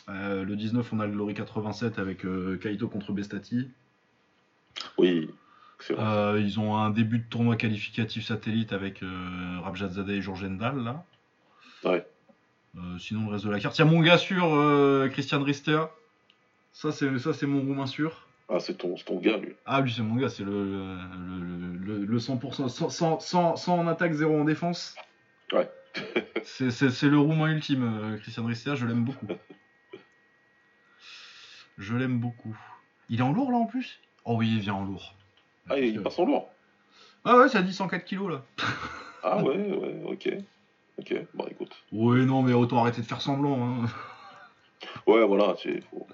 Euh, 0.09 0.45
le 0.45 0.57
19, 0.57 0.93
on 0.93 1.01
a 1.01 1.07
le 1.07 1.13
Glory 1.13 1.35
87 1.35 1.99
avec 1.99 2.25
euh, 2.25 2.59
Kaito 2.59 2.89
contre 2.89 3.13
Bestati. 3.13 3.69
Oui, 4.99 5.31
ils 5.91 6.61
ont 6.61 6.77
un 6.77 6.91
début 6.91 7.19
de 7.19 7.25
tournoi 7.25 7.57
qualificatif 7.57 8.25
satellite 8.25 8.73
avec 8.73 9.03
Rabjadzadeh 9.63 10.17
et 10.17 10.23
Jorgendal, 10.23 10.83
là. 10.83 11.05
Ouais. 11.85 12.07
Euh, 12.77 12.99
sinon, 12.99 13.27
le 13.27 13.33
reste 13.33 13.47
de 13.47 13.51
la 13.51 13.59
carte. 13.59 13.77
Il 13.79 13.81
y 13.81 13.83
a 13.83 13.91
mon 13.91 14.01
gars 14.01 14.19
sûr, 14.19 15.11
Christian 15.13 15.45
c'est 16.73 17.19
ça, 17.19 17.33
c'est 17.33 17.47
mon 17.47 17.61
roumain 17.61 17.87
sûr. 17.87 18.26
Ah, 18.49 18.61
c'est 18.61 18.75
ton, 18.75 18.97
c'est 18.97 19.05
ton 19.05 19.19
gars, 19.19 19.37
lui. 19.39 19.55
Ah, 19.67 19.81
lui, 19.81 19.93
c'est 19.93 20.03
mon 20.03 20.15
gars, 20.15 20.29
c'est 20.29 20.45
le, 20.45 20.53
le, 20.65 21.39
le, 21.41 21.97
le- 21.99 22.05
le 22.05 22.19
100%, 22.19 22.69
100, 22.69 22.89
100, 22.91 23.21
100, 23.21 23.57
100 23.57 23.79
en 23.79 23.87
attaque, 23.89 24.13
0 24.13 24.41
en 24.41 24.45
défense. 24.45 24.95
Ouais. 25.53 25.69
c'est, 26.45 26.71
c'est, 26.71 26.91
c'est 26.91 27.09
le 27.09 27.19
roumain 27.19 27.51
ultime, 27.53 27.83
euh, 27.83 28.17
Christian 28.19 28.45
Ristea, 28.47 28.75
je 28.77 28.87
l'aime 28.87 29.05
beaucoup. 29.05 29.27
Je 31.79 31.95
l'aime 31.97 32.19
beaucoup. 32.21 32.57
Il 33.09 33.21
est 33.21 33.23
en 33.23 33.33
lourd 33.33 33.51
là 33.51 33.59
en 33.59 33.67
plus? 33.67 34.01
Oh 34.25 34.37
oui, 34.37 34.49
il 34.55 34.61
vient 34.61 34.75
en 34.75 34.85
lourd. 34.85 35.15
Ah, 35.69 35.79
il 35.79 36.01
passe 36.03 36.19
en 36.19 36.25
lourd. 36.25 36.49
Ah 37.25 37.39
ouais, 37.39 37.49
ça 37.49 37.63
dit 37.63 37.73
104 37.73 38.05
kilos 38.05 38.31
là. 38.31 38.43
Ah, 39.23 39.39
ouais, 39.43 39.57
ouais, 39.57 40.03
ok. 40.05 40.29
Ok, 40.99 41.15
bon, 41.35 41.47
écoute. 41.51 41.77
Oui, 41.93 42.25
non, 42.25 42.43
mais 42.43 42.53
autant 42.55 42.81
arrêter 42.81 43.03
de 43.03 43.07
faire 43.07 43.21
semblant. 43.21 43.83
Hein. 43.83 43.87
Ouais, 45.07 45.25
voilà, 45.27 45.55
tu 45.55 45.83
faut... 45.91 46.07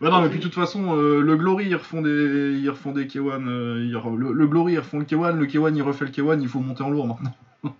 Bah 0.00 0.10
non, 0.10 0.20
mais 0.20 0.28
puis 0.28 0.38
de 0.38 0.42
toute 0.42 0.54
façon, 0.54 0.94
euh, 0.96 1.20
le 1.20 1.36
Glory, 1.36 1.66
ils 1.68 1.74
refont 1.76 2.02
des, 2.02 2.58
ils 2.60 2.68
refont 2.68 2.92
des 2.92 3.06
K1. 3.06 3.46
euh, 3.46 3.84
ils 3.88 3.94
re- 3.94 4.16
le, 4.16 4.32
le 4.32 4.46
Glory, 4.46 4.74
ils 4.74 4.78
refont 4.78 4.98
le 4.98 5.04
K1. 5.04 5.36
Le 5.36 5.46
K1, 5.46 5.74
il 5.74 5.82
refait 5.82 6.04
le 6.04 6.10
K1. 6.10 6.40
Il 6.40 6.48
faut 6.48 6.60
monter 6.60 6.82
en 6.82 6.90
lourd 6.90 7.06
maintenant. 7.06 7.34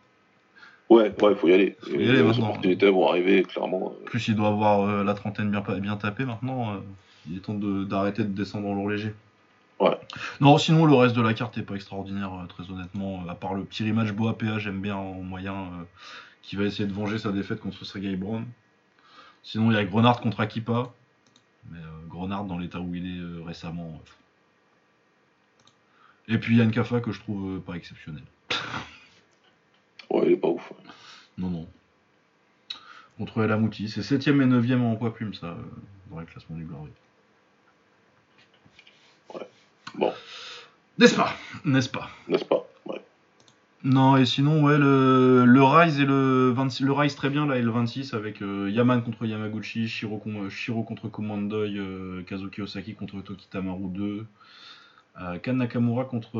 Ouais, 0.88 1.12
ouais, 1.20 1.34
faut 1.34 1.48
y 1.48 1.52
aller. 1.52 1.76
Faut 1.82 1.90
y 1.90 1.94
aller 2.08 2.12
les 2.18 2.22
maintenant. 2.22 2.50
opportunités 2.50 2.88
vont 2.88 3.08
arriver, 3.08 3.42
clairement. 3.42 3.86
En 3.86 4.04
plus, 4.04 4.28
il 4.28 4.36
doit 4.36 4.46
avoir 4.48 4.82
euh, 4.88 5.02
la 5.02 5.14
trentaine 5.14 5.50
bien, 5.50 5.60
pa- 5.60 5.80
bien 5.80 5.96
tapée 5.96 6.24
maintenant. 6.24 6.74
euh, 6.74 6.78
il 7.28 7.36
est 7.36 7.40
temps 7.40 7.54
de- 7.54 7.82
d'arrêter 7.84 8.22
de, 8.22 8.28
descendre 8.28 8.68
en 8.68 8.74
lourd 8.74 8.88
léger. 8.90 9.12
Ouais. 9.80 9.98
Non, 10.40 10.58
sinon, 10.58 10.86
le 10.86 10.94
reste 10.94 11.16
de 11.16 11.22
la 11.22 11.34
carte 11.34 11.58
est 11.58 11.62
pas 11.62 11.74
extraordinaire, 11.74 12.30
euh, 12.32 12.46
très 12.46 12.70
honnêtement. 12.72 13.24
euh, 13.26 13.30
À 13.30 13.34
part 13.34 13.54
le 13.54 13.64
petit 13.64 13.82
rematch 13.88 14.12
Boa 14.12 14.38
PA, 14.38 14.60
j'aime 14.60 14.80
bien 14.80 14.94
en 14.94 15.14
moyen, 15.22 15.54
euh, 15.54 15.84
qui 16.42 16.54
va 16.54 16.62
essayer 16.62 16.86
de 16.88 16.92
venger 16.94 17.18
sa 17.18 17.32
défaite 17.32 17.58
contre 17.58 17.84
Sergei 17.84 18.14
Brown. 18.14 18.44
Sinon, 19.42 19.72
il 19.72 19.74
y 19.74 19.78
a 19.78 19.84
Grenard 19.84 20.20
contre 20.20 20.38
Akipa. 20.40 20.92
Mais 21.70 21.78
euh, 21.78 22.06
Grenard, 22.08 22.44
dans 22.44 22.58
l'état 22.58 22.80
où 22.80 22.94
il 22.94 23.06
est 23.16 23.20
euh, 23.20 23.42
récemment. 23.44 24.00
euh, 26.28 26.34
Et 26.34 26.38
puis 26.38 26.56
Yann 26.56 26.70
Kafa, 26.70 27.00
que 27.00 27.12
je 27.12 27.20
trouve 27.20 27.60
pas 27.60 27.74
exceptionnel. 27.74 28.22
Ouais, 30.08 30.26
il 30.26 30.32
est 30.34 30.36
pas 30.36 30.48
ouf. 30.48 30.72
Non, 31.36 31.50
non. 31.50 31.68
Contre 33.18 33.42
El 33.42 33.50
Amouti. 33.50 33.88
C'est 33.88 34.02
7ème 34.02 34.40
et 34.40 34.46
9ème 34.46 34.82
en 34.82 34.94
poids 34.94 35.12
plume, 35.12 35.34
ça, 35.34 35.56
dans 36.10 36.20
le 36.20 36.26
classement 36.26 36.56
du 36.56 36.64
Glory. 36.64 36.90
Bon, 39.94 40.12
N'est-ce 40.98 41.16
pas? 41.16 41.34
N'est-ce 41.64 41.88
pas? 41.88 42.08
N'est-ce 42.28 42.44
pas? 42.44 42.54
Ouais. 42.56 42.75
Non, 43.88 44.16
et 44.16 44.24
sinon, 44.24 44.64
ouais, 44.64 44.78
le, 44.78 45.44
le 45.46 45.62
Rise 45.62 46.00
et 46.00 46.04
le 46.06 46.50
26, 46.50 46.82
le 46.82 46.92
Rise 46.92 47.14
très 47.14 47.30
bien 47.30 47.46
là, 47.46 47.56
et 47.56 47.62
le 47.62 47.70
26 47.70 48.14
avec 48.14 48.42
euh, 48.42 48.68
Yaman 48.68 49.00
contre 49.04 49.26
Yamaguchi, 49.26 49.86
Shiro, 49.86 50.18
con- 50.18 50.44
euh, 50.44 50.50
Shiro 50.50 50.82
contre 50.82 51.08
Komandoi, 51.08 51.68
euh, 51.76 52.22
Kazuki 52.24 52.62
Osaki 52.62 52.94
contre 52.94 53.20
Toki 53.20 53.46
Tamaru 53.48 53.88
2, 53.90 54.26
euh, 55.20 55.38
Kan 55.38 55.52
Nakamura 55.54 56.04
contre, 56.04 56.32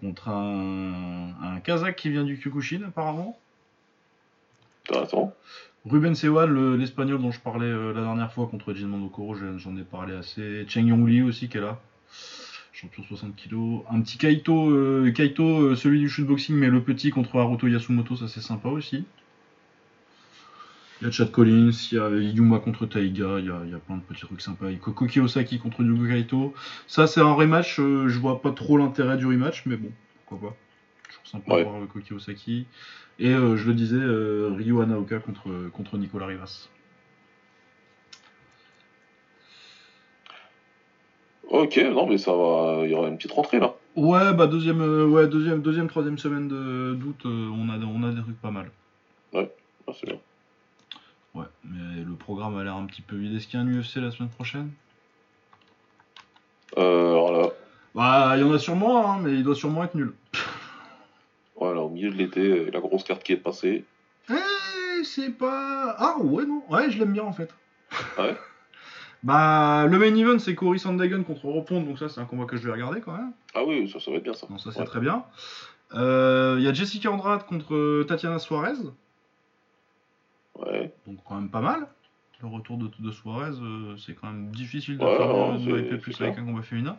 contre 0.00 0.28
un, 0.28 1.32
un 1.42 1.60
Kazakh 1.60 1.96
qui 1.96 2.08
vient 2.08 2.24
du 2.24 2.38
Kyokushin 2.38 2.80
apparemment. 2.88 3.38
Intéressant. 4.88 5.34
Ruben 5.84 6.14
Sewan, 6.14 6.48
le- 6.50 6.76
l'espagnol 6.76 7.20
dont 7.20 7.30
je 7.30 7.40
parlais 7.40 7.70
la 7.70 8.00
dernière 8.00 8.32
fois 8.32 8.46
contre 8.46 8.72
Jinman 8.72 9.04
Okoro, 9.04 9.34
je- 9.34 9.58
j'en 9.58 9.76
ai 9.76 9.82
parlé 9.82 10.14
assez. 10.14 10.64
Cheng 10.66 10.86
Yongli 10.86 11.20
aussi 11.20 11.48
qui 11.50 11.58
est 11.58 11.60
là, 11.60 11.78
champion 12.80 13.02
60 13.02 13.36
kg. 13.36 13.82
Un 13.90 14.00
petit 14.00 14.16
Kaito, 14.18 14.70
euh, 14.70 15.10
Kaito 15.12 15.44
euh, 15.62 15.76
celui 15.76 16.00
du 16.00 16.08
shootboxing, 16.08 16.56
mais 16.56 16.68
le 16.68 16.80
petit 16.82 17.10
contre 17.10 17.38
Haruto 17.38 17.66
Yasumoto, 17.66 18.16
ça 18.16 18.28
c'est 18.28 18.40
sympa 18.40 18.68
aussi. 18.68 19.04
Il 21.00 21.06
y 21.06 21.08
a 21.08 21.10
Chad 21.10 21.30
Collins, 21.30 21.70
il 21.92 21.94
y 21.94 21.98
a 21.98 22.10
Yuma 22.10 22.58
contre 22.58 22.84
Taiga, 22.86 23.38
il 23.38 23.46
y 23.46 23.50
a, 23.50 23.60
il 23.64 23.70
y 23.70 23.74
a 23.74 23.78
plein 23.78 23.96
de 23.96 24.02
petits 24.02 24.20
trucs 24.22 24.40
sympas. 24.42 24.66
Il 24.68 24.72
y 24.72 24.76
a 24.76 24.78
Koko 24.78 25.06
Kiyosaki 25.06 25.58
contre 25.58 25.82
Yugo 25.82 26.06
Kaito. 26.06 26.54
Ça 26.86 27.06
c'est 27.06 27.20
un 27.20 27.32
rematch, 27.32 27.80
euh, 27.80 28.08
je 28.08 28.18
vois 28.18 28.42
pas 28.42 28.50
trop 28.52 28.76
l'intérêt 28.76 29.16
du 29.16 29.26
rematch, 29.26 29.64
mais 29.66 29.76
bon, 29.76 29.90
pourquoi 30.26 30.50
pas. 30.50 30.56
Toujours 31.08 31.26
sympa 31.26 31.54
Ouais. 31.54 31.64
de 31.64 31.68
voir 31.68 31.80
Koko 31.86 32.00
Kiyosaki. 32.00 32.66
Et 33.18 33.28
euh, 33.30 33.56
je 33.56 33.66
le 33.66 33.74
disais, 33.74 33.98
Ryu 33.98 34.80
Hanaoka 34.82 35.18
contre, 35.20 35.68
contre 35.72 35.96
Nicolas 35.98 36.26
Rivas. 36.26 36.68
Ok, 41.50 41.76
non, 41.92 42.06
mais 42.06 42.18
ça 42.18 42.32
va. 42.34 42.82
Il 42.84 42.90
y 42.90 42.94
aura 42.94 43.08
une 43.08 43.16
petite 43.16 43.32
rentrée 43.32 43.58
là. 43.58 43.74
Ouais, 43.96 44.32
bah 44.34 44.46
deuxième, 44.46 44.80
euh, 44.80 45.06
ouais, 45.06 45.26
deuxième, 45.26 45.62
deuxième, 45.62 45.88
troisième 45.88 46.16
semaine 46.16 46.46
de- 46.48 46.94
d'août, 46.94 47.22
euh, 47.26 47.48
on, 47.52 47.68
a, 47.68 47.76
on 47.78 48.02
a 48.04 48.12
des 48.12 48.22
trucs 48.22 48.40
pas 48.40 48.52
mal. 48.52 48.70
Ah, 49.34 49.42
c'est 49.92 50.06
bien. 50.06 50.20
Ouais, 51.34 51.46
mais 51.64 52.02
le 52.04 52.14
programme 52.14 52.56
a 52.56 52.62
l'air 52.62 52.76
un 52.76 52.86
petit 52.86 53.02
peu 53.02 53.16
vide. 53.16 53.34
Est-ce 53.34 53.48
qu'il 53.48 53.58
y 53.58 53.62
a 53.62 53.66
un 53.66 53.68
UFC 53.68 53.96
la 54.00 54.10
semaine 54.12 54.30
prochaine? 54.30 54.70
Euh, 56.78 57.10
alors 57.10 57.32
là, 57.32 57.48
Bah, 57.94 58.32
il 58.36 58.40
y 58.40 58.44
en 58.44 58.52
a 58.52 58.58
sûrement, 58.60 59.12
hein, 59.12 59.18
mais 59.20 59.32
il 59.32 59.42
doit 59.42 59.56
sûrement 59.56 59.82
être 59.82 59.96
nul. 59.96 60.12
voilà, 61.56 61.80
au 61.80 61.88
milieu 61.90 62.10
de 62.10 62.16
l'été, 62.16 62.70
la 62.70 62.78
grosse 62.80 63.02
carte 63.02 63.24
qui 63.24 63.32
est 63.32 63.36
passée. 63.36 63.84
Eh, 64.30 65.02
c'est 65.04 65.36
pas. 65.36 65.96
Ah, 65.98 66.16
ouais, 66.20 66.46
non. 66.46 66.62
Ouais, 66.68 66.90
je 66.90 66.98
l'aime 67.00 67.12
bien 67.12 67.24
en 67.24 67.32
fait. 67.32 67.50
Ah 68.16 68.22
ouais? 68.26 68.36
Bah, 69.22 69.86
le 69.86 69.98
main 69.98 70.14
event, 70.14 70.38
c'est 70.38 70.54
Cory 70.54 70.78
Sandhagen 70.78 71.22
contre 71.24 71.44
Repond, 71.46 71.82
donc 71.82 71.98
ça, 71.98 72.08
c'est 72.08 72.20
un 72.20 72.24
combat 72.24 72.46
que 72.46 72.56
je 72.56 72.62
vais 72.66 72.72
regarder 72.72 73.00
quand 73.00 73.12
même. 73.12 73.32
Ah 73.54 73.60
oui, 73.66 73.88
ça, 73.90 74.00
ça 74.00 74.10
va 74.10 74.16
être 74.16 74.22
bien 74.24 74.32
ça. 74.32 74.46
Donc, 74.46 74.60
ça, 74.60 74.72
c'est 74.72 74.80
Ouais. 74.80 74.86
très 74.86 75.00
bien. 75.00 75.24
Euh, 75.94 76.56
Il 76.58 76.64
y 76.64 76.68
a 76.68 76.72
Jessica 76.72 77.10
Andrade 77.10 77.44
contre 77.46 77.74
euh, 77.74 78.04
Tatiana 78.08 78.38
Suarez, 78.38 78.76
Ouais, 80.56 80.92
donc 81.06 81.18
quand 81.26 81.34
même 81.36 81.48
pas 81.50 81.60
mal. 81.60 81.86
Le 82.42 82.48
retour 82.48 82.78
de, 82.78 82.90
de 82.98 83.10
Suarez, 83.10 83.52
euh, 83.60 83.96
c'est 83.98 84.14
quand 84.14 84.28
même 84.28 84.50
difficile 84.50 84.96
de 84.98 85.04
Ouais, 85.04 85.16
faire 85.16 85.34
ouais, 85.34 85.82
de, 85.90 85.96
plus 85.96 86.18
avec 86.20 86.38
un 86.38 86.44
combat 86.44 86.62
féminin. 86.62 86.96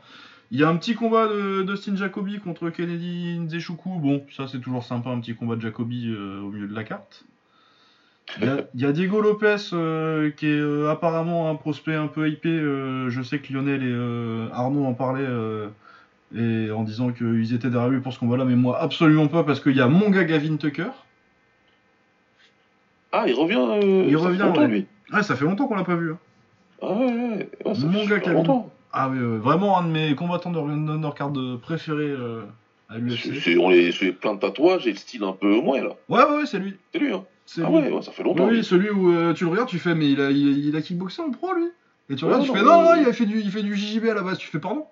Il 0.51 0.59
y 0.59 0.63
a 0.63 0.69
un 0.69 0.75
petit 0.77 0.93
combat 0.95 1.27
de 1.27 1.63
Dustin 1.63 1.95
Jacoby 1.95 2.39
contre 2.39 2.69
Kennedy 2.69 3.39
Nzechukwu. 3.39 3.99
Bon, 3.99 4.23
ça 4.35 4.47
c'est 4.47 4.59
toujours 4.59 4.83
sympa, 4.83 5.09
un 5.09 5.19
petit 5.19 5.35
combat 5.35 5.55
de 5.55 5.61
Jacoby 5.61 6.09
euh, 6.09 6.41
au 6.41 6.49
milieu 6.51 6.67
de 6.67 6.75
la 6.75 6.83
carte. 6.83 7.23
Il 8.39 8.45
y 8.45 8.49
a, 8.49 8.57
il 8.75 8.81
y 8.81 8.85
a 8.85 8.91
Diego 8.91 9.19
Lopez 9.21 9.55
euh, 9.73 10.29
qui 10.31 10.47
est 10.47 10.59
euh, 10.59 10.89
apparemment 10.89 11.49
un 11.49 11.55
prospect 11.55 11.95
un 11.95 12.07
peu 12.07 12.29
hypé. 12.29 12.49
euh, 12.49 13.09
je 13.09 13.21
sais 13.21 13.39
que 13.39 13.51
Lionel 13.51 13.83
et 13.83 14.51
Arnaud 14.53 14.85
en 14.85 14.93
parlaient 14.93 15.27
et 16.35 16.71
en 16.71 16.83
disant 16.83 17.11
qu'ils 17.11 17.53
étaient 17.53 17.69
derrière 17.69 17.89
lui 17.89 17.99
pour 17.99 18.13
ce 18.13 18.19
combat-là, 18.19 18.45
mais 18.45 18.55
moi 18.55 18.79
absolument 18.81 19.27
pas 19.27 19.43
parce 19.43 19.59
qu'il 19.59 19.75
y 19.75 19.81
a 19.81 19.87
mon 19.87 20.09
gars 20.09 20.23
Gavin 20.23 20.55
Tucker. 20.55 20.91
Ah, 23.11 23.25
il 23.27 23.33
revient. 23.33 23.57
euh, 23.59 24.05
Il 24.07 24.15
revient, 24.15 24.43
ouais. 24.57 24.67
lui. 24.67 24.85
Ah, 25.11 25.23
ça 25.23 25.35
fait 25.35 25.43
longtemps 25.43 25.67
qu'on 25.67 25.75
l'a 25.75 25.83
pas 25.83 25.95
vu. 25.95 26.13
hein. 26.13 26.17
Ah 26.81 26.93
ouais, 26.93 27.05
ouais. 27.05 27.49
ouais 27.65 27.75
ça 27.75 27.85
Mon 27.85 28.03
fait 28.03 28.07
gars 28.09 28.19
Kevin. 28.21 28.37
longtemps. 28.37 28.71
Ah 28.93 29.09
oui, 29.09 29.19
ouais, 29.19 29.37
vraiment 29.37 29.77
un 29.77 29.83
de 29.87 29.91
mes 29.91 30.15
combattants 30.15 30.51
de 30.51 30.59
undercard 30.59 31.31
préférés 31.61 32.13
à 32.89 32.97
l'UFC. 32.97 33.39
c'est- 33.41 33.57
On 33.57 33.71
est 33.71 34.11
plein 34.13 34.35
de 34.35 34.39
tatouages 34.39 34.87
et 34.87 34.91
le 34.91 34.97
style 34.97 35.23
un 35.23 35.33
peu 35.33 35.59
moins 35.61 35.81
là. 35.81 35.89
Ouais, 36.09 36.23
ouais, 36.23 36.37
ouais, 36.39 36.45
c'est 36.45 36.59
lui. 36.59 36.75
C'est 36.93 36.99
lui, 36.99 37.13
hein. 37.13 37.23
Ah 37.61 37.69
ouais, 37.71 37.91
ouais, 37.91 38.01
ça 38.01 38.11
fait 38.11 38.23
longtemps. 38.23 38.47
Oui, 38.47 38.57
lui. 38.57 38.63
celui 38.63 38.89
où 38.89 39.11
euh, 39.13 39.33
tu 39.33 39.43
le 39.45 39.49
regardes, 39.51 39.69
tu 39.69 39.79
fais, 39.79 39.95
mais 39.95 40.11
il 40.11 40.21
a, 40.21 40.31
il, 40.31 40.65
il 40.67 40.75
a 40.75 40.81
kickboxé 40.81 41.21
en 41.21 41.31
pro, 41.31 41.53
lui. 41.53 41.65
Et 42.09 42.15
tu 42.15 42.25
Ouais, 42.25 42.31
regardes, 42.31 42.45
tu 42.45 42.51
non, 42.51 42.55
fais, 42.57 42.63
non, 42.63 42.81
non, 42.83 42.95
il 43.01 43.07
a 43.07 43.13
fait 43.13 43.25
du, 43.25 43.39
il 43.39 43.51
fait 43.51 43.63
du 43.63 43.75
JJB 43.75 44.05
à 44.05 44.13
la 44.13 44.21
base. 44.23 44.37
Tu 44.37 44.47
fais, 44.47 44.59
pardon 44.59 44.85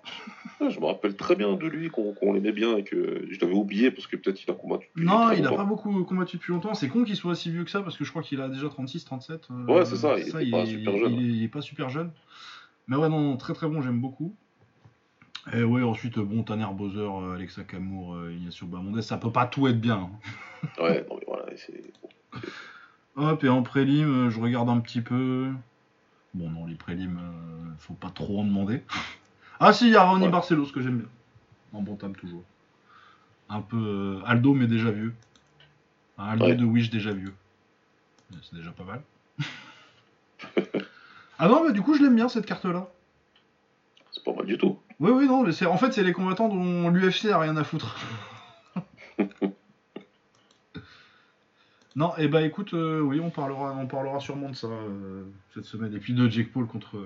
Ouais, 0.60 0.70
je 0.70 0.78
me 0.80 0.86
rappelle 0.86 1.16
très 1.16 1.36
bien 1.36 1.54
de 1.54 1.66
lui, 1.66 1.88
qu'on 1.90 2.12
qu'on 2.12 2.32
l'aimait 2.32 2.52
bien 2.52 2.76
et 2.76 2.84
que 2.84 3.26
je 3.30 3.40
l'avais 3.40 3.54
oublié 3.54 3.90
parce 3.90 4.06
que 4.06 4.16
peut-être 4.16 4.42
il 4.44 4.50
a 4.50 4.54
combattu. 4.54 4.88
depuis 4.94 5.06
Non, 5.06 5.30
il 5.32 5.38
a 5.38 5.42
longtemps. 5.50 5.56
pas 5.56 5.64
beaucoup 5.64 6.04
combattu 6.04 6.36
depuis 6.36 6.52
longtemps. 6.52 6.74
C'est 6.74 6.88
con 6.88 7.04
qu'il 7.04 7.16
soit 7.16 7.32
aussi 7.32 7.50
vieux 7.50 7.64
que 7.64 7.70
ça 7.70 7.80
parce 7.82 7.96
que 7.96 8.04
je 8.04 8.10
crois 8.10 8.22
qu'il 8.22 8.40
a 8.40 8.48
déjà 8.48 8.68
36, 8.68 9.04
37. 9.04 9.48
euh, 9.50 9.64
Ouais, 9.66 9.84
c'est 9.84 9.96
ça, 9.96 10.16
il 10.18 10.28
était 10.28 10.50
pas 10.50 10.66
super 10.66 10.96
jeune. 10.98 11.12
Il 11.14 11.20
est, 11.30 11.32
il 11.38 11.42
est 11.44 11.48
pas 11.48 11.62
super 11.62 11.88
jeune. 11.88 12.10
Mais 12.88 12.96
ouais, 12.96 13.08
non, 13.08 13.20
non, 13.20 13.36
très 13.36 13.52
très 13.54 13.68
bon, 13.68 13.80
j'aime 13.82 14.00
beaucoup. 14.00 14.34
Et 15.54 15.62
ouais, 15.62 15.82
ensuite, 15.82 16.18
euh, 16.18 16.22
bon, 16.24 16.42
Tanner 16.42 16.66
Bowser, 16.72 16.98
euh, 17.00 17.34
Alexa 17.34 17.64
Kamour, 17.64 18.16
Ignacio 18.30 18.66
Bamondes, 18.66 19.00
ça 19.00 19.16
peut 19.16 19.32
pas 19.32 19.46
tout 19.46 19.66
être 19.68 19.80
bien. 19.80 20.10
hein. 20.10 20.10
Ouais, 20.82 21.06
non, 21.08 21.16
mais 21.18 21.24
voilà, 21.26 21.44
c'est. 21.56 21.89
Hop, 23.20 23.44
et 23.44 23.48
en 23.50 23.62
prélim, 23.62 24.26
euh, 24.26 24.30
je 24.30 24.40
regarde 24.40 24.70
un 24.70 24.80
petit 24.80 25.02
peu. 25.02 25.50
Bon, 26.32 26.48
non, 26.48 26.64
les 26.66 26.74
prélims, 26.74 27.18
euh, 27.18 27.70
faut 27.78 27.92
pas 27.92 28.08
trop 28.08 28.40
en 28.40 28.44
demander. 28.44 28.82
ah 29.60 29.74
si, 29.74 29.88
il 29.88 29.92
y 29.92 29.96
a 29.96 30.04
Ronnie 30.04 30.24
Ouais. 30.24 30.30
Barcelos 30.30 30.72
que 30.72 30.80
j'aime 30.80 30.98
bien. 31.00 31.08
En 31.74 31.82
bon 31.82 31.96
table 31.96 32.16
toujours. 32.16 32.42
un 33.50 33.60
peu 33.60 33.76
euh, 33.76 34.22
Aldo, 34.26 34.54
mais 34.54 34.66
déjà 34.66 34.90
vieux. 34.90 35.12
Un 36.16 36.28
Aldo 36.28 36.46
Ouais. 36.46 36.54
de 36.54 36.64
Wish 36.64 36.88
déjà 36.88 37.12
vieux. 37.12 37.34
C'est 38.42 38.54
déjà 38.54 38.70
pas 38.70 38.84
mal. 38.84 39.02
ah 41.38 41.48
non, 41.48 41.64
mais 41.66 41.72
du 41.72 41.82
coup, 41.82 41.94
je 41.94 42.02
l'aime 42.02 42.14
bien 42.16 42.28
cette 42.28 42.46
carte-là. 42.46 42.88
C'est 44.12 44.24
pas 44.24 44.32
mal 44.32 44.46
du 44.46 44.56
tout. 44.56 44.78
Oui, 44.98 45.10
oui, 45.10 45.26
non, 45.26 45.42
mais 45.42 45.52
c'est 45.52 45.66
en 45.66 45.76
fait, 45.76 45.92
c'est 45.92 46.02
les 46.02 46.12
combattants 46.12 46.48
dont 46.48 46.88
l'UFC 46.88 47.26
a 47.26 47.38
rien 47.38 47.56
à 47.58 47.64
foutre. 47.64 47.98
non, 51.96 52.12
et 52.18 52.28
bah 52.28 52.42
écoute, 52.42 52.72
euh, 52.74 53.00
oui, 53.00 53.20
on 53.20 53.30
parlera, 53.30 53.76
on 53.76 53.86
parlera 53.86 54.20
sûrement 54.20 54.48
de 54.48 54.54
ça 54.54 54.68
euh, 54.68 55.24
cette 55.54 55.64
semaine. 55.64 55.94
Et 55.94 55.98
puis 55.98 56.12
de 56.12 56.28
Jake 56.28 56.52
Paul 56.52 56.66
contre. 56.66 56.96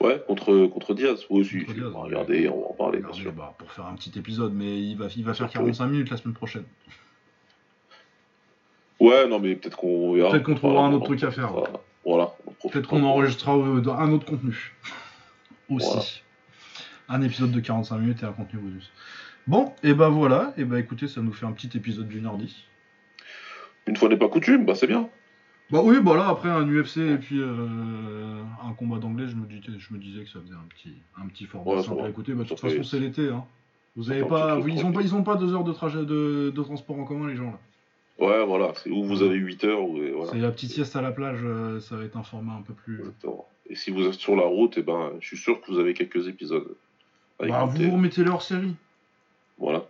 Ouais, 0.00 0.22
contre, 0.26 0.66
contre 0.66 0.94
Diaz. 0.94 1.24
Oui, 1.30 1.44
si, 1.44 1.58
Contre 1.60 1.72
si, 1.72 1.74
Diaz, 1.80 1.90
on 1.94 1.98
va 1.98 1.98
ouais. 2.00 2.04
regarder, 2.10 2.48
on 2.48 2.60
va 2.60 2.66
en 2.68 2.72
parler, 2.74 3.00
bien 3.00 3.12
sûr. 3.12 3.32
bah, 3.32 3.54
pour 3.58 3.70
faire 3.72 3.86
un 3.86 3.94
petit 3.94 4.16
épisode, 4.18 4.52
mais 4.54 4.80
il 4.80 4.96
va, 4.96 5.06
il 5.16 5.24
va 5.24 5.34
faire 5.34 5.50
Surtout. 5.50 5.66
45 5.66 5.86
minutes 5.86 6.10
la 6.10 6.16
semaine 6.16 6.34
prochaine. 6.34 6.64
Ouais, 9.00 9.26
non, 9.26 9.40
mais 9.40 9.56
peut-être 9.56 9.76
qu'on 9.76 10.12
verra. 10.12 10.30
Peut-être 10.30 10.44
qu'on 10.44 10.54
trouvera 10.54 10.86
un 10.86 10.92
autre 10.92 11.04
truc 11.06 11.22
à 11.24 11.30
faire. 11.30 11.52
Voilà, 12.04 12.34
Peut-être 12.62 12.88
qu'on 12.88 13.02
enregistrera 13.02 13.56
euh, 13.56 13.82
un 13.96 14.12
autre 14.12 14.26
contenu. 14.26 14.74
Aussi. 15.70 15.86
Voilà. 15.86 16.02
Un 17.08 17.22
épisode 17.22 17.50
de 17.50 17.60
45 17.60 17.98
minutes 17.98 18.22
et 18.22 18.26
un 18.26 18.32
contenu 18.32 18.58
bonus. 18.60 18.90
Bon, 19.46 19.72
et 19.82 19.92
bah 19.92 20.08
voilà, 20.08 20.54
et 20.56 20.64
bah 20.64 20.78
écoutez, 20.78 21.06
ça 21.06 21.20
nous 21.20 21.32
fait 21.32 21.44
un 21.44 21.52
petit 21.52 21.76
épisode 21.76 22.08
d'une 22.08 22.26
heure 22.26 22.38
10. 22.38 22.54
Une 23.86 23.96
fois 23.96 24.08
n'est 24.08 24.16
pas 24.16 24.28
coutume, 24.28 24.64
bah 24.64 24.74
c'est 24.74 24.86
bien. 24.86 25.08
Bah 25.70 25.80
oui, 25.82 25.96
bah 26.00 26.14
là, 26.16 26.28
après 26.28 26.50
un 26.50 26.66
UFC 26.68 26.98
et 26.98 27.16
puis 27.16 27.38
euh, 27.40 28.42
un 28.62 28.72
combat 28.74 28.98
d'anglais, 28.98 29.26
je 29.28 29.34
me, 29.36 29.46
disais, 29.46 29.78
je 29.78 29.94
me 29.94 29.98
disais 29.98 30.22
que 30.24 30.28
ça 30.30 30.38
faisait 30.40 30.54
un 30.54 30.66
petit, 30.68 30.94
un 31.20 31.26
petit 31.26 31.46
format 31.46 31.72
Ouais, 31.76 31.82
simple 31.82 32.02
à 32.02 32.08
écouter. 32.08 32.32
Bah, 32.34 32.44
de 32.44 32.48
toute 32.48 32.60
façon, 32.60 32.82
c'est 32.82 33.00
l'été. 33.00 33.28
Hein. 33.28 33.44
Vous 33.96 34.10
avez 34.10 34.24
pas, 34.24 34.58
ils, 34.66 34.84
ont 34.84 34.92
pas, 34.92 35.02
ils 35.02 35.14
ont 35.14 35.22
pas 35.22 35.36
deux 35.36 35.54
heures 35.54 35.64
de 35.64 35.72
trajet 35.72 36.04
de, 36.04 36.52
de 36.54 36.62
transport 36.62 36.98
en 36.98 37.04
commun, 37.04 37.28
les 37.28 37.36
gens 37.36 37.50
là. 37.50 37.58
Ouais, 38.18 38.44
voilà, 38.44 38.72
c'est 38.76 38.90
où 38.90 39.02
vous 39.04 39.22
avez 39.22 39.34
8 39.36 39.64
heures. 39.64 39.80
et 39.96 40.12
voilà. 40.12 40.30
C'est 40.32 40.38
la 40.38 40.50
petite 40.52 40.70
sieste 40.70 40.94
à 40.94 41.02
la 41.02 41.10
plage, 41.10 41.40
euh, 41.42 41.80
ça 41.80 41.96
va 41.96 42.04
être 42.04 42.16
un 42.16 42.22
format 42.22 42.52
un 42.54 42.62
peu 42.62 42.72
plus. 42.74 42.98
Exactement. 43.00 43.46
Et 43.68 43.74
si 43.74 43.90
vous 43.90 44.04
êtes 44.06 44.14
sur 44.14 44.36
la 44.36 44.44
route, 44.44 44.74
eh 44.76 44.82
ben, 44.82 45.10
je 45.20 45.26
suis 45.26 45.36
sûr 45.36 45.60
que 45.60 45.70
vous 45.72 45.78
avez 45.78 45.94
quelques 45.94 46.28
épisodes. 46.28 46.76
à 47.40 47.46
Bah, 47.46 47.64
écouter. 47.64 47.86
vous 47.86 47.96
remettez 47.96 48.22
leur 48.22 48.42
série. 48.42 48.74
Voilà. 49.58 49.84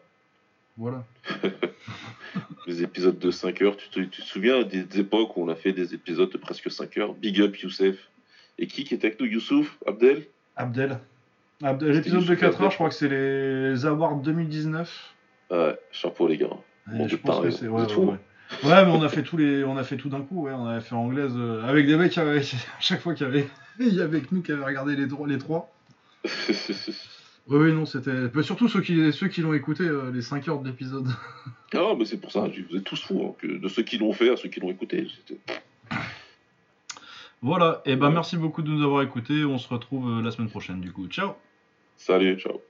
Voilà. 0.76 1.05
Des 2.66 2.82
épisodes 2.82 3.18
de 3.18 3.30
5 3.30 3.62
heures. 3.62 3.76
Tu 3.76 3.88
te, 3.90 4.01
tu 4.01 4.22
te 4.22 4.26
souviens 4.26 4.62
des 4.62 4.86
époques 4.98 5.36
où 5.36 5.42
on 5.42 5.48
a 5.48 5.55
fait 5.55 5.72
des 5.72 5.94
épisodes 5.94 6.30
de 6.32 6.38
presque 6.38 6.70
5 6.70 6.96
heures? 6.98 7.14
Big 7.14 7.40
up 7.40 7.56
Youssef. 7.59 8.10
Et 8.59 8.66
qui 8.66 8.84
qui 8.84 8.94
était 8.94 9.09
avec 9.09 9.20
nous? 9.20 9.26
Youssouf? 9.26 9.78
Abdel? 9.86 10.26
Abdel. 10.56 10.98
Abdel 11.62 11.92
L'épisode 11.92 12.20
de 12.20 12.24
Youssouf 12.24 12.40
4 12.40 12.48
Abdel. 12.55 12.64
heures, 12.64 12.70
je 12.70 12.76
crois 12.76 12.88
que 12.88 12.94
c'est 12.94 13.09
les 13.09 13.86
Awards 13.86 14.16
2019. 14.16 15.14
Ouais, 15.51 15.78
chapeau 15.92 16.26
les 16.26 16.38
gars. 16.38 16.48
Bon, 16.86 17.06
je 17.06 17.16
pense 17.16 17.40
que 17.40 17.51
c'est. 17.51 17.68
Ouais, 17.68 17.82
ouais, 17.82 17.88
fous. 17.88 18.02
ouais. 18.02 18.18
Ouais, 18.64 18.84
mais 18.84 18.90
on 18.92 19.02
a 19.02 19.09
fait 19.09 19.22
tous 19.22 19.36
les, 19.36 19.64
on 19.64 19.76
a 19.76 19.84
fait 19.84 19.96
tout 19.96 20.09
d'un 20.09 20.22
coup. 20.22 20.44
Ouais, 20.44 20.52
on 20.52 20.66
avait 20.66 20.80
fait 20.80 20.94
anglaise 20.94 21.32
euh, 21.36 21.62
avec 21.64 21.86
des 21.86 21.96
mecs 21.96 22.16
à 22.18 22.40
chaque 22.80 23.01
fois 23.01 23.14
qu'il 23.14 23.26
y 23.26 23.28
avait, 23.28 23.46
il 23.78 23.94
y 23.94 24.01
avait 24.01 24.20
que 24.20 24.34
nous 24.34 24.42
qui 24.42 24.52
avaient 24.52 24.64
regardé 24.64 24.96
les, 24.96 25.06
les 25.06 25.38
trois. 25.38 25.72
Oui, 27.49 27.59
oui, 27.59 27.73
non, 27.73 27.85
c'était. 27.85 28.29
bah, 28.29 28.43
surtout 28.43 28.69
ceux 28.69 28.81
qui, 28.81 29.12
ceux 29.12 29.29
qui 29.29 29.43
l'ont 29.43 29.53
écouté, 29.53 29.85
euh, 29.85 30.11
les 30.11 30.23
5 30.23 30.49
heures 30.49 30.61
de 30.61 30.69
l'épisode. 30.69 31.07
ah, 31.75 31.93
mais 31.99 32.05
c'est 32.07 32.19
pour 32.19 32.33
ça, 32.33 32.49
vous 32.71 32.77
êtes 32.77 32.85
tous 32.85 33.03
fous. 33.03 33.23
hein, 33.29 33.35
que 33.39 33.47
de 33.59 33.69
ceux 33.69 33.83
qui 33.83 33.99
l'ont 33.99 34.12
fait 34.15 34.31
à 34.31 34.37
ceux 34.37 34.49
qui 34.49 34.61
l'ont 34.61 34.71
écouté. 34.71 35.07
c'était- 35.29 35.41
Voilà, 37.43 37.83
et 37.85 37.97
ben 37.97 38.07
Ouais. 38.09 38.15
merci 38.15 38.39
beaucoup 38.39 38.62
de 38.62 38.71
nous 38.71 38.83
avoir 38.83 39.03
écoutés. 39.03 39.45
On 39.45 39.59
se 39.59 39.69
retrouve 39.69 40.09
euh, 40.19 40.23
la 40.23 40.31
semaine 40.31 40.49
prochaine, 40.49 40.81
du 40.81 40.93
coup. 40.93 41.07
Ciao! 41.09 41.33
Salut, 41.99 42.39
ciao. 42.39 42.61